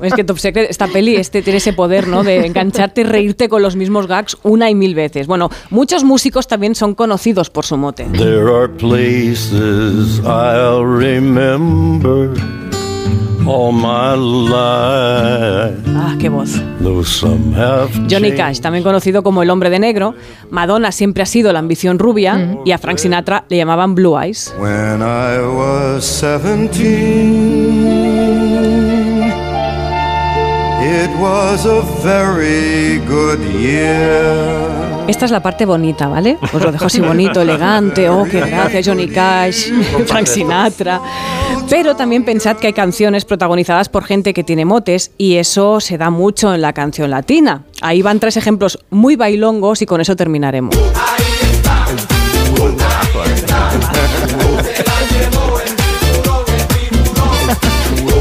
[0.02, 2.24] Es que Top Secret, esta peli este, tiene ese poder, ¿no?
[2.24, 5.28] De engancharte y reírte con los mismos gags una y mil veces.
[5.28, 8.06] Bueno, muchos músicos también son conocidos por su mote.
[8.14, 12.30] There are places I'll remember
[13.48, 15.78] all my life.
[15.96, 16.62] Ah, qué voz.
[18.10, 20.16] Johnny Cash, también conocido como el hombre de negro.
[20.50, 24.54] Madonna siempre ha sido la ambición rubia y a Frank Sinatra le llamaban Blue Eyes.
[24.60, 26.90] When I was 17,
[30.82, 34.79] it was a very good year.
[35.10, 36.38] Esta es la parte bonita, ¿vale?
[36.54, 39.72] Os lo dejo así bonito, elegante, oh, qué gracia, Johnny Cash,
[40.06, 41.02] Frank Sinatra.
[41.68, 45.98] Pero también pensad que hay canciones protagonizadas por gente que tiene motes y eso se
[45.98, 47.64] da mucho en la canción latina.
[47.82, 50.78] Ahí van tres ejemplos muy bailongos y con eso terminaremos.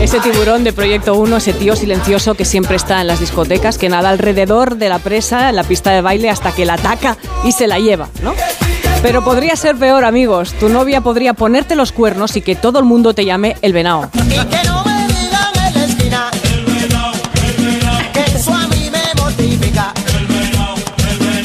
[0.00, 3.88] Ese tiburón de Proyecto 1, ese tío silencioso que siempre está en las discotecas, que
[3.88, 7.52] nada alrededor de la presa en la pista de baile hasta que la ataca y
[7.52, 8.32] se la lleva, ¿no?
[9.02, 10.52] Pero podría ser peor, amigos.
[10.54, 13.72] Tu novia podría ponerte los cuernos y que todo el mundo te llame el
[19.20, 19.92] mortifica.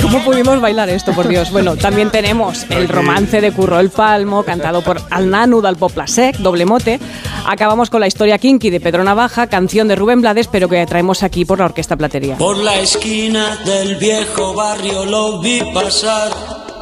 [0.02, 1.52] ¿Cómo pudimos bailar esto, por Dios?
[1.52, 7.00] Bueno, también tenemos el romance de Curro el Palmo, cantado por Al Nanu doble mote.
[7.46, 11.24] Acabamos con la historia kinky de Pedro Navaja, canción de Rubén Blades, pero que traemos
[11.24, 12.38] aquí por la Orquesta Platería.
[12.38, 16.73] Por la esquina del viejo barrio lo vi pasar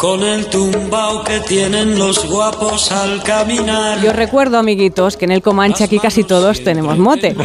[0.00, 4.02] con el tumbao que tienen los guapos al caminar.
[4.02, 7.36] Y os recuerdo, amiguitos, que en el Comanche aquí casi todos tenemos mote.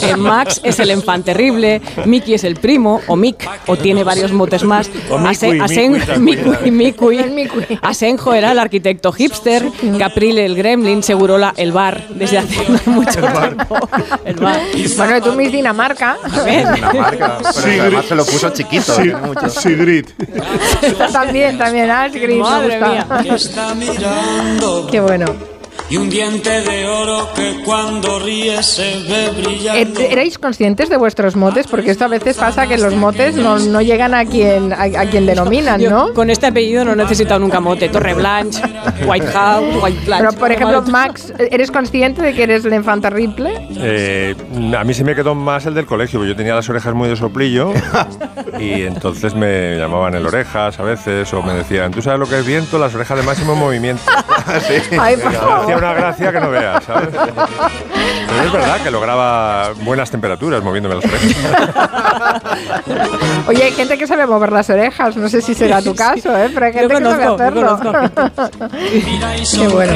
[0.00, 4.30] Eh, Max es el enfant terrible, Mickey es el primo, o Mick, o tiene varios
[4.30, 4.88] motes más.
[5.10, 5.60] Asen-
[7.82, 9.64] Asenjo era el arquitecto hipster,
[9.98, 13.88] Caprile el gremlin, Segurola el bar, desde hace mucho tiempo.
[14.24, 14.60] El bar.
[14.96, 16.16] Bueno, tú Miss Dinamarca.
[16.44, 18.94] Dinamarca, pero además se lo puso chiquito.
[19.50, 20.06] Sigrid.
[21.12, 21.90] también, también,
[22.38, 22.78] Madre
[23.28, 23.74] gusta.
[23.74, 24.86] mía.
[24.90, 25.53] Qué bueno.
[25.94, 30.00] Y un diente de oro que cuando ríe se ve brillando.
[30.00, 31.68] Eh, ¿Erais conscientes de vuestros motes?
[31.68, 35.06] Porque esto a veces pasa que los motes no, no llegan a quien, a, a
[35.08, 36.12] quien denominan, Yo ¿no?
[36.12, 37.88] Con este apellido no he necesitado nunca mote.
[37.90, 38.60] Torre Blanche,
[39.06, 40.26] White House, White Blanche.
[40.26, 43.52] Pero, por ejemplo, Max, ¿eres consciente de que eres el infant terrible?
[43.76, 44.34] Eh,
[44.76, 47.08] a mí se me quedó más el del colegio, porque yo tenía las orejas muy
[47.08, 47.72] de soplillo
[48.58, 52.40] y entonces me llamaban el orejas a veces o me decían, ¿tú sabes lo que
[52.40, 52.80] es viento?
[52.80, 54.02] Las orejas de máximo movimiento.
[54.98, 55.83] Ay, por favor.
[55.84, 57.08] Una gracia que no veas, ¿sabes?
[57.12, 61.30] Pero es verdad que lograba buenas temperaturas moviéndome las orejas.
[63.46, 66.50] Oye, hay gente que sabe mover las orejas, no sé si será tu caso, ¿eh?
[66.52, 67.78] Pero hay gente que sabe conozco, hacerlo.
[69.54, 69.92] Qué bueno.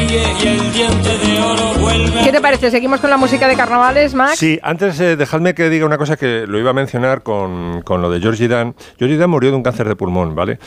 [2.24, 2.70] ¿Qué te parece?
[2.70, 4.38] ¿Seguimos con la música de carnavales, Max?
[4.38, 8.02] Sí, antes eh, dejadme que diga una cosa que lo iba a mencionar con, con
[8.02, 8.74] lo de Georgie Dan.
[8.98, 10.58] Georgie Dan murió de un cáncer de pulmón, ¿vale?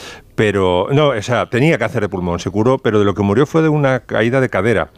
[0.41, 3.45] Pero, no, o sea, tenía cáncer de pulmón, se curó, pero de lo que murió
[3.45, 4.89] fue de una caída de cadera.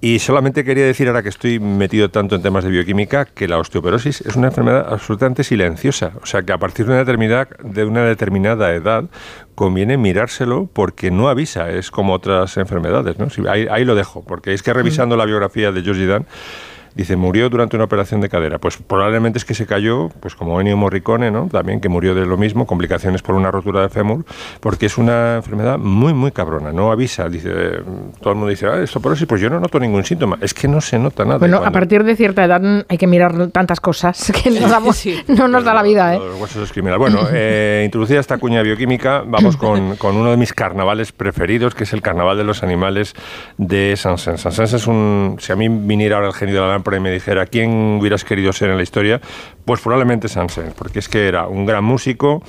[0.00, 3.58] Y solamente quería decir, ahora que estoy metido tanto en temas de bioquímica, que la
[3.58, 6.12] osteoporosis es una enfermedad absolutamente silenciosa.
[6.22, 9.04] O sea, que a partir de una determinada, de una determinada edad
[9.54, 13.18] conviene mirárselo porque no avisa, es como otras enfermedades.
[13.18, 13.28] ¿no?
[13.50, 16.24] Ahí, ahí lo dejo, porque es que revisando la biografía de Georgie Dan,
[16.98, 18.58] Dice, murió durante una operación de cadera.
[18.58, 21.46] Pues probablemente es que se cayó, pues como Ennio Morricone, ¿no?
[21.50, 24.24] También que murió de lo mismo, complicaciones por una rotura de fémur,
[24.60, 26.72] porque es una enfermedad muy, muy cabrona.
[26.72, 27.28] No avisa.
[27.28, 27.50] Dice,
[28.20, 30.38] todo el mundo dice, ah, esto por eso, pues yo no noto ningún síntoma.
[30.40, 31.38] Es que no se nota nada.
[31.38, 35.06] Bueno, a partir de cierta edad mm, hay que mirar tantas cosas que no, damos-
[35.28, 36.18] no nos da la vida, ¿eh?
[36.18, 36.72] Los huesos.
[36.98, 41.84] Bueno, eh, introducida esta cuña bioquímica, vamos con, con uno de mis carnavales preferidos, que
[41.84, 43.14] es el Carnaval de los Animales
[43.56, 44.40] de Sansens.
[44.40, 45.36] Sansens es un...
[45.38, 48.24] Si a mí viniera ahora el genio de la lámpara y me dijera quién hubieras
[48.24, 49.20] querido ser en la historia,
[49.64, 52.42] pues probablemente Sansens, porque es que era un gran músico,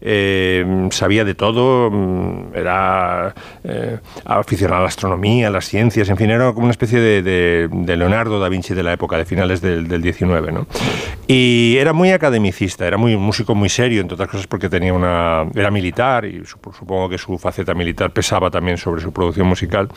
[0.00, 3.34] eh, sabía de todo, mm, era
[3.64, 7.22] eh, aficionado a la astronomía, a las ciencias, en fin, era como una especie de,
[7.22, 10.66] de- de Leonardo da Vinci de la época, de finales del, del 19, ¿no?
[11.26, 14.92] Y era muy academicista, era muy un músico muy serio, entre otras cosas porque tenía
[14.92, 19.46] una era militar y sup- supongo que su faceta militar pesaba también sobre su producción
[19.46, 19.88] musical.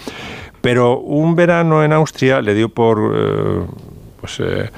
[0.61, 3.65] Pero un verano en Austria le dio por eh,
[4.19, 4.69] pues, eh,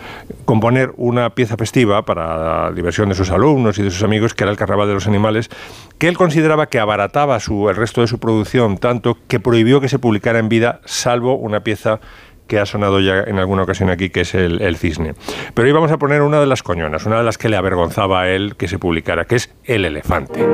[0.45, 4.43] componer una pieza festiva para la diversión de sus alumnos y de sus amigos, que
[4.43, 5.49] era el Carnaval de los Animales,
[5.97, 9.89] que él consideraba que abarataba su, el resto de su producción tanto que prohibió que
[9.89, 11.99] se publicara en vida, salvo una pieza
[12.47, 15.15] que ha sonado ya en alguna ocasión aquí, que es el, el cisne.
[15.53, 18.23] Pero hoy vamos a poner una de las coñonas, una de las que le avergonzaba
[18.23, 20.45] a él que se publicara, que es el elefante.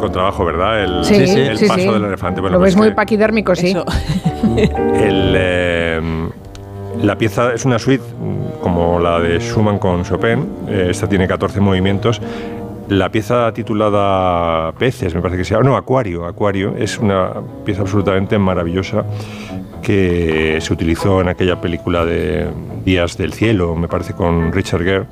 [0.00, 0.82] El contrabajo, ¿verdad?
[0.82, 1.88] El, Sí, sí, el sí, paso sí.
[1.88, 2.40] del elefante.
[2.40, 3.74] Bueno, Lo pues ves muy que- paquidérmico, sí.
[4.56, 6.00] El, eh,
[7.02, 8.02] la pieza es una suite
[8.62, 10.46] como la de Schumann con Chopin.
[10.68, 12.20] Eh, esta tiene 14 movimientos.
[12.88, 15.68] La pieza titulada Peces, me parece que se llama.
[15.68, 16.26] No, Acuario.
[16.26, 17.30] Acuario es una
[17.64, 19.04] pieza absolutamente maravillosa
[19.82, 22.46] que se utilizó en aquella película de
[22.84, 25.04] Días del Cielo, me parece, con Richard Gere.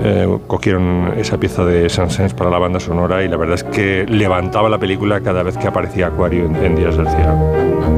[0.00, 4.06] Eh, cogieron esa pieza de Saint-Saëns para la banda sonora y la verdad es que
[4.06, 7.97] levantaba la película cada vez que aparecía Acuario en Días del Cielo.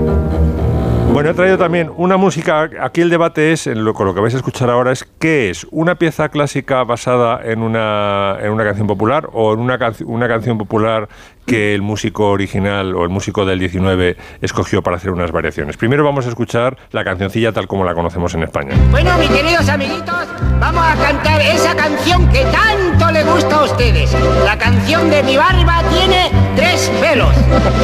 [1.12, 2.70] Bueno, he traído también una música.
[2.80, 5.50] Aquí el debate es, en lo, con lo que vais a escuchar ahora, es qué
[5.50, 10.28] es una pieza clásica basada en una, en una canción popular o en una, una
[10.28, 11.08] canción popular
[11.47, 15.76] que el músico original o el músico del 19 escogió para hacer unas variaciones.
[15.76, 18.74] Primero vamos a escuchar la cancioncilla tal como la conocemos en España.
[18.92, 20.28] Bueno, mis queridos amiguitos,
[20.60, 24.16] vamos a cantar esa canción que tanto le gusta a ustedes.
[24.44, 27.34] La canción de mi barba tiene tres pelos.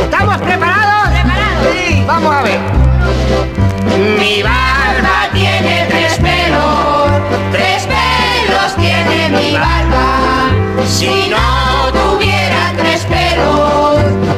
[0.00, 1.08] ¿Estamos preparados?
[1.10, 1.74] ¿Preparados?
[1.74, 2.04] Sí.
[2.06, 2.85] Vamos a ver.
[4.18, 7.10] Mi barba tiene tres pelos,
[7.52, 10.50] tres pelos tiene mi barba.
[10.86, 13.96] Si no tuviera tres pelos,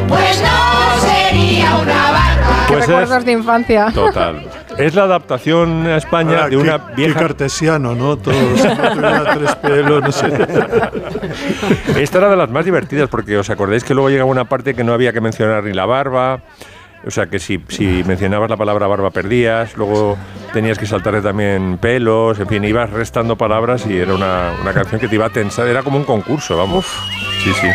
[0.08, 2.64] pues no sería una barba.
[2.68, 3.90] Pues es- recuerdos de infancia.
[3.94, 4.47] Total.
[4.78, 8.16] Es la adaptación a España Ah, de una qué- vieja Qué cartesiano, ¿no?
[8.16, 10.26] Todos tres pelos, no sé.
[12.00, 14.84] Esta era de las más divertidas porque os acordáis que luego llegaba una parte que
[14.84, 16.42] no había que mencionar ni la barba.
[17.07, 20.17] O sea que si, si mencionabas la palabra barba perdías, luego
[20.52, 25.01] tenías que saltarle también pelos, en fin, ibas restando palabras y era una, una canción
[25.01, 26.86] que te iba a tensar, era como un concurso, vamos.
[27.44, 27.68] Sí, sí.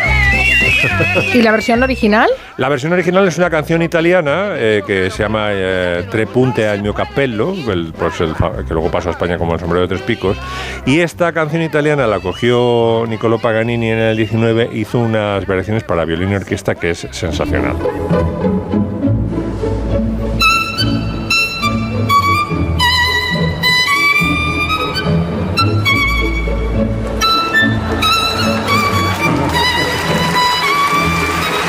[1.38, 2.28] ¿Y la versión original?
[2.58, 6.82] La versión original es una canción italiana eh, que se llama eh, Tre punte al
[6.82, 8.34] mio cappello, el- pues el
[8.66, 10.36] que luego pasó a España como el sombrero de tres picos.
[10.84, 16.04] Y esta canción italiana la cogió Niccolò Paganini en el 19, hizo unas variaciones para
[16.04, 17.76] violín y orquesta que es sensacional.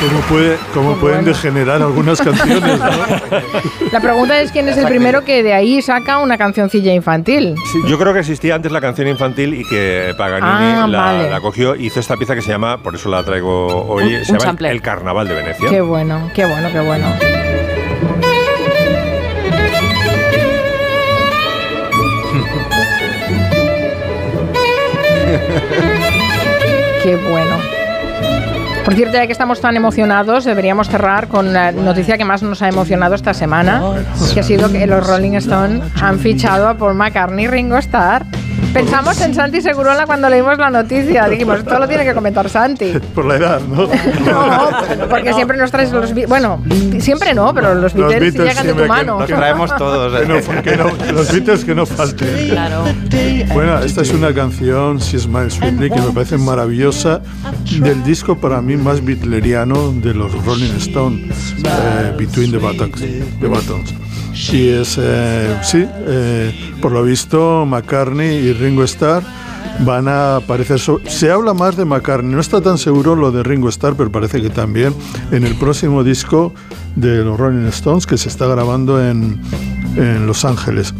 [0.08, 2.86] ¿Cómo, puede, cómo pueden degenerar algunas canciones, ¿no?
[3.92, 7.54] La pregunta es quién es el primero que de ahí saca una cancioncilla infantil.
[7.72, 11.30] Sí, yo creo que existía antes la canción infantil y que Paganini Ah, la, vale.
[11.30, 14.32] la cogió, hizo esta pieza que se llama, por eso la traigo hoy, Un- se
[14.32, 14.68] un llama.
[14.70, 15.68] El Carnaval de Venecia.
[15.70, 17.06] Qué bueno, qué bueno, qué bueno.
[27.02, 27.75] Qué bueno.
[28.86, 32.62] Por cierto, ya que estamos tan emocionados, deberíamos cerrar con la noticia que más nos
[32.62, 33.82] ha emocionado esta semana,
[34.32, 38.24] que ha sido que los Rolling Stones han fichado a Paul McCartney y Ringo Starr.
[38.76, 41.24] Pensamos en Santi Segurola cuando leímos la noticia.
[41.30, 42.92] Dijimos, esto lo tiene que comentar Santi.
[43.14, 43.86] Por la edad, ¿no?
[43.86, 46.12] No, porque siempre nos traes los...
[46.14, 46.62] Be- Bueno,
[46.98, 49.18] siempre no, pero los Los Beatles, Beatles llegan de tu siempre que- mano.
[49.26, 52.48] que- Que no, que no- los Beatles que no falten.
[52.50, 52.84] Claro.
[53.54, 57.20] Bueno, esta es una canción, Si Smile Sweetly, que me parece maravillosa,
[57.80, 63.00] del disco para mí más bitleriano de los Rolling Stones, eh, Between the Buttons.
[63.40, 63.94] the Buttons.
[64.52, 69.22] Y es, eh, sí, eh, por lo visto, McCartney y Ringo Starr
[69.80, 70.78] van a aparecer.
[71.06, 74.42] Se habla más de McCartney, no está tan seguro lo de Ringo Starr, pero parece
[74.42, 74.94] que también
[75.32, 76.52] en el próximo disco
[76.96, 79.40] de los Rolling Stones que se está grabando en,
[79.96, 80.94] en Los Ángeles.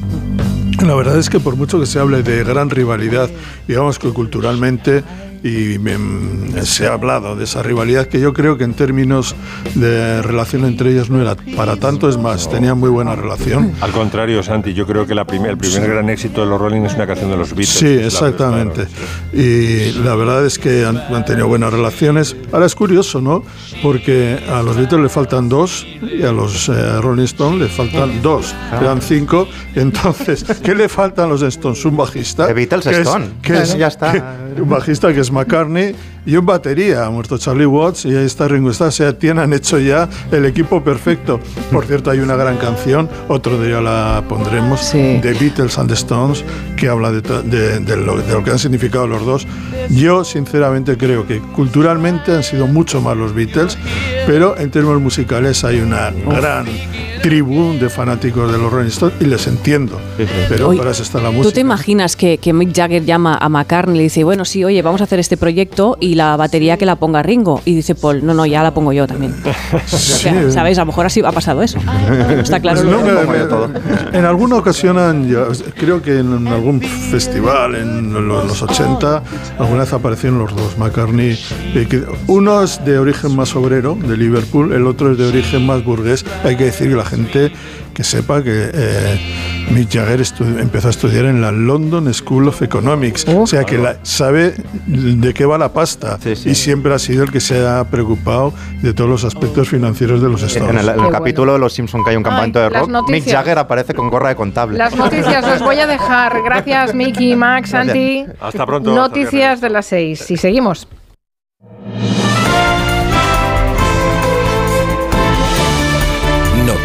[0.84, 3.30] La verdad es que por mucho que se hable de gran rivalidad,
[3.68, 5.04] digamos que culturalmente
[5.42, 9.34] y mm, se ha hablado de esa rivalidad que yo creo que en términos
[9.74, 13.72] de relación entre ellos no era para tanto, es más, tenían muy buena relación.
[13.80, 16.82] Al contrario, Santi, yo creo que la primer- el primer gran éxito de los Rolling
[16.82, 17.68] es una canción de los Beatles.
[17.68, 18.86] Sí, Es la- exactamente.
[19.32, 22.36] Y la verdad es que han, han tenido buenas relaciones.
[22.52, 23.42] Ahora es curioso, ¿no?
[23.82, 28.22] Porque a los Beatles le faltan dos y a los eh, Rolling Stones le faltan
[28.22, 28.54] dos.
[28.72, 28.78] Ah.
[28.80, 29.46] Quedan cinco.
[29.74, 31.84] Entonces, ¿qué le faltan a los Stones?
[31.84, 32.46] Un bajista.
[32.46, 33.26] The Beatles que es- Stone.
[33.42, 34.12] que es- Ya está.
[34.12, 35.96] que- un bajista que es McCartney
[36.26, 37.06] y un batería.
[37.06, 38.88] Ha muerto Charlie Watts y ahí está Ringo Starr.
[38.88, 41.40] O sea, tienen, han hecho ya el equipo perfecto.
[41.72, 46.44] Por cierto, hay una gran canción, otro día la pondremos, de Beatles and the Stones,
[46.76, 49.46] que habla de, de- de lo, de lo que han significado los dos.
[49.90, 53.78] Yo, sinceramente, creo que culturalmente han sido mucho más los Beatles,
[54.26, 56.66] pero en términos musicales hay una gran
[57.22, 60.00] tribu de fanáticos de los Rolling Stones y les entiendo.
[60.48, 61.54] Pero Oye, para eso está la ¿Tú música.
[61.54, 64.82] te imaginas que, que Mick Jagger llama a McCartney y le dice, bueno, sí, oye,
[64.82, 67.60] vamos a hacer este proyecto y la batería que la ponga Ringo?
[67.64, 69.34] Y dice Paul, no, no, ya la pongo yo también.
[69.84, 70.78] O sea, ¿Sabéis?
[70.78, 71.78] A lo mejor así ha pasado eso.
[72.40, 72.80] Está claro.
[72.82, 74.96] Pues no, me- me- en alguna ocasión,
[75.78, 79.22] creo que en algún festival en lo- los 80,
[79.58, 81.38] alguna vez aparecieron los dos, McCartney.
[81.74, 85.84] eh, uno es de origen más obrero, de Liverpool, el otro es de origen más
[85.84, 86.24] burgués.
[86.44, 87.52] Hay que decir que la gente
[87.96, 90.20] que sepa que eh, Mick Jagger
[90.60, 94.52] empezó a estudiar en la London School of Economics, o sea que la- sabe
[94.86, 98.52] de qué va la pasta y siempre ha sido el que se ha preocupado
[98.82, 100.68] de todos los aspectos financieros de los estados.
[100.70, 103.08] En el, en el capítulo de Los Simpson que hay un campamento de las rock,
[103.08, 103.24] Mick.
[103.26, 104.76] Jagger aparece con gorra de contable.
[104.76, 106.42] Las noticias os voy a dejar.
[106.44, 107.94] Gracias, Miki, Max, Gracias.
[107.96, 108.26] Santi.
[108.40, 110.30] Hasta pronto, Noticias de las seis.
[110.30, 110.86] Y seguimos.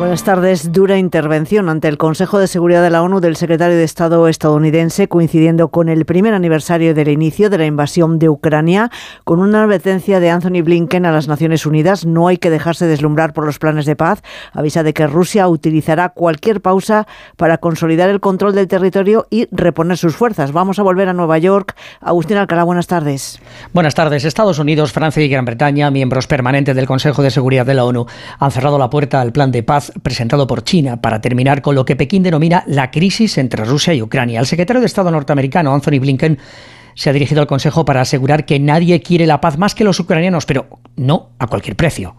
[0.00, 0.72] Buenas tardes.
[0.72, 5.08] Dura intervención ante el Consejo de Seguridad de la ONU del secretario de Estado estadounidense,
[5.08, 8.90] coincidiendo con el primer aniversario del inicio de la invasión de Ucrania,
[9.24, 12.06] con una advertencia de Anthony Blinken a las Naciones Unidas.
[12.06, 14.22] No hay que dejarse deslumbrar por los planes de paz.
[14.54, 17.06] Avisa de que Rusia utilizará cualquier pausa
[17.36, 20.52] para consolidar el control del territorio y reponer sus fuerzas.
[20.52, 21.76] Vamos a volver a Nueva York.
[22.00, 23.38] Agustín Alcalá, buenas tardes.
[23.74, 24.24] Buenas tardes.
[24.24, 28.06] Estados Unidos, Francia y Gran Bretaña, miembros permanentes del Consejo de Seguridad de la ONU,
[28.38, 31.84] han cerrado la puerta al plan de paz presentado por China para terminar con lo
[31.84, 34.40] que Pekín denomina la crisis entre Rusia y Ucrania.
[34.40, 36.38] El secretario de Estado norteamericano, Anthony Blinken,
[36.94, 40.00] se ha dirigido al Consejo para asegurar que nadie quiere la paz más que los
[40.00, 42.14] ucranianos, pero no a cualquier precio.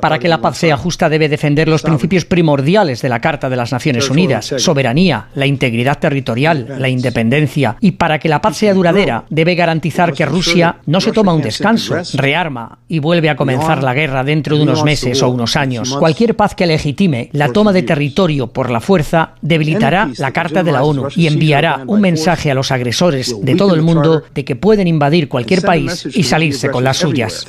[0.00, 3.56] Para que la paz sea justa debe defender los principios primordiales de la Carta de
[3.56, 7.76] las Naciones Unidas, soberanía, la integridad territorial, la independencia.
[7.80, 11.42] Y para que la paz sea duradera, debe garantizar que Rusia no se toma un
[11.42, 15.94] descanso, rearma y vuelve a comenzar la guerra dentro de unos meses o unos años.
[15.98, 20.72] Cualquier paz que legitime la toma de territorio por la fuerza debilitará la Carta de
[20.72, 24.56] la ONU y enviará un mensaje a los agresores de todo el mundo de que
[24.56, 27.44] pueden invadir cualquier país y salirse con las suyas.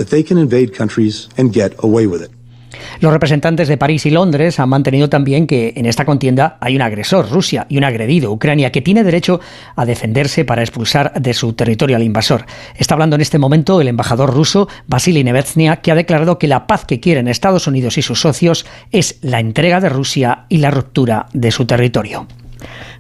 [2.99, 6.81] Los representantes de París y Londres han mantenido también que en esta contienda hay un
[6.81, 9.39] agresor, Rusia, y un agredido, Ucrania, que tiene derecho
[9.75, 12.45] a defenderse para expulsar de su territorio al invasor.
[12.75, 16.67] Está hablando en este momento el embajador ruso, Vasily Nevetsnia, que ha declarado que la
[16.67, 20.71] paz que quieren Estados Unidos y sus socios es la entrega de Rusia y la
[20.71, 22.27] ruptura de su territorio.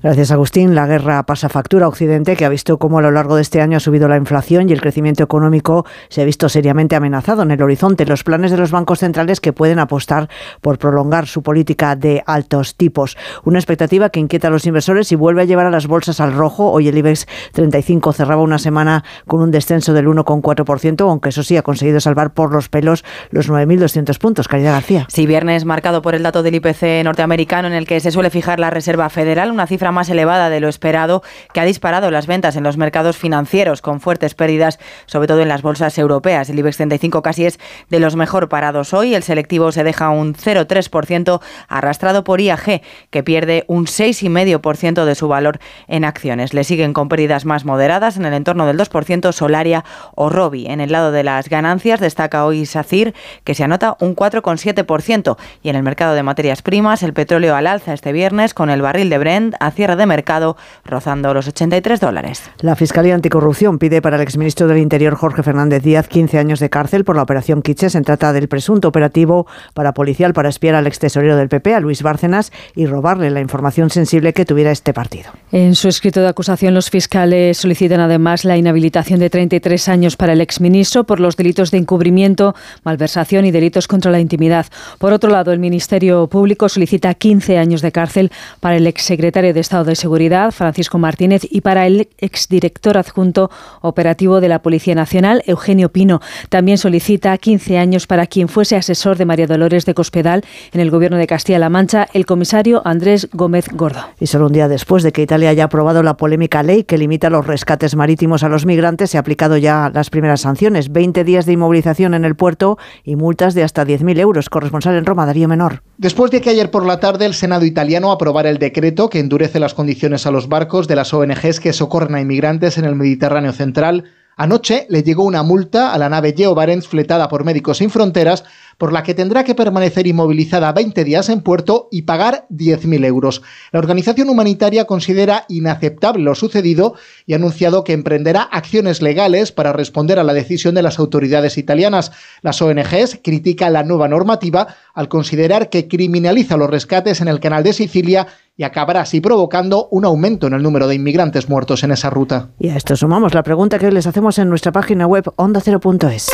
[0.03, 0.75] Gracias, Agustín.
[0.75, 3.61] La guerra pasa factura a Occidente, que ha visto cómo a lo largo de este
[3.61, 7.51] año ha subido la inflación y el crecimiento económico se ha visto seriamente amenazado en
[7.51, 8.05] el horizonte.
[8.05, 10.29] Los planes de los bancos centrales que pueden apostar
[10.61, 13.17] por prolongar su política de altos tipos.
[13.43, 16.33] Una expectativa que inquieta a los inversores y vuelve a llevar a las bolsas al
[16.33, 16.71] rojo.
[16.71, 21.57] Hoy el IBEX 35 cerraba una semana con un descenso del 1,4%, aunque eso sí
[21.57, 24.47] ha conseguido salvar por los pelos los 9.200 puntos.
[24.47, 25.05] Caridad García.
[25.09, 28.59] Sí, viernes marcado por el dato del IPC norteamericano en el que se suele fijar
[28.59, 32.55] la Reserva Federal, una cifra más elevada de lo esperado que ha disparado las ventas
[32.55, 36.49] en los mercados financieros con fuertes pérdidas, sobre todo en las bolsas europeas.
[36.49, 37.59] El IBEX 35 casi es
[37.89, 39.15] de los mejor parados hoy.
[39.15, 45.27] El selectivo se deja un 0,3% arrastrado por IAG, que pierde un 6,5% de su
[45.27, 46.53] valor en acciones.
[46.53, 49.83] Le siguen con pérdidas más moderadas en el entorno del 2% Solaria
[50.15, 50.67] o Robi.
[50.67, 55.37] En el lado de las ganancias destaca hoy SACIR, que se anota un 4,7%.
[55.63, 58.81] Y en el mercado de materias primas, el petróleo al alza este viernes con el
[58.81, 62.41] barril de Brent a cierre de mercado rozando los 83 dólares.
[62.59, 66.69] La Fiscalía Anticorrupción pide para el exministro del Interior Jorge Fernández Díaz 15 años de
[66.69, 67.89] cárcel por la operación Quiche.
[67.89, 72.01] Se trata del presunto operativo para policial para espiar al extesorero del PP, a Luis
[72.01, 75.31] Bárcenas, y robarle la información sensible que tuviera este partido.
[75.51, 80.33] En su escrito de acusación, los fiscales solicitan además la inhabilitación de 33 años para
[80.33, 84.65] el exministro por los delitos de encubrimiento, malversación y delitos contra la intimidad.
[84.97, 89.59] Por otro lado, el Ministerio Público solicita 15 años de cárcel para el exsecretario de
[89.67, 95.43] Estado de Seguridad, Francisco Martínez, y para el exdirector adjunto operativo de la Policía Nacional,
[95.45, 96.21] Eugenio Pino.
[96.47, 100.89] También solicita 15 años para quien fuese asesor de María Dolores de Cospedal en el
[100.89, 103.99] Gobierno de Castilla-La Mancha, el comisario Andrés Gómez Gordo.
[104.21, 107.29] Y solo un día después de que Italia haya aprobado la polémica ley que limita
[107.29, 110.93] los rescates marítimos a los migrantes, se ha aplicado ya las primeras sanciones.
[110.93, 114.49] 20 días de inmovilización en el puerto y multas de hasta 10.000 euros.
[114.49, 115.83] Corresponsal en Roma, Darío Menor.
[115.97, 119.56] Después de que ayer por la tarde el Senado italiano aprobara el decreto que endurece
[119.59, 123.53] las condiciones a los barcos de las ONGs que socorren a inmigrantes en el Mediterráneo
[123.53, 124.05] central,
[124.35, 128.43] anoche le llegó una multa a la nave Geo Barents fletada por Médicos Sin Fronteras
[128.77, 133.41] por la que tendrá que permanecer inmovilizada 20 días en puerto y pagar 10.000 euros.
[133.71, 139.73] La organización humanitaria considera inaceptable lo sucedido y ha anunciado que emprenderá acciones legales para
[139.73, 142.11] responder a la decisión de las autoridades italianas.
[142.41, 147.63] Las ONGs critican la nueva normativa al considerar que criminaliza los rescates en el canal
[147.63, 151.91] de Sicilia y acabará así provocando un aumento en el número de inmigrantes muertos en
[151.91, 152.49] esa ruta.
[152.59, 156.29] Y a esto sumamos la pregunta que les hacemos en nuestra página web ondacero.es.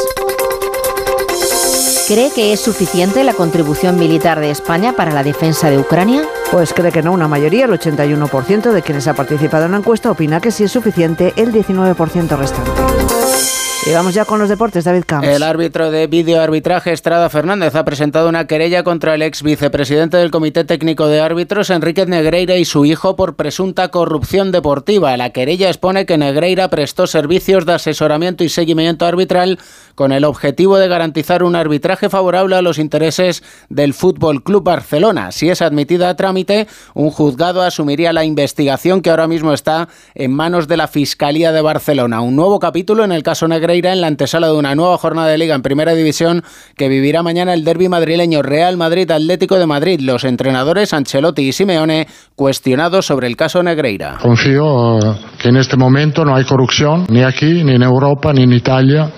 [2.06, 6.24] ¿Cree que es suficiente la contribución militar de España para la defensa de Ucrania?
[6.52, 10.12] Pues cree que no, una mayoría, el 81% de quienes ha participado en la encuesta
[10.12, 12.72] opina que sí es suficiente, el 19% restante.
[13.86, 15.28] Y vamos ya con los deportes, David Camps.
[15.28, 20.32] El árbitro de videoarbitraje Estrada Fernández ha presentado una querella contra el ex vicepresidente del
[20.32, 25.18] Comité Técnico de Árbitros, Enrique Negreira, y su hijo por presunta corrupción deportiva.
[25.18, 29.60] La querella expone que Negreira prestó servicios de asesoramiento y seguimiento arbitral
[29.96, 35.32] con el objetivo de garantizar un arbitraje favorable a los intereses del Fútbol Club Barcelona.
[35.32, 40.34] Si es admitida a trámite, un juzgado asumiría la investigación que ahora mismo está en
[40.34, 42.22] manos de la Fiscalía de Barcelona.
[42.22, 45.38] Un nuevo capítulo en el caso Negreira en la antesala de una nueva jornada de
[45.38, 46.44] liga en Primera División
[46.76, 50.00] que vivirá mañana el derby madrileño Real Madrid Atlético de Madrid.
[50.02, 54.18] Los entrenadores Ancelotti y Simeone cuestionados sobre el caso Negreira.
[54.22, 58.44] Confío eh, que en este momento no hay corrupción ni aquí, ni en Europa, ni
[58.44, 59.12] en Italia.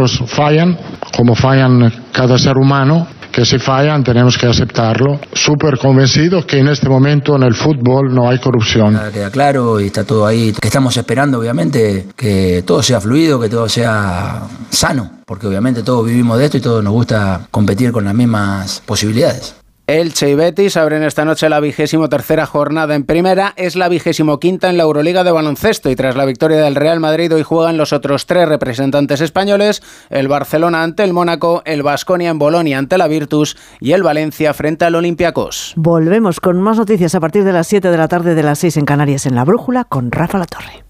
[0.00, 0.78] Los fallan,
[1.16, 5.20] como fallan cada ser humano que si fallan tenemos que aceptarlo.
[5.32, 8.98] Súper convencido que en este momento en el fútbol no hay corrupción.
[9.12, 10.54] Queda claro y está todo ahí.
[10.60, 16.38] Estamos esperando, obviamente, que todo sea fluido, que todo sea sano, porque obviamente todos vivimos
[16.38, 19.54] de esto y todos nos gusta competir con las mismas posibilidades.
[19.90, 24.38] Elche y Betis abren esta noche la vigésimo tercera jornada en primera, es la vigésimo
[24.38, 27.76] quinta en la Euroliga de baloncesto y tras la victoria del Real Madrid hoy juegan
[27.76, 32.98] los otros tres representantes españoles, el Barcelona ante el Mónaco, el Basconia en Bolonia ante
[32.98, 35.72] la Virtus y el Valencia frente al Olympiacos.
[35.74, 38.76] Volvemos con más noticias a partir de las 7 de la tarde de las 6
[38.76, 40.89] en Canarias en La Brújula con Rafa La Torre.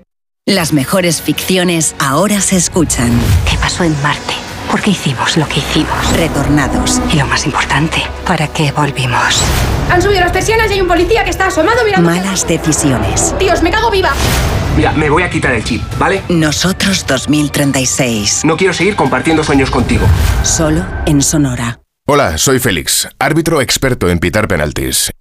[0.47, 3.11] Las mejores ficciones ahora se escuchan.
[3.47, 4.33] ¿Qué pasó en Marte?
[4.71, 6.17] ¿Por qué hicimos lo que hicimos?
[6.17, 6.99] Retornados.
[7.13, 9.39] Y lo más importante, ¿para qué volvimos?
[9.91, 12.09] Han subido las persianas y hay un policía que está asomado mirando.
[12.09, 13.35] Malas decisiones.
[13.37, 14.13] Dios, me cago viva.
[14.75, 16.23] Mira, me voy a quitar el chip, ¿vale?
[16.27, 18.41] Nosotros 2036.
[18.43, 20.07] No quiero seguir compartiendo sueños contigo.
[20.41, 21.81] Solo en Sonora.
[22.07, 25.11] Hola, soy Félix, árbitro experto en pitar penaltis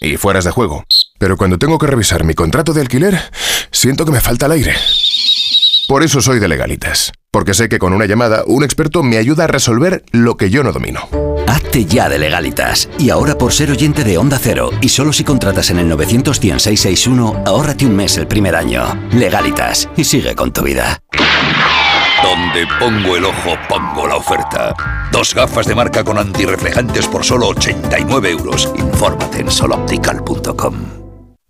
[0.00, 0.84] y fueras de juego.
[1.22, 3.16] Pero cuando tengo que revisar mi contrato de alquiler,
[3.70, 4.74] siento que me falta el aire.
[5.86, 9.44] Por eso soy de legalitas, porque sé que con una llamada un experto me ayuda
[9.44, 11.08] a resolver lo que yo no domino.
[11.46, 12.88] Hazte ya de legalitas.
[12.98, 17.44] Y ahora por ser oyente de Onda Cero y solo si contratas en el 91661,
[17.46, 18.82] ahórrate un mes el primer año.
[19.12, 20.98] Legalitas y sigue con tu vida.
[22.20, 24.74] Donde pongo el ojo, pongo la oferta.
[25.12, 28.72] Dos gafas de marca con antirreflejantes por solo 89 euros.
[28.76, 31.01] Infórmate en soloptical.com.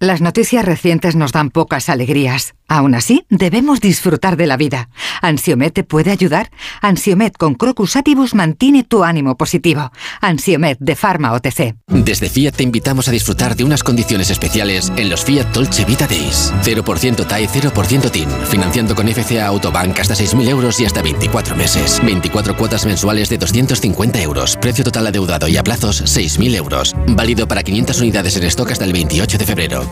[0.02, 2.54] Las noticias recientes nos dan pocas alegrías.
[2.66, 4.88] Aún así, debemos disfrutar de la vida.
[5.20, 6.50] ¿Ansiomet te puede ayudar?
[6.80, 9.92] Ansiomet con Crocus Atibus mantiene tu ánimo positivo.
[10.20, 11.76] Ansiomet de Pharma OTC.
[11.86, 16.08] Desde Fiat te invitamos a disfrutar de unas condiciones especiales en los Fiat Dolce Vita
[16.08, 16.52] Days.
[16.64, 18.28] 0% TAE, 0% TIN.
[18.50, 22.00] Financiando con FCA Autobank hasta 6.000 euros y hasta 24 meses.
[22.04, 24.56] 24 cuotas mensuales de 250 euros.
[24.56, 26.96] Precio total adeudado y a plazos 6.000 euros.
[27.06, 29.91] Válido para 500 unidades en stock hasta el 28 de febrero.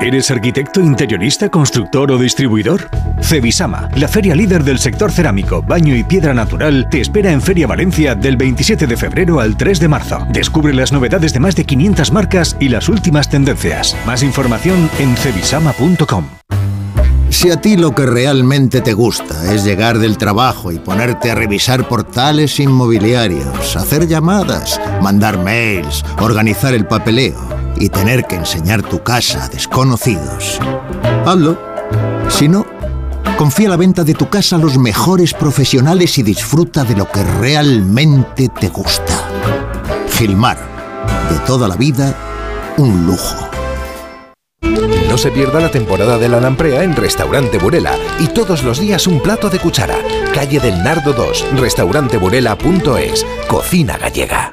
[0.00, 2.90] ¿Eres arquitecto, interionista, constructor o distribuidor?
[3.22, 7.66] Cebisama, la feria líder del sector cerámico, baño y piedra natural, te espera en Feria
[7.66, 10.26] Valencia del 27 de febrero al 3 de marzo.
[10.30, 13.96] Descubre las novedades de más de 500 marcas y las últimas tendencias.
[14.06, 16.26] Más información en cebisama.com.
[17.30, 21.34] Si a ti lo que realmente te gusta es llegar del trabajo y ponerte a
[21.34, 29.02] revisar portales inmobiliarios, hacer llamadas, mandar mails, organizar el papeleo y tener que enseñar tu
[29.02, 30.58] casa a desconocidos,
[31.26, 31.58] hazlo.
[32.28, 32.66] Si no,
[33.36, 37.22] confía la venta de tu casa a los mejores profesionales y disfruta de lo que
[37.22, 39.28] realmente te gusta.
[40.12, 40.58] Gilmar,
[41.30, 42.14] de toda la vida,
[42.76, 43.48] un lujo.
[45.08, 49.06] No se pierda la temporada de la lamprea en Restaurante Burela y todos los días
[49.06, 49.96] un plato de cuchara.
[50.34, 54.52] Calle del Nardo 2, restauranteburela.es, cocina gallega.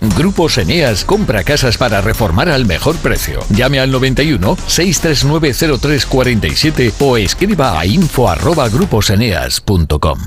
[0.00, 3.40] Grupos Eneas compra casas para reformar al mejor precio.
[3.50, 10.18] Llame al 91 639 0347 o escriba a info@gruposeneas.com.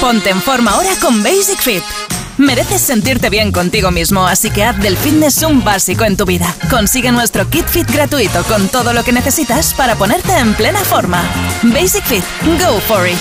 [0.00, 1.82] Ponte en forma ahora con Basic Fit.
[2.38, 6.54] Mereces sentirte bien contigo mismo, así que haz del fitness un básico en tu vida.
[6.70, 11.22] Consigue nuestro kit fit gratuito con todo lo que necesitas para ponerte en plena forma.
[11.64, 13.18] Basic Fit, go for it.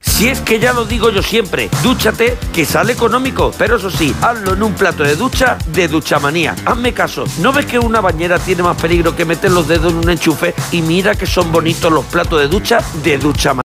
[0.00, 4.14] Si es que ya lo digo yo siempre, dúchate que sale económico, pero eso sí,
[4.22, 6.54] hazlo en un plato de ducha de Duchamanía.
[6.64, 9.98] Hazme caso, ¿no ves que una bañera tiene más peligro que meter los dedos en
[9.98, 10.54] un enchufe?
[10.70, 13.61] Y mira que son bonitos los platos de ducha de Duchamanía.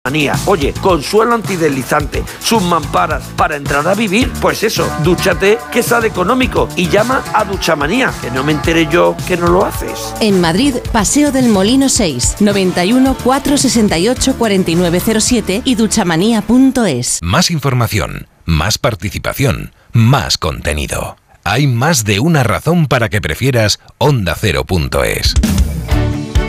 [0.46, 6.06] Oye, con suelo antideslizante, sus mamparas para entrar a vivir, pues eso, dúchate que sale
[6.06, 10.14] económico y llama a Duchamanía, que no me enteré yo que no lo haces.
[10.20, 17.18] En Madrid, Paseo del Molino 6, 91 468 4907 y duchamanía.es.
[17.22, 21.16] Más información, más participación, más contenido.
[21.42, 25.34] Hay más de una razón para que prefieras ondacero.es.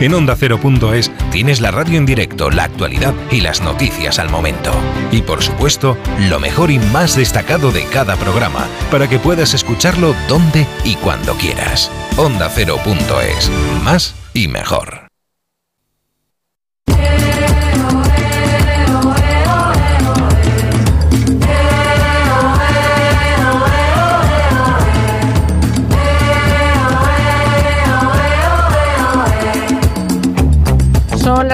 [0.00, 4.72] En ondacero.es tienes la radio en directo, la actualidad y las noticias al momento.
[5.10, 5.96] Y por supuesto,
[6.28, 11.34] lo mejor y más destacado de cada programa, para que puedas escucharlo donde y cuando
[11.34, 11.90] quieras.
[12.16, 13.50] Ondacero.es.
[13.82, 15.07] Más y mejor.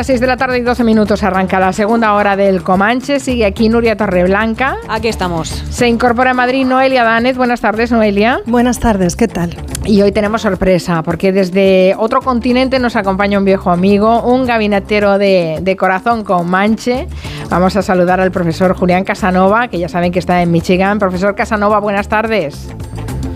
[0.04, 1.22] Las 6 de la tarde y 12 minutos.
[1.22, 3.20] Arranca la segunda hora del Comanche.
[3.20, 4.76] Sigue aquí Nuria Torreblanca.
[4.86, 5.48] Aquí estamos.
[5.48, 7.38] Se incorpora a Madrid Noelia Danez.
[7.38, 8.42] Buenas tardes, Noelia.
[8.44, 9.56] Buenas tardes, ¿qué tal?
[9.86, 15.16] Y hoy tenemos sorpresa, porque desde otro continente nos acompaña un viejo amigo, un gabinetero
[15.16, 17.08] de, de corazón con manche.
[17.48, 20.98] Vamos a saludar al profesor Julián Casanova, que ya saben que está en Michigan.
[20.98, 22.68] Profesor Casanova, buenas tardes.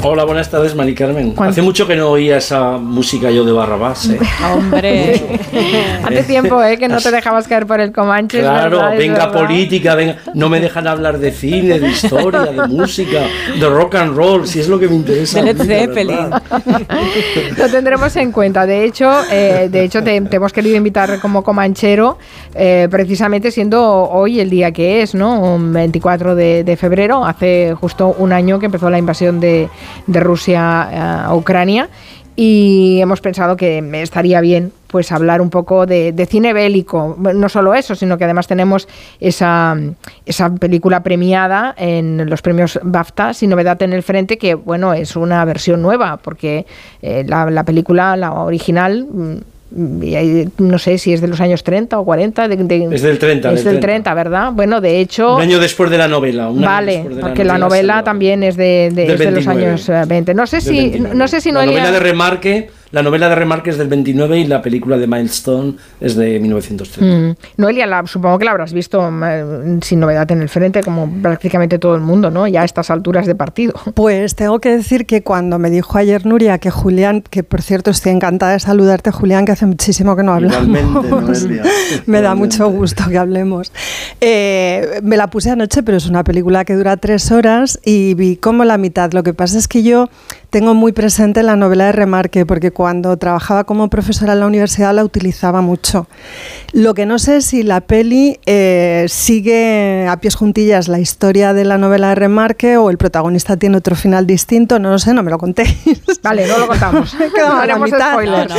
[0.01, 1.35] Hola, buenas tardes, Mari Carmen.
[1.39, 4.09] Hace mucho que no oía esa música yo de Barrabás.
[4.11, 4.19] ¿eh?
[4.55, 5.21] Hombre,
[6.05, 6.79] hace tiempo ¿eh?
[6.79, 8.41] que no te dejabas caer por el Comanche.
[8.41, 9.33] Claro, venga verdad.
[9.33, 10.19] política, venga.
[10.35, 13.23] No me dejan hablar de cine, de historia, de música,
[13.59, 15.43] de rock and roll, si es lo que me interesa.
[15.43, 16.43] de verdad.
[17.57, 18.67] Lo tendremos en cuenta.
[18.67, 22.19] De hecho, eh, de hecho te, te hemos querido invitar como comanchero,
[22.55, 25.41] eh, precisamente siendo hoy el día que es, ¿no?
[25.41, 29.69] Un 24 de, de febrero, hace justo un año que empezó la invasión de,
[30.07, 31.89] de Rusia a Ucrania.
[32.41, 37.17] Y hemos pensado que estaría bien pues hablar un poco de, cine bélico.
[37.19, 38.87] No solo eso, sino que además tenemos
[39.19, 39.77] esa,
[40.25, 45.17] esa película premiada en los premios BAFTA, Sin Novedad en el Frente, que bueno, es
[45.17, 46.65] una versión nueva, porque
[47.03, 49.09] eh, la, la película, la original
[49.71, 52.45] no sé si es de los años 30 o 40.
[52.47, 53.53] es del 30.
[53.53, 54.53] Es del 30, ¿verdad?
[54.53, 55.37] Bueno, de hecho...
[55.37, 56.49] Un año después de la novela.
[56.53, 60.35] vale, porque la novela, también es de, de, los años 20.
[60.35, 63.79] No sé si, no sé si La novela de Remarque la novela de Remarque es
[63.79, 67.05] del 29 y la película de Milestone es de 1930.
[67.05, 67.37] Mm.
[67.59, 71.95] Noelia, supongo que la habrás visto mm, sin novedad en el frente, como prácticamente todo
[71.95, 72.47] el mundo, ¿no?
[72.47, 73.75] Ya a estas alturas de partido.
[73.99, 77.91] Pues tengo que decir que cuando me dijo ayer Nuria que Julián, que por cierto
[77.91, 80.69] estoy encantada de saludarte, Julián, que hace muchísimo que no hablamos.
[82.07, 83.73] me da mucho gusto que hablemos.
[84.21, 88.37] Eh, me la puse anoche, pero es una película que dura tres horas y vi
[88.37, 89.13] como la mitad.
[89.13, 90.09] Lo que pasa es que yo
[90.51, 94.95] tengo muy presente la novela de Remarque, porque cuando trabajaba como profesora en la universidad
[94.95, 96.07] la utilizaba mucho.
[96.73, 101.53] Lo que no sé es si la peli eh, sigue a pies juntillas la historia
[101.53, 105.13] de la novela de Remarque o el protagonista tiene otro final distinto, no lo sé,
[105.13, 105.77] no me lo contéis.
[106.23, 107.15] Vale, no lo contamos.
[107.37, 108.55] no haremos spoilers.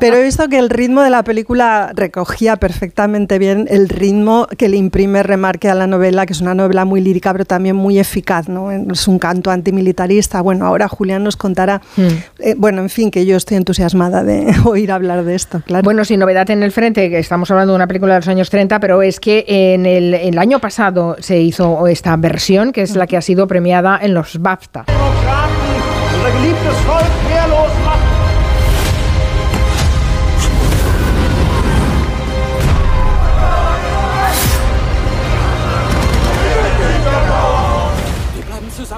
[0.00, 4.68] Pero he visto que el ritmo de la película recogía perfectamente bien el ritmo que
[4.68, 7.98] le imprime Remarque a la novela, que es una novela muy lírica, pero también muy
[7.98, 8.48] eficaz.
[8.48, 8.72] ¿no?
[8.72, 10.40] Es un canto antimilitarista.
[10.40, 11.82] Bueno, ahora Julián nos contará.
[11.96, 12.06] Hmm.
[12.38, 15.84] Eh, bueno, en fin, que yo estoy entusiasmada de oír hablar de esto, claro.
[15.84, 18.48] Bueno, sin novedad en el frente, que estamos hablando de una película de los años
[18.48, 23.06] 30, pero es que en el, año pasado se hizo esta versión, que es la
[23.06, 24.86] que ha sido premiada en los BAFTA.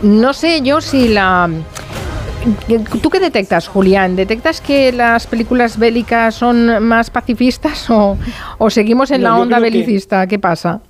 [0.02, 1.50] No sé yo si la
[3.02, 4.17] ¿Tú qué detectas, Julián?
[4.17, 8.17] ¿Detectas que las películas bélicas son más pacifistas o,
[8.70, 10.27] seguimos en la onda belicista?
[10.27, 10.81] ¿Qué pasa?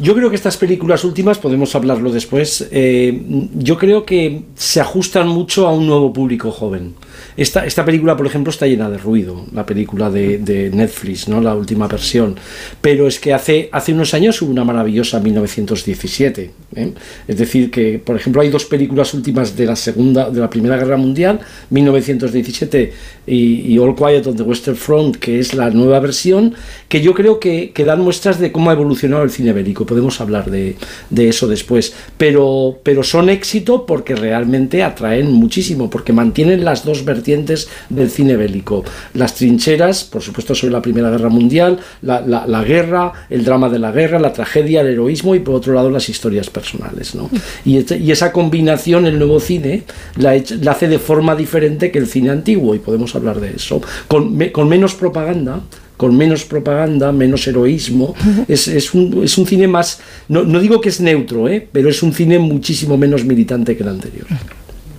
[0.00, 3.20] Yo creo que estas películas últimas, podemos hablarlo después, eh,
[3.54, 6.94] yo creo que se ajustan mucho a un nuevo público joven.
[7.36, 11.40] Esta, esta película, por ejemplo, está llena de ruido, la película de, Netflix, ¿no?
[11.40, 12.36] la última versión.
[12.80, 16.50] Pero es que hace, hace unos años hubo una maravillosa 1917.
[16.76, 16.92] ¿eh?
[17.26, 20.76] Es decir, que, por ejemplo, hay dos películas últimas de la segunda, de la Primera
[20.76, 22.92] Guerra Mundial, 1917
[23.26, 26.54] y, All Quiet on the Western Front, que es la nueva versión,
[26.88, 29.87] que yo creo que, que dan muestras de cómo ha evolucionado el cine bélico.
[29.88, 30.76] Podemos hablar de,
[31.08, 31.94] de eso después.
[32.18, 38.36] Pero, pero son éxito porque realmente atraen muchísimo, porque mantienen las dos vertientes del cine
[38.36, 38.84] bélico.
[39.14, 43.78] Las trincheras, por supuesto, sobre la Primera Guerra Mundial, la, la, guerra, el drama de
[43.78, 47.14] la guerra, la tragedia, el heroísmo y por otro lado las historias personales.
[47.14, 47.30] ¿no?
[47.64, 49.84] Y, este, y esa combinación, el nuevo cine,
[50.16, 53.80] la, la, hace de forma diferente que el cine antiguo y podemos hablar de eso.
[54.06, 55.60] Con, con menos propaganda,
[55.98, 58.14] con menos propaganda, menos heroísmo.
[58.48, 61.66] Es, es, un, es un, cine más, no, no, digo que es neutro, ¿eh?
[61.70, 64.26] pero es un cine muchísimo menos militante que el anterior.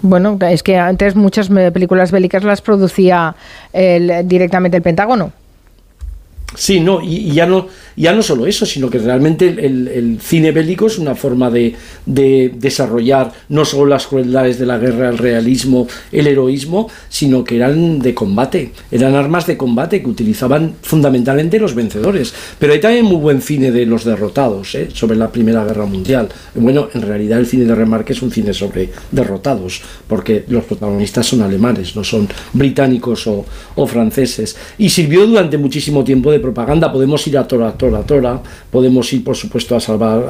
[0.01, 3.35] Bueno, es que antes muchas películas bélicas las producía
[4.23, 5.31] directamente el Pentágono.
[6.55, 7.67] Sí, no, y, ya no
[7.99, 13.33] ya no solo eso, sino que realmente el, cine bélico es una forma de, desarrollar
[13.49, 18.13] no solo las crueldades de la guerra, el realismo, el heroísmo, sino que eran de
[18.13, 22.33] combate, eran armas de combate que utilizaban fundamentalmente los vencedores.
[22.57, 24.87] Pero hay también muy buen cine de los derrotados, ¿eh?
[24.93, 26.29] sobre la Primera Guerra Mundial.
[26.55, 31.27] Bueno, en realidad el cine de Remarque es un cine sobre derrotados, porque los protagonistas
[31.27, 33.45] son alemanes, no son británicos o,
[33.75, 34.55] o franceses.
[34.77, 36.91] Y sirvió durante muchísimo tiempo de propaganda.
[36.91, 40.25] Podemos ir a Tora Tora Tora, podemos ir, por supuesto, a salvar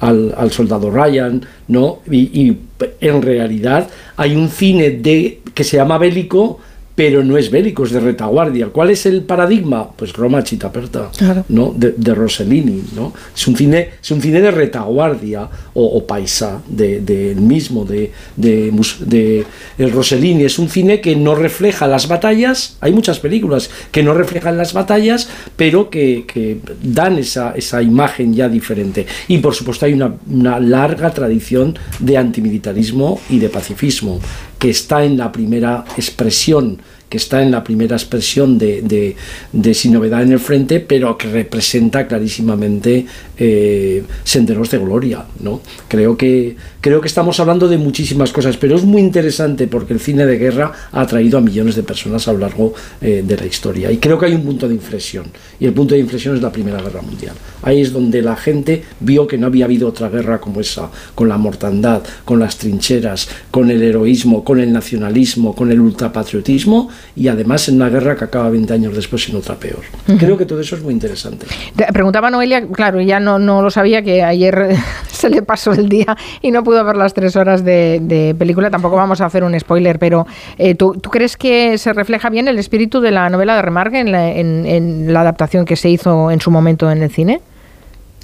[0.00, 1.98] al, al, soldado Ryan, ¿no?
[2.10, 2.58] Y, y,
[3.00, 6.58] en realidad hay un cine de, que se llama bélico
[7.00, 8.66] pero no es bélico, es de retaguardia.
[8.66, 9.90] ¿Cuál es el paradigma?
[9.90, 11.10] Pues Roma Chitaperta,
[11.48, 11.72] ¿no?
[11.74, 13.14] De, de, Rossellini, ¿no?
[13.34, 19.46] Es un cine, es un cine de retaguardia o, paisa, del de, mismo, de, de,
[19.78, 20.44] el Rossellini.
[20.44, 24.74] Es un cine que no refleja las batallas, hay muchas películas que no reflejan las
[24.74, 29.06] batallas, pero que, dan esa, esa, imagen ya diferente.
[29.26, 34.20] Y por supuesto hay una, una larga tradición de antimilitarismo y de pacifismo
[34.60, 36.78] que está en la primera expresión
[37.10, 39.16] que está en la primera expresión de,
[39.52, 43.04] de, Sin Novedad en el Frente, pero que representa clarísimamente
[43.36, 45.24] eh, Senderos de Gloria.
[45.40, 45.60] ¿no?
[45.88, 50.00] Creo, que, creo que estamos hablando de muchísimas cosas, pero es muy interesante porque el
[50.00, 53.46] cine de guerra ha atraído a millones de personas a lo largo eh, de la
[53.46, 53.90] historia.
[53.90, 55.26] Y creo que hay un punto de inflexión,
[55.58, 57.34] y el punto de inflexión es la Primera Guerra Mundial.
[57.62, 61.28] Ahí es donde la gente vio que no había habido otra guerra como esa, con
[61.28, 67.28] la mortandad, con las trincheras, con el heroísmo, con el nacionalismo, con el ultrapatriotismo, y
[67.28, 69.80] además en una guerra que acaba 20 años después en otra peor.
[70.18, 71.46] Creo que todo eso es muy interesante.
[71.92, 74.76] Preguntaba Noelia, claro, ya no, no lo sabía, que ayer
[75.12, 78.96] se le pasó el día y no pudo ver las tres horas de, película, tampoco
[78.96, 80.26] vamos a hacer un spoiler, pero
[80.58, 85.12] eh, ¿tú, crees que se refleja bien el espíritu de la novela de Remarque en
[85.12, 87.40] la adaptación que se hizo en su momento en el cine?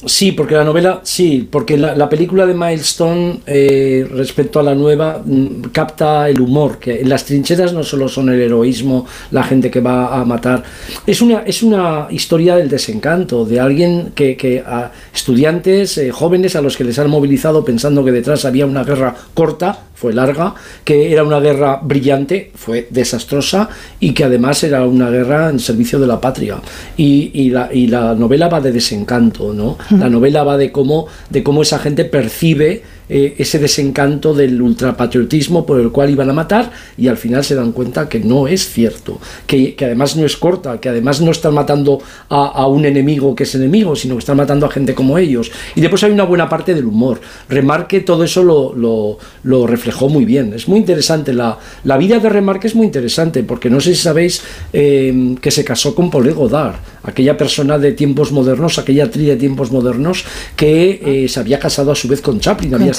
[0.04, 5.22] Sí, porque la novela, sí, porque la, película de Milestone eh, respecto a la nueva
[5.24, 9.80] mm, capta el humor, que las trincheras no solo son el heroísmo, la gente que
[9.80, 10.62] va a matar,
[11.06, 16.56] es una, es una historia del desencanto, de alguien que, que a estudiantes, eh, jóvenes
[16.56, 20.54] a los que les han movilizado pensando que detrás había una guerra corta, fue larga,
[20.84, 25.98] que era una guerra brillante, fue desastrosa y que además era una guerra en servicio
[25.98, 26.60] de la patria.
[26.98, 29.78] Y, y, la, y la novela va de desencanto, ¿no?
[29.90, 35.64] La novela va de cómo, de cómo esa gente percibe eh, ese desencanto del ultrapatriotismo
[35.64, 38.68] por el cual iban a matar y al final se dan cuenta que no es
[38.68, 43.44] cierto, que, además no es corta, que además no están matando a, un enemigo que
[43.44, 45.52] es enemigo, sino que están matando a gente como ellos.
[45.74, 47.20] Y después hay una buena parte del humor.
[47.48, 50.52] Remarque todo eso lo, lo, reflejó muy bien.
[50.52, 51.32] Es muy interesante.
[51.32, 55.50] La, la, vida de Remarque es muy interesante porque no sé si sabéis eh, que
[55.50, 60.24] se casó con Paul Godard, aquella persona de tiempos modernos, aquella actriz de tiempos modernos
[60.56, 62.95] que eh, se había casado a su vez con Chaplin, había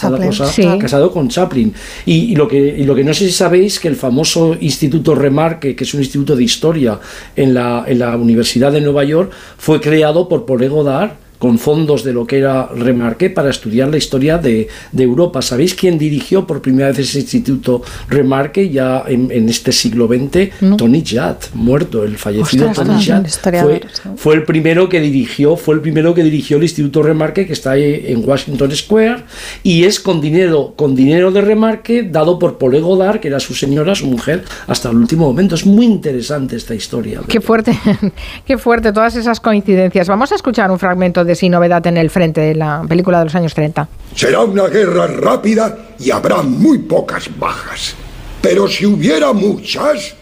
[0.79, 1.73] casado con Chaplin.
[2.05, 5.83] Y, lo que, lo que no sé si sabéis que el famoso Instituto Remarque, que
[5.83, 6.99] es un instituto de historia
[7.35, 12.03] en la, en la Universidad de Nueva York, fue creado por Paul Godard con fondos
[12.03, 14.67] de lo que era Remarque para estudiar la historia de,
[14.97, 15.41] Europa.
[15.41, 20.77] ¿Sabéis quién dirigió por primera vez ese instituto Remarque ya en, este siglo XX?
[20.77, 23.27] Tony Judd, muerto, el fallecido Tony Judd.
[23.61, 23.81] Fue,
[24.15, 27.77] fue, el primero que dirigió, fue el primero que dirigió el instituto Remarque que está
[27.77, 29.23] en Washington Square
[29.63, 33.53] y es con dinero, con dinero de Remarque dado por Paul Godard, que era su
[33.53, 35.55] señora, su mujer, hasta el último momento.
[35.55, 37.21] Es muy interesante esta historia.
[37.27, 37.77] Qué fuerte,
[38.45, 40.07] qué fuerte todas esas coincidencias.
[40.07, 43.25] Vamos a escuchar un fragmento de Sin Novedad en el Frente, de la película de
[43.25, 43.87] los años 30.
[44.15, 47.95] Será una guerra rápida y habrá muy pocas bajas.
[48.41, 50.15] Pero si hubiera muchas,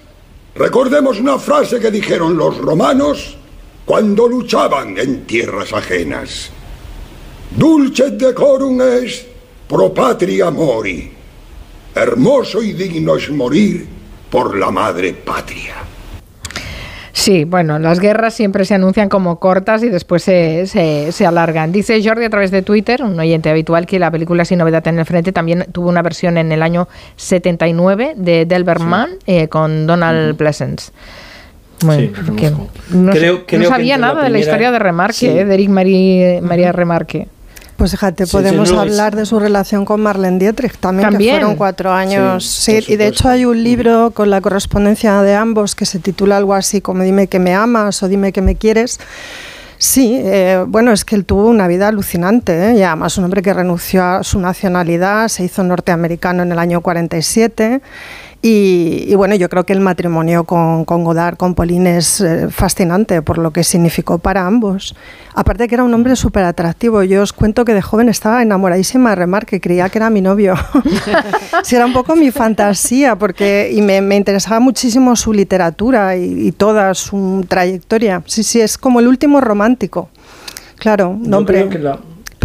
[0.56, 3.38] recordemos una frase que dijeron los romanos
[3.86, 6.50] cuando luchaban en tierras ajenas.
[7.56, 9.26] Dulce decorum es
[9.68, 11.12] pro patria mori.
[11.94, 13.88] Hermoso y digno es morir
[14.30, 15.76] por la madre patria.
[17.16, 21.72] Sí, bueno, las guerras siempre se anuncian como cortas y después se, se, alargan.
[21.72, 25.00] Dice Jordi a través de Twitter, un oyente habitual, que la película Sin Novedad en
[25.00, 30.36] el Frente también tuvo una versión en el año 79 de Delberman eh, con Donald
[30.36, 30.92] Pleasence.
[31.86, 32.12] Bueno,
[32.90, 33.14] no,
[33.70, 37.30] sabía nada de la historia de Remarque, eh, de Eric María Remarque.
[37.78, 42.46] Pues fíjate, podemos hablar de su relación con Marlene Dietrich también, que fueron cuatro años.
[42.46, 46.38] Sí, y de hecho hay un libro con la correspondencia de ambos que se titula
[46.38, 49.00] algo así como Dime que me amas o Dime que me quieres.
[49.78, 52.78] Sí, eh, bueno, es que él tuvo una vida alucinante, ¿eh?
[52.78, 56.80] y además un hombre que renunció a su nacionalidad, se hizo norteamericano en el año
[56.80, 57.82] 47
[58.48, 63.40] y, bueno, yo creo que el matrimonio con, Godard, con Pauline, es eh, fascinante por
[63.40, 64.96] lo que significó para ambos.
[65.34, 67.02] Aparte que era un hombre súper atractivo.
[67.02, 70.22] Yo os cuento que de joven estaba enamoradísima de Remar, que creía que era mi
[70.22, 70.54] novio.
[71.64, 76.94] sí, era un poco mi fantasía, porque y me, interesaba muchísimo su literatura y, toda
[76.94, 78.22] su trayectoria.
[78.28, 80.10] Sí, sí, es como el último romántico.
[80.78, 81.68] Claro, nombre.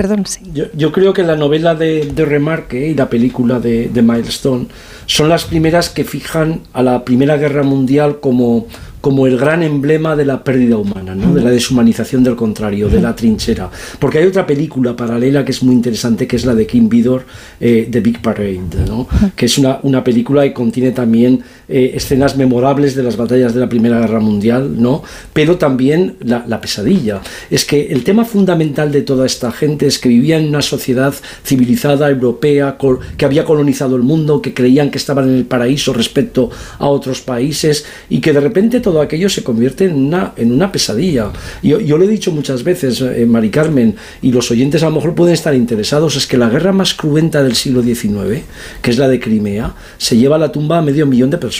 [0.00, 0.40] Perdón, sí.
[0.54, 4.68] Yo, creo que la novela de, de Remarque y la película de, de Milestone
[5.04, 8.66] son las primeras que fijan a la Primera Guerra Mundial como
[9.00, 11.32] como el gran emblema de la pérdida humana, ¿no?
[11.34, 13.70] de la deshumanización del contrario, de la trinchera.
[13.98, 17.24] Porque hay otra película paralela que es muy interesante, que es la de Kim Vidor,
[17.60, 19.08] eh, The Big Parade, ¿no?
[19.34, 23.60] que es una, una película que contiene también eh, escenas memorables de las batallas de
[23.60, 25.04] la Primera Guerra Mundial, ¿no?
[25.32, 27.20] pero también la, la, pesadilla.
[27.48, 31.14] Es que el tema fundamental de toda esta gente es que vivía en una sociedad
[31.44, 32.76] civilizada, europea,
[33.16, 37.20] que había colonizado el mundo, que creían que estaban en el paraíso respecto a otros
[37.20, 41.30] países y que de repente todo aquello se convierte en una, en una pesadilla.
[41.62, 44.96] Yo, yo lo he dicho muchas veces, eh, Mari Carmen, y los oyentes a lo
[44.96, 48.42] mejor pueden estar interesados, es que la guerra más cruenta del siglo XIX,
[48.82, 51.59] que es la de Crimea, se lleva a la tumba a medio millón de personas.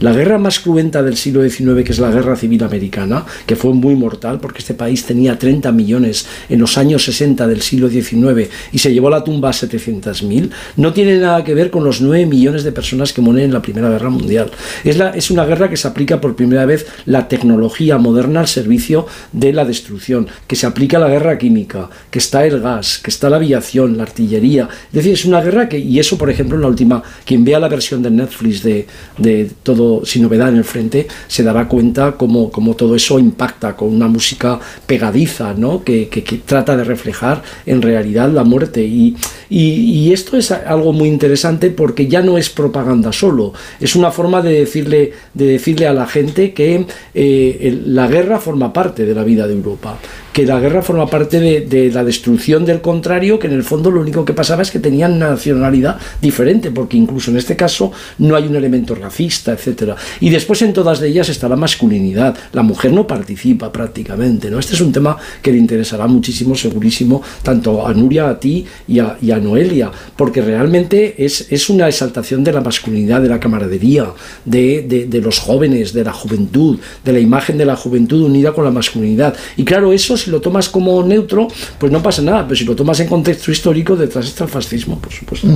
[0.00, 3.72] La guerra más cruenta del siglo XIX, que es la guerra civil americana, que fue
[3.72, 8.48] muy mortal, porque este país tenía 30 millones en los años 60 del siglo XIX
[8.72, 12.00] y se llevó a la tumba a 700.000, no tiene nada que ver con los
[12.00, 14.50] 9 millones de personas que mueren en la Primera Guerra Mundial.
[14.84, 18.48] Es, la, es una guerra que se aplica por primera vez la tecnología moderna al
[18.48, 23.10] servicio de la destrucción, que se aplica la guerra química, que está el gas, que
[23.10, 24.68] está la aviación, la artillería.
[24.88, 27.58] Es decir, es una guerra que, y eso, por ejemplo, en la última, quien vea
[27.58, 28.86] la versión de Netflix de,
[29.22, 33.76] de todo sin novedad en el frente, se dará cuenta cómo, cómo todo eso impacta
[33.76, 35.82] con una música pegadiza, ¿no?
[35.84, 38.82] que, que, que trata de reflejar en realidad la muerte.
[38.82, 39.16] Y,
[39.48, 44.10] y, y esto es algo muy interesante porque ya no es propaganda solo, es una
[44.10, 49.14] forma de decirle, de decirle a la gente que eh, la guerra forma parte de
[49.14, 49.98] la vida de Europa
[50.32, 54.00] que la guerra forma parte de, la destrucción del contrario, que en el fondo lo
[54.00, 58.44] único que pasaba es que tenían nacionalidad diferente, porque incluso en este caso no hay
[58.44, 59.96] un elemento racista, etcétera.
[60.20, 62.36] Y después en todas de ellas está la masculinidad.
[62.52, 64.58] La mujer no participa prácticamente, ¿no?
[64.58, 68.98] Este es un tema que le interesará muchísimo, segurísimo, tanto a Nuria, a ti y
[69.00, 74.12] a, Noelia, porque realmente es, es, una exaltación de la masculinidad, de la camaradería,
[74.44, 78.64] de, de los jóvenes, de la juventud, de la imagen de la juventud unida con
[78.64, 79.34] la masculinidad.
[79.56, 82.74] Y claro, eso si lo tomas como neutro, pues no pasa nada, pero si lo
[82.74, 85.48] tomas en contexto histórico, detrás está el fascismo, por supuesto.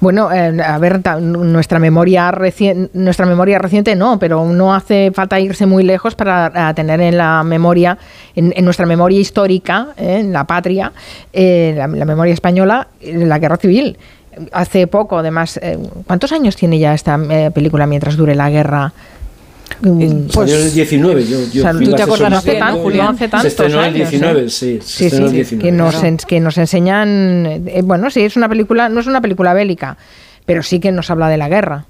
[0.00, 2.32] Bueno, eh, a ver, nuestra memoria,
[2.92, 7.42] nuestra memoria reciente no, pero no hace falta irse muy lejos para tener en la
[7.42, 7.98] memoria,
[8.34, 10.92] en, nuestra memoria histórica, eh, en la patria,
[11.32, 13.96] eh, la, memoria española, la guerra civil
[14.52, 15.60] hace poco, además,
[16.06, 17.20] ¿cuántos años tiene ya esta
[17.52, 18.94] película mientras dure la guerra?
[19.80, 21.26] Mm, pues, salió en el 19.
[21.26, 23.94] Yo, yo o ¿Tú te acuerdas hace, tan, Julio, hace tantos Se estrenó en el
[23.94, 24.50] 19, ¿eh?
[24.50, 24.78] sí.
[24.82, 27.62] sí, sí, el 19, que, nos, que nos enseñan...
[27.66, 29.96] Eh, bueno, sí, es una película, no es una película bélica,
[30.44, 31.86] pero sí que nos habla de la guerra.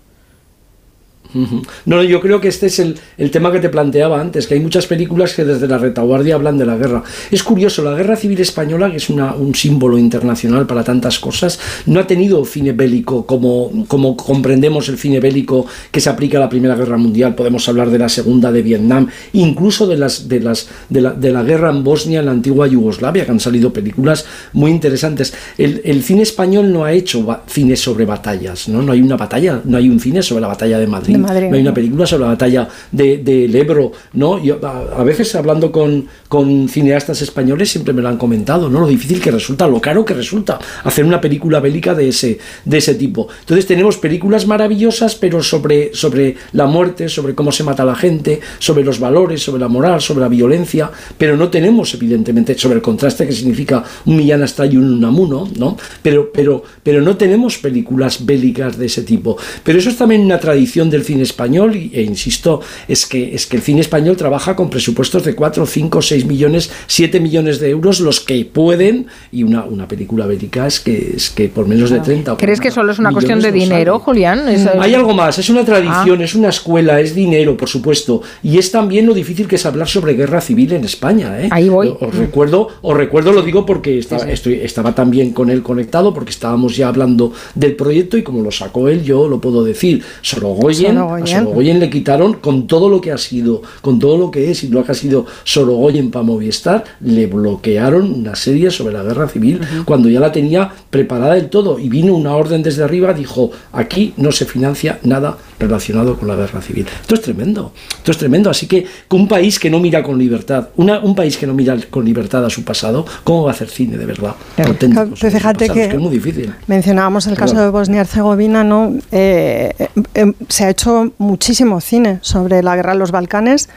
[1.87, 4.87] No, yo creo que este es el, tema que te planteaba antes, que hay muchas
[4.87, 7.03] películas que desde la retaguardia hablan de la guerra.
[7.31, 11.59] Es curioso, la guerra civil española, que es una, un símbolo internacional para tantas cosas,
[11.87, 16.41] no ha tenido cine bélico como, como comprendemos el cine bélico que se aplica a
[16.41, 17.35] la Primera Guerra Mundial.
[17.35, 21.33] Podemos hablar de la Segunda, de Vietnam, incluso de, las, de, las, de, la, de
[21.33, 25.35] la guerra en Bosnia, en la antigua Yugoslavia, que han salido películas muy interesantes.
[25.57, 28.83] El, el cine español no ha hecho cine sobre batallas, ¿no?
[28.83, 31.17] no hay una batalla, no hay un cine sobre la batalla de Madrid.
[31.51, 34.41] No hay una película sobre la batalla del de, Ebro, ¿no?
[34.63, 38.81] a, veces hablando con, con, cineastas españoles siempre me lo han comentado, ¿no?
[38.81, 42.79] Lo difícil que resulta, lo caro que resulta hacer una película bélica de ese, de
[42.79, 43.29] ese tipo.
[43.41, 47.95] Entonces tenemos películas maravillosas, pero sobre, sobre la muerte, sobre cómo se mata a la
[47.95, 52.77] gente, sobre los valores, sobre la moral, sobre la violencia, pero no tenemos, evidentemente, sobre
[52.77, 55.77] el contraste que significa un Millán Astray y un Unamuno, ¿no?
[56.03, 59.37] Pero, pero, pero no tenemos películas bélicas de ese tipo.
[59.63, 63.57] Pero eso es también una tradición del cine español, e insisto, es que, es que
[63.57, 68.01] el cine español trabaja con presupuestos de 4, 5, 6 millones, 7 millones de euros,
[68.01, 72.01] los que pueden, y una, una película bélica es que, es que por menos de
[72.01, 72.37] 30.
[72.37, 74.47] ¿Crees que solo es una cuestión de dinero, Julián?
[74.81, 76.25] Hay algo más, es una tradición, ah.
[76.25, 79.89] es una escuela, es dinero, por supuesto, y es también lo difícil que es hablar
[79.89, 81.41] sobre guerra civil en España.
[81.41, 81.49] ¿eh?
[81.51, 81.95] Ahí voy.
[82.01, 86.31] Os recuerdo, os recuerdo, lo digo porque estaba, Estoy, estaba también con él conectado, porque
[86.31, 90.03] estábamos ya hablando del proyecto y como lo sacó él, yo lo puedo decir.
[90.21, 94.51] Sorogoyen, a Sorogoyen le quitaron con todo lo que ha sido, con todo lo que
[94.51, 99.03] es y lo que ha sido Sorogoyen para Movistar, le bloquearon una serie sobre la
[99.03, 103.13] guerra civil cuando ya la tenía preparada del todo y vino una orden desde arriba,
[103.13, 106.87] dijo, aquí no se financia nada relacionado con la guerra civil.
[107.01, 108.51] Esto es tremendo, esto es tremendo.
[108.51, 111.77] Así que un país que no mira con libertad, una, un país que no mira
[111.91, 114.35] con libertad a su pasado, ¿cómo va a hacer cine de verdad?
[114.57, 116.53] fíjate que, es muy difícil.
[116.67, 118.95] Mencionábamos el caso de Bosnia-Herzegovina, ¿no?
[119.11, 123.69] Eh, eh, eh, se ha hecho muchísimo cine sobre la guerra en los Balcanes.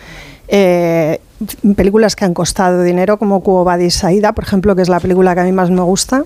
[1.75, 5.41] películas que han costado dinero, como Cuo Saida, por ejemplo, que es la película que
[5.41, 6.23] a mí más me gusta,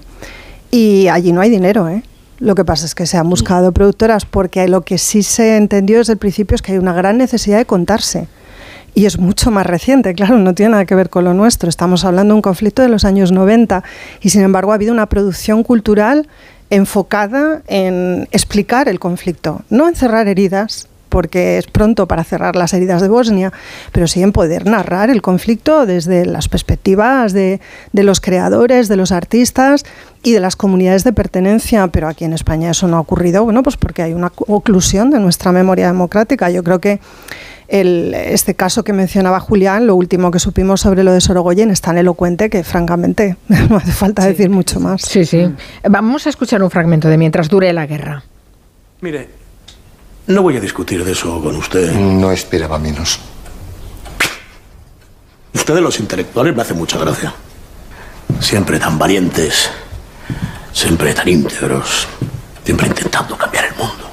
[0.71, 2.03] y allí no hay dinero, ¿eh?
[2.39, 5.97] Lo que pasa es que se han buscado productoras porque lo que sí se entendió
[5.97, 8.27] desde el principio es que hay una gran necesidad de contarse.
[8.95, 11.69] Y es mucho más reciente, claro, no tiene nada que ver con lo nuestro.
[11.69, 13.83] Estamos hablando de un conflicto de los años 90
[14.21, 16.27] y sin embargo ha habido una producción cultural
[16.69, 22.73] enfocada en explicar el conflicto, no en cerrar heridas, porque es pronto para cerrar las
[22.73, 23.51] heridas de Bosnia,
[23.91, 27.59] pero sí en poder narrar el conflicto desde las perspectivas de,
[27.91, 29.83] de, los creadores, de los artistas
[30.23, 31.87] y de las comunidades de pertenencia.
[31.87, 35.19] Pero aquí en España eso no ha ocurrido, bueno, pues porque hay una oclusión de
[35.19, 36.49] nuestra memoria democrática.
[36.49, 36.99] Yo creo que
[37.69, 41.81] el, este caso que mencionaba Julián, lo último que supimos sobre lo de Sorogoyen es
[41.81, 43.37] tan elocuente que francamente
[43.69, 45.03] no hace falta decir mucho más.
[45.03, 45.51] Sí, sí.
[45.87, 48.23] Vamos a escuchar un fragmento de Mientras dure la guerra.
[49.01, 49.29] Mire,
[50.29, 51.91] no voy a discutir de eso con usted.
[51.91, 53.19] No esperaba menos.
[55.53, 57.33] Usted de los intelectuales me hace mucha gracia.
[58.39, 59.71] Siempre tan valientes,
[60.71, 62.07] siempre tan íntegros,
[62.63, 64.07] siempre intentando cambiar el mundo.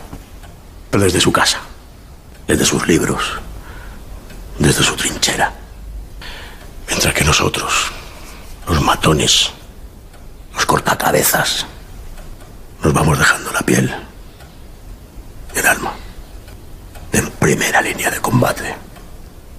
[0.91, 1.61] Pero desde su casa,
[2.49, 3.23] desde sus libros,
[4.59, 5.53] desde su trinchera.
[6.89, 7.93] Mientras que nosotros,
[8.67, 9.51] los matones,
[10.55, 11.67] los cortacabezas,
[12.83, 13.95] nos vamos dejando la piel
[15.55, 15.93] y el alma
[17.17, 18.75] en primera línea de combate.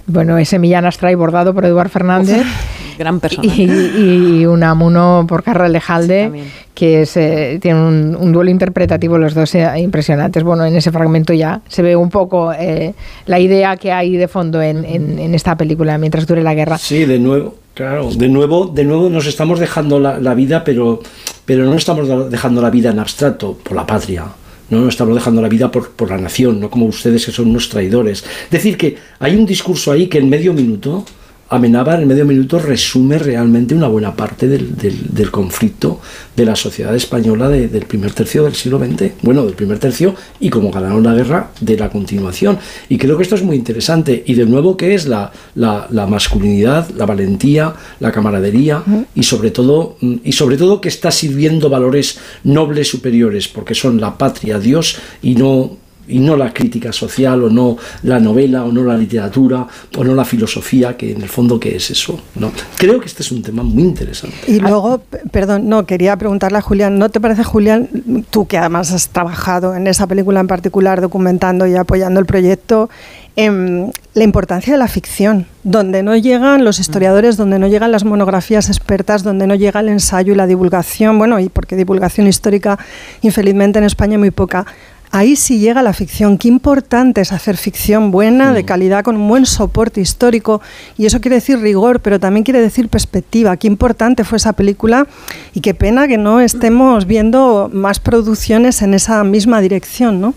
[0.06, 2.42] Bueno, ese Millán Astray bordado por Eduard Fernández.
[2.98, 3.54] gran persona.
[3.54, 6.32] Y, un Amuno por Carra Lejalde,
[6.74, 10.42] que es, eh, tiene un, duelo interpretativo, los dos eh, impresionantes.
[10.42, 12.94] Bueno, en ese fragmento ya se ve un poco eh,
[13.26, 16.78] la idea que hay de fondo en, esta película, mientras dure la guerra.
[16.78, 17.54] Sí, de nuevo.
[17.74, 21.00] Claro, de nuevo, de nuevo nos estamos dejando la, la vida, pero,
[21.44, 24.24] pero no estamos dejando la vida en abstracto por la patria
[24.70, 27.68] no estamos dejando la vida por, por, la nación, no como ustedes que son unos
[27.68, 28.24] traidores.
[28.44, 31.04] Es decir, que hay un discurso ahí que en medio minuto
[31.50, 35.98] Amenábar en medio minuto resume realmente una buena parte del, del, conflicto
[36.36, 40.50] de la sociedad española del primer tercio del siglo XX, bueno, del primer tercio y
[40.50, 42.58] como ganaron la guerra de la continuación.
[42.90, 44.22] Y creo que esto es muy interesante.
[44.26, 48.82] Y de nuevo, ¿qué es la, la, la masculinidad, la valentía, la camaradería
[49.14, 54.18] y sobre, todo, y sobre todo que está sirviendo valores nobles superiores, porque son la
[54.18, 58.82] patria, Dios y no y no la crítica social o no la novela o no
[58.82, 62.20] la literatura o no la filosofía, que en el fondo qué es eso.
[62.34, 62.50] ¿no?
[62.76, 64.36] Creo que este es un tema muy interesante.
[64.46, 67.88] Y luego, perdón, no, quería preguntarle a Julián, ¿no te parece, Julián,
[68.30, 72.88] tú que además has trabajado en esa película en particular, documentando y apoyando el proyecto,
[73.36, 78.04] em, la importancia de la ficción, donde no llegan los historiadores, donde no llegan las
[78.04, 82.78] monografías expertas, donde no llega el ensayo y la divulgación, bueno, y porque divulgación histórica,
[83.22, 84.66] infelizmente en España muy poca
[85.10, 86.38] ahí sí llega la ficción.
[86.38, 88.66] Qué importante es hacer ficción buena, de mm.
[88.66, 90.60] calidad, con un buen soporte histórico.
[90.96, 93.56] Y eso quiere decir rigor, pero también quiere decir perspectiva.
[93.56, 95.06] Qué importante fue esa película
[95.54, 100.34] y qué pena que no estemos viendo más producciones en esa misma dirección, ¿no?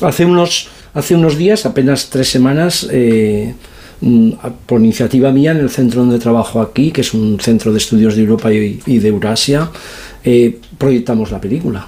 [0.00, 3.54] Hace unos, hace unos días, apenas tres semanas, eh,
[4.00, 4.30] mm,
[4.66, 8.16] por iniciativa mía en el centro donde trabajo aquí, que es un centro de estudios
[8.16, 9.70] de Europa y, de Eurasia,
[10.24, 11.86] eh, proyectamos la película.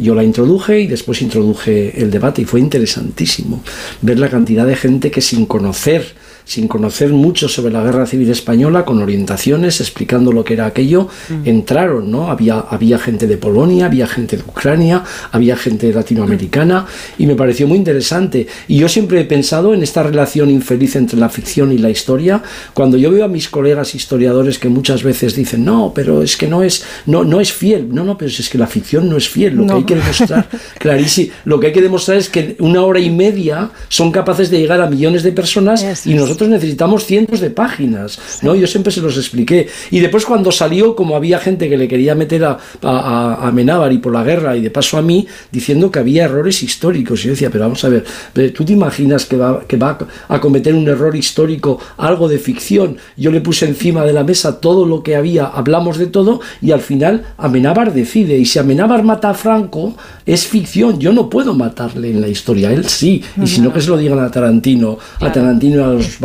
[0.00, 3.62] Yo la introduje y después introduje el debate y fue interesantísimo
[4.02, 6.14] ver la cantidad de gente que sin conocer
[6.46, 11.08] sin conocer mucho sobre la guerra civil española, con orientaciones, explicando lo que era aquello,
[11.28, 11.40] mm.
[11.44, 12.30] entraron, ¿no?
[12.30, 15.02] Había, había gente de Polonia, había gente de Ucrania,
[15.32, 16.86] había gente latinoamericana,
[17.18, 18.46] y me pareció muy interesante.
[18.68, 22.40] Y yo siempre he pensado en esta relación infeliz entre la ficción y la historia,
[22.72, 26.46] cuando yo veo a mis colegas historiadores que muchas veces dicen, no, pero es que
[26.46, 29.28] no es, no, no es fiel, no, no, pero es que la ficción no es
[29.28, 32.84] fiel, lo que hay que demostrar, clarísimo, lo que hay que demostrar es que una
[32.84, 37.06] hora y media son capaces de llegar a millones de personas y nosotros nosotros necesitamos
[37.06, 38.54] cientos de páginas, ¿no?
[38.54, 39.68] Yo siempre se los expliqué.
[39.90, 43.98] Y después cuando salió, como había gente que le quería meter a, a, Menábar y
[43.98, 47.20] por la guerra y de paso a mí, diciendo que había errores históricos.
[47.20, 48.04] Y yo decía, pero vamos a ver,
[48.52, 49.96] ¿tú te imaginas que va, que va
[50.28, 52.98] a cometer un error histórico, algo de ficción?
[53.16, 56.72] Yo le puse encima de la mesa todo lo que había, hablamos de todo y
[56.72, 58.36] al final Amenábar decide.
[58.36, 59.94] Y si Amenábar mata a Franco,
[60.26, 60.98] es ficción.
[60.98, 63.22] Yo no puedo matarle en la historia, él sí.
[63.42, 66.20] Y si no, que se lo digan a Tarantino, a Tarantino a los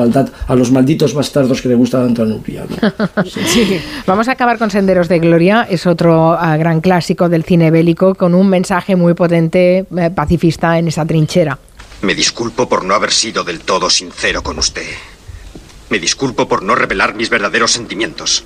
[0.48, 2.66] a los malditos bastardos que le gusta tanto a Nuria.
[4.08, 8.16] Vamos a acabar con Senderos de Gloria, es otro ah, gran clásico del cine bélico
[8.16, 11.58] con un mensaje muy potente eh, pacifista en esa trinchera.
[12.02, 14.88] Me disculpo por no haber sido del todo sincero con usted.
[15.90, 18.44] Me disculpo por no revelar mis verdaderos sentimientos.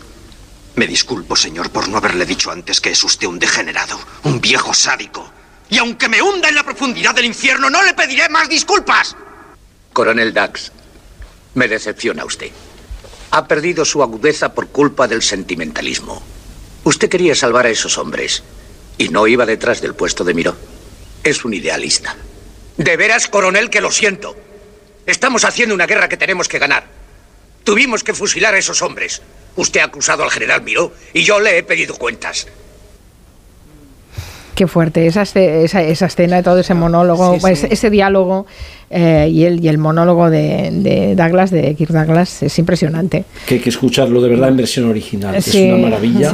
[0.75, 4.73] Me disculpo, señor, por no haberle dicho antes que es usted un degenerado, un viejo
[4.73, 5.31] sádico.
[5.69, 9.15] Y aunque me hunda en la profundidad del infierno, no le pediré más disculpas.
[9.93, 10.71] Coronel Dax,
[11.55, 12.51] me decepciona usted.
[13.31, 16.21] Ha perdido su agudeza por culpa del sentimentalismo.
[16.83, 18.43] Usted quería salvar a esos hombres
[18.97, 20.55] y no iba detrás del puesto de Miró.
[21.23, 22.15] Es un idealista.
[22.77, 24.35] De veras, coronel, que lo siento.
[25.05, 26.85] Estamos haciendo una guerra que tenemos que ganar.
[27.63, 29.21] Tuvimos que fusilar a esos hombres.
[29.55, 32.47] Usted ha acusado al general Miró y yo le he pedido cuentas.
[34.53, 38.45] Qué fuerte, esa, esa, esa escena, todo ese monólogo, ese diálogo
[38.89, 43.25] eh, y, el, y el monólogo de, Douglas, de Kirk Douglas, es impresionante.
[43.47, 46.31] Que hay que escucharlo de verdad en versión original, es una maravilla.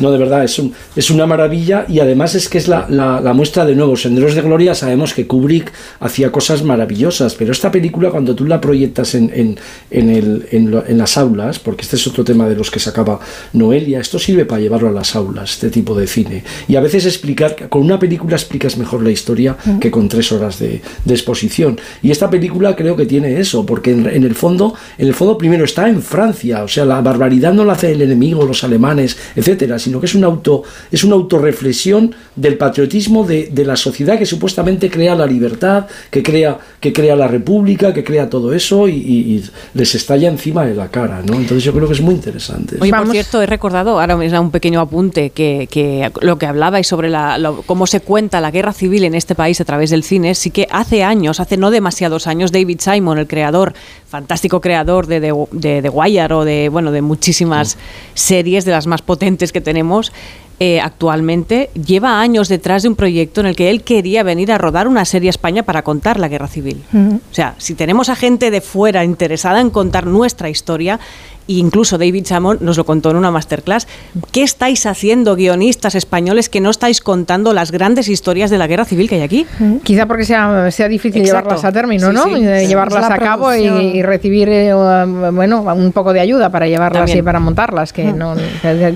[0.00, 3.32] No, de verdad, es, un, es una maravilla y además es que es la, la,
[3.32, 3.96] muestra de nuevo.
[3.96, 8.60] Senderos de Gloria sabemos que Kubrick hacía cosas maravillosas, pero esta película cuando tú la
[8.60, 9.58] proyectas en, en,
[9.90, 13.20] en, el, en, las aulas, porque este es otro tema de los que sacaba
[13.52, 16.44] Noelia, esto sirve para llevarlo a las aulas, este tipo de cine.
[16.68, 20.58] Y a veces explicar, con una película explicas mejor la historia que con tres horas
[20.58, 21.78] de, de exposición.
[22.02, 25.64] Y esta película creo que tiene eso, porque en, el fondo, en el fondo primero
[25.64, 29.78] está en Francia, o sea, la barbaridad no la hace el enemigo, los alemanes, etcétera,
[29.78, 34.26] sino que es un auto, es una autorreflexión del patriotismo de, de la sociedad que
[34.26, 39.42] supuestamente crea la libertad, que crea, que crea la república, que crea todo eso y,
[39.74, 41.34] les estalla encima de la cara, ¿no?
[41.34, 42.76] Entonces yo creo que es muy interesante.
[42.80, 46.46] Oye, por cierto, he recordado, ahora me da un pequeño apunte, que, que lo que
[46.46, 50.02] hablabais sobre la, cómo se cuenta la guerra civil en este país a través del
[50.02, 53.74] cine, sí que hace años, hace no demasiados años, David Simon, el creador,
[54.08, 57.76] fantástico creador de, de, The Wire o de, bueno, de muchísimas
[58.14, 60.12] series, de las más potentes que tenemos,
[60.60, 64.58] eh, actualmente lleva años detrás de un proyecto en el que él quería venir a
[64.58, 66.84] rodar una serie a España para contar la guerra civil.
[66.94, 71.00] O sea, si tenemos a gente de fuera interesada en contar nuestra historia,
[71.46, 73.86] incluso David Chamon nos lo contó en una masterclass.
[74.32, 78.84] ¿Qué estáis haciendo, guionistas españoles, que no estáis contando las grandes historias de la guerra
[78.84, 79.46] civil que hay aquí?
[79.82, 82.26] Quizá porque sea, sea difícil llevarlas a término, ¿no?
[82.36, 87.40] llevarlas a cabo y, recibir eh, bueno, un poco de ayuda para llevarlas y para
[87.40, 88.34] montarlas, que, no,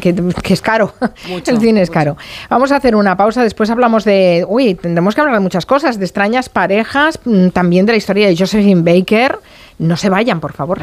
[0.00, 0.94] que, es caro.
[1.47, 2.16] El cine es caro.
[2.50, 4.44] Vamos a hacer una pausa, después hablamos de.
[4.49, 8.28] Uy, tendremos que hablar de muchas cosas, de extrañas parejas, mm, también de la historia
[8.28, 9.39] de Josephine Baker.
[9.78, 10.81] No se vayan, por favor.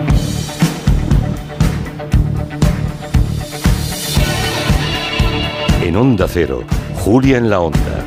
[5.93, 6.63] En Onda Cero,
[6.95, 8.03] Julia en la Onda.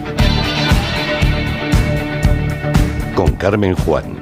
[3.14, 4.18] Con Carmen Juan.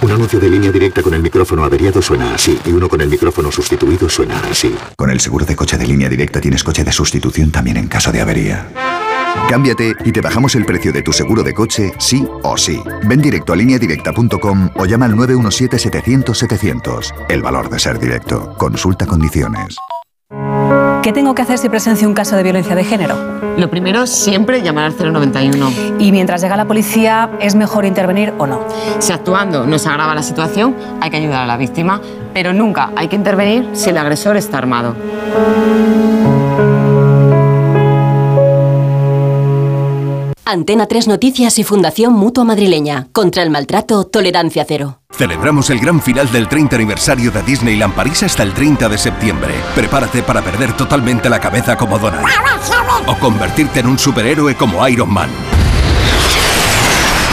[0.00, 3.10] Un anuncio de línea directa con el micrófono averiado suena así y uno con el
[3.10, 4.74] micrófono sustituido suena así.
[4.96, 8.10] Con el seguro de coche de línea directa tienes coche de sustitución también en caso
[8.10, 9.03] de avería.
[9.48, 12.82] Cámbiate y te bajamos el precio de tu seguro de coche, sí o sí.
[13.06, 17.12] Ven directo a lineadirecta.com o llama al 917-700-700.
[17.28, 18.54] El valor de ser directo.
[18.56, 19.76] Consulta condiciones.
[21.04, 23.14] ¿Qué tengo que hacer si presencio un caso de violencia de género?
[23.58, 25.70] Lo primero, siempre llamar al 091.
[25.98, 28.66] ¿Y mientras llega la policía, es mejor intervenir o no?
[29.00, 32.00] Si actuando no se agrava la situación, hay que ayudar a la víctima,
[32.32, 34.96] pero nunca hay que intervenir si el agresor está armado.
[40.46, 43.08] Antena 3 Noticias y Fundación Mutua Madrileña.
[43.12, 45.00] Contra el maltrato, tolerancia cero.
[45.10, 49.54] Celebramos el gran final del 30 aniversario de Disneyland París hasta el 30 de septiembre.
[49.74, 52.26] Prepárate para perder totalmente la cabeza como Donald.
[53.06, 55.30] O convertirte en un superhéroe como Iron Man.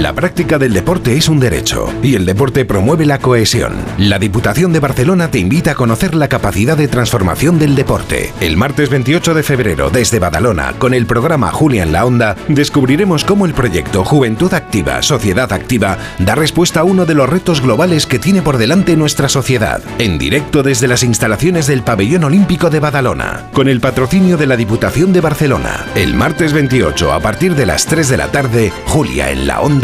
[0.00, 3.74] La práctica del deporte es un derecho y el deporte promueve la cohesión.
[3.96, 8.32] La Diputación de Barcelona te invita a conocer la capacidad de transformación del deporte.
[8.40, 13.22] El martes 28 de febrero, desde Badalona, con el programa Julia en la Onda, descubriremos
[13.22, 18.06] cómo el proyecto Juventud Activa, Sociedad Activa, da respuesta a uno de los retos globales
[18.06, 19.80] que tiene por delante nuestra sociedad.
[19.98, 24.56] En directo desde las instalaciones del Pabellón Olímpico de Badalona, con el patrocinio de la
[24.56, 25.86] Diputación de Barcelona.
[25.94, 29.83] El martes 28, a partir de las 3 de la tarde, Julia en la Onda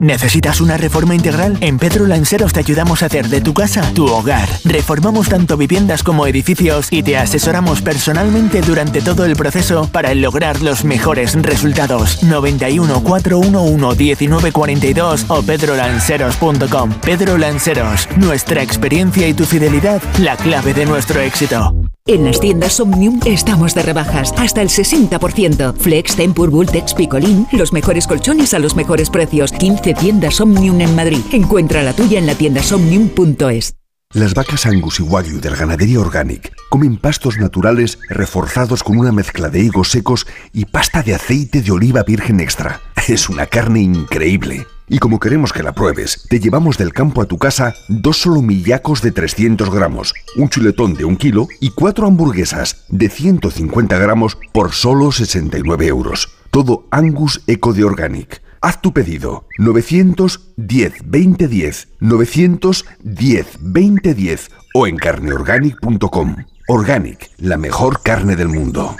[0.00, 1.58] ¿Necesitas una reforma integral?
[1.60, 4.48] En Pedro Lanceros te ayudamos a hacer de tu casa tu hogar.
[4.64, 10.62] Reformamos tanto viviendas como edificios y te asesoramos personalmente durante todo el proceso para lograr
[10.62, 12.22] los mejores resultados.
[12.22, 16.94] 91 411 1942 o pedrolanceros.com.
[17.02, 21.74] Pedro Lanceros, nuestra experiencia y tu fidelidad, la clave de nuestro éxito.
[22.06, 25.74] En las tiendas Omnium estamos de rebajas, hasta el 60%.
[25.76, 29.52] Flex, Tempur, Bultex, Picolín, los mejores colchones a los mejores precios.
[29.52, 31.20] 15 tiendas Omnium en Madrid.
[31.32, 33.74] Encuentra la tuya en la tienda somnium.es.
[34.12, 39.50] Las vacas Angus y Wagyu del Ganadería Organic comen pastos naturales reforzados con una mezcla
[39.50, 42.80] de higos secos y pasta de aceite de oliva virgen extra.
[43.08, 44.66] Es una carne increíble.
[44.88, 49.00] Y como queremos que la pruebes, te llevamos del campo a tu casa dos solomillacos
[49.00, 54.72] de 300 gramos, un chuletón de un kilo y cuatro hamburguesas de 150 gramos por
[54.72, 56.30] solo 69 euros.
[56.50, 66.36] Todo Angus Eco de Organic Haz tu pedido 910 2010 910 2010 o en carneorganic.com.
[66.68, 68.96] Organic, la mejor carne del mundo.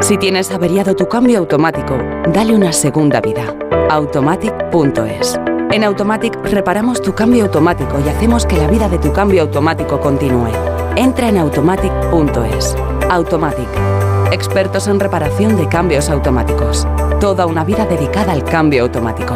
[0.00, 1.96] Si tienes averiado tu cambio automático,
[2.34, 3.56] dale una segunda vida.
[3.88, 5.38] Automatic.es.
[5.70, 10.00] En Automatic reparamos tu cambio automático y hacemos que la vida de tu cambio automático
[10.00, 10.50] continúe.
[10.96, 12.74] Entra en automatic.es.
[13.08, 13.91] Automatic.
[14.32, 16.86] Expertos en reparación de cambios automáticos.
[17.20, 19.34] Toda una vida dedicada al cambio automático.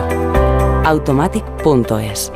[0.86, 2.32] Automatic.es.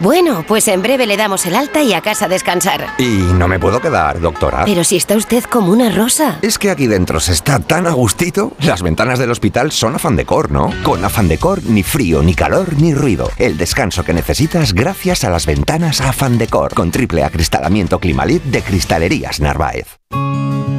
[0.00, 2.86] Bueno, pues en breve le damos el alta y a casa a descansar.
[2.98, 4.64] Y no me puedo quedar, doctora.
[4.64, 6.38] Pero si está usted como una rosa.
[6.40, 8.52] Es que aquí dentro se está tan a gustito.
[8.60, 10.70] Las ventanas del hospital son afán decor, ¿no?
[10.84, 13.30] Con afán decor, ni frío, ni calor, ni ruido.
[13.36, 16.72] El descanso que necesitas gracias a las ventanas afán decor.
[16.72, 19.98] Con triple acristalamiento Climalit de Cristalerías Narváez.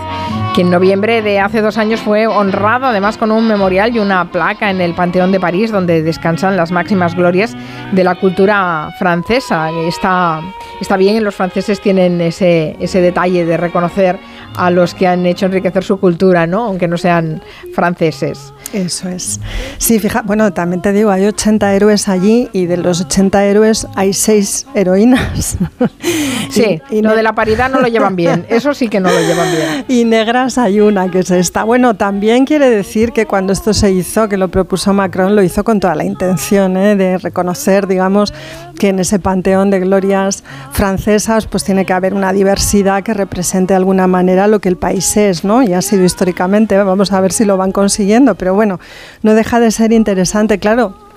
[0.52, 4.32] que en noviembre de hace dos años fue honrada además con un memorial y una
[4.32, 7.56] placa en el Panteón de París donde descansan las máximas glorias
[7.92, 9.70] de la cultura francesa.
[9.86, 10.40] Está,
[10.80, 14.18] está bien, los franceses tienen ese, ese detalle de reconocer
[14.56, 16.64] a los que han hecho enriquecer su cultura, ¿no?
[16.64, 17.40] aunque no sean
[17.76, 18.52] franceses.
[18.72, 19.40] Eso es.
[19.78, 23.86] Sí, fija, bueno, también te digo, hay 80 héroes allí y de los 80 héroes
[23.94, 25.56] hay 6 heroínas.
[26.50, 29.20] Sí, y, lo de la paridad no lo llevan bien, eso sí que no lo
[29.20, 29.84] llevan bien.
[29.88, 31.62] Y negras hay una, que es esta.
[31.62, 35.62] Bueno, también quiere decir que cuando esto se hizo, que lo propuso Macron, lo hizo
[35.62, 36.96] con toda la intención ¿eh?
[36.96, 38.32] de reconocer, digamos,
[38.78, 43.74] que en ese panteón de glorias francesas, pues tiene que haber una diversidad que represente
[43.74, 45.62] de alguna manera lo que el país es, ¿no?
[45.62, 48.80] Y ha sido históricamente, vamos a ver si lo van consiguiendo, pero bueno,
[49.22, 51.07] no deja de ser interesante, claro.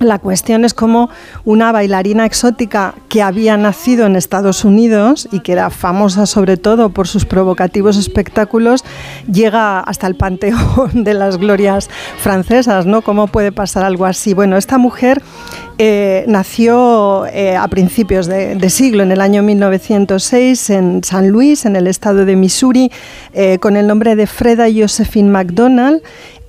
[0.00, 1.10] La cuestión es cómo
[1.44, 6.88] una bailarina exótica que había nacido en Estados Unidos y que era famosa sobre todo
[6.88, 8.82] por sus provocativos espectáculos
[9.30, 13.02] llega hasta el panteón de las glorias francesas, ¿no?
[13.02, 14.32] ¿Cómo puede pasar algo así?
[14.32, 15.20] Bueno, esta mujer
[15.82, 21.74] eh, nació eh, a principios de, siglo, en el año 1906, en San Luis, en
[21.74, 22.90] el estado de Missouri,
[23.32, 26.02] eh, con el nombre de Freda Josephine McDonald.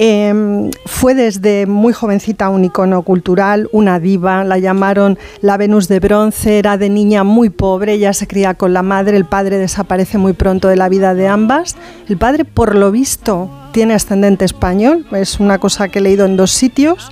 [0.03, 5.99] Eh, fue desde muy jovencita un icono cultural, una diva, la llamaron la Venus de
[5.99, 10.17] bronce, era de niña muy pobre, ella se cría con la madre, el padre desaparece
[10.17, 11.75] muy pronto de la vida de ambas.
[12.09, 16.37] El padre, por lo visto, tiene ascendente español, es una cosa que he leído en
[16.37, 17.11] dos sitios,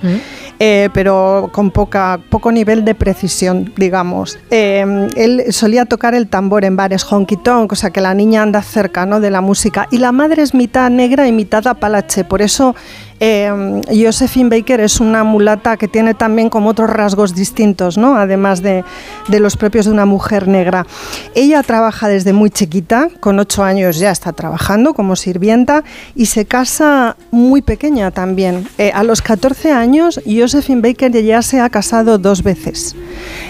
[0.58, 4.38] eh, pero con poca, poco nivel de precisión, digamos.
[4.50, 8.42] Eh, él solía tocar el tambor en bares honky tonk, o sea que la niña
[8.42, 9.20] anda cerca ¿no?
[9.20, 12.74] de la música, y la madre es mitad negra y mitad apalache, por eso
[13.20, 18.16] eh, Josephine Baker es una mulata que tiene también como otros rasgos distintos, ¿no?
[18.16, 18.84] además de,
[19.28, 20.86] de, los propios de una mujer negra.
[21.34, 25.84] Ella trabaja desde muy chiquita, con ocho años ya está trabajando como sirvienta
[26.14, 28.66] y se casa muy pequeña también.
[28.78, 32.96] Eh, a los 14 años Josephine Baker ya se ha casado dos veces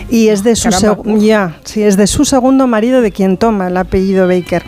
[0.09, 0.69] y es de su,
[1.19, 4.65] ya, sí, es de su segundo marido de quien toma el apellido Baker.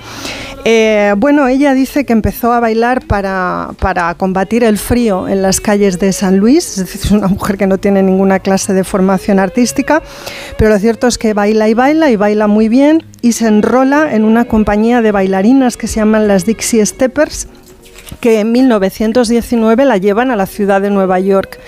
[0.65, 5.61] Eh, bueno, ella dice que empezó a bailar para, para, combatir el frío en las
[5.61, 8.85] calles de San Luis, es decir, es una mujer que no tiene ninguna clase de
[8.85, 10.03] formación artística,
[10.59, 14.15] pero lo cierto es que baila y baila y baila muy bien y se enrola
[14.15, 17.49] en una compañía de bailarinas que se llaman las Dixie Steppers,
[18.21, 21.59] que en 1919 la llevan a la ciudad de Nueva York.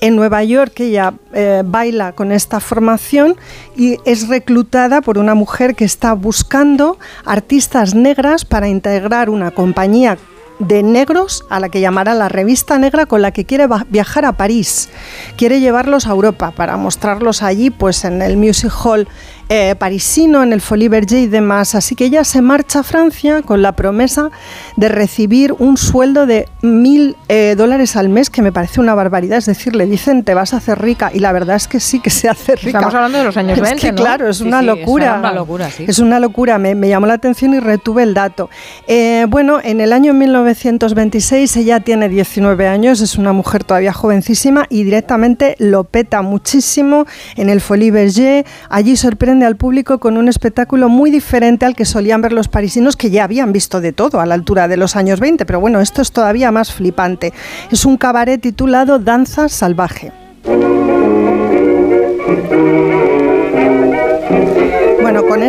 [0.00, 3.36] En Nueva York ella eh, baila con esta formación
[3.76, 10.16] y es reclutada por una mujer que está buscando artistas negras para integrar una compañía
[10.58, 14.36] de negros a la que llamará la revista negra con la que quiere viajar a
[14.36, 14.88] París.
[15.36, 19.08] Quiere llevarlos a Europa para mostrarlos allí pues en el Music Hall
[19.50, 21.74] eh, parisino en el Folie Berger y demás.
[21.74, 24.30] Así que ella se marcha a Francia con la promesa
[24.76, 29.38] de recibir un sueldo de mil eh, dólares al mes, que me parece una barbaridad.
[29.38, 31.98] Es decir, le dicen te vas a hacer rica y la verdad es que sí
[31.98, 32.78] que se hace rica.
[32.78, 33.96] Estamos hablando de los años 20, ¿no?
[33.96, 35.14] Claro, es una locura.
[35.14, 35.84] Es una locura, sí.
[35.88, 36.58] Es una locura.
[36.58, 38.50] Me, me llamó la atención y retuve el dato.
[38.86, 44.66] Eh, bueno, en el año 1926 ella tiene 19 años, es una mujer todavía jovencísima
[44.68, 48.46] y directamente lo peta muchísimo en el Folie Berger.
[48.68, 52.96] Allí sorprende al público con un espectáculo muy diferente al que solían ver los parisinos
[52.96, 55.80] que ya habían visto de todo a la altura de los años 20, pero bueno,
[55.80, 57.32] esto es todavía más flipante.
[57.70, 60.12] Es un cabaret titulado Danza Salvaje.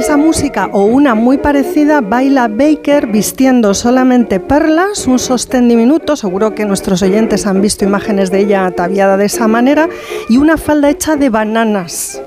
[0.01, 6.55] Esa música o una muy parecida baila Baker vistiendo solamente perlas, un sostén diminuto, seguro
[6.55, 9.89] que nuestros oyentes han visto imágenes de ella ataviada de esa manera,
[10.27, 12.19] y una falda hecha de bananas.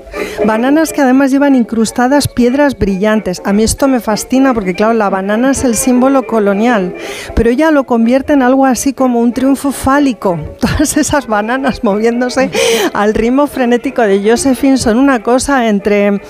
[0.45, 3.41] Bananas que además llevan incrustadas piedras brillantes.
[3.43, 6.95] A mí esto me fascina porque claro, la banana es el símbolo colonial,
[7.35, 10.39] pero ella lo convierte en algo así como un triunfo fálico.
[10.61, 12.49] Todas esas bananas moviéndose
[12.93, 16.21] al ritmo frenético de Josephine son una cosa entre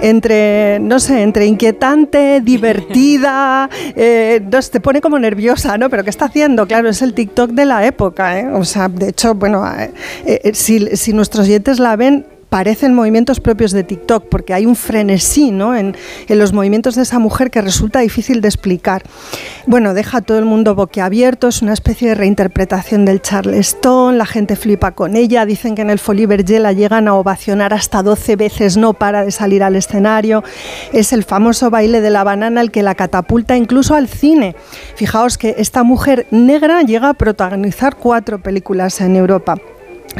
[0.00, 4.40] entre, no sé, entre inquietante, divertida, eh,
[4.70, 5.90] te pone como nerviosa, ¿no?
[5.90, 6.66] Pero ¿qué está haciendo?
[6.66, 8.48] Claro, es el TikTok de la época, ¿eh?
[8.48, 9.90] O sea, de hecho, bueno, eh,
[10.26, 14.76] eh, si, si nuestros oyentes la ven, parecen movimientos propios de TikTok, porque hay un
[14.76, 15.74] frenesí ¿no?
[15.74, 15.96] en,
[16.28, 19.02] en, los movimientos de esa mujer que resulta difícil de explicar.
[19.66, 24.24] Bueno, deja a todo el mundo boquiabierto, es una especie de reinterpretación del Charleston, la
[24.24, 28.04] gente flipa con ella, dicen que en el Folie Berger la llegan a ovacionar hasta
[28.04, 30.44] 12 veces, no para de salir al escenario.
[30.92, 34.54] Es el famoso baile de la banana el que la catapulta incluso al cine.
[34.94, 39.56] Fijaos que esta mujer negra llega a protagonizar cuatro películas en Europa.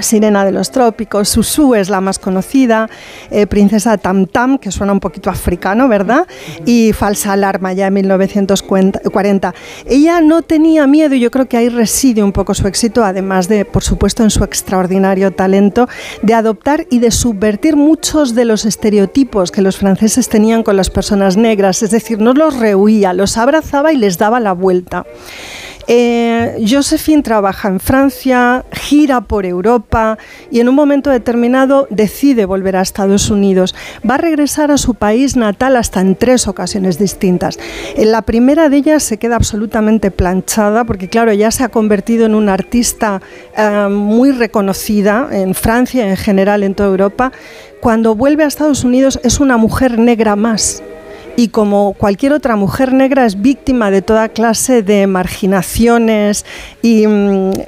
[0.00, 2.88] Sirena de los Trópicos, Susu es la más conocida,
[3.30, 6.26] eh, Princesa Tam Tam, que suena un poquito africano, ¿verdad?
[6.66, 9.54] Y Falsa Alarma ya en 1940.
[9.86, 13.48] Ella no tenía miedo y yo creo que ahí reside un poco su éxito, además
[13.48, 15.88] de, por supuesto, en su extraordinario talento
[16.22, 20.90] de adoptar y de subvertir muchos de los estereotipos que los franceses tenían con las
[20.90, 25.04] personas negras, es decir, no los rehuía, los abrazaba y les daba la vuelta.
[25.86, 30.18] Eh, Josephine trabaja en Francia, gira por Europa
[30.50, 33.74] y en un momento determinado decide volver a Estados Unidos.
[34.08, 37.58] Va a regresar a su país natal hasta en tres ocasiones distintas.
[37.96, 42.26] En la primera de ellas se queda absolutamente planchada porque, claro, ya se ha convertido
[42.26, 43.20] en una artista
[43.56, 47.32] eh, muy reconocida en Francia y en general en toda Europa.
[47.80, 50.82] Cuando vuelve a Estados Unidos es una mujer negra más
[51.36, 56.44] y como cualquier otra mujer negra es víctima de toda clase de marginaciones
[56.82, 57.04] y,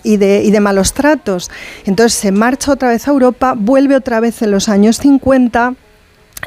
[0.02, 1.50] y, de, y, de, malos tratos.
[1.84, 5.74] Entonces se marcha otra vez a Europa, vuelve otra vez en los años 50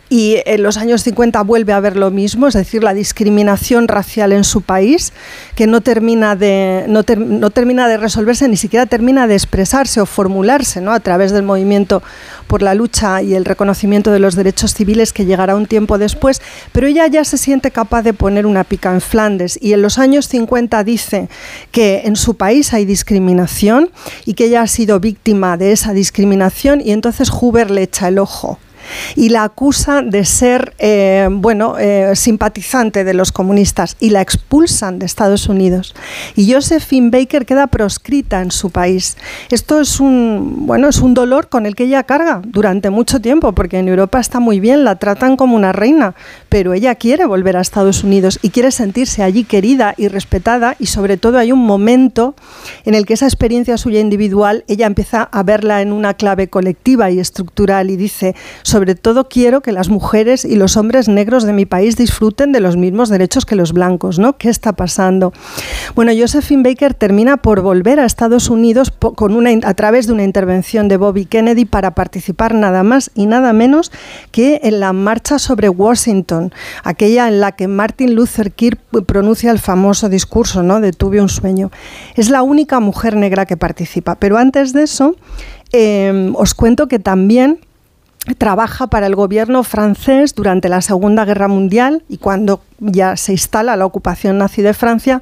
[0.10, 4.32] y en los años 50 vuelve a haber lo mismo, es decir, la discriminación racial
[4.32, 5.14] en su país,
[5.54, 7.04] que no termina de, no
[7.52, 10.94] termina de resolverse, ni siquiera termina de expresarse o formularse ¿no?
[10.94, 12.02] a través del movimiento
[12.48, 16.42] por la lucha y el reconocimiento de los derechos civiles que llegará un tiempo después,
[16.72, 20.00] pero ella ya se siente capaz de poner una pica en Flandes y en los
[20.00, 21.30] años 50 dice
[21.72, 23.92] que en su país hay discriminación
[24.26, 28.18] y que ella ha sido víctima de esa discriminación y entonces Huber le echa el
[28.18, 28.58] ojo
[29.16, 35.00] y la acusa de ser, eh, bueno, eh, simpatizante de los comunistas y la expulsan
[35.00, 35.96] de Estados Unidos.
[36.36, 39.18] Y Josephine Baker queda proscrita en su país.
[39.50, 43.54] Esto es un, bueno, es un dolor con el que ella carga durante mucho tiempo,
[43.54, 46.16] porque en Europa está muy bien, la tratan como una reina,
[46.50, 50.88] pero ella quiere volver a Estados Unidos y quiere sentirse allí querida y respetada y
[50.88, 52.36] sobre todo hay un momento
[52.86, 57.12] en el que esa experiencia suya individual, ella empieza a verla en una clave colectiva
[57.12, 61.54] y estructural y dice, sobre todo quiero que las mujeres y los hombres negros de
[61.54, 64.38] mi país disfruten de los mismos derechos que los blancos, ¿no?
[64.38, 65.34] ¿Qué está pasando?
[65.96, 70.24] Bueno, Josephine Baker termina por volver a Estados Unidos con una, a través de una
[70.24, 73.92] intervención de Bobby Kennedy para participar nada más y nada menos
[74.32, 76.52] que en la marcha sobre Washington
[76.84, 78.74] aquella en la que Martin Luther King
[79.06, 80.80] pronuncia el famoso discurso ¿no?
[80.80, 81.72] de Tuve un sueño.
[82.16, 84.16] Es la única mujer negra que participa.
[84.16, 85.16] Pero antes de eso,
[85.72, 87.60] eh, os cuento que también
[88.38, 93.76] trabaja para el gobierno francés durante la Segunda Guerra Mundial y cuando ya se instala
[93.76, 95.22] la ocupación nazi de Francia,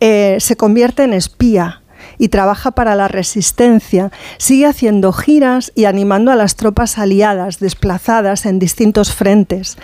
[0.00, 1.82] eh, se convierte en espía
[2.16, 8.46] y trabaja para la resistencia, sigue haciendo giras y animando a las tropas aliadas desplazadas
[8.46, 9.78] en distintos frentes.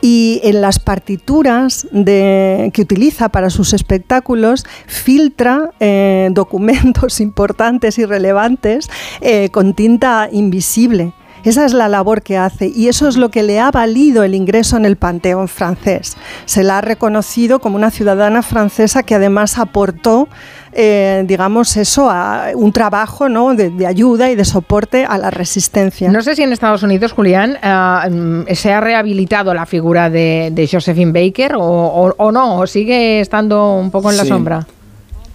[0.00, 8.88] Y en las partituras que utiliza para sus espectáculos filtra eh, documentos importantes y relevantes
[9.20, 11.12] eh, con tinta invisible
[11.48, 14.34] Esa es la labor que hace y eso es lo que le ha valido el
[14.34, 16.14] ingreso en el Panteón francés.
[16.44, 20.28] Se la ha reconocido como una ciudadana francesa que además aportó
[20.72, 23.54] eh, digamos, eso, a un trabajo ¿no?
[23.54, 26.10] de, ayuda y de soporte a la resistencia.
[26.10, 31.12] No sé si en Estados Unidos, Julián, eh, se ha rehabilitado la figura de, Josephine
[31.12, 34.66] Baker o, no, o sigue estando un poco en la sombra.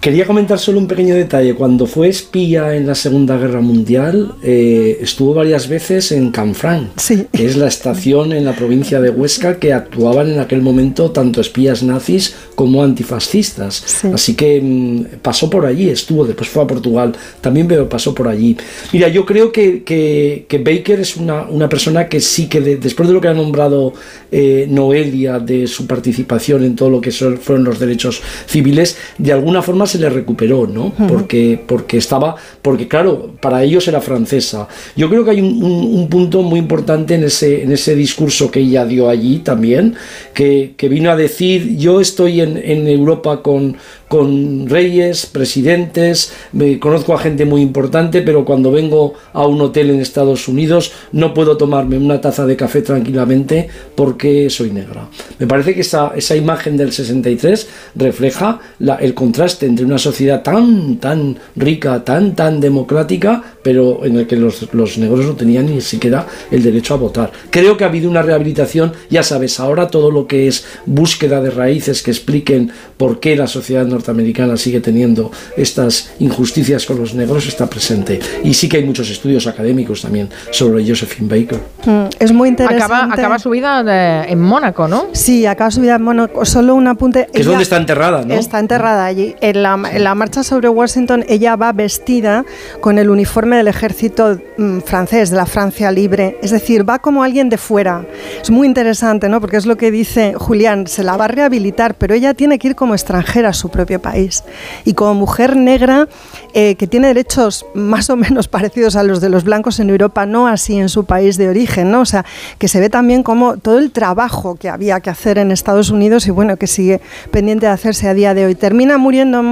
[0.04, 1.56] Quería comentar solo un pequeño detalle.
[1.56, 6.90] Cuando fue espía en la Segunda Guerra Mundial, eh, estuvo varias veces en Canfranc,
[7.32, 11.40] que es la estación en la provincia de Huesca que actuaban en aquel momento tanto
[11.40, 14.04] espías nazis como antifascistas.
[14.14, 18.28] Así que mm, pasó por allí, estuvo, después fue a Portugal, también pero pasó por
[18.28, 18.58] allí.
[18.92, 23.14] Mira, yo creo que, que, Baker es una, una, persona que sí que después de
[23.14, 23.94] lo que ha nombrado
[24.34, 29.62] eh, Noelia, de su participación en todo lo que fueron los derechos civiles, de alguna
[29.62, 30.92] forma se le recuperó, ¿no?
[31.08, 34.68] Porque, porque estaba, porque claro, para ellos era francesa.
[34.96, 38.86] Yo creo que hay un, punto muy importante en ese, en ese discurso que ella
[38.86, 39.96] dio allí también,
[40.34, 43.78] que, vino a decir, yo estoy en, en Europa con,
[44.14, 49.90] con reyes, presidentes, me conozco a gente muy importante, pero cuando vengo a un hotel
[49.90, 55.10] en Estados Unidos no puedo tomarme una taza de café tranquilamente porque soy negra.
[55.40, 58.60] Me parece que esa, esa imagen del 63 refleja
[59.00, 64.36] el contraste entre una sociedad tan, tan rica, tan, tan democrática, pero en el que
[64.36, 67.32] los, los negros no tenían ni siquiera el derecho a votar.
[67.50, 71.52] Creo que ha habido una rehabilitación, ya sabes, ahora todo lo que es búsqueda de
[71.52, 77.48] raíces que expliquen por qué la sociedad norteamericana sigue teniendo estas injusticias con los negros
[77.48, 78.20] está presente.
[78.44, 81.60] Y sí que hay muchos estudios académicos también sobre Josephine Baker.
[81.86, 82.84] Mm, es muy interesante.
[82.84, 85.08] Acaba, acaba su vida en Mónaco, ¿no?
[85.14, 86.46] Sí, acaba su vida en Mónaco.
[86.46, 87.28] Solo un apunte.
[87.34, 88.34] es donde está enterrada, ¿no?
[88.34, 89.36] Está enterrada allí.
[89.42, 92.46] En la, en la, marcha sobre Washington, ella va vestida
[92.82, 96.38] con el uniforme del ejército mm, francés, de la Francia libre.
[96.42, 98.06] Es decir, va como alguien de fuera.
[98.42, 99.42] Es muy interesante, ¿no?
[99.42, 102.70] Porque es lo que dice Julián, se la va a rehabilitar, pero ella tiene que
[102.70, 104.44] ir como extranjera a su propio país.
[104.86, 106.08] Y como mujer negra,
[106.54, 110.26] eh, que tiene derechos más o menos parecidos a los de los blancos en Europa,
[110.26, 112.02] no así en su país de origen, ¿no?
[112.02, 112.26] O sea,
[112.58, 116.28] que se ve también como todo el trabajo que había que hacer en Estados Unidos
[116.28, 118.56] y bueno, que sigue pendiente de hacerse a día de hoy.
[118.56, 119.46] Termina muriendo en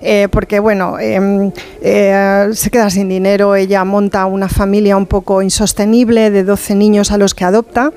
[0.00, 5.42] Eh, porque, bueno, em, eh, se queda sin dinero, ella monta una familia un poco
[5.42, 7.92] insostenible de 12 niños a los que adopta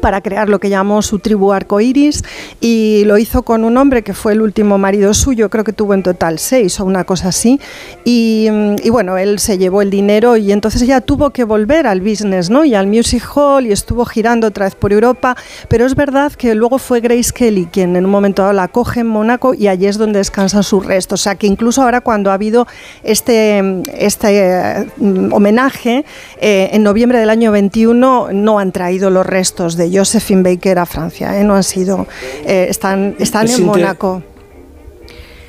[0.00, 2.22] para crear lo que llamó su tribu arcoiris
[2.60, 5.94] y lo hizo con un hombre que fue el último marido suyo, creo que tuvo
[5.94, 7.60] en total seis o una cosa así.
[8.04, 8.48] Y,
[8.90, 12.64] bueno, él se llevó el dinero y entonces ella tuvo que volver al business ¿no?
[12.64, 15.36] y al music hall y estuvo girando otra vez por Europa.
[15.68, 19.00] Pero es verdad que luego fue Grace Kelly quien en un momento dado la coge
[19.00, 21.20] en Mónaco y allí es donde descansan sus restos.
[21.20, 22.66] O sea que incluso ahora cuando ha habido
[23.02, 26.04] este, este mm, homenaje,
[26.40, 30.86] eh, en noviembre del año 21 no han traído los restos de Josephine Baker a
[30.86, 31.44] Francia, ¿eh?
[31.44, 32.06] no han sido,
[32.44, 34.22] eh, están, están en Mónaco.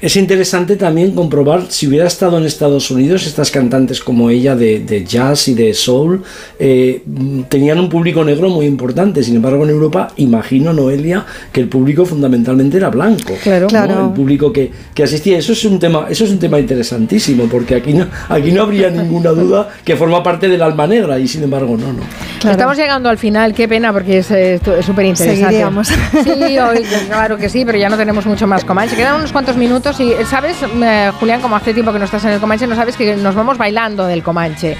[0.05, 5.03] Es interesante también comprobar si hubiera estado en Estados Unidos, estas cantantes como ella de,
[5.03, 6.21] jazz y de soul
[6.59, 7.01] eh,
[7.49, 9.23] tenían un público negro muy importante.
[9.23, 13.33] Sin embargo, en Europa, imagino, Noelia, que el público fundamentalmente era blanco.
[13.41, 14.05] Claro, claro.
[14.05, 14.69] El público que,
[15.01, 15.39] asistía.
[15.39, 18.91] Eso es un tema, eso es un tema interesantísimo, porque aquí no, aquí no habría
[18.91, 22.03] ninguna duda que forma parte del alma negra, y sin embargo, no, no.
[22.51, 24.27] Estamos llegando al final, qué pena, porque es
[24.85, 25.65] súper interesante.
[26.23, 28.95] Sí, hoy, claro que sí, pero ya no tenemos mucho más Comanche.
[28.95, 32.31] Quedan unos cuantos minutos Sí, ¿sabes, eh, Julián, como hace tiempo que no estás en
[32.31, 34.77] el Comanche, no sabes que nos vamos bailando del Comanche?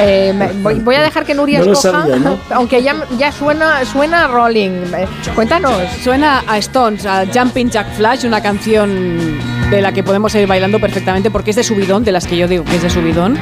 [0.00, 2.06] Eh, voy, a dejar que Nuria escoja,
[2.50, 4.92] aunque ya, ya suena, suena Rolling.
[4.94, 5.72] Eh, cuéntanos.
[6.02, 10.80] Suena a Stones, a Jumping Jack Flash, una canción de la que podemos ir bailando
[10.80, 13.38] perfectamente porque es de subidón, de las que yo digo que es de subidón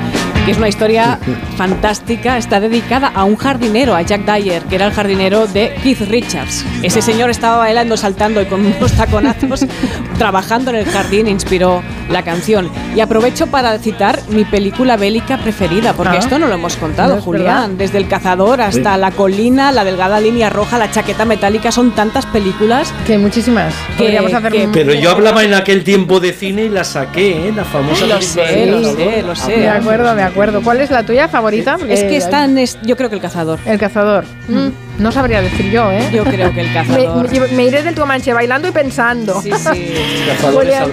[0.46, 1.18] que es una historia
[1.56, 2.38] fantástica.
[2.38, 6.64] Está dedicada a un jardinero, a Jack Dyer, que era el jardinero de Keith Richards.
[6.82, 9.66] Ese señor estaba bailando, saltando y con unos taconazos,
[10.18, 12.70] trabajando en el jardín, inspiró la canción.
[12.94, 16.20] Y aprovecho para citar mi película bélica preferida, porque ah.
[16.20, 17.76] esto no lo hemos contado, Julián.
[17.76, 22.24] Desde El Cazador hasta La Colina, La Delgada Línea Roja, La Chaqueta Metálica, son tantas
[22.24, 22.94] películas.
[23.05, 23.74] Que muchísimas.
[23.98, 27.53] Podríamos hacer Pero yo hablaba en aquel tiempo de cine y la saqué, ¿eh?
[27.53, 28.07] la famosa.
[28.07, 29.57] Lo sé, lo sé, lo sé.
[29.59, 30.62] De acuerdo, de acuerdo.
[30.62, 31.77] ¿Cuál es la tuya favorita?
[31.89, 33.59] es que están, yo creo que el cazador.
[33.67, 34.25] El cazador.
[34.49, 34.69] Mm.
[34.99, 36.09] No sabría decir yo, ¿eh?
[36.12, 37.31] Yo creo que el cazador.
[37.53, 39.41] Me, iré del Comanche bailando y pensando.
[39.43, 39.95] Sí, sí.
[40.53, 40.91] Julián,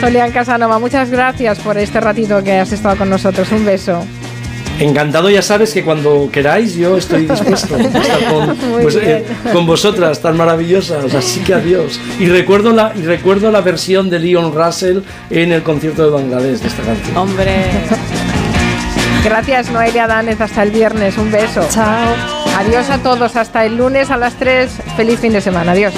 [0.00, 3.50] Julián Casanova, muchas gracias por este ratito que has estado con nosotros.
[3.52, 4.04] Un beso.
[4.78, 9.66] Encantado, ya sabes que cuando queráis yo estoy dispuesto a estar con, pues, eh, con,
[9.66, 12.00] vosotras tan maravillosas, así que adiós.
[12.18, 16.60] Y recuerdo, la, y recuerdo la versión de Leon Russell en el concierto de Bangladesh
[16.60, 17.16] de esta canción.
[17.16, 17.64] Hombre.
[19.24, 20.40] Gracias, Noelia Danez.
[20.40, 21.16] Hasta el viernes.
[21.16, 21.64] Un beso.
[21.70, 22.14] Chao.
[22.58, 23.36] Adiós a todos.
[23.36, 24.70] Hasta el lunes a las 3.
[24.96, 25.72] Feliz fin de semana.
[25.72, 25.94] Adiós.